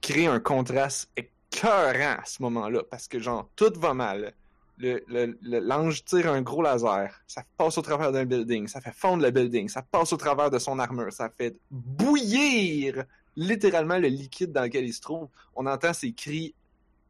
crée 0.00 0.26
un 0.26 0.40
contraste 0.40 1.10
écœurant 1.16 2.16
à 2.20 2.24
ce 2.24 2.42
moment-là, 2.42 2.82
parce 2.90 3.08
que 3.08 3.18
genre, 3.18 3.50
tout 3.56 3.72
va 3.76 3.92
mal. 3.92 4.32
L'ange 4.80 6.04
tire 6.04 6.32
un 6.32 6.42
gros 6.42 6.62
laser, 6.62 7.22
ça 7.26 7.44
passe 7.56 7.76
au 7.76 7.82
travers 7.82 8.12
d'un 8.12 8.24
building, 8.24 8.66
ça 8.66 8.80
fait 8.80 8.94
fondre 8.94 9.22
le 9.22 9.30
building, 9.30 9.68
ça 9.68 9.82
passe 9.82 10.12
au 10.12 10.16
travers 10.16 10.50
de 10.50 10.58
son 10.58 10.78
armure, 10.78 11.12
ça 11.12 11.28
fait 11.28 11.56
bouillir 11.70 13.04
littéralement 13.36 13.98
le 13.98 14.08
liquide 14.08 14.52
dans 14.52 14.62
lequel 14.62 14.84
il 14.84 14.94
se 14.94 15.00
trouve. 15.00 15.28
On 15.54 15.66
entend 15.66 15.92
ces 15.92 16.12
cris 16.12 16.54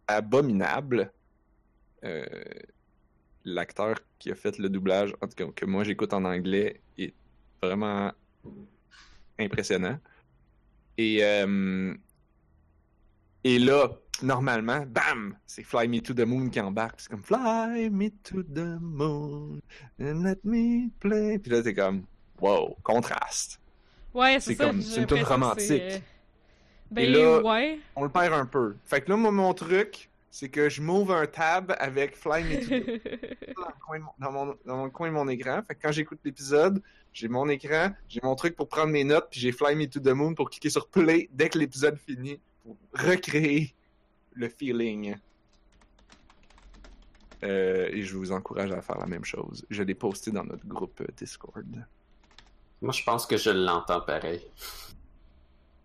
abominables. 0.09 1.13
Euh, 2.05 2.25
l'acteur 3.45 3.97
qui 4.19 4.31
a 4.31 4.35
fait 4.35 4.59
le 4.59 4.69
doublage, 4.69 5.15
en 5.21 5.29
tout 5.29 5.35
cas 5.35 5.47
que 5.55 5.65
moi 5.65 5.85
j'écoute 5.85 6.13
en 6.13 6.25
anglais, 6.25 6.81
est 6.99 7.15
vraiment 7.63 8.13
impressionnant. 9.39 9.99
Et, 10.99 11.25
euh, 11.25 11.95
et 13.45 13.59
là, 13.59 13.91
normalement, 14.23 14.85
bam, 14.87 15.37
c'est 15.47 15.63
Fly 15.63 15.89
Me 15.89 16.01
to 16.01 16.15
the 16.15 16.21
Moon 16.27 16.49
qui 16.49 16.61
embarque. 16.61 17.01
C'est 17.01 17.11
comme 17.11 17.23
Fly 17.23 17.91
me 17.91 18.09
to 18.23 18.43
the 18.43 18.79
moon 18.81 19.61
and 20.01 20.23
let 20.25 20.39
me 20.45 20.89
play. 21.01 21.39
Puis 21.39 21.51
là, 21.51 21.63
t'es 21.63 21.75
comme, 21.75 22.05
wow, 22.41 22.77
contraste. 22.83 23.61
Ouais, 24.15 24.41
c'est 24.41 24.55
ça. 24.55 24.71
c'est 24.81 25.03
une 25.03 25.09
c'est, 25.09 25.23
romantique. 25.23 25.83
euh, 25.83 25.99
Ben, 26.91 27.05
Et 27.05 27.09
là- 27.11 27.41
ouais. 27.43 27.79
On 27.97 28.03
le 28.05 28.11
perd 28.11 28.33
un 28.35 28.47
peu. 28.47 28.75
Fait 28.85 29.01
que 29.01 29.11
là, 29.11 29.17
moi, 29.17 29.31
mon 29.31 29.55
truc, 29.55 30.11
c'est 30.33 30.49
que 30.49 30.69
je 30.69 30.83
m'ouvre 30.83 31.15
un 31.15 31.27
tab 31.27 31.75
avec 31.79 32.17
Fly 32.17 32.43
Me 32.45 32.61
to 32.61 32.69
the 32.69 33.55
dans, 33.57 33.99
mon, 33.99 34.07
dans, 34.19 34.33
mon, 34.33 34.57
dans 34.67 34.85
le 34.85 34.91
coin 34.91 35.09
de 35.09 35.15
mon 35.15 35.29
écran. 35.29 35.61
Fait 35.67 35.75
que 35.77 35.83
quand 35.83 35.93
j'écoute 35.93 36.19
l'épisode, 36.25 36.83
j'ai 37.13 37.29
mon 37.29 37.49
écran, 37.49 37.91
j'ai 38.09 38.21
mon 38.23 38.35
truc 38.35 38.57
pour 38.57 38.69
prendre 38.69 38.93
mes 38.93 39.05
notes, 39.05 39.29
puis 39.31 39.41
j'ai 39.41 39.53
Fly 39.53 39.75
Me 39.77 39.87
to 39.87 40.01
the 40.01 40.09
Moon 40.09 40.35
pour 40.35 40.51
cliquer 40.51 40.71
sur 40.71 40.89
Play 40.89 41.29
dès 41.33 41.49
que 41.49 41.59
l'épisode 41.59 41.97
finit, 41.99 42.41
pour 42.65 42.77
recréer 42.95 43.75
le 44.33 44.49
feeling. 44.49 45.17
Euh, 47.43 47.89
et 47.91 48.03
je 48.03 48.17
vous 48.17 48.33
encourage 48.33 48.71
à 48.73 48.83
faire 48.83 48.99
la 48.99 49.07
même 49.07 49.25
chose. 49.25 49.65
Je 49.71 49.83
l'ai 49.83 49.95
posté 49.95 50.31
dans 50.31 50.45
notre 50.45 50.67
groupe 50.67 51.01
euh, 51.01 51.07
Discord. 51.17 51.65
Moi, 52.83 52.93
je 52.93 53.03
pense 53.03 53.27
que 53.27 53.37
je 53.37 53.51
l'entends 53.51 54.03
pareil. 54.03 54.43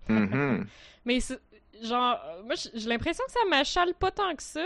Mhm. 0.10 0.68
Mais 1.06 1.20
c'est- 1.20 1.40
genre, 1.84 2.20
moi 2.46 2.56
j'ai 2.56 2.88
l'impression 2.90 3.24
que 3.26 3.32
ça 3.32 3.40
m'achale 3.50 3.94
pas 3.94 4.12
tant 4.12 4.36
que 4.36 4.44
ça. 4.44 4.66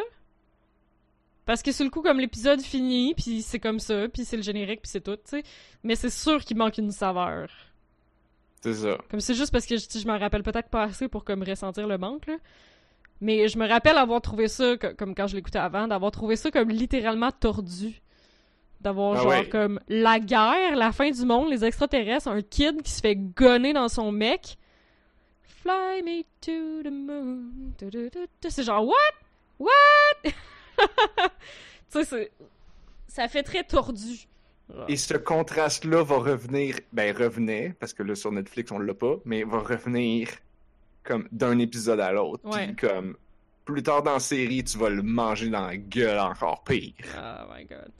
Parce 1.45 1.61
que 1.64 1.72
sur 1.72 1.84
le 1.84 1.89
coup, 1.91 2.01
comme 2.01 2.19
l'épisode 2.19 2.61
finit, 2.61 3.14
puis 3.15 3.41
c'est 3.41 3.60
comme 3.60 3.80
ça, 3.80 4.07
puis 4.07 4.23
c'est 4.26 4.38
le 4.38 4.43
générique, 4.43 4.81
puis 4.84 4.89
c'est 4.91 5.01
tout, 5.01 5.15
tu 5.15 5.22
sais. 5.26 5.43
Mais 5.84 5.95
c'est 5.95 6.11
sûr 6.11 6.43
qu'il 6.45 6.57
manque 6.57 6.77
une 6.77 6.91
saveur. 6.91 7.49
C'est 8.61 8.73
ça. 8.76 8.97
Comme 9.10 9.19
c'est 9.19 9.34
juste 9.34 9.51
parce 9.51 9.65
que 9.65 9.77
je, 9.77 9.85
je 9.99 10.06
m'en 10.07 10.19
rappelle 10.19 10.43
peut-être 10.43 10.69
pas 10.69 10.84
assez 10.84 11.07
pour 11.07 11.23
comme 11.23 11.41
ressentir 11.43 11.88
le 11.88 11.97
manque, 11.97 12.27
là. 12.27 12.38
Mais 13.21 13.47
je 13.49 13.57
me 13.57 13.67
rappelle 13.67 13.97
avoir 13.97 14.21
trouvé 14.21 14.47
ça, 14.47 14.77
co- 14.77 14.93
comme 14.97 15.13
quand 15.13 15.27
je 15.27 15.35
l'écoutais 15.35 15.59
avant, 15.59 15.87
d'avoir 15.87 16.11
trouvé 16.11 16.35
ça 16.35 16.51
comme 16.51 16.69
littéralement 16.69 17.31
tordu. 17.31 18.01
D'avoir 18.81 19.13
Ah 19.17 19.21
genre 19.21 19.27
ouais. 19.31 19.49
comme 19.49 19.79
la 19.89 20.19
guerre, 20.21 20.75
la 20.77 20.91
fin 20.93 21.11
du 21.11 21.25
monde, 21.25 21.49
les 21.49 21.65
extraterrestres, 21.65 22.29
un 22.29 22.41
kid 22.41 22.81
qui 22.81 22.91
se 22.91 23.01
fait 23.01 23.15
gonner 23.17 23.73
dans 23.73 23.89
son 23.89 24.11
mec. 24.13 24.57
Fly 25.61 26.01
me 26.03 26.21
to 26.39 26.83
the 26.87 26.91
moon. 26.91 27.73
C'est 28.47 28.63
genre, 28.63 28.85
what? 28.87 28.95
What? 29.59 30.31
tu 31.91 32.03
sais, 32.05 32.31
ça 33.07 33.27
fait 33.27 33.43
très 33.43 33.63
tordu. 33.63 34.27
Et 34.87 34.95
ce 34.95 35.15
contraste-là 35.15 36.03
va 36.03 36.17
revenir, 36.17 36.75
ben 36.93 37.13
revenait, 37.15 37.75
parce 37.79 37.91
que 37.93 38.03
là 38.03 38.13
sur 38.15 38.31
Netflix 38.31 38.71
on 38.71 38.77
l'a 38.79 38.93
pas, 38.93 39.15
mais 39.25 39.43
va 39.43 39.59
revenir 39.59 40.29
comme 41.10 41.27
d'un 41.31 41.57
épisode 41.57 41.99
à 41.99 42.11
l'autre. 42.11 42.48
Ouais. 42.48 42.68
Puis 42.68 42.88
comme 42.88 43.18
plus 43.65 43.81
tard 43.84 44.03
dans 44.03 44.14
la 44.14 44.19
série, 44.19 44.64
tu 44.64 44.77
vas 44.77 44.90
le 44.90 45.02
manger 45.02 45.49
dans 45.49 45.65
la 45.65 45.76
gueule 45.77 46.19
encore 46.19 46.64
pire. 46.64 46.94
Oh 47.18 47.53
my 47.53 47.65
god. 47.65 47.91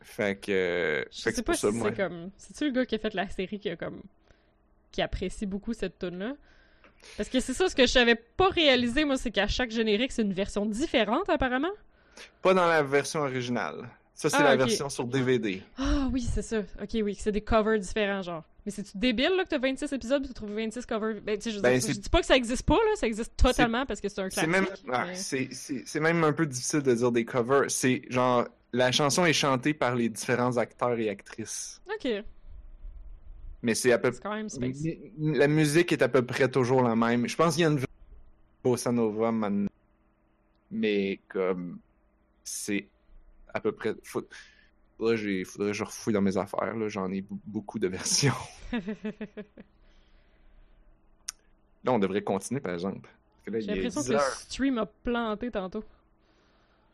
Fait 0.00 0.36
que. 0.36 1.04
Je 1.10 1.22
fait 1.22 1.30
sais 1.30 1.36
c'est 1.36 1.42
pas 1.42 1.54
si 1.54 1.66
moi. 1.66 1.88
c'est 1.88 1.96
comme. 1.96 2.30
C'est-tu 2.36 2.66
le 2.66 2.70
gars 2.70 2.86
qui 2.86 2.94
a 2.94 2.98
fait 2.98 3.14
la 3.14 3.28
série 3.28 3.58
qui 3.58 3.70
a 3.70 3.76
comme. 3.76 4.02
qui 4.92 5.02
apprécie 5.02 5.46
beaucoup 5.46 5.72
cette 5.72 5.98
tune 5.98 6.18
là 6.18 6.32
Parce 7.16 7.28
que 7.28 7.40
c'est 7.40 7.54
ça, 7.54 7.68
ce 7.68 7.74
que 7.74 7.82
je 7.82 7.92
savais 7.92 8.14
pas 8.14 8.48
réaliser, 8.50 9.04
moi, 9.04 9.16
c'est 9.16 9.30
qu'à 9.30 9.48
chaque 9.48 9.70
générique, 9.70 10.12
c'est 10.12 10.22
une 10.22 10.32
version 10.32 10.66
différente, 10.66 11.28
apparemment. 11.28 11.72
Pas 12.40 12.54
dans 12.54 12.66
la 12.66 12.82
version 12.82 13.20
originale. 13.20 13.88
Ça, 14.22 14.30
c'est 14.30 14.36
Ah, 14.36 14.44
la 14.44 14.56
version 14.56 14.88
sur 14.88 15.04
DVD. 15.04 15.60
Ah 15.78 16.08
oui, 16.12 16.20
c'est 16.22 16.42
ça. 16.42 16.60
Ok, 16.80 16.90
oui, 17.02 17.16
c'est 17.18 17.32
des 17.32 17.40
covers 17.40 17.76
différents, 17.80 18.22
genre. 18.22 18.44
Mais 18.64 18.70
c'est-tu 18.70 18.96
débile, 18.96 19.32
là, 19.36 19.42
que 19.42 19.48
t'as 19.48 19.58
26 19.58 19.92
épisodes, 19.92 20.24
tu 20.24 20.32
trouves 20.32 20.52
26 20.54 20.86
covers? 20.86 21.20
Ben, 21.20 21.36
tu 21.36 21.42
sais, 21.42 21.50
je, 21.50 21.60
Ben, 21.60 21.80
je 21.80 21.92
dis 21.92 22.08
pas 22.08 22.20
que 22.20 22.26
ça 22.26 22.36
existe 22.36 22.62
pas, 22.62 22.76
là, 22.76 22.94
ça 22.94 23.08
existe 23.08 23.36
totalement 23.36 23.84
parce 23.84 24.00
que 24.00 24.08
c'est 24.08 24.20
un 24.20 24.30
C'est 24.30 24.46
classique. 24.46 24.50
même, 24.52 24.66
ah, 24.92 25.06
mais- 25.08 25.14
c'est, 25.16 25.48
c'est, 25.50 25.82
c'est 25.84 25.98
même 25.98 26.22
un 26.22 26.32
peu 26.32 26.46
difficile 26.46 26.82
de 26.82 26.94
dire 26.94 27.10
des 27.10 27.24
covers. 27.24 27.68
C'est 27.68 28.02
genre, 28.10 28.46
la 28.72 28.92
chanson 28.92 29.24
est 29.24 29.32
chantée 29.32 29.74
par 29.74 29.96
les 29.96 30.08
différents 30.08 30.56
acteurs 30.56 30.96
et 31.00 31.08
actrices. 31.08 31.82
Ok, 31.92 32.08
Mais 33.62 33.74
c'est 33.74 33.90
à 33.90 33.98
peu 33.98 34.12
même. 34.24 34.46
M- 34.60 35.34
La 35.34 35.48
musique 35.48 35.90
est 35.90 36.02
à 36.02 36.08
peu 36.08 36.24
près 36.24 36.48
toujours 36.48 36.82
la 36.84 36.94
même. 36.94 37.28
Je 37.28 37.34
pense 37.34 37.54
qu'il 37.54 37.62
y 37.64 37.66
a 37.66 37.70
une 37.70 37.80
bossa 38.62 38.92
nova, 38.92 39.32
man- 39.32 39.66
mais 40.70 41.18
comme 41.28 41.80
c'est 42.44 42.86
à 43.54 43.60
peu 43.60 43.72
près. 43.72 43.94
Faut... 44.04 44.26
Faudrait, 44.98 45.16
j'ai- 45.16 45.44
faudrait 45.44 45.68
que 45.70 45.76
je 45.76 45.84
refouille 45.84 46.12
dans 46.14 46.20
mes 46.22 46.36
affaires. 46.36 46.76
là. 46.76 46.88
J'en 46.88 47.10
ai 47.10 47.22
b- 47.22 47.26
beaucoup 47.46 47.78
de 47.78 47.88
versions. 47.88 48.34
Là, 51.84 51.92
on 51.92 51.98
devrait 51.98 52.22
continuer, 52.22 52.60
par 52.60 52.72
exemple. 52.74 53.10
Là, 53.46 53.58
J'ai 53.58 53.74
l'impression 53.74 54.00
10 54.02 54.08
que 54.08 54.12
le 54.12 54.18
stream 54.20 54.78
a 54.78 54.86
planté 54.86 55.50
tantôt. 55.50 55.84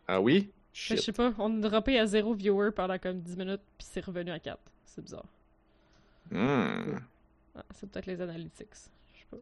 Ah 0.06 0.20
oui? 0.20 0.44
Ben, 0.44 0.51
je 0.72 0.97
sais 0.97 1.12
pas, 1.12 1.35
on 1.39 1.59
a 1.59 1.60
droppé 1.68 1.98
à 1.98 2.06
zéro 2.06 2.32
viewer 2.35 2.70
pendant 2.70 2.98
comme 2.98 3.20
10 3.20 3.36
minutes, 3.36 3.60
puis 3.76 3.86
c'est 3.90 4.02
revenu 4.05 4.30
à 4.30 4.39
4. 4.39 4.59
C'est 4.86 5.02
bizarre. 5.02 5.26
Ah, 6.35 7.64
c'est 7.74 7.90
peut-être 7.90 8.06
les 8.06 8.20
analytics. 8.20 8.66
Je 9.14 9.18
sais 9.20 9.26
pas. 9.30 9.36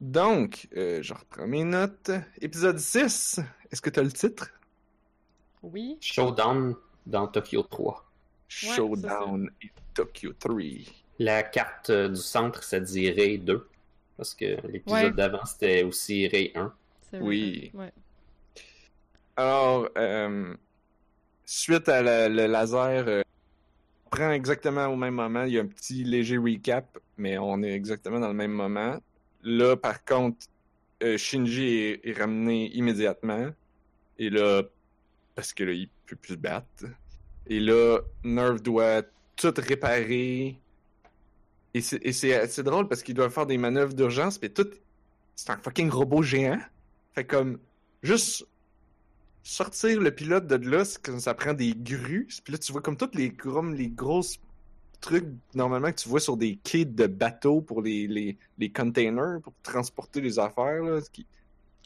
Donc, 0.00 0.68
euh, 0.76 1.02
je 1.02 1.12
reprends 1.12 1.46
mes 1.46 1.64
notes. 1.64 2.10
Épisode 2.40 2.78
6. 2.78 3.40
Est-ce 3.70 3.82
que 3.82 3.90
tu 3.90 4.00
as 4.00 4.02
le 4.02 4.12
titre? 4.12 4.50
Oui. 5.62 5.96
Showdown 6.00 6.74
dans 7.06 7.26
Tokyo 7.28 7.62
3. 7.62 8.04
Showdown 8.48 9.50
et 9.62 9.70
Tokyo 9.94 10.32
3. 10.38 10.54
La 11.18 11.42
carte 11.42 11.90
euh, 11.90 12.08
du 12.08 12.16
centre, 12.16 12.62
ça 12.62 12.80
dit 12.80 13.10
Ray 13.10 13.38
2. 13.38 13.66
Parce 14.16 14.34
que 14.34 14.44
l'épisode 14.68 15.04
Ouais. 15.04 15.10
d'avant, 15.12 15.44
c'était 15.44 15.82
aussi 15.84 16.26
Ray 16.28 16.52
1. 16.54 16.72
c'est 17.10 17.20
Oui. 17.20 17.70
Ouais. 17.74 17.92
Alors, 19.36 19.88
euh, 19.96 20.54
suite 21.44 21.88
à 21.88 22.02
la- 22.02 22.28
le 22.28 22.46
laser, 22.46 23.08
euh, 23.08 23.22
on 24.06 24.10
prend 24.10 24.30
exactement 24.30 24.86
au 24.86 24.96
même 24.96 25.14
moment. 25.14 25.44
Il 25.44 25.52
y 25.54 25.58
a 25.58 25.62
un 25.62 25.66
petit 25.66 26.04
léger 26.04 26.36
recap, 26.38 26.98
mais 27.16 27.38
on 27.38 27.62
est 27.62 27.72
exactement 27.72 28.20
dans 28.20 28.28
le 28.28 28.34
même 28.34 28.52
moment. 28.52 28.98
Là, 29.42 29.76
par 29.76 30.04
contre, 30.04 30.46
euh, 31.02 31.16
Shinji 31.16 31.64
est, 31.68 32.00
est 32.08 32.18
ramené 32.18 32.70
immédiatement. 32.74 33.48
Et 34.18 34.28
là, 34.30 34.62
parce 35.34 35.52
que 35.52 35.64
là, 35.64 35.72
il 35.72 35.88
peut 36.06 36.16
plus 36.16 36.34
se 36.34 36.38
battre. 36.38 36.84
Et 37.46 37.60
là, 37.60 37.98
Nerve 38.24 38.62
doit 38.62 39.02
tout 39.36 39.52
réparer. 39.56 40.58
Et 41.74 41.80
c'est 41.80 42.62
drôle 42.62 42.88
parce 42.88 43.02
qu'il 43.02 43.14
doit 43.14 43.30
faire 43.30 43.46
des 43.46 43.58
manœuvres 43.58 43.94
d'urgence, 43.94 44.40
mais 44.40 44.48
tout. 44.50 44.68
C'est 45.34 45.50
un 45.50 45.56
fucking 45.56 45.90
robot 45.90 46.22
géant. 46.22 46.60
Fait 47.14 47.24
comme. 47.24 47.58
Juste 48.02 48.46
sortir 49.44 50.00
le 50.00 50.10
pilote 50.14 50.46
de 50.46 50.56
là, 50.70 50.84
comme 51.02 51.18
ça 51.20 51.34
prend 51.34 51.54
des 51.54 51.74
grues. 51.74 52.28
Puis 52.44 52.52
là, 52.52 52.58
tu 52.58 52.72
vois 52.72 52.80
comme 52.82 52.96
toutes 52.96 53.14
les, 53.14 53.32
comme 53.32 53.74
les 53.74 53.88
grosses 53.88 54.38
trucs 55.00 55.26
normalement 55.54 55.90
que 55.90 55.96
tu 56.00 56.08
vois 56.08 56.20
sur 56.20 56.36
des 56.36 56.56
quais 56.62 56.84
de 56.84 57.06
bateaux 57.06 57.60
pour 57.60 57.82
les, 57.82 58.06
les, 58.06 58.36
les 58.58 58.70
containers, 58.70 59.40
pour 59.42 59.52
transporter 59.62 60.20
les 60.20 60.38
affaires. 60.38 60.82
Là, 60.82 61.00
qui- 61.12 61.26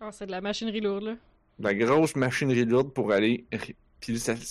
Ah, 0.01 0.11
c'est 0.13 0.27
de 0.27 0.31
la 0.33 0.41
machinerie 0.43 0.81
lourde, 0.81 1.05
là. 1.05 1.17
La 1.59 1.75
grosse 1.75 2.17
machinerie 2.17 2.65
lourde 2.65 2.93
pour 2.93 3.13
aller. 3.13 3.47
Puis 4.01 4.19
ça. 4.19 4.35
Tu 4.35 4.43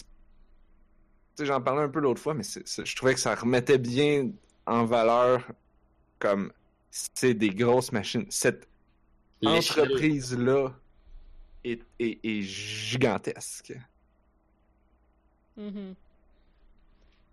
sais, 1.35 1.45
j'en 1.45 1.61
parlais 1.61 1.83
un 1.83 1.89
peu 1.89 1.99
l'autre 1.99 2.21
fois, 2.21 2.33
mais 2.33 2.43
c'est- 2.43 2.67
c'est- 2.67 2.85
je 2.85 2.95
trouvais 2.95 3.13
que 3.13 3.19
ça 3.19 3.35
remettait 3.35 3.77
bien 3.77 4.31
en 4.65 4.85
valeur 4.85 5.45
comme 6.19 6.51
c'est 6.89 7.33
des 7.33 7.49
grosses 7.49 7.91
machines. 7.91 8.25
Cette 8.29 8.67
entreprise-là 9.43 10.73
est, 11.63 11.81
est, 11.99 12.19
est 12.23 12.41
gigantesque. 12.41 13.73
Mhm. 15.57 15.95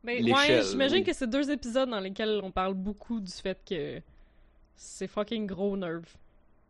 Ben, 0.05 0.25
ouais, 0.33 0.63
j'imagine 0.65 0.99
oui. 0.99 1.05
que 1.05 1.13
c'est 1.13 1.29
deux 1.31 1.49
épisodes 1.51 1.89
dans 1.89 2.01
lesquels 2.01 2.41
on 2.43 2.51
parle 2.51 2.75
beaucoup 2.75 3.21
du 3.21 3.31
fait 3.31 3.59
que 3.65 4.01
c'est 4.77 5.07
fucking 5.07 5.47
gros 5.47 5.77
nerve. 5.77 6.07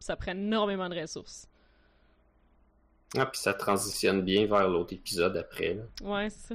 Ça 0.01 0.17
prend 0.17 0.33
énormément 0.33 0.89
de 0.89 1.01
ressources. 1.01 1.49
Ah, 3.17 3.27
puis 3.27 3.41
ça 3.41 3.53
transitionne 3.55 4.23
bien 4.23 4.47
vers 4.47 4.69
l'autre 4.69 4.95
épisode 4.95 5.37
après. 5.37 5.75
là. 5.75 5.83
Ouais, 6.03 6.31
c'est 6.31 6.49
ça. 6.49 6.55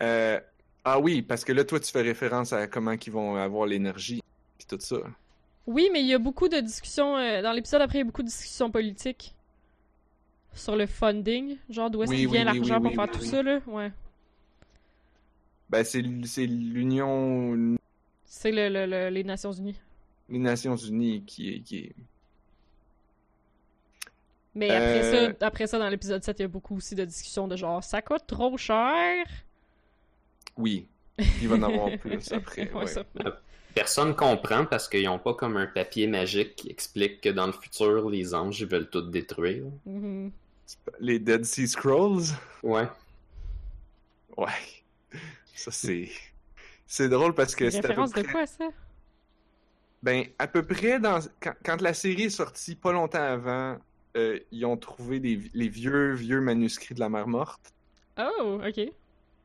Euh, 0.00 0.40
ah 0.84 1.00
oui, 1.00 1.22
parce 1.22 1.44
que 1.44 1.52
là, 1.52 1.64
toi, 1.64 1.80
tu 1.80 1.90
fais 1.90 2.02
référence 2.02 2.52
à 2.52 2.66
comment 2.68 2.92
ils 2.92 3.12
vont 3.12 3.34
avoir 3.36 3.66
l'énergie 3.66 4.22
puis 4.56 4.66
tout 4.68 4.78
ça. 4.80 4.96
Oui, 5.66 5.90
mais 5.92 6.00
il 6.00 6.06
y 6.06 6.14
a 6.14 6.18
beaucoup 6.18 6.48
de 6.48 6.60
discussions. 6.60 7.16
euh, 7.16 7.42
dans 7.42 7.52
l'épisode 7.52 7.82
après, 7.82 7.98
il 7.98 8.00
y 8.00 8.02
a 8.02 8.06
beaucoup 8.06 8.22
de 8.22 8.28
discussions 8.28 8.70
politiques 8.70 9.34
sur 10.54 10.76
le 10.76 10.86
funding. 10.86 11.56
Genre, 11.68 11.90
d'où 11.90 12.02
est-ce 12.04 12.10
Oui, 12.12 12.18
qu'il 12.18 12.28
vient 12.30 12.40
oui, 12.50 12.58
l'argent 12.58 12.76
oui, 12.76 12.80
pour 12.82 12.90
oui, 12.90 12.94
faire 12.94 13.04
oui, 13.06 13.10
tout 13.12 13.20
oui. 13.20 13.26
ça, 13.28 13.42
là? 13.42 13.60
Ouais. 13.66 13.92
Ben, 15.68 15.84
c'est 15.84 16.00
l'Union, 16.00 17.76
C'est 18.24 18.50
le, 18.52 18.68
le- 18.70 18.86
le- 18.86 19.10
les 19.10 19.24
Nations 19.24 19.52
Unies. 19.52 19.76
les 20.28 20.38
Nations 20.38 20.76
Unies 20.76 21.22
qui 21.24 21.54
est. 21.54 21.60
Qui 21.60 21.76
est... 21.78 21.94
Mais 24.58 24.70
après, 24.70 25.04
Euh. 25.14 25.32
ça, 25.40 25.46
après 25.46 25.66
ça, 25.66 25.78
dans 25.78 25.88
l'épisode 25.88 26.22
7, 26.22 26.38
il 26.38 26.42
y 26.42 26.44
a 26.44 26.48
beaucoup 26.48 26.76
aussi 26.76 26.94
de 26.94 27.04
discussions 27.04 27.46
de 27.48 27.56
genre 27.56 27.82
ça 27.84 28.02
coûte 28.02 28.24
trop 28.26 28.56
cher? 28.56 29.24
Oui. 30.56 30.88
Il 31.40 31.48
va 31.48 31.56
en 31.56 31.62
avoir 31.62 31.98
plus 31.98 32.32
après. 32.32 32.70
Ouais, 32.72 32.80
ouais. 32.80 32.86
ça. 32.86 33.02
Personne 33.74 34.14
comprend 34.16 34.64
parce 34.64 34.88
qu'ils 34.88 35.08
ont 35.08 35.18
pas 35.18 35.34
comme 35.34 35.56
un 35.56 35.66
papier 35.66 36.06
magique 36.06 36.56
qui 36.56 36.70
explique 36.70 37.20
que 37.20 37.28
dans 37.28 37.46
le 37.46 37.52
futur, 37.52 38.08
les 38.10 38.34
anges 38.34 38.60
ils 38.60 38.66
veulent 38.66 38.88
tout 38.90 39.02
détruire. 39.02 39.64
Mhm. 39.86 40.32
Les 41.00 41.18
Dead 41.18 41.44
Sea 41.44 41.66
Scrolls? 41.68 42.24
Ouais. 42.62 42.88
Ouais. 44.36 44.48
Ça, 45.54 45.70
c'est. 45.70 46.08
C'est 46.86 47.08
drôle 47.08 47.34
parce 47.34 47.54
que 47.54 47.70
C'est 47.70 47.70
c'est 47.70 47.78
à 47.78 47.82
peu 47.82 47.88
référence 47.88 48.12
de 48.12 48.22
près. 48.22 48.32
quoi 48.32 48.46
ça? 48.46 48.68
Ben, 50.02 50.24
à 50.38 50.46
peu 50.46 50.62
près 50.62 50.98
dans. 51.00 51.18
Quand, 51.40 51.54
quand 51.64 51.80
la 51.80 51.92
série 51.94 52.24
est 52.24 52.30
sortie, 52.30 52.74
pas 52.76 52.92
longtemps 52.92 53.22
avant, 53.22 53.78
euh, 54.18 54.38
ils 54.50 54.64
ont 54.66 54.76
trouvé 54.76 55.20
des... 55.20 55.40
les 55.54 55.68
vieux, 55.68 56.14
vieux 56.14 56.40
manuscrits 56.40 56.94
de 56.94 57.00
la 57.00 57.08
mer 57.08 57.28
morte. 57.28 57.72
Oh, 58.18 58.60
ok. 58.66 58.90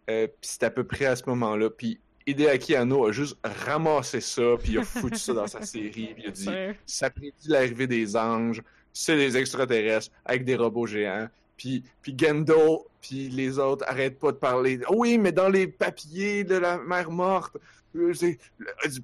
Euh, 0.09 0.27
puis 0.27 0.35
c'est 0.41 0.63
à 0.63 0.69
peu 0.69 0.83
près 0.83 1.05
à 1.05 1.15
ce 1.15 1.23
moment-là. 1.27 1.69
Puis 1.69 1.99
Hideaki 2.25 2.75
Anno 2.75 3.05
a 3.05 3.11
juste 3.11 3.37
ramassé 3.43 4.21
ça, 4.21 4.55
puis 4.61 4.73
il 4.73 4.79
a 4.79 4.83
foutu 4.83 5.17
ça 5.17 5.33
dans 5.33 5.47
sa 5.47 5.61
série, 5.61 6.13
puis 6.13 6.23
il 6.23 6.27
a 6.27 6.31
dit 6.31 6.77
ça 6.85 7.09
prédit 7.09 7.47
l'arrivée 7.47 7.87
des 7.87 8.15
anges, 8.15 8.61
c'est 8.93 9.17
des 9.17 9.37
extraterrestres 9.37 10.11
avec 10.25 10.45
des 10.45 10.55
robots 10.55 10.87
géants. 10.87 11.27
Puis, 11.57 11.83
puis 12.01 12.15
Gendo, 12.17 12.87
puis 13.01 13.29
les 13.29 13.59
autres 13.59 13.85
arrêtent 13.87 14.19
pas 14.19 14.31
de 14.31 14.37
parler. 14.37 14.79
Ah 14.85 14.91
Oui, 14.93 15.17
mais 15.17 15.31
dans 15.31 15.49
les 15.49 15.67
papiers 15.67 16.43
de 16.43 16.55
la 16.55 16.77
mer 16.77 17.11
morte, 17.11 17.57
euh, 17.95 18.13
c'est 18.13 18.39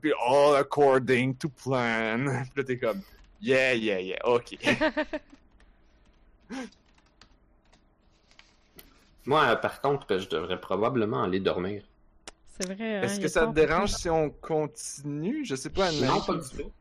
puis 0.01 0.11
all 0.27 0.55
according 0.55 1.35
to 1.35 1.49
plan. 1.49 2.25
Puis 2.43 2.51
là 2.55 2.63
t'es 2.63 2.77
comme 2.77 3.01
yeah 3.41 3.75
yeah 3.75 4.01
yeah, 4.01 4.27
ok. 4.27 4.57
Moi, 9.25 9.43
euh, 9.43 9.55
par 9.55 9.81
contre, 9.81 10.17
je 10.17 10.27
devrais 10.29 10.59
probablement 10.59 11.23
aller 11.23 11.39
dormir. 11.39 11.83
C'est 12.59 12.65
vrai. 12.73 12.97
hein, 12.97 13.01
Est-ce 13.03 13.19
que 13.19 13.27
ça 13.27 13.47
te 13.47 13.53
dérange 13.53 13.91
si 13.91 14.09
on 14.09 14.29
continue? 14.29 15.45
Je 15.45 15.55
sais 15.55 15.69
pas. 15.69 15.91
Non, 15.91 16.21
pas 16.21 16.33
du 16.35 16.49
tout. 16.49 16.71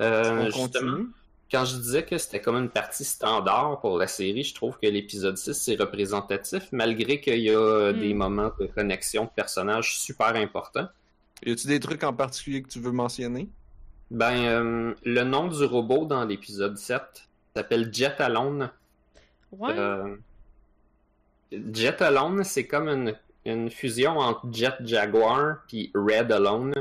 Euh, 0.00 0.42
on 0.42 0.44
justement, 0.46 0.66
continue? 0.68 1.06
quand 1.50 1.64
je 1.64 1.76
disais 1.76 2.04
que 2.04 2.16
c'était 2.18 2.40
comme 2.40 2.56
une 2.56 2.68
partie 2.70 3.04
standard 3.04 3.80
pour 3.80 3.98
la 3.98 4.06
série, 4.06 4.44
je 4.44 4.54
trouve 4.54 4.78
que 4.80 4.86
l'épisode 4.86 5.36
6 5.36 5.54
c'est 5.54 5.74
représentatif, 5.74 6.68
malgré 6.70 7.20
qu'il 7.20 7.40
y 7.40 7.50
a 7.50 7.58
euh, 7.58 7.92
Mm. 7.92 7.98
des 7.98 8.14
moments 8.14 8.52
de 8.60 8.66
connexion 8.66 9.24
de 9.24 9.30
personnages 9.30 9.98
super 9.98 10.36
importants. 10.36 10.88
Y 11.44 11.52
a-tu 11.52 11.66
des 11.66 11.80
trucs 11.80 12.04
en 12.04 12.12
particulier 12.12 12.62
que 12.62 12.68
tu 12.68 12.78
veux 12.80 12.92
mentionner? 12.92 13.48
Ben, 14.10 14.36
euh, 14.44 14.94
le 15.04 15.22
nom 15.24 15.48
du 15.48 15.64
robot 15.64 16.04
dans 16.06 16.24
l'épisode 16.24 16.78
7 16.78 17.27
s'appelle 17.58 17.92
Jet 17.92 18.20
Alone. 18.20 18.70
Ouais. 19.52 19.72
Euh, 19.76 20.16
Jet 21.72 22.02
Alone, 22.02 22.44
c'est 22.44 22.66
comme 22.66 22.88
une, 22.88 23.14
une 23.44 23.70
fusion 23.70 24.18
entre 24.18 24.46
Jet 24.52 24.74
Jaguar 24.84 25.58
puis 25.66 25.90
Red 25.94 26.30
Alone. 26.32 26.74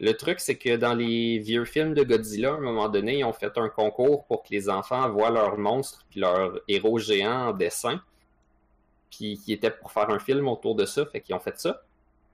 Le 0.00 0.12
truc, 0.12 0.38
c'est 0.40 0.56
que 0.56 0.76
dans 0.76 0.94
les 0.94 1.38
vieux 1.38 1.64
films 1.64 1.94
de 1.94 2.04
Godzilla, 2.04 2.50
à 2.52 2.54
un 2.54 2.60
moment 2.60 2.88
donné, 2.88 3.18
ils 3.18 3.24
ont 3.24 3.32
fait 3.32 3.56
un 3.58 3.68
concours 3.68 4.26
pour 4.26 4.42
que 4.44 4.48
les 4.50 4.68
enfants 4.68 5.08
voient 5.10 5.30
leurs 5.30 5.58
monstres 5.58 6.04
puis 6.10 6.20
leurs 6.20 6.60
héros 6.68 6.98
géants 6.98 7.48
en 7.48 7.52
dessin. 7.52 8.00
Puis 9.10 9.38
qui 9.38 9.52
était 9.52 9.70
pour 9.70 9.90
faire 9.90 10.10
un 10.10 10.18
film 10.20 10.46
autour 10.48 10.74
de 10.76 10.84
ça, 10.84 11.04
fait 11.06 11.20
qu'ils 11.20 11.34
ont 11.34 11.40
fait 11.40 11.58
ça. 11.58 11.82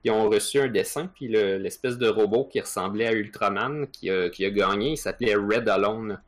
Ils 0.03 0.11
ont 0.11 0.29
reçu 0.29 0.59
un 0.59 0.67
dessin, 0.67 1.07
puis 1.07 1.27
le- 1.27 1.57
l'espèce 1.57 1.97
de 1.97 2.07
robot 2.07 2.45
qui 2.45 2.59
ressemblait 2.59 3.07
à 3.07 3.13
Ultraman 3.13 3.87
qui 3.87 4.11
a, 4.11 4.29
qui 4.29 4.45
a 4.45 4.51
gagné, 4.51 4.91
il 4.91 4.97
s'appelait 4.97 5.33
Red 5.35 5.67
Alone. 5.67 6.21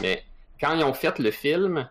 Mais 0.00 0.22
quand 0.60 0.74
ils 0.74 0.84
ont 0.84 0.92
fait 0.94 1.18
le 1.18 1.30
film, 1.30 1.88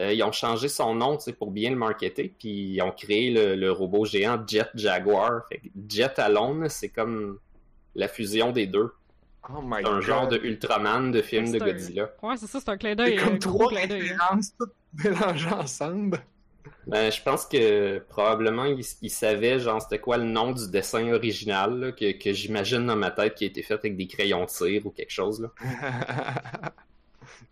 euh, 0.00 0.12
ils 0.12 0.22
ont 0.22 0.32
changé 0.32 0.68
son 0.68 0.94
nom 0.94 1.18
pour 1.38 1.50
bien 1.50 1.70
le 1.70 1.76
marketer, 1.76 2.34
puis 2.38 2.74
ils 2.74 2.82
ont 2.82 2.90
créé 2.92 3.30
le, 3.30 3.54
le 3.56 3.72
robot 3.72 4.04
géant 4.04 4.42
Jet 4.46 4.68
Jaguar. 4.74 5.42
Fait 5.48 5.58
que 5.58 5.68
Jet 5.88 6.18
Alone, 6.18 6.68
c'est 6.68 6.88
comme 6.90 7.38
la 7.94 8.08
fusion 8.08 8.52
des 8.52 8.66
deux. 8.66 8.92
Oh 9.48 9.62
my 9.62 9.76
C'est 9.82 9.86
un 9.88 9.92
god. 9.94 10.02
genre 10.02 10.28
de 10.28 10.38
Ultraman 10.38 11.12
de 11.12 11.22
film 11.22 11.50
de 11.52 11.62
un- 11.62 11.64
Godzilla. 11.66 12.10
Ouais, 12.22 12.36
c'est 12.36 12.46
ça, 12.48 12.58
c'est 12.60 12.68
un 12.68 12.76
clin 12.76 12.90
C'est 12.90 12.96
d'œil. 12.96 13.16
comme 13.16 13.38
gros 13.38 13.68
trois 13.68 13.80
références 13.80 14.52
toutes 14.58 14.72
mélangées 15.04 15.48
ensemble. 15.50 16.18
Ben, 16.88 17.10
je 17.12 17.22
pense 17.22 17.46
que 17.46 17.98
probablement 18.08 18.64
ils 18.64 18.84
il 19.02 19.10
savaient 19.10 19.60
genre 19.60 19.80
c'était 19.80 20.00
quoi 20.00 20.16
le 20.18 20.24
nom 20.24 20.50
du 20.52 20.68
dessin 20.68 21.12
original 21.12 21.78
là, 21.78 21.92
que, 21.92 22.10
que 22.12 22.32
j'imagine 22.32 22.86
dans 22.86 22.96
ma 22.96 23.10
tête 23.12 23.36
qui 23.36 23.44
a 23.44 23.46
été 23.46 23.62
fait 23.62 23.74
avec 23.74 23.96
des 23.96 24.06
crayons 24.08 24.44
de 24.44 24.50
cire 24.50 24.84
ou 24.84 24.90
quelque 24.90 25.10
chose. 25.12 25.40
là. 25.40 25.50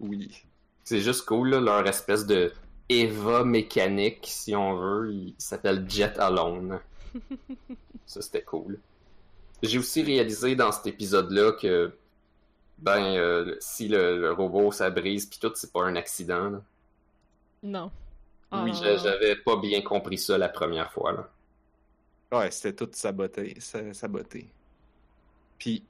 oui. 0.00 0.42
C'est 0.84 1.00
juste 1.00 1.24
cool, 1.24 1.50
là, 1.50 1.60
leur 1.60 1.86
espèce 1.86 2.26
de 2.26 2.52
Eva 2.88 3.44
mécanique, 3.44 4.26
si 4.28 4.54
on 4.54 4.76
veut. 4.76 5.12
Il 5.12 5.34
s'appelle 5.38 5.88
Jet 5.88 6.18
Alone. 6.18 6.80
Ça, 8.06 8.20
c'était 8.20 8.42
cool. 8.42 8.78
J'ai 9.62 9.78
aussi 9.78 10.02
réalisé 10.02 10.54
dans 10.56 10.70
cet 10.72 10.86
épisode-là 10.88 11.52
que, 11.52 11.94
ben, 12.78 13.02
euh, 13.16 13.56
si 13.60 13.88
le, 13.88 14.18
le 14.20 14.32
robot 14.32 14.72
ça 14.72 14.90
brise 14.90 15.24
pis 15.26 15.38
tout, 15.38 15.52
c'est 15.54 15.72
pas 15.72 15.84
un 15.84 15.96
accident. 15.96 16.50
là. 16.50 16.62
Non. 17.62 17.90
Ah, 18.50 18.62
Oui, 18.62 18.72
non. 18.72 18.96
j'avais 18.98 19.36
pas 19.36 19.56
bien 19.56 19.80
compris 19.80 20.18
ça 20.18 20.36
la 20.36 20.50
première 20.50 20.92
fois. 20.92 21.12
Là. 21.12 21.28
Ouais, 22.38 22.50
c'était 22.50 22.74
tout 22.74 22.90
saboté. 22.92 23.56
sa- 23.58 23.94
saboté. 23.94 24.46
Puis, 25.58 25.82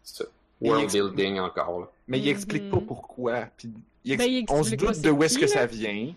World 0.68 0.84
explique- 0.84 1.02
building 1.14 1.38
encore. 1.40 1.80
là. 1.80 1.86
mais 2.08 2.18
il 2.18 2.28
explique 2.28 2.70
pas 2.70 2.76
Mhm. 2.78 2.86
pourquoi. 2.86 3.46
Puis, 3.56 3.70
il 4.04 4.12
ex- 4.12 4.22
Ben, 4.24 4.30
il 4.30 4.44
on 4.50 4.62
se 4.62 4.74
doute 4.74 5.00
de 5.00 5.10
où 5.10 5.22
est-ce 5.22 5.36
que 5.38 5.42
là. 5.46 5.48
ça 5.48 5.66
vient. 5.66 6.12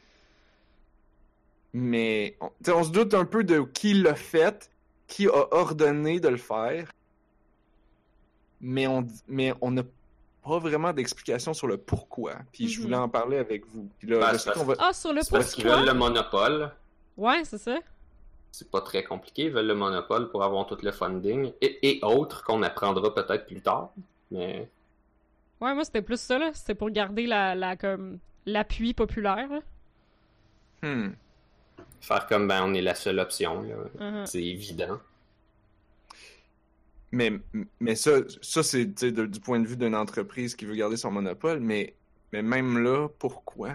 Mais 1.73 2.35
on, 2.41 2.49
t'sais, 2.61 2.71
on 2.71 2.83
se 2.83 2.91
doute 2.91 3.13
un 3.13 3.25
peu 3.25 3.43
de 3.43 3.59
qui 3.61 3.93
l'a 3.93 4.15
fait, 4.15 4.69
qui 5.07 5.27
a 5.27 5.53
ordonné 5.53 6.19
de 6.19 6.29
le 6.29 6.37
faire. 6.37 6.91
Mais 8.61 8.87
on 8.87 9.05
mais 9.27 9.53
on 9.61 9.71
n'a 9.71 9.83
pas 10.43 10.59
vraiment 10.59 10.93
d'explication 10.93 11.53
sur 11.53 11.67
le 11.67 11.77
pourquoi. 11.77 12.33
Puis 12.51 12.67
je 12.69 12.79
Mhm. 12.79 12.83
voulais 12.85 12.97
en 12.97 13.09
parler 13.09 13.37
avec 13.37 13.65
vous. 13.67 13.87
Puis 13.99 14.07
là, 14.07 14.19
Ben, 14.31 14.51
qu'on 14.53 14.63
va... 14.63 14.75
Ah, 14.79 14.93
sur 14.93 15.13
le 15.13 15.21
C'est 15.21 15.31
parce 15.31 15.53
qu'ils 15.53 15.63
pourquoi? 15.65 15.81
veulent 15.81 15.89
le 15.93 15.97
monopole. 15.99 16.71
Ouais, 17.17 17.43
c'est 17.43 17.57
ça. 17.57 17.77
C'est 18.51 18.71
pas 18.71 18.81
très 18.81 19.03
compliqué. 19.03 19.43
Ils 19.45 19.51
veulent 19.51 19.67
le 19.67 19.75
monopole 19.75 20.29
pour 20.31 20.43
avoir 20.43 20.65
tout 20.65 20.77
le 20.81 20.91
funding. 20.91 21.51
Et, 21.61 21.77
et 21.89 21.99
autres 22.03 22.43
qu'on 22.43 22.63
apprendra 22.63 23.13
peut-être 23.13 23.45
plus 23.45 23.61
tard. 23.61 23.91
Mais 24.31 24.69
Ouais, 25.59 25.73
moi, 25.73 25.83
c'était 25.83 26.01
plus 26.03 26.19
ça, 26.19 26.37
là. 26.37 26.51
C'était 26.53 26.75
pour 26.75 26.89
garder 26.91 27.25
la, 27.25 27.55
la 27.55 27.75
comme 27.75 28.19
l'appui 28.45 28.93
populaire. 28.93 29.47
là. 29.49 29.59
Hmm. 30.83 31.13
faire 32.01 32.27
comme 32.27 32.47
ben 32.47 32.63
on 32.63 32.73
est 32.75 32.81
la 32.81 32.93
seule 32.93 33.19
option. 33.19 33.63
là. 33.63 33.75
Uh-huh. 33.99 34.25
C'est 34.27 34.43
évident. 34.43 34.99
Mais, 37.11 37.31
mais 37.79 37.95
ça, 37.95 38.11
ça 38.41 38.61
c'est 38.63 38.85
du 38.85 39.39
point 39.39 39.59
de 39.59 39.67
vue 39.67 39.77
d'une 39.77 39.95
entreprise 39.95 40.55
qui 40.55 40.65
veut 40.65 40.75
garder 40.75 40.97
son 40.97 41.09
monopole, 41.09 41.59
mais, 41.59 41.95
mais 42.33 42.41
même 42.43 42.77
là, 42.83 43.07
pourquoi? 43.17 43.73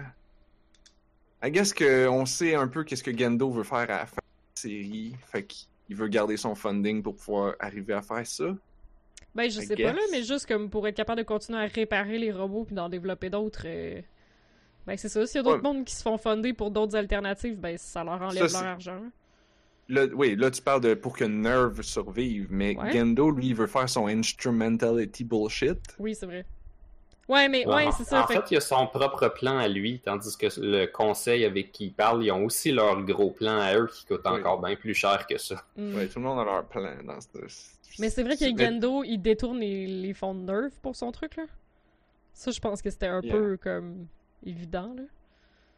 I 1.43 1.51
guess 1.51 1.73
qu'on 1.73 2.25
sait 2.25 2.55
un 2.55 2.67
peu 2.67 2.83
qu'est-ce 2.83 3.03
que 3.03 3.15
Gendo 3.15 3.49
veut 3.51 3.63
faire 3.63 3.79
à 3.79 3.85
la 3.87 4.05
fin 4.05 4.21
de 4.21 4.21
la 4.55 4.61
série, 4.61 5.15
fait 5.25 5.43
qu'il 5.45 5.67
veut 5.97 6.07
garder 6.07 6.37
son 6.37 6.55
funding 6.55 7.03
pour 7.03 7.15
pouvoir 7.15 7.55
arriver 7.59 7.93
à 7.93 8.01
faire 8.01 8.25
ça. 8.25 8.55
Ben, 9.35 9.49
je 9.49 9.59
I 9.61 9.65
sais 9.65 9.75
pas, 9.75 9.93
là, 9.93 10.01
mais 10.11 10.23
juste 10.23 10.45
comme 10.47 10.69
pour 10.69 10.87
être 10.87 10.95
capable 10.95 11.19
de 11.19 11.25
continuer 11.25 11.59
à 11.59 11.65
réparer 11.65 12.17
les 12.19 12.31
robots 12.31 12.65
puis 12.65 12.75
d'en 12.75 12.87
développer 12.89 13.29
d'autres. 13.29 13.63
euh, 13.65 13.99
Ben, 14.85 14.95
c'est 14.97 15.09
ça. 15.09 15.25
S'il 15.25 15.37
y 15.37 15.39
a 15.39 15.43
d'autres 15.43 15.57
Ouais. 15.57 15.61
mondes 15.73 15.85
qui 15.85 15.95
se 15.95 16.03
font 16.03 16.17
fonder 16.17 16.53
pour 16.53 16.69
d'autres 16.69 16.95
alternatives, 16.95 17.57
ben, 17.59 17.77
ça 17.77 18.03
leur 18.03 18.21
enlève 18.21 18.47
Ça, 18.47 18.61
leur 18.61 18.71
argent. 18.73 19.01
là. 19.89 20.05
Oui, 20.13 20.35
là 20.35 20.51
tu 20.51 20.61
parles 20.61 20.81
de 20.81 20.93
pour 20.93 21.15
que 21.17 21.23
Nerve 21.23 21.81
survive, 21.81 22.47
mais 22.51 22.75
Ouais. 22.77 22.91
Gendo, 22.91 23.31
lui, 23.31 23.47
il 23.47 23.55
veut 23.55 23.67
faire 23.67 23.87
son 23.89 24.07
instrumentality 24.07 25.23
bullshit. 25.23 25.79
Oui, 25.99 26.15
c'est 26.15 26.25
vrai. 26.25 26.45
Ouais, 27.29 27.47
mais 27.47 27.65
ouais, 27.65 27.89
c'est 27.97 28.03
ça. 28.03 28.23
en 28.23 28.27
fait 28.27 28.33
fait, 28.35 28.51
il 28.51 28.53
y 28.55 28.57
a 28.57 28.61
son 28.61 28.85
propre 28.87 29.29
plan 29.29 29.57
à 29.57 29.67
lui, 29.69 30.01
tandis 30.03 30.35
que 30.37 30.47
le 30.59 30.85
conseil 30.87 31.45
avec 31.45 31.71
qui 31.71 31.85
il 31.85 31.93
parle, 31.93 32.21
ils 32.23 32.31
ont 32.31 32.43
aussi 32.43 32.71
leur 32.73 33.01
gros 33.03 33.31
plan 33.31 33.57
à 33.59 33.75
eux 33.77 33.87
qui 33.87 34.05
coûte 34.05 34.21
Oui. 34.25 34.31
encore 34.39 34.61
bien 34.61 34.75
plus 34.75 34.93
cher 34.93 35.25
que 35.25 35.37
ça. 35.37 35.63
mm. 35.77 35.95
Ouais, 35.95 36.07
tout 36.07 36.19
le 36.19 36.25
monde 36.25 36.39
a 36.39 36.43
leur 36.43 36.65
plan 36.65 36.91
dans 37.05 37.19
ce... 37.21 37.27
Mais 37.99 38.09
c'est 38.09 38.23
vrai 38.23 38.35
que 38.37 38.45
Gendo, 38.57 39.03
il 39.03 39.17
détourne 39.19 39.59
les, 39.59 39.87
les 39.87 40.13
fonds 40.13 40.33
de 40.35 40.41
Nerf 40.41 40.71
pour 40.81 40.95
son 40.95 41.11
truc, 41.11 41.35
là. 41.35 41.43
Ça, 42.33 42.51
je 42.51 42.59
pense 42.59 42.81
que 42.81 42.89
c'était 42.89 43.07
un 43.07 43.21
Yeah. 43.21 43.33
peu 43.35 43.57
comme 43.57 44.07
évident, 44.45 44.93
là. 44.95 45.03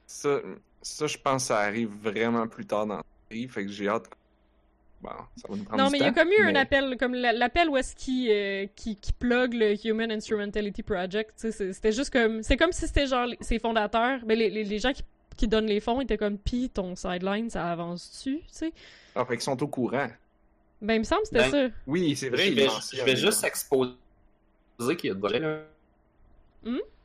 Ça, 0.08 0.40
ça, 0.82 1.08
je 1.08 1.18
pense 1.18 1.44
que 1.44 1.48
ça 1.48 1.60
arrive 1.60 1.90
vraiment 1.90 2.48
plus 2.48 2.66
tard 2.66 2.86
dans 2.88 2.98
la 2.98 3.04
série, 3.30 3.48
fait 3.48 3.66
que 3.66 3.72
j'ai 3.72 3.88
hâte. 3.90 4.08
Bon, 5.02 5.10
ça 5.36 5.48
va 5.50 5.56
nous 5.58 5.64
prendre 5.66 5.84
Non, 5.84 5.90
mais 5.90 5.98
il 6.00 6.04
y 6.04 6.08
a 6.08 6.14
comme 6.14 6.30
eu 6.32 6.42
un 6.44 6.56
appel, 6.56 6.96
comme 6.98 7.14
la- 7.14 7.34
l'appel 7.34 7.70
où 7.70 7.78
est-ce 7.78 7.96
qu'il 7.96 8.30
euh, 8.32 8.66
qui, 8.76 8.96
qui 8.96 9.12
plug 9.14 9.54
le 9.54 9.76
Human 9.86 10.10
Instrumentality 10.12 10.82
Project. 10.84 11.34
tu 11.40 11.52
C'était 11.52 11.92
juste 11.92 12.12
comme. 12.12 12.42
C'est 12.44 12.56
comme 12.58 12.72
si 12.72 12.88
c'était 12.88 13.06
genre 13.08 13.28
ses 13.42 13.60
fondateurs. 13.60 14.22
Mais 14.26 14.36
les, 14.36 14.50
les, 14.50 14.64
les 14.64 14.80
gens 14.80 14.94
qui, 14.94 15.04
qui 15.36 15.48
donnent 15.48 15.66
les 15.68 15.80
fonds 15.82 16.00
étaient 16.02 16.18
comme 16.18 16.38
pis 16.38 16.70
ton 16.70 16.96
sideline, 16.96 17.50
ça 17.50 17.70
avance-tu, 17.72 18.38
tu 18.40 18.44
sais? 18.48 18.74
Ah, 19.16 19.26
fait 19.26 19.34
qu'ils 19.36 19.44
sont 19.44 19.62
au 19.62 19.68
courant. 19.68 20.08
Ben, 20.86 20.96
il 20.96 21.00
me 21.00 21.04
semble 21.04 21.22
que 21.22 21.28
c'était 21.28 21.50
Ben, 21.52 21.70
ça. 21.70 21.76
Oui, 21.88 22.16
c'est 22.16 22.30
vrai. 22.30 22.48
je 22.48 23.04
vais, 23.04 23.16
je 23.16 23.26
juste 23.26 23.44
exposer 23.44 23.96
qu'il 24.98 25.08
y 25.08 25.12
a 25.12 25.16
de 25.16 25.20
vrai, 25.20 25.40
là. 25.40 25.60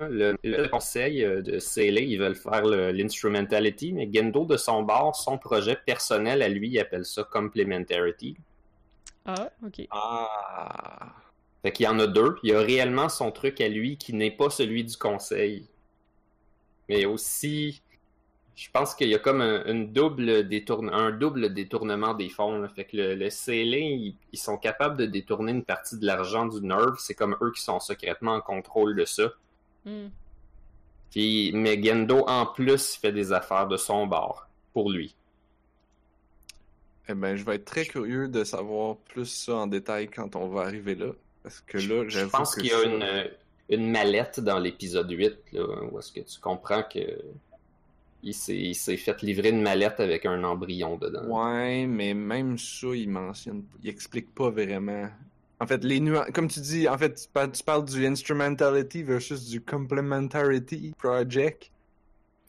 Le, 0.01 0.37
le 0.43 0.69
conseil 0.69 1.23
euh, 1.23 1.43
de 1.43 1.59
Seele, 1.59 1.99
ils 1.99 2.17
veulent 2.19 2.35
faire 2.35 2.65
l'instrumentality, 2.65 3.93
mais 3.93 4.09
Gendo, 4.11 4.47
de 4.47 4.57
son 4.57 4.83
bord, 4.83 5.15
son 5.15 5.37
projet 5.37 5.77
personnel 5.77 6.41
à 6.41 6.49
lui, 6.49 6.69
il 6.71 6.79
appelle 6.79 7.05
ça 7.05 7.25
complementarity. 7.25 8.37
Ah, 9.27 9.51
ok. 9.65 9.87
Ah. 9.91 11.15
Fait 11.63 11.73
qu'il 11.73 11.85
y 11.85 11.89
en 11.89 11.99
a 11.99 12.07
deux. 12.07 12.37
Il 12.43 12.51
y 12.51 12.55
a 12.55 12.61
réellement 12.61 13.11
son 13.11 13.31
truc 13.31 13.61
à 13.61 13.69
lui 13.69 13.99
qui 13.99 14.15
n'est 14.15 14.31
pas 14.31 14.49
celui 14.49 14.83
du 14.85 14.97
conseil. 14.97 15.67
Mais 16.89 17.05
aussi, 17.05 17.83
je 18.63 18.71
pense 18.71 18.95
qu'il 18.95 19.09
y 19.09 19.15
a 19.15 19.19
comme 19.19 19.41
un, 19.41 19.65
une 19.65 19.91
double 19.91 20.47
détourne- 20.47 20.91
un 20.93 21.11
double 21.13 21.55
détournement 21.55 22.13
des 22.13 22.29
fonds. 22.29 22.59
là. 22.59 22.69
Fait 22.69 22.85
que 22.85 22.95
le, 22.97 23.15
le 23.15 23.29
CLA, 23.31 23.79
ils, 23.79 24.15
ils 24.33 24.39
sont 24.39 24.59
capables 24.59 24.99
de 24.99 25.07
détourner 25.07 25.53
une 25.53 25.65
partie 25.65 25.97
de 25.99 26.05
l'argent 26.05 26.45
du 26.47 26.61
Nerve. 26.61 26.97
C'est 26.99 27.15
comme 27.15 27.37
eux 27.41 27.53
qui 27.53 27.63
sont 27.63 27.81
secrètement 27.81 28.35
en 28.35 28.41
contrôle 28.43 28.95
de 28.97 29.07
ça. 29.07 29.33
Hmm. 29.87 30.09
Puis, 31.11 31.53
mais 31.55 31.83
Gendo, 31.83 32.25
en 32.29 32.45
plus, 32.45 32.97
fait 32.97 33.13
des 33.13 33.33
affaires 33.33 33.67
de 33.67 33.79
son 33.79 34.07
bord 34.07 34.47
pour 34.75 34.91
lui. 34.91 35.15
Eh 37.09 37.15
ben, 37.15 37.35
je 37.37 37.45
vais 37.45 37.57
être 37.57 37.65
très 37.65 37.87
curieux 37.87 38.29
de 38.29 38.45
savoir 38.45 38.97
plus 38.97 39.25
ça 39.27 39.55
en 39.55 39.67
détail 39.67 40.09
quand 40.09 40.37
on 40.37 40.49
va 40.49 40.63
arriver 40.63 40.95
là. 40.95 41.13
Parce 41.43 41.61
que 41.61 41.79
là, 41.79 42.05
Je 42.09 42.27
pense 42.27 42.55
qu'il 42.55 42.67
y 42.67 42.73
a 42.73 42.79
ça- 42.79 42.85
une, 42.85 43.03
euh, 43.03 43.25
une 43.71 43.91
mallette 43.91 44.39
dans 44.41 44.59
l'épisode 44.59 45.11
8, 45.11 45.35
là, 45.53 45.63
où 45.91 45.99
est-ce 45.99 46.13
que 46.13 46.21
tu 46.21 46.39
comprends 46.39 46.83
que 46.83 47.01
il 48.23 48.35
s'est 48.35 48.97
fait 48.97 49.23
livrer 49.23 49.49
une 49.51 49.63
mallette 49.63 49.99
avec 50.01 50.27
un 50.27 50.43
embryon 50.45 50.97
dedans. 50.97 51.25
Ouais, 51.27 51.87
mais 51.87 52.15
même 52.15 52.59
ça, 52.59 52.89
il 52.95 53.09
mentionne, 53.09 53.65
il 53.83 53.89
explique 53.91 54.35
pas 54.35 54.51
vraiment. 54.51 55.09
En 55.63 55.67
fait, 55.67 55.85
les 55.85 56.01
nuances, 56.01 56.27
comme 56.33 56.49
tu 56.49 56.61
dis, 56.61 56.89
en 56.89 56.97
fait, 56.97 57.15
tu 57.15 57.29
parles, 57.33 57.53
tu 57.53 57.63
parles 57.63 57.85
du 57.85 58.07
instrumentality 58.07 59.03
versus 59.03 59.49
du 59.49 59.61
complementarity 59.61 60.93
project. 60.99 61.71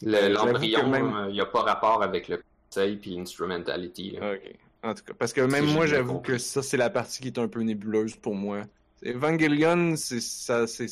Le- 0.01 0.15
Euh, 0.15 0.29
L'embryon, 0.29 0.89
même- 0.89 1.13
euh, 1.15 1.29
il 1.29 1.33
n'y 1.33 1.41
a 1.41 1.45
pas 1.45 1.61
rapport 1.61 2.01
avec 2.03 2.27
le 2.27 2.41
conseil 2.69 2.95
puis 2.97 3.15
l'instrumentality. 3.15 4.11
là. 4.11 4.33
Ok. 4.33 4.53
En 4.83 4.93
tout 4.95 5.03
cas, 5.03 5.13
parce 5.13 5.31
que 5.33 5.41
même 5.41 5.65
moi, 5.65 5.85
j'avoue 5.85 6.19
que 6.19 6.37
ça, 6.39 6.63
c'est 6.63 6.77
la 6.77 6.89
partie 6.89 7.21
qui 7.21 7.27
est 7.27 7.37
un 7.37 7.47
peu 7.47 7.61
nébuleuse 7.61 8.15
pour 8.15 8.33
moi. 8.33 8.61
Evangelion, 9.05 9.95
c'est 9.95 10.21
ça, 10.21 10.65
c'est 10.67 10.87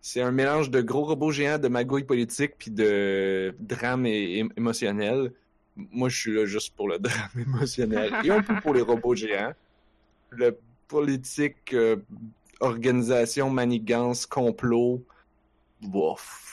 c'est 0.00 0.22
un 0.22 0.32
mélange 0.32 0.70
de 0.70 0.80
gros 0.80 1.04
robots 1.04 1.32
géants, 1.32 1.58
de 1.58 1.68
magouilles 1.68 2.04
politiques, 2.04 2.54
puis 2.58 2.70
de 2.70 3.54
drame 3.60 4.06
et, 4.06 4.40
et- 4.40 4.48
émotionnel. 4.56 5.32
Moi, 5.76 6.08
je 6.08 6.18
suis 6.18 6.32
là 6.34 6.46
juste 6.46 6.74
pour 6.76 6.88
le 6.88 6.98
drame 7.00 7.30
émotionnel 7.40 8.16
et 8.24 8.30
un 8.30 8.42
peu 8.42 8.56
pour 8.60 8.74
les 8.74 8.82
robots 8.82 9.14
géants. 9.14 9.52
Le 10.30 10.58
politique, 10.88 11.74
euh, 11.74 11.96
organisation, 12.60 13.50
manigance, 13.50 14.26
complot, 14.26 15.04
bof. 15.80 16.44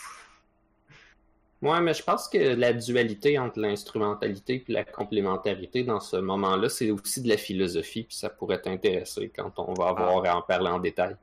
Ouais, 1.62 1.82
mais 1.82 1.94
je 1.94 2.04
pense 2.04 2.28
que 2.30 2.38
la 2.38 2.74
dualité 2.74 3.40
entre 3.40 3.60
l'instrumentalité 3.60 4.64
et 4.68 4.72
la 4.72 4.86
complémentarité 4.86 5.84
dans 5.84 6.00
ce 6.00 6.18
moment-là, 6.18 6.70
c'est 6.70 6.92
aussi 6.92 7.22
de 7.22 7.28
la 7.30 7.38
philosophie, 7.38 8.04
puis 8.04 8.16
ça 8.16 8.30
pourrait 8.30 8.62
t'intéresser 8.62 9.30
quand 9.36 9.52
on 9.60 9.74
va 9.74 9.88
avoir 9.90 10.26
à 10.26 10.38
en 10.38 10.42
parler 10.44 10.70
en 10.70 10.80
détail. 10.80 11.16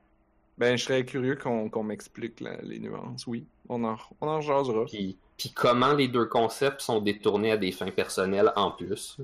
Ben, 0.62 0.76
je 0.76 0.84
serais 0.84 1.04
curieux 1.04 1.34
qu'on 1.36 1.68
qu'on 1.68 1.82
m'explique 1.82 2.38
les 2.62 2.78
nuances. 2.78 3.26
Oui, 3.26 3.44
on 3.68 3.82
en, 3.84 3.96
on 4.20 4.28
en 4.28 4.40
jasera. 4.40 4.84
Puis, 4.84 5.16
puis 5.36 5.50
comment 5.50 5.92
les 5.92 6.06
deux 6.06 6.26
concepts 6.26 6.80
sont 6.82 7.00
détournés 7.00 7.50
à 7.50 7.56
des 7.56 7.72
fins 7.72 7.90
personnelles 7.90 8.52
en 8.54 8.70
plus. 8.70 9.16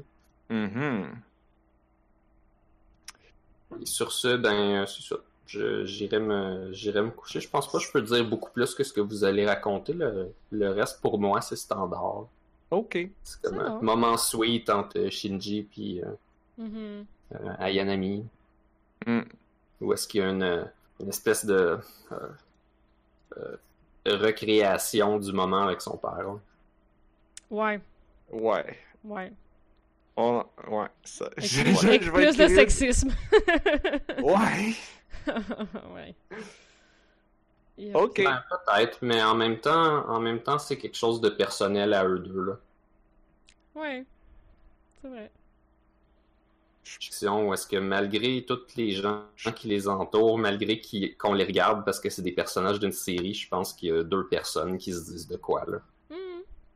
Et 3.81 3.87
sur 3.87 4.11
ce, 4.13 4.37
ben, 4.37 4.83
euh, 4.83 4.87
c'est 4.87 5.03
ça. 5.03 5.17
Je- 5.47 5.85
J'irai 5.85 6.19
me, 6.19 6.73
j'irai 6.73 7.03
me 7.03 7.11
coucher. 7.11 7.41
Je 7.41 7.49
pense 7.49 7.71
pas 7.71 7.79
que 7.79 7.85
je 7.85 7.93
peux 7.93 8.03
dire 8.03 8.29
beaucoup 8.29 8.51
plus 8.51 8.75
que 8.75 8.83
ce 8.85 8.93
que 8.93 9.01
vous 9.01 9.25
allez 9.25 9.47
raconter. 9.47 9.93
Le, 9.95 10.33
le 10.51 10.71
reste, 10.71 11.01
pour 11.01 11.19
moi, 11.19 11.41
c'est 11.41 11.57
standard. 11.57 12.27
Ok. 12.71 12.99
C'est 13.23 13.41
comme 13.43 13.61
un 13.61 13.77
bon. 13.79 13.83
moment 13.85 14.17
sweet 14.17 14.69
entre 14.71 15.09
Shinji 15.09 15.67
et 15.79 16.03
Mhm. 16.59 17.07
Ayanami. 17.61 18.27
Mm. 19.07 19.21
Où 19.81 19.93
est-ce 19.93 20.09
qu'il 20.09 20.21
y 20.21 20.25
a 20.25 20.31
une, 20.31 20.69
une 21.01 21.09
espèce 21.09 21.45
de 21.45 21.79
euh, 22.13 22.29
euh, 23.39 23.57
recréation 24.07 25.19
du 25.19 25.33
moment 25.33 25.63
avec 25.65 25.81
son 25.81 25.97
père. 25.97 26.11
hein. 26.29 26.41
Ouais, 27.51 27.81
Ouais. 28.31 28.79
ouais. 29.05 29.33
On... 30.17 30.45
Ouais. 30.69 30.87
Ça... 31.05 31.27
Avec, 31.27 31.45
je- 31.45 31.63
plus- 31.63 31.75
je- 31.81 31.87
avec 31.87 32.03
je 32.03 32.11
vais 32.11 32.17
plus 32.17 32.25
être 32.25 32.39
de 32.39 32.55
sexisme. 32.55 33.11
Ouais. 34.23 34.75
ouais. 35.95 36.15
Yep. 37.79 37.95
Ok. 37.97 38.17
Ben, 38.25 38.43
peut-être, 38.51 38.99
mais 39.03 39.23
en 39.23 39.35
même 39.37 39.59
temps, 39.61 40.05
en 40.09 40.19
même 40.21 40.41
temps, 40.43 40.59
c'est 40.59 40.77
quelque 40.79 40.97
chose 40.97 41.21
de 41.21 41.29
personnel 41.29 41.95
à 41.95 42.05
eux 42.05 42.19
deux. 42.19 42.45
Là. 42.45 42.53
Ouais. 43.77 44.05
C'est 45.01 45.09
vrai. 45.09 45.31
Fiction 46.89 47.49
où 47.49 47.55
est-ce 47.55 47.67
que 47.67 47.77
malgré 47.77 48.45
tous 48.47 48.61
les 48.77 48.91
gens 48.93 49.25
qui 49.55 49.69
les 49.69 49.87
entourent, 49.89 50.39
malgré 50.39 50.81
qu'on 51.19 51.35
les 51.35 51.45
regarde 51.45 51.85
parce 51.85 52.01
que 52.01 52.09
c'est 52.11 52.23
des 52.23 52.33
personnages 52.33 52.81
d'une 52.81 52.93
série, 52.93 53.35
je 53.35 53.49
pense 53.49 53.73
qu'il 53.73 53.89
y 53.89 53.93
a 53.93 54.03
deux 54.03 54.27
personnes 54.29 54.79
qui 54.79 54.93
se 54.93 55.05
disent 55.11 55.29
de 55.29 55.37
quoi 55.37 55.65
là. 55.69 55.79
Mhm. 56.11 56.17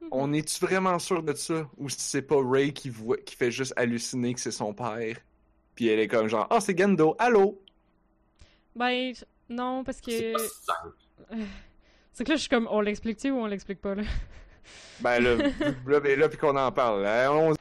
Mhm. 0.02 0.08
On 0.12 0.32
est-tu 0.32 0.64
vraiment 0.64 0.98
sûr 0.98 1.22
de 1.22 1.32
ça? 1.34 1.68
Ou 1.78 1.88
si 1.88 1.98
c'est 2.00 2.22
pas 2.22 2.36
Ray 2.42 2.72
qui, 2.72 2.90
voit... 2.90 3.16
qui 3.18 3.34
fait 3.36 3.50
juste 3.50 3.72
halluciner 3.76 4.34
que 4.34 4.40
c'est 4.40 4.50
son 4.50 4.74
père? 4.74 5.16
Puis 5.74 5.88
elle 5.88 6.00
est 6.00 6.08
comme 6.08 6.28
genre, 6.28 6.46
ah, 6.50 6.60
c'est 6.60 6.76
Gendo, 6.78 7.16
allô? 7.18 7.58
Ben, 8.76 9.12
non, 9.48 9.84
parce 9.84 9.98
C'est 10.04 10.10
que. 10.10 10.32
pas 10.32 10.38
si 10.38 10.64
simple. 10.64 11.46
C'est 12.12 12.24
que 12.24 12.28
là, 12.30 12.36
je 12.36 12.40
suis 12.42 12.48
comme, 12.50 12.68
on 12.70 12.80
l'explique-tu 12.82 13.30
ou 13.30 13.38
on 13.38 13.46
l'explique 13.46 13.80
pas, 13.80 13.94
là? 13.94 14.02
Ben 15.00 15.18
là, 15.20 15.36
là, 15.86 16.00
ben 16.00 16.18
là, 16.18 16.28
puis 16.28 16.38
qu'on 16.38 16.56
en 16.56 16.70
parle. 16.70 17.06
hein, 17.06 17.30
on- 17.32 17.54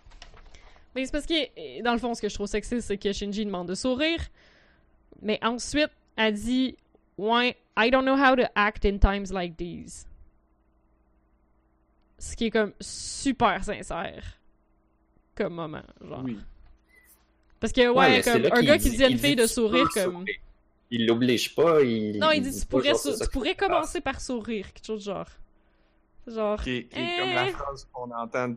Mais 0.96 1.06
c'est 1.06 1.12
parce 1.12 1.26
que, 1.26 1.82
dans 1.84 1.94
le 1.94 2.00
fond, 2.00 2.14
ce 2.14 2.22
que 2.22 2.30
je 2.30 2.34
trouve 2.36 2.48
sexiste, 2.48 2.88
c'est 2.88 2.98
que 2.98 3.12
Shinji 3.14 3.46
demande 3.46 3.68
de 3.68 3.76
sourire. 3.76 4.20
Mais 5.22 5.40
ensuite, 5.44 5.92
elle 6.18 6.34
dit, 6.34 6.76
ouais, 7.18 7.56
I 7.78 7.90
don't 7.92 8.04
know 8.04 8.16
how 8.18 8.36
to 8.36 8.44
act 8.56 8.86
in 8.86 8.98
times 8.98 9.32
like 9.32 9.56
these. 9.58 10.06
Ce 12.18 12.36
qui 12.36 12.46
est 12.46 12.52
comme 12.52 12.74
super 12.80 13.64
sincère. 13.64 14.24
Comme 15.36 15.54
moment, 15.54 15.82
genre. 16.02 16.22
Oui. 16.24 16.38
Parce 17.60 17.74
que, 17.74 17.88
ouais, 17.90 18.22
comme 18.22 18.46
un 18.52 18.62
gars 18.64 18.78
qui 18.78 18.90
dit 18.92 19.04
à 19.04 19.08
une 19.08 19.14
il 19.14 19.20
fille 19.20 19.36
de 19.36 19.48
sourire, 19.48 19.88
comme. 19.94 20.12
sourire. 20.14 20.36
Il 20.94 21.06
l'oblige 21.06 21.56
pas. 21.56 21.82
Il... 21.82 22.20
Non, 22.20 22.32
il 22.32 22.42
dit, 22.42 22.60
tu 22.60 22.66
pourrais, 22.66 22.92
tu 22.94 23.30
pourrais 23.32 23.56
commencer 23.56 24.02
par 24.02 24.20
sourire, 24.20 24.74
quelque 24.74 24.86
chose 24.86 25.06
de 25.06 25.12
genre. 25.12 25.30
Genre. 26.28 26.62
Qui 26.62 26.78
est, 26.78 26.84
qui 26.86 27.00
est 27.00 27.16
Eh. 27.16 27.20
comme 27.20 27.34
la 27.34 27.48
phrase 27.48 27.88
qu'on 27.94 28.12
entend 28.12 28.56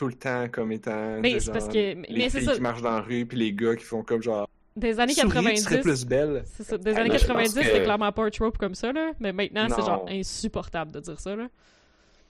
tout 0.00 0.06
le 0.08 0.14
temps 0.14 0.48
comme 0.50 0.72
étant. 0.72 1.20
Mais 1.20 1.34
de 1.34 1.38
c'est 1.40 1.52
parce 1.52 1.68
que- 1.68 1.94
mais 1.94 2.06
Les 2.08 2.30
c'est 2.30 2.38
filles 2.38 2.48
ça. 2.48 2.54
qui 2.54 2.60
marchent 2.62 2.80
dans 2.80 2.92
la 2.92 3.00
rue, 3.02 3.26
puis 3.26 3.36
les 3.36 3.52
gars 3.52 3.76
qui 3.76 3.84
font 3.84 4.02
comme 4.02 4.22
genre. 4.22 4.48
Des 4.74 4.98
années 4.98 5.12
Souris, 5.12 5.28
tu 5.28 5.34
90. 5.34 5.62
serais 5.62 5.80
plus 5.82 6.06
belle. 6.06 6.42
C'est 6.46 6.62
ça. 6.62 6.78
Des 6.78 6.92
Ah, 6.94 7.00
années 7.00 7.10
mais 7.10 7.18
je 7.18 7.26
pense 7.26 7.36
90, 7.36 7.54
que- 7.54 7.62
c'était 7.66 7.82
clairement 7.82 8.10
pas 8.10 8.24
un 8.24 8.30
trope 8.30 8.56
comme 8.56 8.74
ça, 8.74 8.92
là. 8.94 9.10
Mais 9.20 9.34
maintenant, 9.34 9.66
c'est 9.68 9.82
genre 9.84 10.06
insupportable 10.08 10.90
de 10.92 11.00
dire 11.00 11.20
ça, 11.20 11.36
là. 11.36 11.48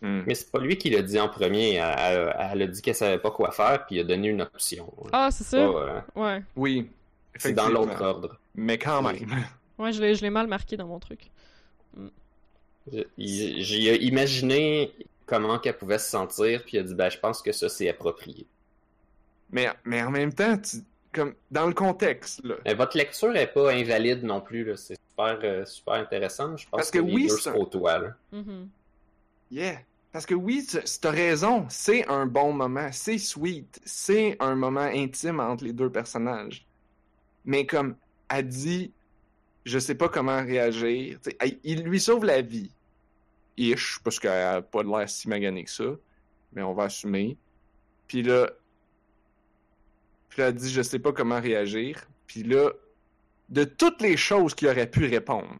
Hmm. 0.03 0.23
Mais 0.27 0.35
c'est 0.35 0.51
pas 0.51 0.59
lui 0.59 0.77
qui 0.79 0.91
l'a 0.91 1.03
dit 1.03 1.21
en 1.21 1.29
premier. 1.29 1.75
Elle, 1.75 1.95
elle- 1.99 2.37
elle 2.53 2.63
a 2.63 2.67
dit 2.67 2.83
qu'elle 2.83 2.95
savait 2.97 3.19
pas 3.19 3.31
quoi 3.31 3.53
faire, 3.53 3.87
puis 3.87 3.97
il 3.97 4.01
a 4.01 4.05
donné 4.05 4.29
une 4.29 4.43
option. 4.43 4.93
Ah, 5.13 5.29
c'est 5.31 5.45
ça? 5.45 5.59
Euh, 5.59 6.01
Ouais. 6.17 6.43
Oui. 6.57 6.91
c'est 7.37 7.53
dans 7.53 7.69
l'autre 7.69 8.03
ordre. 8.03 8.41
Mais 8.57 8.79
quand 8.79 9.01
même. 9.03 9.15
Ouais, 9.79 9.93
je 9.93 10.01
l'ai, 10.03 10.15
je 10.17 10.23
l'ai 10.23 10.29
mal 10.31 10.47
marqué 10.49 10.77
dans 10.77 10.87
mon 10.89 10.99
truc. 10.99 11.31
J'ai 13.19 14.05
imaginé 14.05 14.93
comment 15.31 15.59
qu'elle 15.61 15.79
pouvait 15.79 15.99
se 15.99 16.11
sentir, 16.11 16.63
puis 16.65 16.77
il 16.77 16.81
a 16.81 16.83
dit 16.83 16.95
ben 16.95 17.09
je 17.09 17.19
pense 17.19 17.41
que 17.41 17.53
ça 17.53 17.69
c'est 17.69 17.89
approprié. 17.89 18.47
Mais, 19.53 19.69
mais 19.85 20.03
en 20.03 20.11
même 20.11 20.33
temps, 20.35 20.59
tu- 20.59 20.79
comme 21.13 21.35
dans 21.51 21.67
le 21.67 21.75
contexte, 21.75 22.45
là. 22.45 22.57
Mais 22.65 22.75
votre 22.75 22.97
lecture 22.97 23.35
est 23.37 23.47
pas 23.53 23.73
invalide 23.73 24.23
non 24.25 24.41
plus, 24.41 24.65
là. 24.65 24.77
c'est 24.77 24.97
super, 25.09 25.39
euh, 25.43 25.65
super 25.65 25.95
intéressant. 25.95 26.57
Je 26.57 26.65
pense 26.69 26.79
Parce 26.79 26.91
que, 26.91 26.99
que 26.99 27.05
les 27.05 27.13
oui, 27.15 27.27
deux 27.29 27.37
c'est 27.37 27.43
se 27.43 27.49
un- 27.49 27.53
côtoient. 27.55 27.99
là. 27.99 28.15
Mhm. 28.33 28.69
Yeah. 29.51 29.79
Parce 30.13 30.27
que 30.27 30.35
oui, 30.35 30.67
tu 30.69 30.79
as 31.07 31.11
raison, 31.11 31.67
c'est 31.69 32.07
un 32.09 32.27
bon 32.27 32.53
moment, 32.53 32.89
c'est 32.93 33.19
sweet, 33.19 33.81
c'est 33.85 34.37
un 34.41 34.57
moment 34.57 34.81
intime 34.81 35.39
entre 35.41 35.63
les 35.65 35.73
deux 35.73 35.91
personnages. 35.91 36.67
Mais 37.45 37.65
comme 37.67 37.95
elle 38.29 38.47
dit, 38.49 38.93
je 39.65 39.79
sais 39.79 39.95
pas 39.95 40.09
comment 40.09 40.43
réagir, 40.43 41.19
tu 41.23 41.31
sais, 41.31 41.37
elle- 41.41 41.59
il 41.65 41.83
lui 41.85 42.01
sauve 42.01 42.25
la 42.25 42.41
vie. 42.43 42.71
Ish, 43.61 43.99
parce 44.03 44.19
qu'elle 44.19 44.31
a 44.33 44.63
pas 44.63 44.83
de 44.83 44.89
l'air 44.89 45.09
si 45.09 45.29
maganée 45.29 45.65
que 45.65 45.71
ça, 45.71 45.85
mais 46.53 46.63
on 46.63 46.73
va 46.73 46.85
assumer. 46.85 47.37
Puis 48.07 48.23
là, 48.23 48.51
puis 50.29 50.41
là, 50.41 50.49
elle 50.49 50.55
dit, 50.55 50.71
je 50.71 50.81
sais 50.83 50.99
pas 50.99 51.13
comment 51.13 51.41
réagir. 51.41 52.09
Puis 52.27 52.43
là, 52.43 52.71
de 53.49 53.65
toutes 53.65 54.01
les 54.01 54.17
choses 54.17 54.55
qu'il 54.55 54.69
aurait 54.69 54.89
pu 54.89 55.07
répondre, 55.07 55.57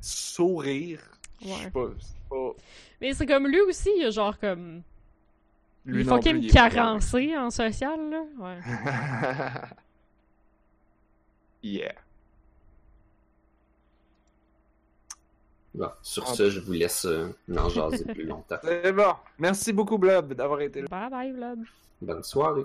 sourire, 0.00 1.00
je 1.40 1.48
sais 1.48 1.52
Ouais. 1.64 1.70
pas. 1.70 2.52
Mais 3.00 3.12
c'est 3.12 3.26
comme 3.26 3.46
lui 3.48 3.60
aussi, 3.60 3.90
il 3.96 4.04
a 4.06 4.10
genre 4.10 4.38
comme. 4.38 4.82
Lui 5.84 6.02
il 6.02 6.06
est 6.06 6.10
non 6.10 6.16
fucking 6.16 6.32
plus, 6.38 6.42
il 6.46 6.50
est 6.50 6.54
pas 6.54 6.70
carencé 6.70 7.36
en 7.36 7.50
social, 7.50 8.10
là. 8.10 8.22
Ouais. 8.38 8.58
yeah. 11.62 11.94
Bon, 15.76 15.90
sur 16.02 16.26
ce, 16.28 16.48
je 16.50 16.58
vous 16.60 16.72
laisse 16.72 17.04
euh, 17.04 17.28
en 17.56 17.68
jaser 17.68 18.04
plus 18.14 18.24
longtemps. 18.24 18.56
C'est 18.64 18.92
bon. 18.92 19.12
Merci 19.38 19.72
beaucoup, 19.72 19.98
Blob, 19.98 20.32
d'avoir 20.32 20.60
été 20.62 20.80
là. 20.80 20.88
Bye 20.90 21.10
bye, 21.10 21.32
Vlad. 21.32 21.58
Bonne 22.00 22.22
soirée. 22.22 22.64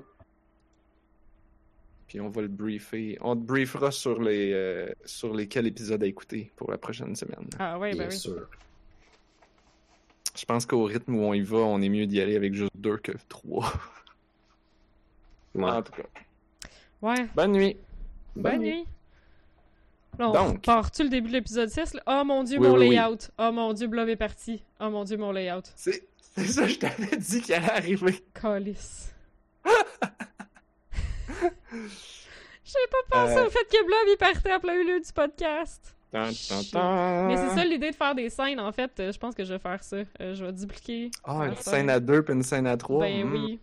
Puis 2.07 2.19
on 2.21 2.29
va 2.29 2.41
le 2.41 2.47
briefer. 2.47 3.17
On 3.21 3.35
te 3.35 3.41
briefera 3.41 3.91
sur 3.91 4.21
les 4.21 4.51
euh, 4.53 4.89
sur 5.05 5.33
les 5.33 5.47
quels 5.47 5.67
épisodes 5.67 6.01
à 6.03 6.05
écouter 6.07 6.51
pour 6.55 6.71
la 6.71 6.77
prochaine 6.77 7.15
semaine. 7.15 7.47
Ah 7.59 7.77
ouais, 7.79 7.91
Bien 7.91 8.03
ben 8.03 8.09
oui. 8.11 8.17
sûr. 8.17 8.47
Je 10.35 10.45
pense 10.45 10.65
qu'au 10.65 10.85
rythme 10.85 11.15
où 11.15 11.23
on 11.23 11.33
y 11.33 11.41
va, 11.41 11.57
on 11.57 11.81
est 11.81 11.89
mieux 11.89 12.05
d'y 12.07 12.21
aller 12.21 12.35
avec 12.37 12.53
juste 12.53 12.71
deux 12.75 12.97
que 12.97 13.11
trois. 13.27 13.71
Ouais. 15.53 15.69
en 15.69 15.81
tout 15.81 15.91
cas. 15.91 16.03
Ouais, 17.01 17.27
Bonne 17.35 17.51
nuit. 17.51 17.75
bonne 18.37 18.53
Bonne 18.53 18.61
nuit. 18.61 18.85
On 20.19 20.31
Donc. 20.31 20.53
repart-tu 20.57 21.03
le 21.03 21.09
début 21.09 21.27
de 21.29 21.33
l'épisode 21.33 21.69
6? 21.69 21.93
là? 21.95 22.01
Oh 22.07 22.23
mon 22.25 22.43
dieu, 22.43 22.59
Oui, 22.59 22.67
mon 22.67 22.73
oui, 22.75 22.79
oui. 22.89 22.89
layout. 22.95 23.17
Oh 23.39 23.51
mon 23.51 23.73
dieu, 23.73 23.87
Blob 23.87 24.07
est 24.09 24.15
parti. 24.15 24.63
Oh 24.79 24.89
mon 24.89 25.03
dieu, 25.03 25.17
mon 25.17 25.31
layout. 25.31 25.61
C'est 25.75 26.07
c'est 26.35 26.45
ça, 26.47 26.65
je 26.67 26.75
t'avais 26.77 27.17
dit 27.17 27.41
qu'il 27.41 27.53
allait 27.55 27.71
arriver. 27.71 28.23
Calice. 28.33 29.13
J'ai 32.63 32.87
pas 32.89 33.19
pensé 33.19 33.37
Euh. 33.37 33.47
au 33.47 33.49
fait 33.49 33.65
que 33.65 33.85
Blob 33.85 33.97
il 34.07 34.17
partait 34.17 34.53
en 34.53 34.59
plein 34.59 34.77
milieu 34.77 34.99
du 34.99 35.11
podcast. 35.13 35.95
Mais 36.13 36.33
c'est 36.33 37.55
ça 37.55 37.63
l'idée 37.65 37.91
de 37.91 37.95
faire 37.95 38.13
des 38.15 38.29
scènes, 38.29 38.59
en 38.59 38.71
fait. 38.71 38.91
euh, 38.99 39.11
Je 39.11 39.17
pense 39.19 39.33
que 39.33 39.43
je 39.45 39.53
vais 39.53 39.59
faire 39.59 39.81
ça. 39.83 39.97
Euh, 40.19 40.33
je 40.35 40.43
vais 40.45 40.51
dupliquer. 40.51 41.09
Ah, 41.23 41.39
la 41.39 41.45
une 41.47 41.55
scène 41.55 41.89
à 41.89 41.99
deux 42.01 42.21
puis 42.21 42.33
une 42.33 42.43
scène 42.43 42.67
à 42.67 42.75
trois. 42.77 42.99
Ben 43.05 43.25
hmm. 43.25 43.33
oui. 43.33 43.59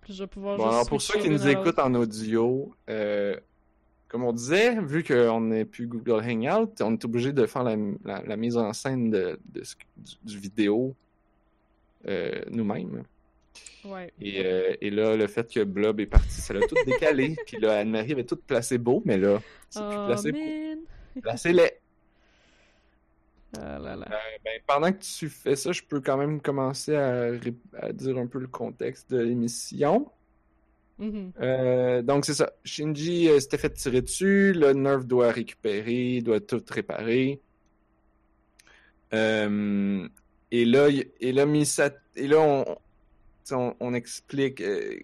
Puis 0.00 0.14
je 0.14 0.22
vais 0.24 0.26
pouvoir 0.26 0.56
Bon, 0.56 0.64
juste 0.64 0.74
alors 0.74 0.88
pour 0.88 1.02
ceux 1.02 1.18
qui 1.20 1.28
nous 1.30 1.46
écoutent 1.46 1.78
en 1.78 1.94
audio, 1.94 2.74
euh, 2.90 3.36
comme 4.12 4.22
on 4.24 4.32
disait, 4.32 4.78
vu 4.80 5.02
qu'on 5.02 5.40
n'est 5.40 5.64
plus 5.64 5.86
Google 5.88 6.22
Hangout, 6.22 6.70
on 6.80 6.92
est 6.92 7.04
obligé 7.04 7.32
de 7.32 7.46
faire 7.46 7.64
la, 7.64 7.76
la- 8.04 8.22
la 8.22 8.36
mise 8.36 8.56
en 8.56 8.72
scène 8.72 9.10
de, 9.10 9.40
du, 9.52 9.62
du 10.22 10.38
vidéo 10.38 10.94
euh, 12.06 12.40
nous-mêmes. 12.50 13.02
Ouais. 13.84 14.12
Et, 14.20 14.44
euh, 14.44 14.74
et 14.80 14.90
là, 14.90 15.16
le 15.16 15.26
fait 15.26 15.52
que 15.52 15.64
Blob 15.64 15.98
est 15.98 16.06
parti, 16.06 16.30
ça 16.40 16.54
l'a 16.54 16.60
tout 16.66 16.76
décalé. 16.86 17.34
Puis 17.46 17.58
là, 17.58 17.78
Anne-Marie 17.78 18.12
avait 18.12 18.24
tout 18.24 18.36
placé 18.36 18.78
beau, 18.78 19.02
mais 19.04 19.16
là, 19.18 19.40
c'est 19.70 19.80
plus 19.80 19.96
Oh, 19.98 20.06
placé 20.06 20.32
beau. 20.32 21.20
Placez-les. 21.22 21.70
Ah 23.58 23.78
là 23.78 23.96
là. 23.96 24.06
Euh, 24.10 24.38
ben, 24.42 24.60
pendant 24.66 24.90
que 24.92 24.98
tu 25.02 25.28
fais 25.28 25.56
ça, 25.56 25.72
je 25.72 25.82
peux 25.82 26.00
quand 26.00 26.16
même 26.16 26.40
commencer 26.40 26.96
à 26.96 27.32
dire 27.92 28.16
un 28.16 28.26
peu 28.26 28.38
le 28.38 28.46
contexte 28.46 29.10
de 29.10 29.18
l'émission. 29.18 30.10
Mhm. 30.98 31.32
Euh, 31.40 32.02
donc 32.02 32.24
c'est 32.24 32.34
ça. 32.34 32.52
Shinji 32.64 33.28
euh, 33.28 33.40
s'était 33.40 33.58
fait 33.58 33.70
tirer 33.70 34.02
dessus. 34.02 34.52
Le 34.52 34.72
Nerf 34.72 35.04
doit 35.04 35.30
récupérer, 35.30 36.20
doit 36.20 36.40
tout 36.40 36.62
réparer. 36.68 37.40
Euh, 39.14 40.08
et 40.50 40.64
là, 40.64 40.88
et 40.88 41.32
là, 41.32 41.46
et 42.16 42.28
là, 42.28 42.64
on, 43.80 43.94
explique. 43.94 44.60
euh, 44.60 44.98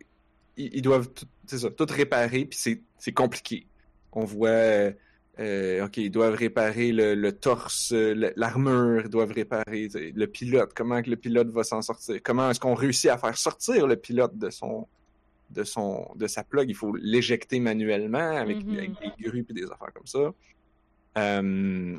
ils, 0.56 0.82
doivent 0.82 1.08
tout, 1.12 1.26
ça, 1.46 1.70
tout 1.70 1.86
réparer, 1.88 2.44
puis 2.46 2.80
c'est, 2.98 3.12
compliqué. 3.12 3.66
On 4.12 4.24
voit, 4.24 4.90
ok, 5.38 5.96
ils 5.96 6.10
doivent 6.10 6.34
réparer 6.34 6.92
le, 6.92 7.30
torse, 7.32 7.92
l'armure, 7.92 9.02
ils 9.04 9.10
doivent 9.10 9.32
réparer 9.32 9.88
le 9.94 10.26
pilote. 10.26 10.72
Comment 10.74 11.02
que 11.02 11.10
le 11.10 11.16
pilote 11.16 11.48
va 11.50 11.64
s'en 11.64 11.82
sortir 11.82 12.18
Comment 12.22 12.50
est-ce 12.50 12.60
qu'on 12.60 12.74
réussit 12.74 13.10
à 13.10 13.18
faire 13.18 13.36
sortir 13.36 13.86
le 13.86 13.96
pilote 13.96 14.36
de 14.36 14.50
son 14.50 14.86
de 15.50 15.64
son 15.64 16.10
de 16.16 16.26
sa 16.26 16.44
plug, 16.44 16.68
il 16.68 16.74
faut 16.74 16.94
l'éjecter 16.96 17.58
manuellement 17.60 18.36
avec, 18.36 18.64
Mhm. 18.64 18.76
avec 18.78 18.90
des 19.00 19.22
grues 19.28 19.46
et 19.48 19.52
des 19.52 19.64
affaires 19.64 19.92
comme 19.94 20.06
ça. 20.06 20.32
Euh, 21.16 21.98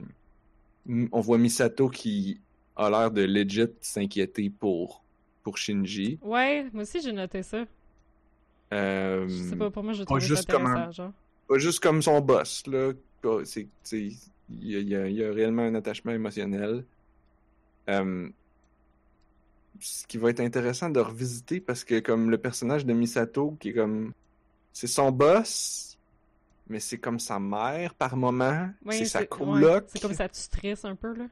on 1.11 1.19
voit 1.21 1.37
Misato 1.37 1.89
qui 1.89 2.39
a 2.75 2.89
l'air 2.89 3.11
de 3.11 3.23
legit 3.23 3.67
s'inquiéter 3.81 4.49
pour 4.49 5.03
pour 5.43 5.57
Shinji. 5.57 6.19
Ouais, 6.21 6.67
moi 6.73 6.83
aussi 6.83 7.01
j'ai 7.01 7.11
noté 7.11 7.43
ça. 7.43 7.65
Euh, 8.73 9.27
Je 9.27 9.49
sais 9.49 9.55
pas, 9.55 9.71
pour 9.71 9.83
moi, 9.83 9.93
je 9.93 10.03
trouve 10.03 10.19
ça 10.19 10.27
juste 10.27 10.49
comme 10.49 10.67
un- 10.67 10.91
genre. 10.91 11.11
pas 11.47 11.57
juste 11.57 11.79
comme 11.79 12.01
son 12.01 12.21
boss 12.21 12.63
là. 12.67 12.91
Y 13.23 13.67
y 14.51 14.73
il 14.77 14.89
y 14.89 15.23
a 15.23 15.31
réellement 15.31 15.63
un 15.63 15.75
attachement 15.75 16.11
émotionnel. 16.11 16.85
Euh, 17.89 18.29
ce 19.79 20.05
qui 20.07 20.17
va 20.17 20.29
être 20.29 20.39
intéressant 20.41 20.89
de 20.89 20.99
revisiter 20.99 21.59
parce 21.61 21.83
que 21.83 21.99
comme 21.99 22.29
le 22.29 22.37
personnage 22.37 22.85
de 22.85 22.93
Misato 22.93 23.57
qui 23.59 23.69
est 23.69 23.73
comme 23.73 24.13
c'est 24.73 24.87
son 24.87 25.11
boss 25.11 25.97
mais 26.67 26.79
c'est 26.79 26.99
comme 26.99 27.19
sa 27.19 27.39
mère 27.39 27.93
par 27.95 28.15
moment 28.15 28.69
Ouais, 28.85 28.97
c'est 28.97 29.05
sa 29.05 29.19
ouais, 29.21 29.27
coloc 29.27 29.85
C'est 29.87 30.01
comme 30.01 30.13
ça, 30.13 30.29
tu 30.29 30.39
stresses 30.39 30.85
un 30.85 30.95
peu, 30.95 31.13
là. 31.15 31.25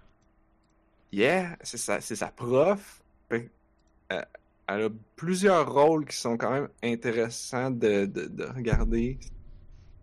yeah 1.12 1.58
c'est 1.62 1.78
sa 1.78 2.02
c'est 2.02 2.16
sa 2.16 2.28
prof 2.32 3.04
euh, 3.32 4.22
elle 4.70 4.84
a 4.84 4.90
plusieurs 5.16 5.72
rôles 5.72 6.06
qui 6.06 6.16
sont 6.18 6.38
quand 6.38 6.52
même 6.52 6.70
intéressants 6.84 7.72
de, 7.72 8.06
de, 8.06 8.26
de 8.28 8.44
regarder 8.46 9.18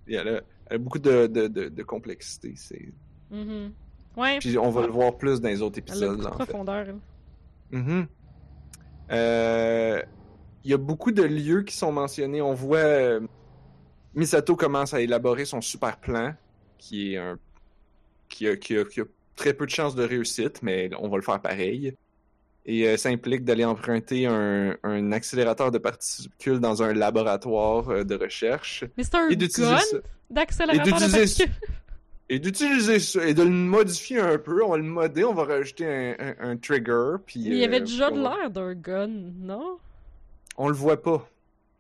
Et 0.07 0.15
elle 0.15 0.29
a, 0.29 0.41
elle 0.67 0.77
a 0.77 0.79
beaucoup 0.79 0.99
de, 0.99 1.27
de, 1.27 1.49
de, 1.49 1.83
complexité 1.83 2.55
c'est 2.57 2.93
Mhm. 3.31 3.73
Ouais, 4.17 4.39
puis 4.39 4.57
on 4.59 4.71
va 4.71 4.83
le 4.87 4.93
voir 4.93 5.17
plus 5.17 5.41
dans 5.41 5.49
les 5.49 5.61
autres 5.63 5.81
elle 5.89 6.03
a 6.03 6.07
épisodes 6.07 6.11
beaucoup 6.11 6.23
de 6.29 6.35
en 6.35 6.39
fait. 6.39 6.53
profondeur. 6.53 6.87
elle. 7.73 8.09
Euh, 9.11 10.03
Il 10.65 10.71
y 10.71 10.75
a 10.75 10.79
beaucoup 10.79 11.13
de 11.13 11.23
lieux 11.23 11.63
qui 11.63 11.77
sont 11.77 11.93
mentionnés. 11.93 12.41
On 12.41 12.55
voit 12.55 12.79
euh, 12.79 13.21
Misato 14.15 14.57
commence 14.57 14.95
à 14.95 15.01
élaborer 15.01 15.45
son 15.45 15.61
super 15.61 15.99
plan, 15.99 16.35
qui 16.79 17.15
est 17.15 17.19
un 17.19 17.39
qui 18.29 18.49
a, 18.49 18.57
qui 18.57 18.79
a- 18.79 18.85
qui 18.85 19.01
a 19.01 19.05
très 19.37 19.53
peu 19.53 19.67
de 19.67 19.71
chances 19.71 19.95
de 19.95 20.03
réussite, 20.05 20.63
mais 20.63 20.91
on 20.99 21.09
va 21.09 21.17
le 21.17 21.23
faire 21.23 21.41
pareil. 21.41 21.95
Et 22.67 22.89
euh, 22.89 22.97
ça 22.97 23.11
implique 23.11 23.45
d'aller 23.45 23.65
emprunter 23.67 24.27
un, 24.27 24.75
un 24.83 25.13
accélérateur 25.13 25.71
de 25.71 25.77
particules 25.79 26.61
dans 26.61 26.83
un 26.83 26.95
laboratoire 26.95 27.91
euh, 27.91 28.05
de 28.05 28.15
recherche 28.15 28.85
Mais 28.97 29.05
c'est 29.05 29.15
un 29.17 29.29
gun 29.93 29.99
d'accélérateur 30.31 30.85
de 30.85 30.91
particules. 31.35 31.55
Et 32.31 32.39
d'utiliser 32.39 33.01
ça 33.01 33.27
et 33.27 33.35
de 33.35 33.43
le 33.43 33.51
modifier 33.51 34.19
un 34.21 34.39
peu. 34.39 34.63
On 34.65 34.71
va 34.71 34.77
le 34.79 34.83
modder, 34.83 35.25
on 35.25 35.35
va 35.35 35.45
rajouter 35.45 35.87
un, 35.87 36.15
un- 36.19 36.51
un 36.53 36.57
trigger. 36.57 37.17
Puis, 37.27 37.41
il 37.41 37.55
y 37.55 37.65
avait 37.65 37.77
euh, 37.77 37.85
déjà 37.85 38.11
de 38.11 38.19
l'air 38.19 38.51
d'un 38.51 38.75
gun, 38.75 39.09
non? 39.09 39.79
On 40.57 40.69
le 40.69 40.75
voit 40.75 41.01
pas. 41.03 41.29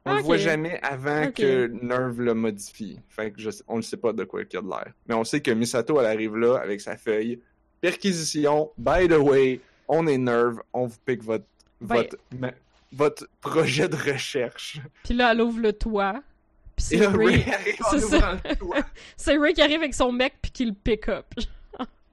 On 0.06 0.10
Ah, 0.10 0.16
le 0.16 0.22
voit 0.22 0.36
jamais 0.36 0.78
avant 0.82 1.30
que 1.30 1.66
Nerve 1.82 2.20
le 2.20 2.34
modifie. 2.34 2.98
Fait 3.08 3.30
que 3.30 3.40
je, 3.40 3.48
on 3.68 3.78
ne 3.78 3.82
sait 3.82 3.96
pas 3.96 4.12
de 4.12 4.24
quoi 4.24 4.42
il 4.42 4.48
y 4.52 4.56
a 4.56 4.60
de 4.60 4.68
l'air. 4.68 4.92
Mais 5.08 5.14
on 5.14 5.24
sait 5.24 5.40
que 5.40 5.50
Misato, 5.50 5.98
elle 5.98 6.06
arrive 6.06 6.36
là 6.36 6.56
avec 6.56 6.82
sa 6.82 6.98
feuille. 6.98 7.40
Perquisition, 7.80 8.70
by 8.76 9.08
the 9.08 9.16
way, 9.18 9.60
on 9.88 10.06
est 10.06 10.18
Nerve, 10.18 10.60
on 10.74 10.86
vous 10.86 10.98
pique 11.06 11.22
votre, 11.22 11.44
Ben- 11.80 11.96
votre, 11.96 12.16
ma- 12.38 12.52
votre 12.92 13.26
projet 13.40 13.88
de 13.88 13.96
recherche. 13.96 14.78
Puis 15.04 15.14
là, 15.14 15.32
elle 15.32 15.40
ouvre 15.40 15.60
le 15.60 15.72
toit. 15.72 16.22
Puis 16.76 16.84
c'est 16.86 17.06
Ray... 17.06 17.44
C'est 19.16 19.36
qui 19.54 19.62
arrive 19.62 19.80
avec 19.80 19.94
son 19.94 20.12
mec 20.12 20.34
puis 20.42 20.50
qui 20.50 20.64
le 20.66 20.72
pick 20.74 21.08
up. 21.08 21.26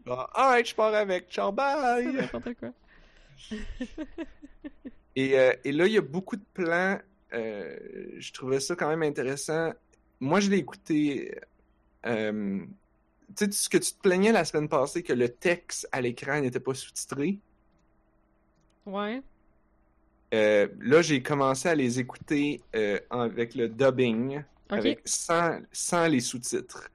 Genre, 0.05 0.29
Alright, 0.33 0.67
je 0.67 0.75
pars 0.75 0.93
avec. 0.93 1.29
Ciao, 1.29 1.51
bye! 1.51 2.07
n'importe 2.13 2.53
quoi. 2.55 2.69
Et, 5.15 5.37
euh, 5.37 5.53
et 5.65 5.71
là, 5.73 5.87
il 5.87 5.93
y 5.93 5.97
a 5.97 6.01
beaucoup 6.01 6.37
de 6.37 6.45
plans. 6.53 6.99
euh, 7.33 7.77
je 8.17 8.31
trouvais 8.33 8.59
ça 8.59 8.75
quand 8.75 8.87
même 8.89 9.03
intéressant. 9.03 9.73
Moi, 10.19 10.39
je 10.39 10.49
l'ai 10.49 10.57
écouté. 10.57 11.35
euh, 12.05 12.65
tu 13.35 13.45
sais, 13.45 13.51
ce 13.51 13.69
que 13.69 13.77
tu 13.77 13.93
te 13.93 13.99
plaignais 14.01 14.31
la 14.31 14.45
semaine 14.45 14.69
passée, 14.69 15.03
que 15.03 15.13
le 15.13 15.29
texte 15.29 15.87
à 15.91 16.01
l'écran 16.01 16.39
n'était 16.41 16.59
pas 16.59 16.73
sous-titré. 16.73 17.39
Ouais. 18.85 19.21
Euh, 20.33 20.67
là, 20.79 21.01
j'ai 21.01 21.21
commencé 21.21 21.67
à 21.67 21.75
les 21.75 21.99
écouter 21.99 22.61
euh, 22.75 22.99
avec 23.09 23.53
le 23.55 23.67
dubbing, 23.67 24.41
avec 24.69 25.01
sans, 25.05 25.59
sans 25.71 26.07
les 26.07 26.21
sous-titres. 26.21 26.89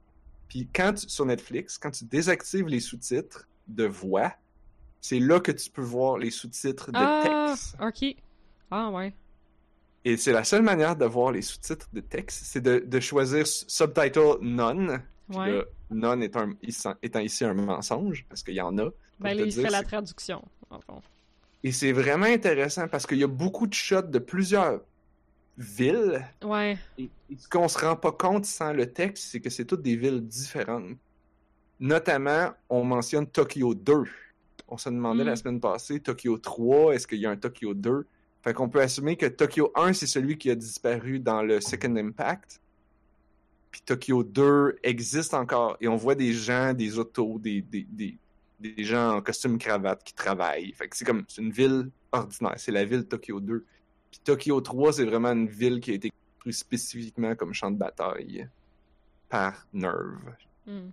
Puis 0.49 0.69
quand 0.75 0.95
tu- 0.95 1.09
sur 1.09 1.27
Netflix, 1.27 1.77
quand 1.77 1.91
tu 1.91 2.05
désactives 2.05 2.67
les 2.67 2.81
sous-titres 2.81 3.47
de 3.69 3.85
voix, 3.85 4.33
c'est 5.01 5.19
là 5.21 5.39
que 5.41 5.53
tu 5.53 5.69
peux 5.71 5.83
voir 5.83 6.17
les 6.19 6.31
sous-titres 6.31 6.91
de 6.93 6.97
Ah, 6.99 7.49
texte. 7.53 7.77
ok. 7.81 8.17
Ah, 8.71 8.91
ouais. 8.91 9.13
Et 10.05 10.17
c'est 10.17 10.33
la 10.33 10.45
seule 10.45 10.63
manière 10.63 10.97
de 10.97 11.05
voir 11.05 11.33
les 11.33 11.43
sous-titres 11.43 11.89
de 11.93 12.01
texte, 12.01 12.45
c'est 12.45 12.61
de, 12.63 12.79
de 12.79 13.01
choisir 13.01 13.47
subtitle 13.47 14.39
none. 14.41 15.03
Puis 15.29 15.39
Ouais. 15.39 15.65
none 15.91 16.23
est 16.23 16.37
un- 16.37 16.55
étant 17.03 17.21
ici 17.21 17.45
un 17.45 17.55
mensonge, 17.55 18.25
parce 18.29 18.43
qu'il 18.43 18.55
y 18.55 18.61
en 18.61 18.79
a. 18.79 18.89
Ben, 19.21 19.37
il 19.37 19.53
fait 19.53 19.69
la 19.69 19.83
traduction, 19.83 20.43
en 20.71 20.81
fond. 20.81 21.03
Et 21.65 21.73
c'est 21.73 21.93
vraiment 21.93 22.27
intéressant 22.27 22.87
parce 22.89 23.07
qu'il 23.07 23.19
y 23.19 23.25
a 23.25 23.29
beaucoup 23.29 23.67
de 23.67 23.75
shots 23.75 24.03
de 24.03 24.19
plusieurs 24.19 24.81
villes. 25.59 26.25
Ouais. 26.45 26.77
Et, 26.99 27.05
et 27.31 27.37
ce 27.39 27.49
qu'on 27.49 27.67
se 27.69 27.79
rend 27.79 27.97
pas 27.97 28.13
compte 28.13 28.45
sans 28.45 28.73
le 28.73 28.87
texte, 28.93 29.25
c'est 29.31 29.41
que 29.41 29.51
c'est 29.51 29.65
toutes 29.65 29.83
des 29.83 29.97
villes 29.97 30.21
différentes. 30.21 30.97
Notamment, 31.81 32.53
on 32.69 32.85
mentionne 32.85 33.27
Tokyo 33.27 33.75
2. 33.75 34.05
On 34.69 34.77
se 34.77 34.89
demandait 34.89 35.25
Mm. 35.25 35.27
la 35.29 35.37
semaine 35.37 35.61
passée, 35.61 36.01
Tokyo 36.01 36.39
3, 36.39 36.95
est-ce 36.95 37.07
qu'il 37.07 37.19
y 37.19 37.27
a 37.27 37.31
un 37.31 37.37
Tokyo 37.37 37.75
2? 37.75 38.07
Fait 38.43 38.55
qu'on 38.55 38.69
peut 38.69 38.81
assumer 38.81 39.17
que 39.17 39.27
Tokyo 39.27 39.73
1, 39.75 39.93
c'est 39.93 40.07
celui 40.07 40.39
qui 40.39 40.51
a 40.51 40.55
disparu 40.55 41.19
dans 41.19 41.43
le 41.43 41.61
Second 41.61 41.95
Impact. 41.97 42.61
Puis 43.71 43.83
Tokyo 43.85 44.23
2 44.23 44.79
existe 44.83 45.35
encore. 45.35 45.77
Et 45.81 45.89
on 45.89 45.97
voit 45.97 46.15
des 46.15 46.33
gens, 46.33 46.73
des 46.73 46.99
autos, 46.99 47.39
des, 47.39 47.61
des, 47.61 47.87
des, 47.91 48.17
des 48.59 48.85
gens 48.85 49.17
en 49.17 49.23
costume 49.23 49.59
cravate 49.59 50.03
qui 50.05 50.15
travaillent. 50.15 50.73
Fait 50.73 50.89
que 50.89 50.97
c'est 50.97 51.05
comme, 51.05 51.25
c'est 51.29 51.43
une 51.43 51.51
ville 51.51 51.91
ordinaire. 52.13 52.55
C'est 52.57 52.73
la 52.73 52.85
ville 52.85 53.07
Tokyo 53.07 53.41
2. 53.41 53.65
Puis 54.11 54.21
Tokyo 54.25 54.61
3, 54.61 54.95
c'est 54.95 55.05
vraiment 55.05 55.33
une 55.33 55.49
ville 55.49 55.81
qui 55.81 55.93
a 55.93 55.95
été 55.95 56.11
construite 56.11 56.57
spécifiquement 56.57 57.35
comme 57.35 57.53
champ 57.53 57.71
de 57.71 57.77
bataille 57.77 58.49
par 59.29 59.67
Nerve. 59.73 60.35
Hmm. 60.67 60.91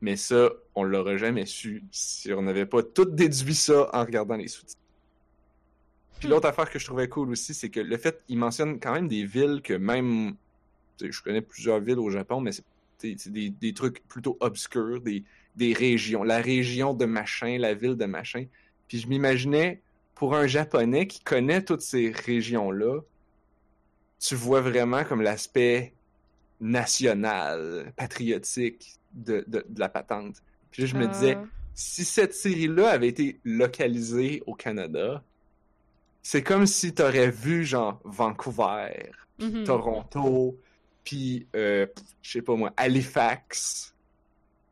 Mais 0.00 0.16
ça, 0.16 0.50
on 0.74 0.82
l'aurait 0.82 1.18
jamais 1.18 1.46
su 1.46 1.84
si 1.90 2.32
on 2.32 2.42
n'avait 2.42 2.66
pas 2.66 2.82
tout 2.82 3.04
déduit 3.04 3.54
ça 3.54 3.88
en 3.92 4.00
regardant 4.00 4.36
les 4.36 4.48
sous-titres. 4.48 4.80
Puis 6.18 6.28
Hmm. 6.28 6.32
l'autre 6.32 6.48
affaire 6.48 6.70
que 6.70 6.78
je 6.78 6.86
trouvais 6.86 7.08
cool 7.08 7.30
aussi, 7.30 7.54
c'est 7.54 7.70
que 7.70 7.80
le 7.80 7.96
fait 7.96 8.22
qu'il 8.26 8.38
mentionne 8.38 8.80
quand 8.80 8.92
même 8.92 9.08
des 9.08 9.24
villes 9.24 9.60
que 9.62 9.74
même. 9.74 10.36
Je 11.02 11.22
connais 11.22 11.40
plusieurs 11.40 11.80
villes 11.80 11.98
au 11.98 12.10
Japon, 12.10 12.42
mais 12.42 12.50
c'est 12.52 13.30
des, 13.30 13.48
des 13.48 13.72
trucs 13.72 14.06
plutôt 14.06 14.36
obscurs, 14.40 15.00
des, 15.00 15.24
des 15.56 15.72
régions. 15.72 16.22
La 16.22 16.38
région 16.38 16.94
de 16.94 17.04
machin, 17.04 17.58
la 17.58 17.74
ville 17.74 17.96
de 17.96 18.06
machin. 18.06 18.46
Puis 18.88 18.98
je 18.98 19.08
m'imaginais, 19.08 19.80
pour 20.14 20.34
un 20.34 20.46
Japonais 20.46 21.06
qui 21.06 21.20
connaît 21.20 21.62
toutes 21.62 21.82
ces 21.82 22.10
régions-là, 22.10 23.00
tu 24.18 24.34
vois 24.34 24.60
vraiment 24.60 25.04
comme 25.04 25.22
l'aspect 25.22 25.92
national, 26.60 27.92
patriotique 27.96 28.98
de, 29.14 29.44
de, 29.46 29.64
de 29.68 29.80
la 29.80 29.88
patente. 29.88 30.36
Puis 30.70 30.82
là, 30.82 30.88
je 30.88 30.96
me 30.96 31.06
disais, 31.06 31.36
Euh, 31.36 31.44
si 31.74 32.04
cette 32.04 32.34
série-là 32.34 32.90
avait 32.90 33.08
été 33.08 33.40
localisée 33.44 34.42
au 34.46 34.54
Canada, 34.54 35.22
c'est 36.22 36.42
comme 36.42 36.66
si 36.66 36.92
t'aurais 36.92 37.30
vu 37.30 37.64
genre 37.64 38.00
Vancouver, 38.04 39.10
mhm. 39.38 39.64
Toronto, 39.64 40.58
puis 41.02 41.46
euh, 41.56 41.86
je 42.20 42.32
sais 42.32 42.42
pas 42.42 42.54
moi, 42.54 42.72
Halifax, 42.76 43.94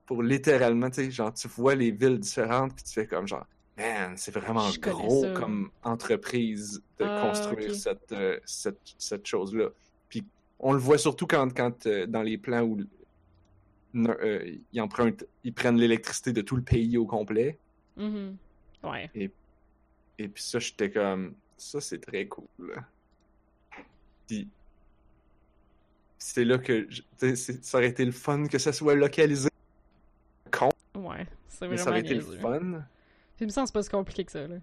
pour 0.08 0.22
littéralement, 0.22 0.88
tu 0.88 1.04
sais, 1.04 1.10
genre 1.10 1.34
tu 1.34 1.48
vois 1.48 1.74
les 1.74 1.90
villes 1.90 2.18
différentes 2.18 2.74
puis 2.74 2.82
tu 2.82 2.94
fais 2.94 3.06
comme 3.06 3.28
genre, 3.28 3.46
man, 3.76 4.14
c'est 4.16 4.32
vraiment 4.32 4.70
Je 4.70 4.80
gros 4.80 5.26
comme 5.34 5.70
entreprise 5.82 6.82
de 6.98 7.04
Ah, 7.04 7.28
construire 7.28 7.74
cette, 7.74 8.10
euh, 8.12 8.40
cette, 8.46 8.80
cette 8.96 9.26
chose-là. 9.26 9.68
Puis 10.08 10.24
on 10.60 10.72
le 10.72 10.78
voit 10.78 10.96
surtout 10.96 11.26
quand, 11.26 11.54
quand 11.54 11.86
euh, 11.86 12.06
dans 12.06 12.22
les 12.22 12.38
plans 12.38 12.62
où 12.62 12.78
euh, 13.96 14.56
ils 14.72 14.80
empruntent, 14.80 15.26
ils 15.44 15.52
prennent 15.52 15.76
l'électricité 15.76 16.32
de 16.32 16.40
tout 16.40 16.56
le 16.56 16.62
pays 16.62 16.96
au 16.96 17.04
complet. 17.04 17.58
Mhm. 17.98 18.34
Ouais. 18.84 19.10
Et 19.14 20.28
puis 20.28 20.42
ça, 20.42 20.58
j'étais 20.58 20.90
comme, 20.90 21.34
ça 21.58 21.82
c'est 21.82 21.98
très 21.98 22.26
cool. 22.28 22.46
Puis 24.26 24.48
c'est 26.16 26.46
là 26.46 26.56
que, 26.56 26.88
ça 27.36 27.76
aurait 27.76 27.88
été 27.88 28.06
le 28.06 28.12
fun 28.12 28.46
que 28.46 28.56
ça 28.56 28.72
soit 28.72 28.94
localisé, 28.94 29.50
Ouais. 31.18 31.26
C'est 31.48 31.68
mais 31.68 31.76
ça 31.76 31.90
aurait 31.90 32.00
été 32.00 32.14
le 32.14 32.20
fun. 32.20 32.60
Puis, 33.36 33.44
il 33.44 33.46
me 33.46 33.50
semble 33.50 33.64
que 33.64 33.68
c'est 33.68 33.72
pas 33.72 33.82
si 33.82 33.90
compliqué 33.90 34.24
que 34.24 34.32
ça, 34.32 34.46
là. 34.46 34.56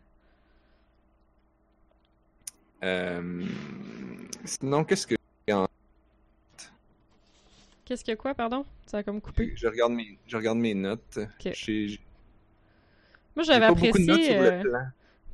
Euh, 2.84 3.46
Sinon, 4.44 4.84
qu'est-ce 4.84 5.08
que 5.08 5.16
Qu'est-ce 7.86 8.10
a 8.12 8.16
quoi, 8.16 8.34
pardon? 8.34 8.66
Ça 8.88 8.98
a 8.98 9.04
comme 9.04 9.22
coupé. 9.22 9.54
je 9.56 9.68
regarde 9.68 9.94
mes, 9.94 10.18
je 10.28 10.36
regarde 10.38 10.58
mes 10.58 10.74
notes. 10.74 11.20
J'ai 11.40 12.00
Moi, 13.36 13.44
j'avais 13.44 13.68
notes 13.68 13.78
apprécié... 13.78 14.26
sur 14.26 14.42
euh, 14.42 14.64
le 14.64 14.70
plan. 14.70 14.82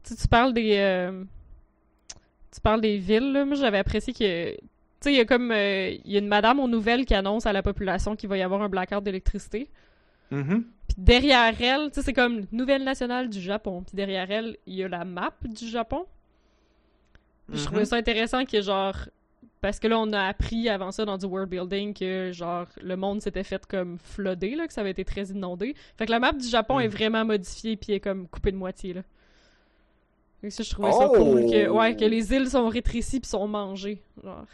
Tu, 0.03 0.15
tu 0.15 0.27
parles 0.27 0.53
des. 0.53 0.75
euh, 0.77 1.23
tu 2.53 2.59
parles 2.59 2.81
des 2.81 2.97
villes, 2.97 3.31
là. 3.31 3.45
Moi, 3.45 3.55
j'avais 3.55 3.77
apprécié 3.77 4.11
que. 4.13 4.51
Tu 4.55 4.59
sais, 4.99 5.13
il 5.13 5.17
y 5.17 5.21
a 5.21 5.25
comme. 5.25 5.51
euh, 5.51 5.91
Il 6.03 6.11
y 6.11 6.17
a 6.17 6.19
une 6.19 6.27
madame 6.27 6.59
aux 6.59 6.67
nouvelles 6.67 7.05
qui 7.05 7.13
annonce 7.13 7.45
à 7.45 7.53
la 7.53 7.63
population 7.63 8.17
qu'il 8.17 8.27
va 8.27 8.37
y 8.37 8.41
avoir 8.41 8.61
un 8.61 8.69
blackout 8.69 9.01
d'électricité. 9.03 9.69
Mhm. 10.31 10.63
Puis 10.87 10.95
derrière 10.97 11.61
elle, 11.61 11.89
tu 11.89 11.95
sais, 11.95 12.01
c'est 12.01 12.13
comme 12.13 12.45
Nouvelle 12.51 12.83
nationale 12.83 13.29
du 13.29 13.39
Japon. 13.39 13.83
Puis 13.83 13.95
derrière 13.95 14.29
elle, 14.31 14.57
il 14.65 14.75
y 14.75 14.83
a 14.83 14.87
la 14.87 15.05
map 15.05 15.33
du 15.43 15.67
Japon. 15.67 16.05
Puis 17.49 17.59
je 17.59 17.65
trouvais 17.65 17.85
ça 17.85 17.95
intéressant 17.97 18.45
que, 18.45 18.61
genre. 18.61 18.95
Parce 19.59 19.79
que 19.79 19.87
là, 19.87 19.99
on 19.99 20.11
a 20.11 20.23
appris 20.23 20.69
avant 20.69 20.91
ça 20.91 21.05
dans 21.05 21.17
du 21.17 21.25
world 21.27 21.49
building 21.49 21.93
que, 21.93 22.31
genre, 22.31 22.65
le 22.81 22.95
monde 22.97 23.21
s'était 23.21 23.43
fait 23.43 23.63
comme 23.67 23.99
flooder, 23.99 24.55
là, 24.55 24.65
que 24.65 24.73
ça 24.73 24.81
avait 24.81 24.89
été 24.89 25.05
très 25.05 25.25
inondé. 25.25 25.75
Fait 25.97 26.07
que 26.07 26.11
la 26.11 26.19
map 26.19 26.31
du 26.31 26.47
Japon 26.47 26.79
est 26.79 26.87
vraiment 26.87 27.23
modifiée, 27.25 27.75
puis 27.75 27.93
est 27.93 27.99
comme 27.99 28.27
coupée 28.27 28.51
de 28.51 28.57
moitié, 28.57 28.93
là. 28.93 29.01
Ça, 30.49 30.63
je 30.63 30.69
trouvais 30.71 30.91
ça 30.91 31.07
Oh! 31.11 31.15
cool 31.15 31.41
que, 31.41 31.69
ouais, 31.69 31.95
que 31.95 32.05
les 32.05 32.33
îles 32.33 32.49
sont 32.49 32.67
rétrécies 32.67 33.19
puis 33.19 33.29
sont 33.29 33.47
mangées, 33.47 34.01
genre. 34.23 34.47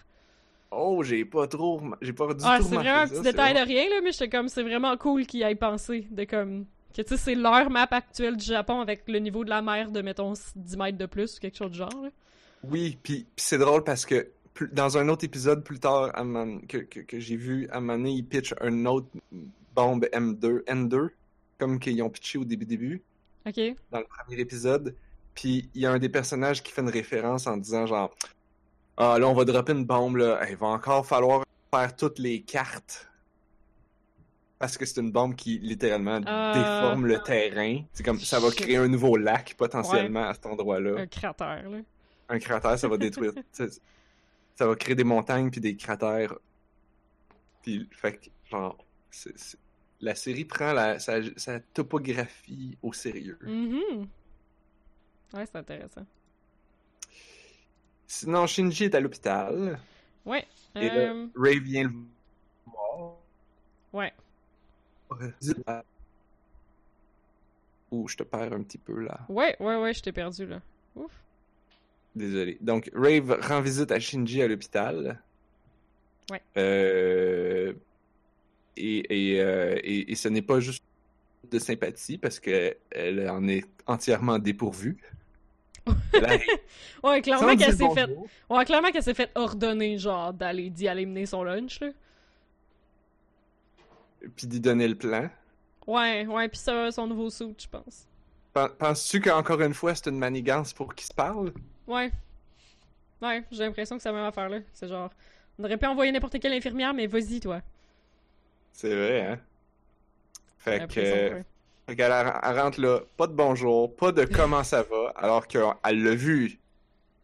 Oh, 0.72 1.02
j'ai 1.04 1.24
pas 1.26 1.48
trop, 1.48 1.82
j'ai 2.02 2.14
pas 2.14 2.34
du 2.34 2.44
Ah, 2.46 2.58
tout 2.60 2.66
c'est 2.68 2.76
vraiment 2.76 3.00
un 3.02 3.08
petit 3.08 3.22
détail 3.22 3.54
de 3.54 3.60
rien, 3.60 3.90
là, 3.90 4.02
mais 4.04 4.12
j'étais 4.12 4.30
comme, 4.30 4.50
c'est 4.50 4.64
vraiment 4.64 4.96
cool 4.98 5.26
qu'ils 5.26 5.42
aient 5.44 5.56
pensé 5.56 6.08
de 6.12 6.24
comme. 6.26 6.66
Que 6.96 7.02
tu 7.04 7.10
sais, 7.10 7.18
c'est 7.18 7.36
leur 7.36 7.70
map 7.70 7.88
actuelle 7.92 8.38
du 8.38 8.46
Japon 8.46 8.80
avec 8.82 9.04
le 9.08 9.20
niveau 9.20 9.44
de 9.46 9.50
la 9.50 9.62
mer 9.62 9.92
de, 9.92 10.02
mettons, 10.02 10.34
10 10.56 10.78
mètres 10.78 10.98
de 10.98 11.06
plus 11.06 11.38
ou 11.38 11.40
quelque 11.40 11.58
chose 11.58 11.72
du 11.72 11.78
genre, 11.78 11.90
là. 12.04 12.10
Oui, 12.64 12.98
puis 13.04 13.28
c'est 13.36 13.60
drôle 13.60 13.84
parce 13.84 14.06
que 14.06 14.30
plus- 14.54 14.68
dans 14.70 14.98
un 14.98 15.08
autre 15.10 15.24
épisode 15.24 15.64
plus 15.64 15.80
tard 15.80 16.12
à 16.16 16.24
que, 16.68 16.78
que, 16.80 17.02
que 17.02 17.20
j'ai 17.20 17.36
vu, 17.36 17.70
à 17.72 17.80
donné, 17.80 18.12
ils 18.12 18.26
pitchent 18.26 18.56
un 18.62 18.86
autre 18.88 19.08
bombe 19.76 20.06
M2, 20.12 20.64
N2, 20.66 21.10
comme 21.60 21.80
qu'ils 21.80 22.02
ont 22.02 22.10
pitché 22.10 22.40
au 22.40 22.46
début 22.46 22.66
début, 22.66 23.04
Ok? 23.46 23.60
dans 23.92 24.00
le 24.00 24.06
premier 24.06 24.42
épisode. 24.42 24.96
Puis 25.36 25.70
il 25.76 25.82
y 25.82 25.86
a 25.86 25.92
un 25.92 26.00
des 26.00 26.10
personnages 26.10 26.64
qui 26.64 26.72
fait 26.72 26.82
une 26.82 26.90
référence 26.90 27.46
en 27.46 27.58
disant 27.58 27.86
genre 27.86 28.16
Ah 28.98 29.18
là 29.20 29.28
on 29.28 29.34
va 29.34 29.46
dropper 29.46 29.74
une 29.74 29.86
bombe 29.86 30.18
là, 30.18 30.40
il 30.50 30.56
va 30.58 30.68
encore 30.68 31.06
falloir 31.06 31.44
faire 31.74 31.96
toutes 31.96 32.20
les 32.20 32.42
cartes. 32.42 33.10
Parce 34.60 34.76
que 34.76 34.86
c'est 34.86 35.00
une 35.00 35.12
bombe 35.12 35.36
qui 35.36 35.60
littéralement 35.60 36.20
Ah. 36.26 36.54
déforme 36.56 37.06
le 37.06 37.20
terrain. 37.22 37.84
C'est 37.94 38.04
comme 38.04 38.20
ça 38.20 38.40
va 38.40 38.50
créer 38.50 38.78
un 38.78 38.88
nouveau 38.88 39.16
lac 39.16 39.54
potentiellement 39.56 40.24
à 40.28 40.34
cet 40.34 40.48
endroit-là 40.48 41.00
Un 41.02 41.06
cratère, 41.08 41.70
là. 41.70 41.78
un 42.30 42.40
cratère, 42.40 42.80
ça 42.80 42.88
va 42.88 42.98
détruire. 42.98 43.34
ça, 44.56 44.66
va 44.68 44.76
créer 44.76 44.96
des 44.96 45.04
montagnes 45.04 45.52
puis 45.52 45.62
des 45.62 45.76
cratères. 45.76 46.34
Puis, 47.62 47.88
fait 47.92 48.14
que, 48.18 48.30
genre, 48.50 48.78
la 50.02 50.16
série 50.16 50.46
prend 50.46 50.74
la, 50.74 50.98
sa, 50.98 51.18
sa 51.36 51.60
topographie 51.60 52.76
au 52.82 52.94
sérieux. 52.94 53.38
Mhm. 53.44 54.08
Ouais, 55.34 55.46
c'est 55.46 55.56
intéressant. 55.58 56.06
Sinon, 58.08 58.48
Shinji 58.48 58.86
est 58.86 58.96
à 58.96 59.00
l'hôpital. 59.00 59.80
Ouais. 60.26 60.46
Et 60.76 60.88
là, 60.88 60.96
euh, 60.96 61.28
Ray 61.36 61.60
vient 61.60 61.84
le 61.84 61.92
voir. 62.66 63.18
Ouais. 63.94 64.14
Ouh, 67.92 68.08
je 68.08 68.18
te 68.18 68.24
perds 68.24 68.54
un 68.54 68.64
petit 68.64 68.78
peu 68.78 69.02
là. 69.02 69.20
Ouais, 69.30 69.56
ouais, 69.60 69.76
ouais, 69.76 69.94
je 69.94 70.02
t'ai 70.02 70.12
perdu, 70.12 70.46
là. 70.46 70.62
Ouf. 70.96 71.12
Désolé. 72.16 72.58
Donc, 72.62 72.90
Rave 72.94 73.38
rend 73.42 73.62
visite 73.62 73.92
à 73.92 74.00
Shinji 74.00 74.42
à 74.42 74.48
l'hôpital. 74.48 75.22
Ouais. 76.32 76.42
Euh, 76.58 77.74
Et, 78.76 79.32
et, 79.34 79.42
euh, 79.42 79.80
et, 79.84 80.12
et 80.12 80.16
ce 80.16 80.30
n'est 80.30 80.44
pas 80.44 80.60
juste 80.60 80.84
de 81.50 81.58
sympathie 81.58 82.18
parce 82.18 82.40
qu'elle 82.40 83.30
en 83.30 83.48
est 83.48 83.66
entièrement 83.88 84.38
dépourvue. 84.38 84.98
Arrive 86.24 86.42
Ouais, 87.04 87.22
clairement 87.22 87.56
qu'elle 87.56 87.74
s'est 87.74 87.90
fait. 87.90 88.10
Ouais, 88.50 88.66
clairement 88.66 88.92
qu'elle 88.92 89.04
s'est 89.04 89.14
fait 89.14 89.32
ordonner, 89.36 89.98
genre, 89.98 90.34
d'aller, 90.34 90.70
d'y 90.70 90.88
aller 90.88 91.06
mener 91.06 91.26
son 91.26 91.44
lunch, 91.44 91.80
là. 91.80 91.90
Puis 94.36 94.48
d'y 94.48 94.60
donner 94.60 94.88
le 94.88 94.96
plan. 94.96 95.30
Ouais, 95.88 96.26
ouais, 96.28 96.50
pis 96.50 96.60
ça, 96.60 96.92
son 96.92 97.08
nouveau 97.08 97.30
suit, 97.30 97.56
je 97.60 97.68
pense. 97.68 98.08
Pen- 98.54 98.70
Penses-tu 98.78 99.22
qu'encore 99.22 99.62
une 99.62 99.74
fois, 99.74 99.96
c'est 99.96 100.10
une 100.10 100.18
manigance 100.20 100.74
pour 100.74 100.94
qu'ils 100.96 101.08
se 101.08 101.14
parlent? 101.14 101.54
Ouais. 101.88 102.12
Ouais, 103.22 103.44
j'ai 103.52 103.64
l'impression 103.64 103.98
que 103.98 104.02
c'est 104.04 104.10
la 104.10 104.16
même 104.16 104.26
affaire, 104.26 104.50
là. 104.50 104.60
C'est 104.74 104.88
genre, 104.88 105.10
on 105.60 105.64
aurait 105.64 105.78
pu 105.78 105.86
envoyer 105.86 106.12
n'importe 106.12 106.40
quelle 106.40 106.54
infirmière, 106.54 106.94
mais 106.94 107.08
vas-y, 107.08 107.40
toi. 107.40 107.62
C'est 108.72 108.96
vrai, 108.96 109.22
hein? 109.26 109.40
Fait 110.58 110.82
que, 110.82 110.82
l'impression 110.82 111.22
que 111.24 111.34
ouais. 111.34 111.46
Fait 111.88 111.96
qu'elle 111.96 112.12
elle 112.12 112.60
rentre 112.60 112.80
là, 112.82 113.00
pas 113.16 113.28
de 113.28 113.34
bonjour, 113.34 113.96
pas 113.96 114.12
de 114.12 114.26
comment 114.26 114.64
ça 114.64 114.84
va, 114.84 115.14
alors 115.16 115.48
qu'elle 115.48 115.64
l'a 116.04 116.16
vu 116.16 116.60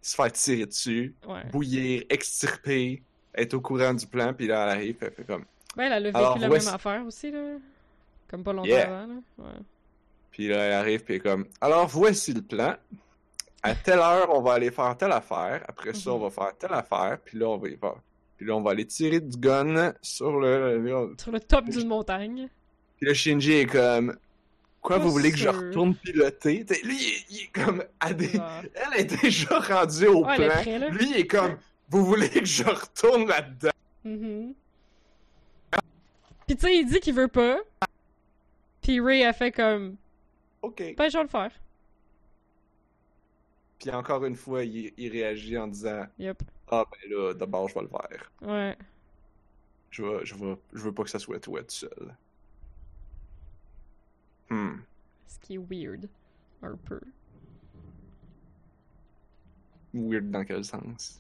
se 0.02 0.16
faire 0.16 0.32
tirer 0.32 0.66
dessus, 0.66 1.16
Ouais. 1.28 1.44
bouillir, 1.52 2.04
extirper, 2.10 3.04
être 3.36 3.54
au 3.54 3.62
courant 3.62 3.94
du 3.94 4.06
plan, 4.08 4.34
puis 4.34 4.48
là, 4.48 4.64
elle 4.66 4.78
arrive, 4.78 4.98
elle 5.02 5.12
fait 5.12 5.24
comme... 5.24 5.46
Ben, 5.76 5.86
elle 5.86 5.94
a 5.94 6.00
vécu 6.00 6.18
Alors, 6.18 6.38
la 6.38 6.50
même 6.50 6.68
affaire 6.68 7.04
aussi, 7.06 7.32
là. 7.32 7.56
Comme 8.30 8.44
pas 8.44 8.54
longtemps 8.54 8.68
Yeah. 8.68 8.84
avant, 8.88 9.08
là. 9.14 9.20
Ouais. 9.40 9.60
Puis 10.32 10.48
là, 10.48 10.58
elle 10.58 10.74
arrive, 10.74 11.04
puis 11.04 11.16
elle 11.16 11.20
est 11.20 11.24
comme... 11.24 11.46
Alors, 11.62 11.88
voici 11.88 12.34
le 12.34 12.42
plan. 12.42 12.76
À 13.62 13.76
telle 13.76 14.00
heure, 14.00 14.28
on 14.36 14.42
va 14.42 14.54
aller 14.54 14.72
faire 14.72 14.96
telle 14.98 15.12
affaire. 15.14 15.64
Après 15.68 15.94
ça, 15.94 16.10
Mhm. 16.10 16.16
on 16.18 16.20
va 16.20 16.30
faire 16.30 16.58
telle 16.58 16.74
affaire. 16.74 17.18
Puis 17.24 17.38
là, 17.40 17.48
on 17.48 17.58
va 17.58 17.70
y 17.70 17.78
faire... 17.78 17.96
Puis 18.38 18.46
là, 18.46 18.56
on 18.56 18.62
va 18.62 18.72
aller 18.72 18.86
tirer 18.86 19.20
du 19.20 19.38
gun 19.38 19.94
sur 20.02 20.38
le... 20.40 21.14
Sur 21.20 21.32
le 21.32 21.40
top 21.40 21.66
d'une 21.70 21.88
montagne. 21.88 22.50
Puis 22.98 23.06
là, 23.08 23.14
Shinji 23.14 23.54
est 23.54 23.66
comme... 23.68 24.16
Quoi, 24.84 24.98
vous 24.98 25.12
voulez 25.12 25.32
que 25.32 25.38
je 25.38 25.48
retourne 25.48 25.96
piloter? 25.96 26.66
T'sais, 26.66 26.82
lui, 26.84 26.98
il 26.98 27.08
est, 27.08 27.26
il 27.30 27.44
est 27.44 27.52
comme... 27.54 27.84
des-. 28.18 28.40
Elle 28.74 29.00
est 29.00 29.22
déjà 29.22 29.60
rendue 29.60 30.08
au 30.08 30.26
Ouais, 30.26 30.36
plan. 30.36 30.90
Lui, 30.90 31.10
il 31.10 31.18
est 31.18 31.28
comme... 31.28 31.58
Vous 31.90 32.06
voulez 32.06 32.30
que 32.30 32.46
je 32.46 32.64
retourne 32.64 33.28
là-dedans? 33.28 33.70
Pis 36.46 36.56
tu 36.58 36.62
sais, 36.62 36.76
il 36.76 36.86
dit 36.86 37.00
qu'il 37.00 37.14
veut 37.14 37.28
pas. 37.30 37.60
Puis 38.82 39.00
Ray 39.00 39.24
a 39.24 39.32
fait 39.32 39.52
comme, 39.52 39.96
OK. 40.62 40.96
ben 40.98 41.10
je 41.10 41.18
vais 41.18 41.24
le 41.24 41.30
faire. 41.30 41.52
Puis 43.80 43.90
encore 43.92 44.26
une 44.26 44.36
fois, 44.36 44.64
il, 44.64 44.92
il 44.98 45.12
réagit 45.12 45.58
en 45.58 45.68
disant 45.68 46.06
Yep. 46.20 46.44
Ah, 46.70 46.86
ben 46.92 47.12
là, 47.12 47.34
d'abord, 47.34 47.70
je 47.70 47.76
vais 47.76 47.82
le 47.82 47.88
faire. 47.88 48.32
Ouais. 48.42 48.76
Je, 49.92 50.04
vais, 50.04 50.26
je, 50.26 50.36
vais, 50.36 50.58
je 50.74 50.80
veux 50.80 50.94
pas 50.94 51.04
que 51.04 51.10
ça 51.10 51.20
soit 51.20 51.40
toi 51.40 51.62
tout 51.62 51.70
seul. 51.70 52.16
Hmm. 54.50 54.76
Ce 55.28 55.40
qui 55.40 55.56
est 55.56 55.58
weird. 55.58 56.10
Un 56.62 56.76
peu. 56.86 57.00
Weird 59.94 60.32
dans 60.32 60.44
quel 60.44 60.64
sens? 60.64 61.20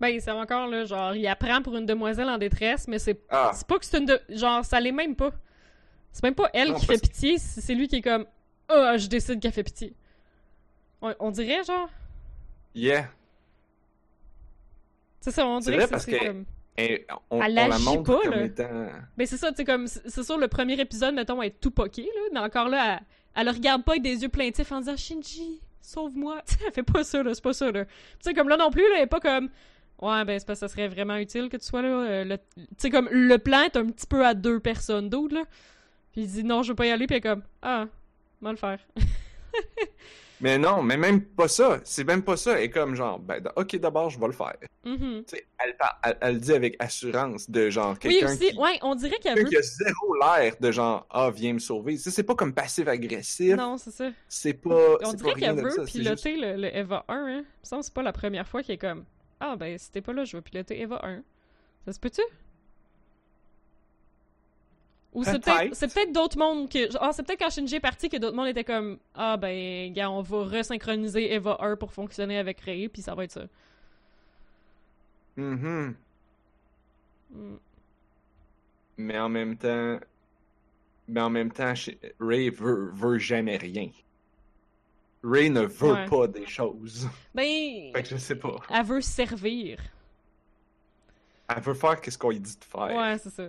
Ben, 0.00 0.18
c'est 0.20 0.30
encore 0.30 0.68
là, 0.68 0.84
genre, 0.84 1.14
il 1.14 1.26
apprend 1.26 1.60
pour 1.62 1.76
une 1.76 1.86
demoiselle 1.86 2.28
en 2.28 2.38
détresse, 2.38 2.86
mais 2.88 2.98
c'est 2.98 3.20
Ah, 3.30 3.52
pas 3.66 3.78
que 3.78 3.84
c'est 3.84 3.98
une 3.98 4.06
de... 4.06 4.20
Genre, 4.28 4.64
ça 4.64 4.80
l'est 4.80 4.92
même 4.92 5.16
pas. 5.16 5.32
C'est 6.12 6.22
même 6.22 6.34
pas 6.34 6.50
elle 6.54 6.68
Non, 6.68 6.78
qui 6.78 6.86
parce 6.86 7.00
fait 7.00 7.08
pitié, 7.08 7.38
c'est 7.38 7.74
lui 7.74 7.88
qui 7.88 7.96
est 7.96 8.02
comme 8.02 8.24
Ah, 8.68 8.96
je 8.96 9.06
décide 9.08 9.40
qu'elle 9.40 9.52
fait 9.52 9.64
pitié. 9.64 9.94
On, 11.02 11.14
on 11.18 11.30
dirait, 11.30 11.64
genre? 11.64 11.88
yeah. 12.74 13.08
C'est 15.20 15.32
ça, 15.32 15.46
on 15.46 15.58
dirait 15.58 15.76
vrai 15.76 15.86
que 15.86 15.90
parce 15.90 16.04
c'est 16.04 16.18
comme. 16.18 16.44
Et 16.80 17.06
on, 17.30 17.42
Elle 17.42 17.58
on 17.58 17.68
la 17.68 17.78
montre 17.80 18.02
pas, 18.04 18.20
comme 18.22 18.30
là. 18.34 18.44
étant. 18.44 18.86
Ben, 19.16 19.26
c'est 19.26 19.36
ça, 19.36 19.50
tu 19.50 19.56
sais, 19.56 19.64
comme. 19.64 19.86
C'est 19.88 20.22
sûr, 20.22 20.38
le 20.38 20.46
premier 20.48 20.80
épisode, 20.80 21.14
mettons, 21.14 21.42
elle 21.42 21.48
est 21.48 21.60
tout 21.60 21.72
poqué, 21.72 22.02
là, 22.02 22.20
mais 22.32 22.38
encore 22.40 22.68
là, 22.68 22.94
elle, 23.00 23.06
elle 23.34 23.46
le 23.46 23.52
regarde 23.52 23.84
pas 23.84 23.92
avec 23.92 24.02
des 24.02 24.22
yeux 24.22 24.28
plaintifs 24.28 24.70
en 24.70 24.78
disant 24.78 24.96
Shinji, 24.96 25.60
sauve-moi. 25.82 26.40
Tu 26.46 26.54
sais, 26.54 26.60
elle 26.66 26.72
fait 26.72 26.82
pas 26.84 27.02
ça, 27.04 27.22
là, 27.22 27.34
c'est 27.34 27.42
pas 27.42 27.52
ça, 27.52 27.70
là. 27.72 27.84
Tu 27.84 27.90
sais, 28.20 28.34
comme 28.34 28.48
là 28.48 28.56
non 28.56 28.70
plus, 28.70 28.82
là, 28.82 28.96
elle 28.96 29.02
est 29.02 29.06
pas 29.06 29.20
comme. 29.20 29.48
Ouais, 30.00 30.24
ben, 30.24 30.38
c'est 30.38 30.46
parce 30.46 30.60
que 30.60 30.68
ça 30.68 30.72
serait 30.72 30.86
vraiment 30.86 31.16
utile 31.16 31.48
que 31.48 31.56
tu 31.56 31.66
sois 31.66 31.82
là. 31.82 31.88
euh, 31.88 32.24
le- 32.24 32.36
Tu 32.56 32.64
sais, 32.78 32.90
comme 32.90 33.08
le 33.10 33.36
plan 33.38 33.62
est 33.62 33.76
un 33.76 33.86
petit 33.86 34.06
peu 34.06 34.24
à 34.24 34.32
deux 34.34 34.60
personnes 34.60 35.08
d'autres, 35.08 35.34
là. 35.34 35.42
Puis 36.12 36.20
il 36.22 36.28
dit 36.28 36.44
non, 36.44 36.62
je 36.62 36.68
veux 36.68 36.76
pas 36.76 36.86
y 36.86 36.90
aller, 36.92 37.06
puis 37.08 37.16
elle 37.16 37.26
est 37.26 37.28
comme 37.28 37.42
Ah, 37.60 37.86
mal 38.40 38.52
le 38.52 38.56
faire. 38.58 38.78
Mais 40.40 40.56
non, 40.58 40.82
mais 40.82 40.96
même 40.96 41.20
pas 41.22 41.48
ça. 41.48 41.80
C'est 41.84 42.04
même 42.04 42.22
pas 42.22 42.36
ça. 42.36 42.60
Et 42.60 42.70
comme 42.70 42.94
genre, 42.94 43.18
ben, 43.18 43.42
ok, 43.56 43.76
d'abord, 43.76 44.10
je 44.10 44.18
vais 44.20 44.26
le 44.26 44.32
faire. 44.32 44.56
Mhm. 44.84 45.24
Sais, 45.26 45.46
elle, 45.64 45.74
elle, 46.04 46.18
elle 46.20 46.40
dit 46.40 46.52
avec 46.52 46.76
assurance 46.78 47.50
de 47.50 47.70
genre 47.70 47.92
Oui, 47.92 47.98
quelqu'un 47.98 48.26
aussi, 48.34 48.50
qui, 48.50 48.56
ouais, 48.58 48.78
on 48.82 48.94
dirait 48.94 49.18
qu'elle 49.20 49.34
quelqu'un 49.34 49.42
veut. 49.44 49.48
qui 49.50 49.56
a 49.56 49.62
zéro 49.62 50.14
l'air 50.20 50.54
de 50.60 50.70
genre, 50.70 51.06
ah, 51.10 51.30
viens 51.34 51.52
me 51.54 51.58
sauver. 51.58 51.96
C'est 51.96 52.22
pas 52.22 52.34
comme 52.34 52.52
passif-agressif. 52.54 53.56
Non, 53.56 53.76
c'est 53.78 53.90
ça. 53.90 54.10
C'est 54.28 54.54
pas. 54.54 54.96
On 55.02 55.12
dirait 55.12 55.34
qu'elle 55.34 55.56
veut 55.60 55.70
ça, 55.70 55.84
piloter 55.84 56.36
le, 56.36 56.56
le 56.56 56.76
Eva 56.76 57.04
1, 57.08 57.14
hein. 57.14 57.28
Il 57.30 57.36
me 57.38 57.44
semble 57.64 57.80
que 57.80 57.86
c'est 57.86 57.94
pas 57.94 58.02
la 58.02 58.12
première 58.12 58.46
fois 58.46 58.62
qu'elle 58.62 58.74
est 58.76 58.78
comme 58.78 59.04
Ah, 59.40 59.56
ben, 59.56 59.76
si 59.76 59.90
t'es 59.90 60.00
pas 60.00 60.12
là, 60.12 60.24
je 60.24 60.36
vais 60.36 60.42
piloter 60.42 60.80
Eva 60.80 61.00
1. 61.04 61.22
Ça 61.84 61.92
se 61.92 62.00
peut-tu? 62.00 62.22
Ou 65.18 65.24
c'est 65.24 65.38
peut-être 65.38 65.78
peut-être 65.94 66.12
d'autres 66.12 66.38
mondes 66.38 66.70
que. 66.70 66.96
Ah, 67.00 67.10
c'est 67.12 67.22
peut-être 67.24 67.40
quand 67.40 67.50
Shinji 67.50 67.74
est 67.76 67.80
parti 67.80 68.08
que 68.08 68.16
d'autres 68.16 68.36
mondes 68.36 68.46
étaient 68.48 68.64
comme 68.64 68.98
Ah, 69.14 69.36
ben, 69.36 69.92
gars, 69.92 70.10
on 70.10 70.22
va 70.22 70.44
resynchroniser 70.44 71.32
Eva 71.32 71.56
1 71.60 71.76
pour 71.76 71.92
fonctionner 71.92 72.38
avec 72.38 72.60
Ray, 72.60 72.88
puis 72.88 73.02
ça 73.02 73.14
va 73.14 73.24
être 73.24 73.32
ça. 73.32 73.44
Mhm. 75.36 75.94
Mm. 77.32 77.54
Mais 78.98 79.18
en 79.18 79.28
même 79.28 79.56
temps. 79.56 79.98
Mais 81.06 81.20
en 81.20 81.30
même 81.30 81.50
temps, 81.50 81.72
Ray 82.20 82.50
veut, 82.50 82.90
veut 82.92 83.18
jamais 83.18 83.56
rien. 83.56 83.90
Ray 85.24 85.48
ne 85.50 85.62
veut 85.62 85.92
Ouais. 85.92 86.06
pas 86.06 86.26
des 86.28 86.46
choses. 86.46 87.08
Ben, 87.34 87.92
Fait 87.94 88.02
que 88.02 88.08
je 88.08 88.16
sais 88.16 88.36
pas. 88.36 88.56
elle 88.70 88.84
veut 88.84 89.00
servir. 89.00 89.78
Elle 91.48 91.62
veut 91.62 91.74
faire 91.74 91.96
ce 92.06 92.18
qu'on 92.18 92.30
lui 92.30 92.40
dit 92.40 92.56
de 92.58 92.64
faire. 92.64 92.94
Ouais, 92.94 93.16
c'est 93.18 93.30
ça. 93.30 93.44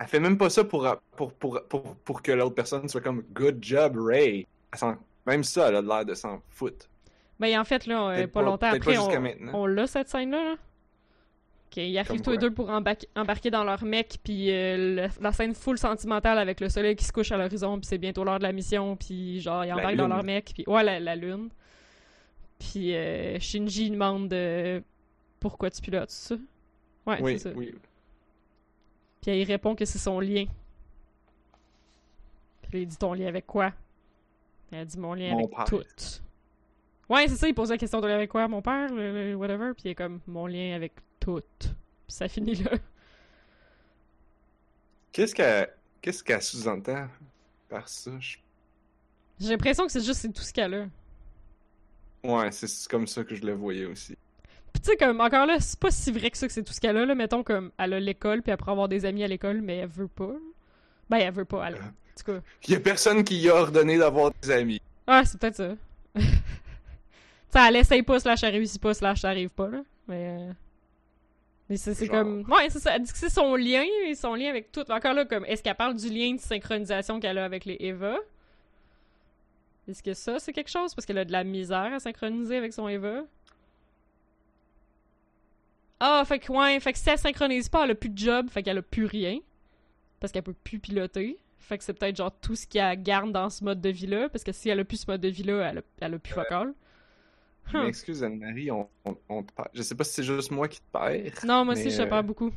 Elle 0.00 0.06
fait 0.06 0.20
même 0.20 0.38
pas 0.38 0.48
ça 0.50 0.64
pour, 0.64 0.88
pour, 1.14 1.32
pour, 1.34 1.62
pour, 1.68 1.82
pour 1.96 2.22
que 2.22 2.32
l'autre 2.32 2.54
personne 2.54 2.88
soit 2.88 3.02
comme 3.02 3.22
Good 3.32 3.58
job, 3.60 3.96
Ray. 3.98 4.46
Elle 4.72 4.96
même 5.26 5.44
ça, 5.44 5.68
elle 5.68 5.76
a 5.76 5.82
l'air 5.82 6.04
de 6.06 6.14
s'en 6.14 6.40
foutre. 6.48 6.86
Ben, 7.38 7.60
en 7.60 7.64
fait, 7.64 7.86
là, 7.86 8.08
euh, 8.08 8.14
Peut-être 8.16 8.32
pas 8.32 8.40
pas- 8.40 8.46
longtemps 8.46 8.70
pas 8.70 8.76
après, 8.76 8.94
jusqu'à 8.94 9.20
on, 9.52 9.62
on 9.62 9.66
l'a 9.66 9.86
cette 9.86 10.08
scène-là. 10.08 10.42
Là. 10.42 10.52
Ok, 10.52 11.76
ils 11.76 11.98
arrivent 11.98 12.20
tous 12.22 12.30
les 12.32 12.38
deux 12.38 12.50
pour 12.50 12.68
embarquer, 12.70 13.06
embarquer 13.14 13.50
dans 13.50 13.62
leur 13.62 13.84
mec, 13.84 14.18
puis 14.24 14.50
euh, 14.50 15.08
la 15.20 15.32
scène 15.32 15.54
full 15.54 15.78
sentimentale 15.78 16.38
avec 16.38 16.60
le 16.60 16.68
soleil 16.68 16.96
qui 16.96 17.04
se 17.04 17.12
couche 17.12 17.30
à 17.30 17.36
l'horizon, 17.36 17.78
puis 17.78 17.86
c'est 17.86 17.98
bientôt 17.98 18.24
l'heure 18.24 18.38
de 18.38 18.42
la 18.42 18.52
mission, 18.52 18.96
puis 18.96 19.40
genre, 19.40 19.64
ils 19.64 19.72
embarquent 19.72 19.96
dans 19.96 20.08
leur 20.08 20.24
mec, 20.24 20.50
puis 20.54 20.64
ouais, 20.66 20.82
la, 20.82 20.98
la 20.98 21.14
lune. 21.14 21.50
Puis 22.58 22.94
euh, 22.96 23.38
Shinji 23.38 23.90
demande 23.90 24.32
euh, 24.32 24.80
pourquoi 25.38 25.70
tu 25.70 25.80
pilotes 25.80 26.10
ça? 26.10 26.34
Ouais, 27.06 27.18
oui, 27.22 27.38
c'est 27.38 27.50
ça. 27.50 27.56
oui. 27.56 27.72
Puis 29.20 29.38
il 29.40 29.44
répond 29.44 29.74
que 29.74 29.84
c'est 29.84 29.98
son 29.98 30.20
lien. 30.20 30.46
Puis 32.62 32.72
là, 32.72 32.78
il 32.80 32.86
dit 32.86 32.96
ton 32.96 33.12
lien 33.14 33.26
avec 33.26 33.46
quoi? 33.46 33.72
Elle 34.72 34.86
dit 34.86 34.98
mon 34.98 35.14
lien 35.14 35.30
Mon 35.32 35.38
avec 35.44 35.50
père. 35.50 35.64
tout. 35.64 35.84
Ouais, 37.12 37.26
c'est 37.26 37.36
ça, 37.36 37.48
il 37.48 37.54
pose 37.54 37.70
la 37.70 37.76
question 37.78 38.00
ton 38.00 38.06
lien 38.06 38.14
avec 38.14 38.30
quoi? 38.30 38.46
Mon 38.48 38.62
père, 38.62 38.88
le- 38.92 39.30
le- 39.30 39.34
whatever. 39.34 39.72
Puis 39.74 39.82
il 39.86 39.90
est 39.90 39.94
comme 39.94 40.20
mon 40.26 40.46
lien 40.46 40.74
avec 40.76 40.92
tout. 41.18 41.42
Puis 41.58 41.70
ça 42.08 42.28
finit 42.28 42.54
là. 42.54 42.70
Qu'est-ce 45.12 45.34
qu'elle 45.34 45.74
qu'est-ce 46.00 46.22
qu'elle 46.22 46.40
sous-entend 46.42 47.08
par 47.68 47.88
ça? 47.88 48.12
Je- 48.20 48.38
J'ai 49.40 49.48
l'impression 49.50 49.84
que 49.86 49.92
c'est 49.92 50.04
juste 50.04 50.32
tout 50.32 50.42
ce 50.42 50.52
qu'elle 50.52 50.74
a. 50.74 50.86
Ouais, 52.22 52.52
c'est 52.52 52.88
comme 52.88 53.06
ça 53.06 53.24
que 53.24 53.34
je 53.34 53.42
le 53.44 53.54
voyais 53.54 53.86
aussi. 53.86 54.16
Puis 54.72 54.82
tu 54.82 54.90
sais, 54.90 54.96
comme 54.96 55.20
encore 55.20 55.46
là, 55.46 55.58
c'est 55.60 55.78
pas 55.78 55.90
si 55.90 56.12
vrai 56.12 56.30
que 56.30 56.38
ça 56.38 56.46
que 56.46 56.52
c'est 56.52 56.62
tout 56.62 56.72
ce 56.72 56.80
qu'elle 56.80 56.96
a. 56.96 57.04
Là. 57.04 57.14
Mettons 57.14 57.42
comme 57.42 57.70
elle 57.78 57.92
a 57.94 58.00
l'école, 58.00 58.42
puis 58.42 58.52
elle 58.52 58.56
pourrait 58.58 58.72
avoir 58.72 58.88
des 58.88 59.04
amis 59.04 59.24
à 59.24 59.28
l'école, 59.28 59.60
mais 59.60 59.78
elle 59.78 59.88
veut 59.88 60.08
pas. 60.08 60.32
Ben, 61.08 61.18
elle 61.18 61.32
veut 61.32 61.44
pas. 61.44 61.66
Elle... 61.68 61.74
En 61.74 61.78
tout 62.16 62.32
cas. 62.32 62.40
Il 62.68 62.74
y 62.74 62.76
a 62.76 62.80
personne 62.80 63.24
qui 63.24 63.36
y 63.38 63.48
a 63.48 63.54
ordonné 63.56 63.98
d'avoir 63.98 64.30
des 64.42 64.50
amis. 64.50 64.80
Ah, 65.06 65.22
c'est 65.24 65.40
peut-être 65.40 65.56
ça. 65.56 65.74
tu 66.14 66.22
sais, 66.22 67.58
elle 67.68 67.76
essaye 67.76 68.02
pas, 68.02 68.20
slash 68.20 68.42
elle 68.44 68.52
réussit 68.52 68.80
pas, 68.80 68.94
slash 68.94 69.24
arrive 69.24 69.50
pas, 69.50 69.68
là. 69.68 69.82
Mais. 70.06 70.36
euh, 70.38 70.52
Mais 71.68 71.76
c'est 71.76 71.94
c'est 71.94 72.06
Genre. 72.06 72.16
comme. 72.16 72.44
Ouais, 72.48 72.68
c'est 72.68 72.78
ça. 72.78 72.94
Elle 72.96 73.02
dit 73.02 73.12
que 73.12 73.18
c'est 73.18 73.28
son 73.28 73.56
lien, 73.56 73.84
et 74.06 74.14
son 74.14 74.34
lien 74.34 74.48
avec 74.50 74.70
tout. 74.70 74.88
Encore 74.90 75.14
là, 75.14 75.24
comme. 75.24 75.44
Est-ce 75.46 75.62
qu'elle 75.62 75.74
parle 75.74 75.96
du 75.96 76.08
lien 76.08 76.34
de 76.34 76.40
synchronisation 76.40 77.18
qu'elle 77.20 77.38
a 77.38 77.44
avec 77.44 77.64
les 77.64 77.76
Eva? 77.80 78.16
Est-ce 79.88 80.02
que 80.02 80.14
ça, 80.14 80.38
c'est 80.38 80.52
quelque 80.52 80.70
chose? 80.70 80.94
Parce 80.94 81.04
qu'elle 81.06 81.18
a 81.18 81.24
de 81.24 81.32
la 81.32 81.42
misère 81.42 81.92
à 81.92 81.98
synchroniser 81.98 82.56
avec 82.56 82.72
son 82.72 82.86
Eva 82.86 83.22
Ah, 86.00 86.22
fait 86.26 86.38
que, 86.38 86.50
ouais, 86.50 86.80
fait 86.80 86.92
que 86.94 86.98
si 86.98 87.08
elle 87.10 87.18
synchronise 87.18 87.68
pas, 87.68 87.84
elle 87.84 87.90
a 87.90 87.94
plus 87.94 88.08
de 88.10 88.18
job, 88.18 88.48
fait 88.50 88.62
qu'elle 88.62 88.78
a 88.78 88.82
plus 88.82 89.04
rien. 89.04 89.38
Parce 90.18 90.32
qu'elle 90.32 90.42
peut 90.42 90.54
plus 90.64 90.78
piloter. 90.78 91.38
Fait 91.58 91.78
que 91.78 91.84
c'est 91.84 91.92
peut-être 91.92 92.16
genre 92.16 92.32
tout 92.40 92.56
ce 92.56 92.66
qu'elle 92.66 93.02
garde 93.02 93.32
dans 93.32 93.48
ce 93.50 93.62
mode 93.64 93.80
de 93.80 93.90
vie-là. 93.90 94.28
Parce 94.28 94.42
que 94.44 94.52
si 94.52 94.68
elle 94.70 94.80
a 94.80 94.84
plus 94.84 94.98
ce 94.98 95.10
mode 95.10 95.20
de 95.20 95.28
vie-là, 95.28 95.70
elle 95.70 95.78
a, 95.78 95.82
elle 96.00 96.14
a 96.14 96.18
plus 96.18 96.32
focal. 96.32 96.74
Mais 97.72 97.80
Hum. 97.80 97.86
excuse 97.86 98.24
Anne-Marie, 98.24 98.70
on, 98.70 98.88
on, 99.04 99.16
on 99.28 99.42
te 99.44 99.52
perd. 99.52 99.68
Je 99.74 99.82
sais 99.82 99.94
pas 99.94 100.02
si 100.04 100.14
c'est 100.14 100.24
juste 100.24 100.50
moi 100.50 100.66
qui 100.66 100.80
te 100.80 100.86
perds. 100.92 101.44
Non, 101.46 101.64
moi 101.64 101.74
aussi, 101.74 101.90
je 101.90 101.96
te 101.98 102.02
euh, 102.02 102.06
parle 102.06 102.26
beaucoup. 102.26 102.50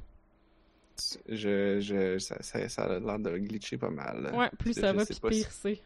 Je, 1.27 1.79
je, 1.79 2.17
ça, 2.19 2.41
ça, 2.41 2.69
ça 2.69 2.83
a 2.83 2.99
l'air 2.99 3.19
de 3.19 3.37
glitcher 3.37 3.77
pas 3.77 3.89
mal. 3.89 4.31
Ouais, 4.33 4.49
plus 4.57 4.73
ça 4.73 4.91
je 4.91 4.97
va, 4.97 5.05
puis 5.05 5.15
pire 5.29 5.51
si- 5.51 5.59
c'est. 5.61 5.79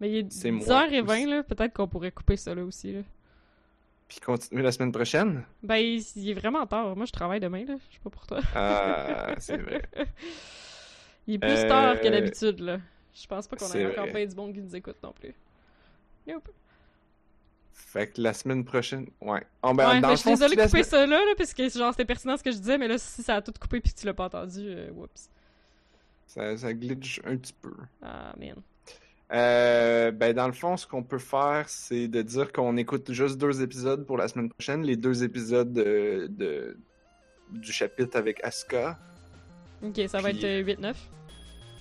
Mais 0.00 0.10
il 0.10 0.16
est 0.18 0.32
C'est 0.32 0.50
moi 0.50 0.64
10h20, 0.88 1.02
aussi. 1.10 1.26
là. 1.26 1.42
Peut-être 1.42 1.72
qu'on 1.74 1.88
pourrait 1.88 2.12
couper 2.12 2.36
ça 2.36 2.54
là 2.54 2.64
aussi, 2.64 2.92
là. 2.92 3.00
Puis 4.08 4.20
continuer 4.20 4.62
la 4.62 4.72
semaine 4.72 4.90
prochaine? 4.92 5.44
Ben, 5.62 5.76
il, 5.76 6.30
est 6.30 6.34
vraiment 6.34 6.66
tard. 6.66 6.96
Moi, 6.96 7.04
je 7.04 7.12
travaille 7.12 7.40
demain, 7.40 7.64
là. 7.66 7.74
Je 7.90 7.94
sais 7.94 8.00
pas 8.02 8.10
pour 8.10 8.26
toi. 8.26 8.40
Ah, 8.54 9.34
c'est 9.38 9.58
vrai. 9.58 9.82
Il 11.26 11.34
est 11.34 11.38
plus 11.38 11.50
Euh, 11.50 11.68
tard 11.68 12.00
que 12.00 12.08
d'habitude, 12.08 12.60
là. 12.60 12.78
Je 13.14 13.26
pense 13.26 13.46
pas 13.46 13.56
qu'on 13.56 13.70
ait 13.72 13.86
encore 13.86 14.06
bien 14.06 14.24
du 14.24 14.34
monde 14.34 14.54
qui 14.54 14.60
nous 14.60 14.74
écoute 14.74 14.96
non 15.02 15.12
plus. 15.12 15.34
Nope. 16.26 16.48
Fait 17.72 18.06
que 18.08 18.20
la 18.20 18.32
semaine 18.32 18.64
prochaine, 18.64 19.08
ouais. 19.20 19.42
Oh, 19.62 19.74
ben, 19.74 19.88
ouais, 19.88 20.00
dans 20.00 20.08
mais 20.08 20.12
le 20.12 20.16
je 20.16 20.20
suis 20.22 20.30
désolée 20.30 20.56
de 20.56 20.62
couper 20.62 20.82
ça 20.84 21.06
là, 21.06 21.18
là, 21.18 21.32
parce 21.36 21.52
que 21.54 21.68
genre 21.68 21.92
c'était 21.92 22.04
pertinent 22.04 22.36
ce 22.36 22.42
que 22.42 22.50
je 22.50 22.56
disais, 22.58 22.76
mais 22.78 22.88
là, 22.88 22.98
si 22.98 23.22
ça 23.22 23.36
a 23.36 23.42
tout 23.42 23.52
coupé 23.60 23.80
puis 23.80 23.92
que 23.92 23.98
tu 23.98 24.06
l'as 24.06 24.14
pas 24.14 24.24
entendu, 24.26 24.60
euh, 24.62 24.90
whoops. 24.92 25.28
ça, 26.26 26.56
ça 26.56 26.72
glitch 26.74 27.20
un 27.24 27.36
petit 27.36 27.54
peu. 27.60 27.72
Ah, 28.02 28.34
man. 28.38 28.56
Euh, 29.32 30.10
ben, 30.10 30.32
dans 30.34 30.46
le 30.46 30.52
fond, 30.54 30.76
ce 30.76 30.86
qu'on 30.86 31.02
peut 31.02 31.18
faire, 31.18 31.64
c'est 31.68 32.08
de 32.08 32.22
dire 32.22 32.50
qu'on 32.52 32.76
écoute 32.78 33.12
juste 33.12 33.36
deux 33.38 33.62
épisodes 33.62 34.06
pour 34.06 34.16
la 34.16 34.26
semaine 34.28 34.48
prochaine. 34.48 34.82
Les 34.82 34.96
deux 34.96 35.22
épisodes 35.22 35.72
de, 35.72 36.26
de- 36.30 36.76
du 37.50 37.72
chapitre 37.72 38.16
avec 38.16 38.42
Asuka. 38.42 38.98
Ok, 39.82 40.00
ça 40.08 40.20
va 40.20 40.30
être 40.30 40.44
euh, 40.44 40.62
8-9. 40.64 40.94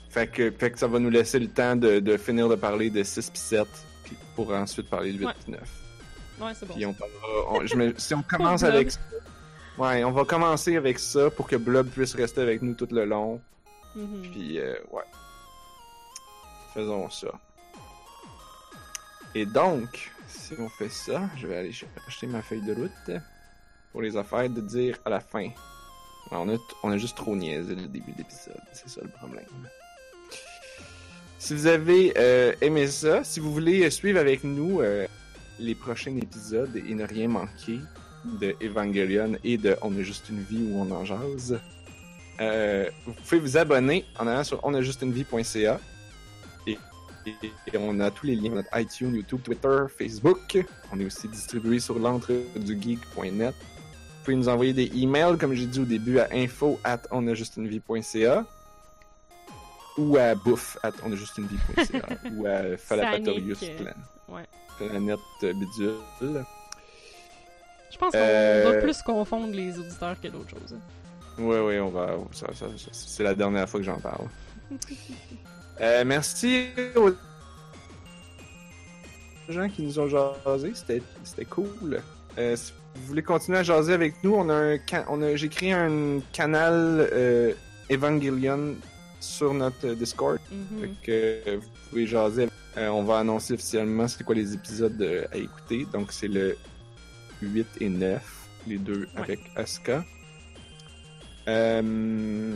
Fait 0.09 0.27
que, 0.27 0.51
fait 0.51 0.71
que 0.71 0.79
ça 0.79 0.87
va 0.87 0.99
nous 0.99 1.09
laisser 1.09 1.39
le 1.39 1.47
temps 1.47 1.75
de, 1.75 1.99
de 1.99 2.17
finir 2.17 2.47
de 2.49 2.55
parler 2.55 2.89
de 2.89 3.01
6 3.03 3.29
puis 3.29 3.39
7, 3.39 3.67
puis 4.03 4.15
pour 4.35 4.51
ensuite 4.53 4.89
parler 4.89 5.13
de 5.13 5.19
8 5.19 5.25
Ouais. 5.25 5.33
puis 5.43 5.51
9. 5.53 5.61
Ouais, 6.41 6.51
c'est 6.53 6.65
bon. 6.67 6.73
Puis 6.75 6.85
on 6.85 6.93
parlera. 6.93 7.51
on- 7.51 7.65
je 7.65 7.75
me- 7.75 7.93
si 7.97 8.13
on 8.13 8.21
commence 8.29 8.63
avec 8.63 8.91
ça. 8.91 8.99
Ouais, 9.77 10.03
on 10.03 10.11
va 10.11 10.25
commencer 10.25 10.75
avec 10.75 10.99
ça 10.99 11.29
pour 11.29 11.47
que 11.47 11.55
Blob 11.55 11.87
puisse 11.89 12.13
rester 12.15 12.41
avec 12.41 12.61
nous 12.61 12.73
tout 12.73 12.87
le 12.91 13.05
long. 13.05 13.39
Mhm. 13.95 14.21
Puis, 14.31 14.59
euh, 14.59 14.73
ouais. 14.91 15.03
Faisons 16.77 17.09
ça. 17.09 17.31
Et 19.33 19.47
donc, 19.47 20.11
si 20.27 20.53
on 20.59 20.69
fait 20.69 20.89
ça, 20.91 21.27
je 21.35 21.47
vais 21.47 21.57
aller 21.57 21.71
ch- 21.73 21.89
acheter 22.07 22.27
ma 22.27 22.43
feuille 22.43 22.61
de 22.61 22.75
route 22.75 23.19
pour 23.91 24.03
les 24.03 24.15
affaires 24.15 24.47
de 24.47 24.61
dire 24.61 24.95
à 25.03 25.09
la 25.09 25.19
fin. 25.19 25.49
On 26.29 26.47
a, 26.53 26.57
on 26.83 26.91
a 26.91 26.97
juste 26.99 27.17
trop 27.17 27.35
niaisé 27.35 27.73
le 27.73 27.87
début 27.87 28.11
d'épisode. 28.11 28.61
C'est 28.73 28.89
ça 28.89 29.01
le 29.01 29.09
problème. 29.09 29.47
Si 31.39 31.55
vous 31.55 31.65
avez 31.65 32.13
euh, 32.15 32.53
aimé 32.61 32.85
ça, 32.85 33.23
si 33.23 33.39
vous 33.39 33.51
voulez 33.51 33.89
suivre 33.89 34.19
avec 34.19 34.43
nous 34.43 34.79
euh, 34.81 35.07
les 35.57 35.73
prochains 35.73 36.15
épisodes 36.15 36.75
et 36.75 36.93
ne 36.93 37.07
rien 37.07 37.27
manquer 37.27 37.79
de 38.23 38.55
Evangelion 38.61 39.35
et 39.43 39.57
de 39.57 39.75
On 39.81 39.97
a 39.97 40.03
juste 40.03 40.29
une 40.29 40.43
vie 40.43 40.63
où 40.69 40.79
on 40.79 40.91
en 40.91 41.05
jase, 41.05 41.59
euh, 42.39 42.87
vous 43.07 43.13
pouvez 43.13 43.39
vous 43.39 43.57
abonner 43.57 44.05
en 44.19 44.27
allant 44.27 44.43
sur 44.43 44.63
onajustunevie.ca 44.63 45.79
et, 47.43 47.77
on 47.77 47.99
a 47.99 48.11
tous 48.11 48.25
les 48.25 48.35
liens 48.35 48.51
notre 48.51 48.77
iTunes, 48.79 49.13
YouTube, 49.15 49.41
Twitter, 49.43 49.85
Facebook. 49.97 50.57
On 50.91 50.99
est 50.99 51.05
aussi 51.05 51.27
distribué 51.27 51.79
sur 51.79 51.97
l'entredugeek.net. 51.99 53.55
Vous 53.55 54.23
pouvez 54.23 54.35
nous 54.37 54.49
envoyer 54.49 54.73
des 54.73 54.91
emails, 55.01 55.37
comme 55.37 55.53
j'ai 55.53 55.65
dit 55.65 55.79
au 55.79 55.85
début, 55.85 56.19
à 56.19 56.27
info 56.33 56.79
at 56.83 57.01
onajustunevie.ca 57.11 58.45
ou 59.97 60.17
à 60.17 60.35
bouffe 60.35 60.77
at 60.83 60.91
onajustunevie.ca 61.05 62.07
ou 62.35 62.45
à 62.45 62.77
Falapatorius 62.77 63.63
euh. 63.63 63.91
Ouais. 64.33 64.43
Planète 64.77 65.19
Bidule. 65.41 65.95
Je 66.21 67.97
pense 67.97 68.11
qu'on 68.11 68.17
Euh, 68.19 68.63
doit 68.71 68.81
plus 68.81 69.01
confondre 69.01 69.53
les 69.53 69.79
auditeurs 69.79 70.19
que 70.21 70.27
d'autres 70.27 70.49
choses. 70.51 70.77
Oui, 71.39 71.55
oui, 71.57 71.79
on 71.79 71.89
va. 71.89 72.15
ça- 72.33 72.47
ça- 72.53 72.67
ça- 72.77 72.89
c'est 72.91 73.23
la 73.23 73.33
dernière 73.33 73.67
fois 73.69 73.79
que 73.79 73.85
j'en 73.85 73.99
parle. 73.99 74.27
Euh, 75.81 76.03
merci 76.05 76.67
aux 76.95 77.11
gens 79.49 79.69
qui 79.69 79.83
nous 79.83 79.99
ont 79.99 80.07
jasé. 80.07 80.71
C'était, 80.73 81.01
c'était 81.23 81.45
cool. 81.45 82.01
Euh, 82.37 82.55
si 82.55 82.73
vous 82.95 83.07
voulez 83.07 83.23
continuer 83.23 83.59
à 83.59 83.63
jaser 83.63 83.93
avec 83.93 84.15
nous, 84.23 84.33
on 84.35 84.49
a 84.49 84.53
un, 84.55 84.77
on 85.07 85.21
a, 85.21 85.35
j'ai 85.35 85.49
créé 85.49 85.73
un 85.73 86.19
canal 86.33 87.07
euh, 87.13 87.53
Evangelion 87.91 88.75
sur 89.19 89.53
notre 89.53 89.87
Discord. 89.93 90.39
Fait 90.81 90.89
que 91.03 91.11
euh, 91.49 91.57
vous 91.61 91.89
pouvez 91.89 92.07
jaser. 92.07 92.49
Euh, 92.77 92.89
on 92.89 93.03
va 93.03 93.19
annoncer 93.19 93.53
officiellement 93.55 94.07
c'est 94.07 94.23
quoi 94.23 94.35
les 94.35 94.53
épisodes 94.53 95.01
euh, 95.01 95.25
à 95.31 95.37
écouter. 95.37 95.87
Donc 95.93 96.11
c'est 96.11 96.27
le 96.27 96.57
8 97.41 97.65
et 97.81 97.89
9, 97.89 98.21
les 98.67 98.77
deux 98.77 99.07
Ouais. 99.15 99.21
avec 99.23 99.39
Asuka. 99.55 100.03
Euh, 101.47 102.53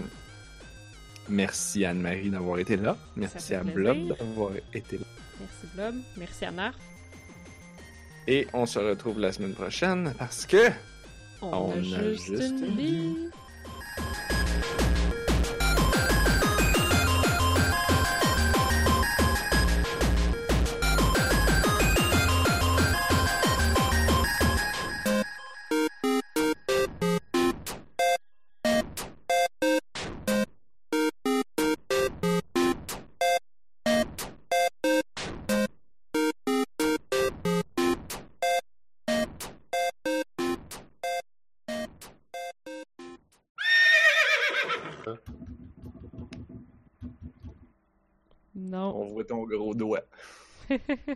Merci 1.32 1.86
Anne-Marie 1.86 2.30
d'avoir 2.30 2.60
été 2.60 2.76
là. 2.76 2.98
Merci 3.16 3.56
à 3.56 3.62
plaisir. 3.62 3.74
Blob 3.74 4.18
d'avoir 4.18 4.52
été 4.74 4.98
là. 4.98 5.06
Merci 5.40 5.68
Blob. 5.74 5.96
Merci 6.18 6.46
à. 6.46 6.52
Et 8.28 8.48
on 8.54 8.66
se 8.66 8.80
retrouve 8.80 9.20
la 9.20 9.32
semaine 9.32 9.54
prochaine 9.54 10.14
parce 10.20 10.46
que 10.46 10.70
On, 11.42 11.48
On 11.48 11.94
a, 11.94 11.98
a 11.98 12.14
juste, 12.14 12.30
une 12.60 12.76
vie. 12.76 13.16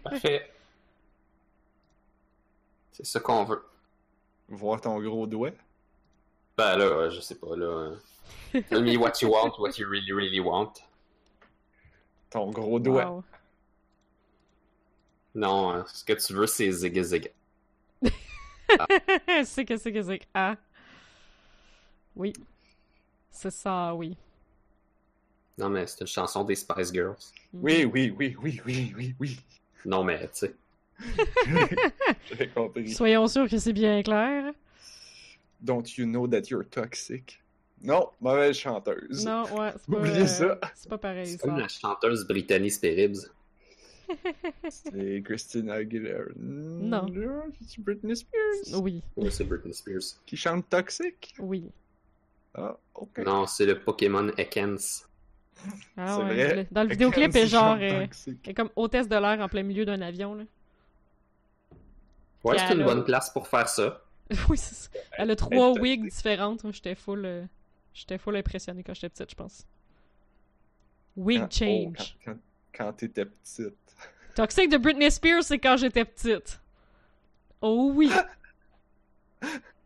Parfait. 0.03 0.51
C'est 2.91 3.05
ça 3.05 3.19
qu'on 3.19 3.43
veut. 3.43 3.63
Voir 4.47 4.79
ton 4.79 4.99
gros 5.01 5.27
doigt. 5.27 5.51
Ben 6.57 6.77
là, 6.77 7.09
je 7.09 7.19
sais 7.19 7.35
pas, 7.35 7.55
là. 7.55 7.95
Tell 8.69 8.83
me 8.83 8.95
what 8.97 9.21
you 9.21 9.29
want, 9.29 9.59
what 9.59 9.77
you 9.77 9.87
really, 9.87 10.13
really 10.13 10.39
want. 10.39 10.73
Ton 12.29 12.51
gros 12.51 12.79
doigt. 12.79 13.05
Wow. 13.05 13.23
Non, 15.33 15.71
euh, 15.73 15.83
ce 15.87 16.03
que 16.05 16.13
tu 16.13 16.33
veux, 16.33 16.47
c'est 16.47 16.71
zig 16.71 17.01
zig. 17.01 17.31
c'est 19.43 19.65
que 19.65 19.75
c'est 19.75 19.91
que 19.91 20.01
c'est. 20.01 20.21
Ah. 20.33 20.55
Oui. 22.15 22.31
C'est 23.29 23.51
ça, 23.51 23.93
oui. 23.93 24.17
Non, 25.57 25.69
mais 25.69 25.87
c'est 25.87 26.01
une 26.01 26.07
chanson 26.07 26.43
des 26.43 26.55
Spice 26.55 26.91
Girls. 26.91 27.15
Mhm. 27.53 27.61
Oui, 27.63 27.85
oui, 27.85 28.13
oui, 28.17 28.35
oui, 28.41 28.61
oui, 28.65 28.93
oui, 28.97 29.15
oui. 29.19 29.39
Non, 29.85 30.03
mais 30.03 30.19
tu 30.27 30.29
sais. 30.33 30.55
J'ai 32.37 32.47
compris. 32.49 32.93
Soyons 32.93 33.27
sûrs 33.27 33.49
que 33.49 33.57
c'est 33.57 33.73
bien 33.73 34.01
clair. 34.03 34.53
Don't 35.61 35.83
you 35.97 36.05
know 36.05 36.27
that 36.27 36.49
you're 36.49 36.65
toxic? 36.69 37.39
Non, 37.81 38.09
mauvaise 38.21 38.57
chanteuse. 38.57 39.25
Non, 39.25 39.43
ouais, 39.55 39.71
c'est 39.77 39.91
pas. 39.91 39.97
Oubliez 39.99 40.27
ça. 40.27 40.43
euh, 40.45 40.55
C'est 40.73 40.89
pas 40.89 40.97
pareil, 40.97 41.27
C'est 41.27 41.37
comme 41.37 41.57
la 41.59 41.67
chanteuse 41.67 42.25
Brittany 42.27 42.71
Spiribs. 42.71 43.29
C'est 44.69 45.21
Christina 45.25 45.75
Aguilera. 45.75 46.25
Non. 46.35 47.07
C'est 47.67 47.79
Britney 47.81 48.15
Spears. 48.15 48.79
Oui, 48.81 49.01
Oui, 49.15 49.29
c'est 49.31 49.43
Britney 49.45 49.73
Spears. 49.73 50.03
Qui 50.25 50.37
chante 50.37 50.69
Toxic? 50.69 51.33
oui. 51.39 51.63
Ah, 52.53 52.77
ok. 52.93 53.17
Non, 53.25 53.47
c'est 53.47 53.65
le 53.65 53.77
Pokémon 53.79 54.29
Ekans. 54.37 54.77
Ah 55.97 56.17
ouais. 56.19 56.23
vrai. 56.25 56.55
le- 56.55 56.67
Dans 56.71 56.83
le 56.83 56.89
vidéoclip, 56.89 57.35
elle 57.35 57.43
est 57.43 57.47
genre. 57.47 57.75
euh, 57.79 58.07
elle 58.27 58.37
est 58.51 58.53
comme 58.53 58.69
hôtesse 58.75 59.07
de 59.07 59.15
l'air 59.15 59.39
en 59.39 59.47
plein 59.49 59.63
milieu 59.63 59.85
d'un 59.85 60.01
avion, 60.01 60.35
là. 60.35 60.43
Ouais, 62.43 62.57
c'est 62.59 62.65
une 62.65 62.71
elle 62.73 62.81
a- 62.81 62.85
bonne 62.85 63.03
place 63.05 63.29
pour 63.31 63.47
faire 63.47 63.67
ça. 63.69 64.01
oui, 64.49 64.57
c'est 64.57 64.75
ça. 64.75 64.89
Elle 65.17 65.31
a 65.31 65.35
trois 65.35 65.71
wigs 65.79 66.03
différentes. 66.09 66.65
J'étais 66.71 66.95
full. 66.95 67.25
euh, 67.25 67.43
J'étais 67.93 68.17
full 68.17 68.35
impressionnée 68.35 68.83
quand 68.83 68.93
j'étais 68.93 69.09
petite, 69.09 69.29
je 69.31 69.35
pense. 69.35 69.65
Wig 71.15 71.39
Quand- 71.39 71.47
oh, 71.47 71.93
change. 71.95 72.17
quand, 72.25 72.31
quand, 72.33 72.37
quand 72.85 72.93
t'étais 72.93 73.25
petite. 73.25 73.73
Toxic 74.35 74.69
de 74.69 74.77
Britney 74.77 75.09
Spears, 75.09 75.43
c'est 75.43 75.59
quand 75.59 75.77
j'étais 75.77 76.03
petite. 76.05 76.59
Oh 77.61 77.91
oui. 77.95 78.11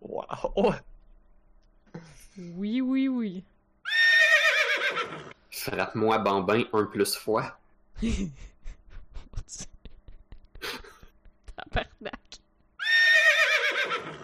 Wow! 0.02 0.74
Oui, 2.38 2.80
oui, 2.82 3.08
oui. 3.10 3.44
Frappe-moi 5.60 6.18
bambin 6.19 6.64
un 6.72 6.86
plus 6.86 7.15
fois. 7.15 7.60
Tabarnak. 11.56 12.19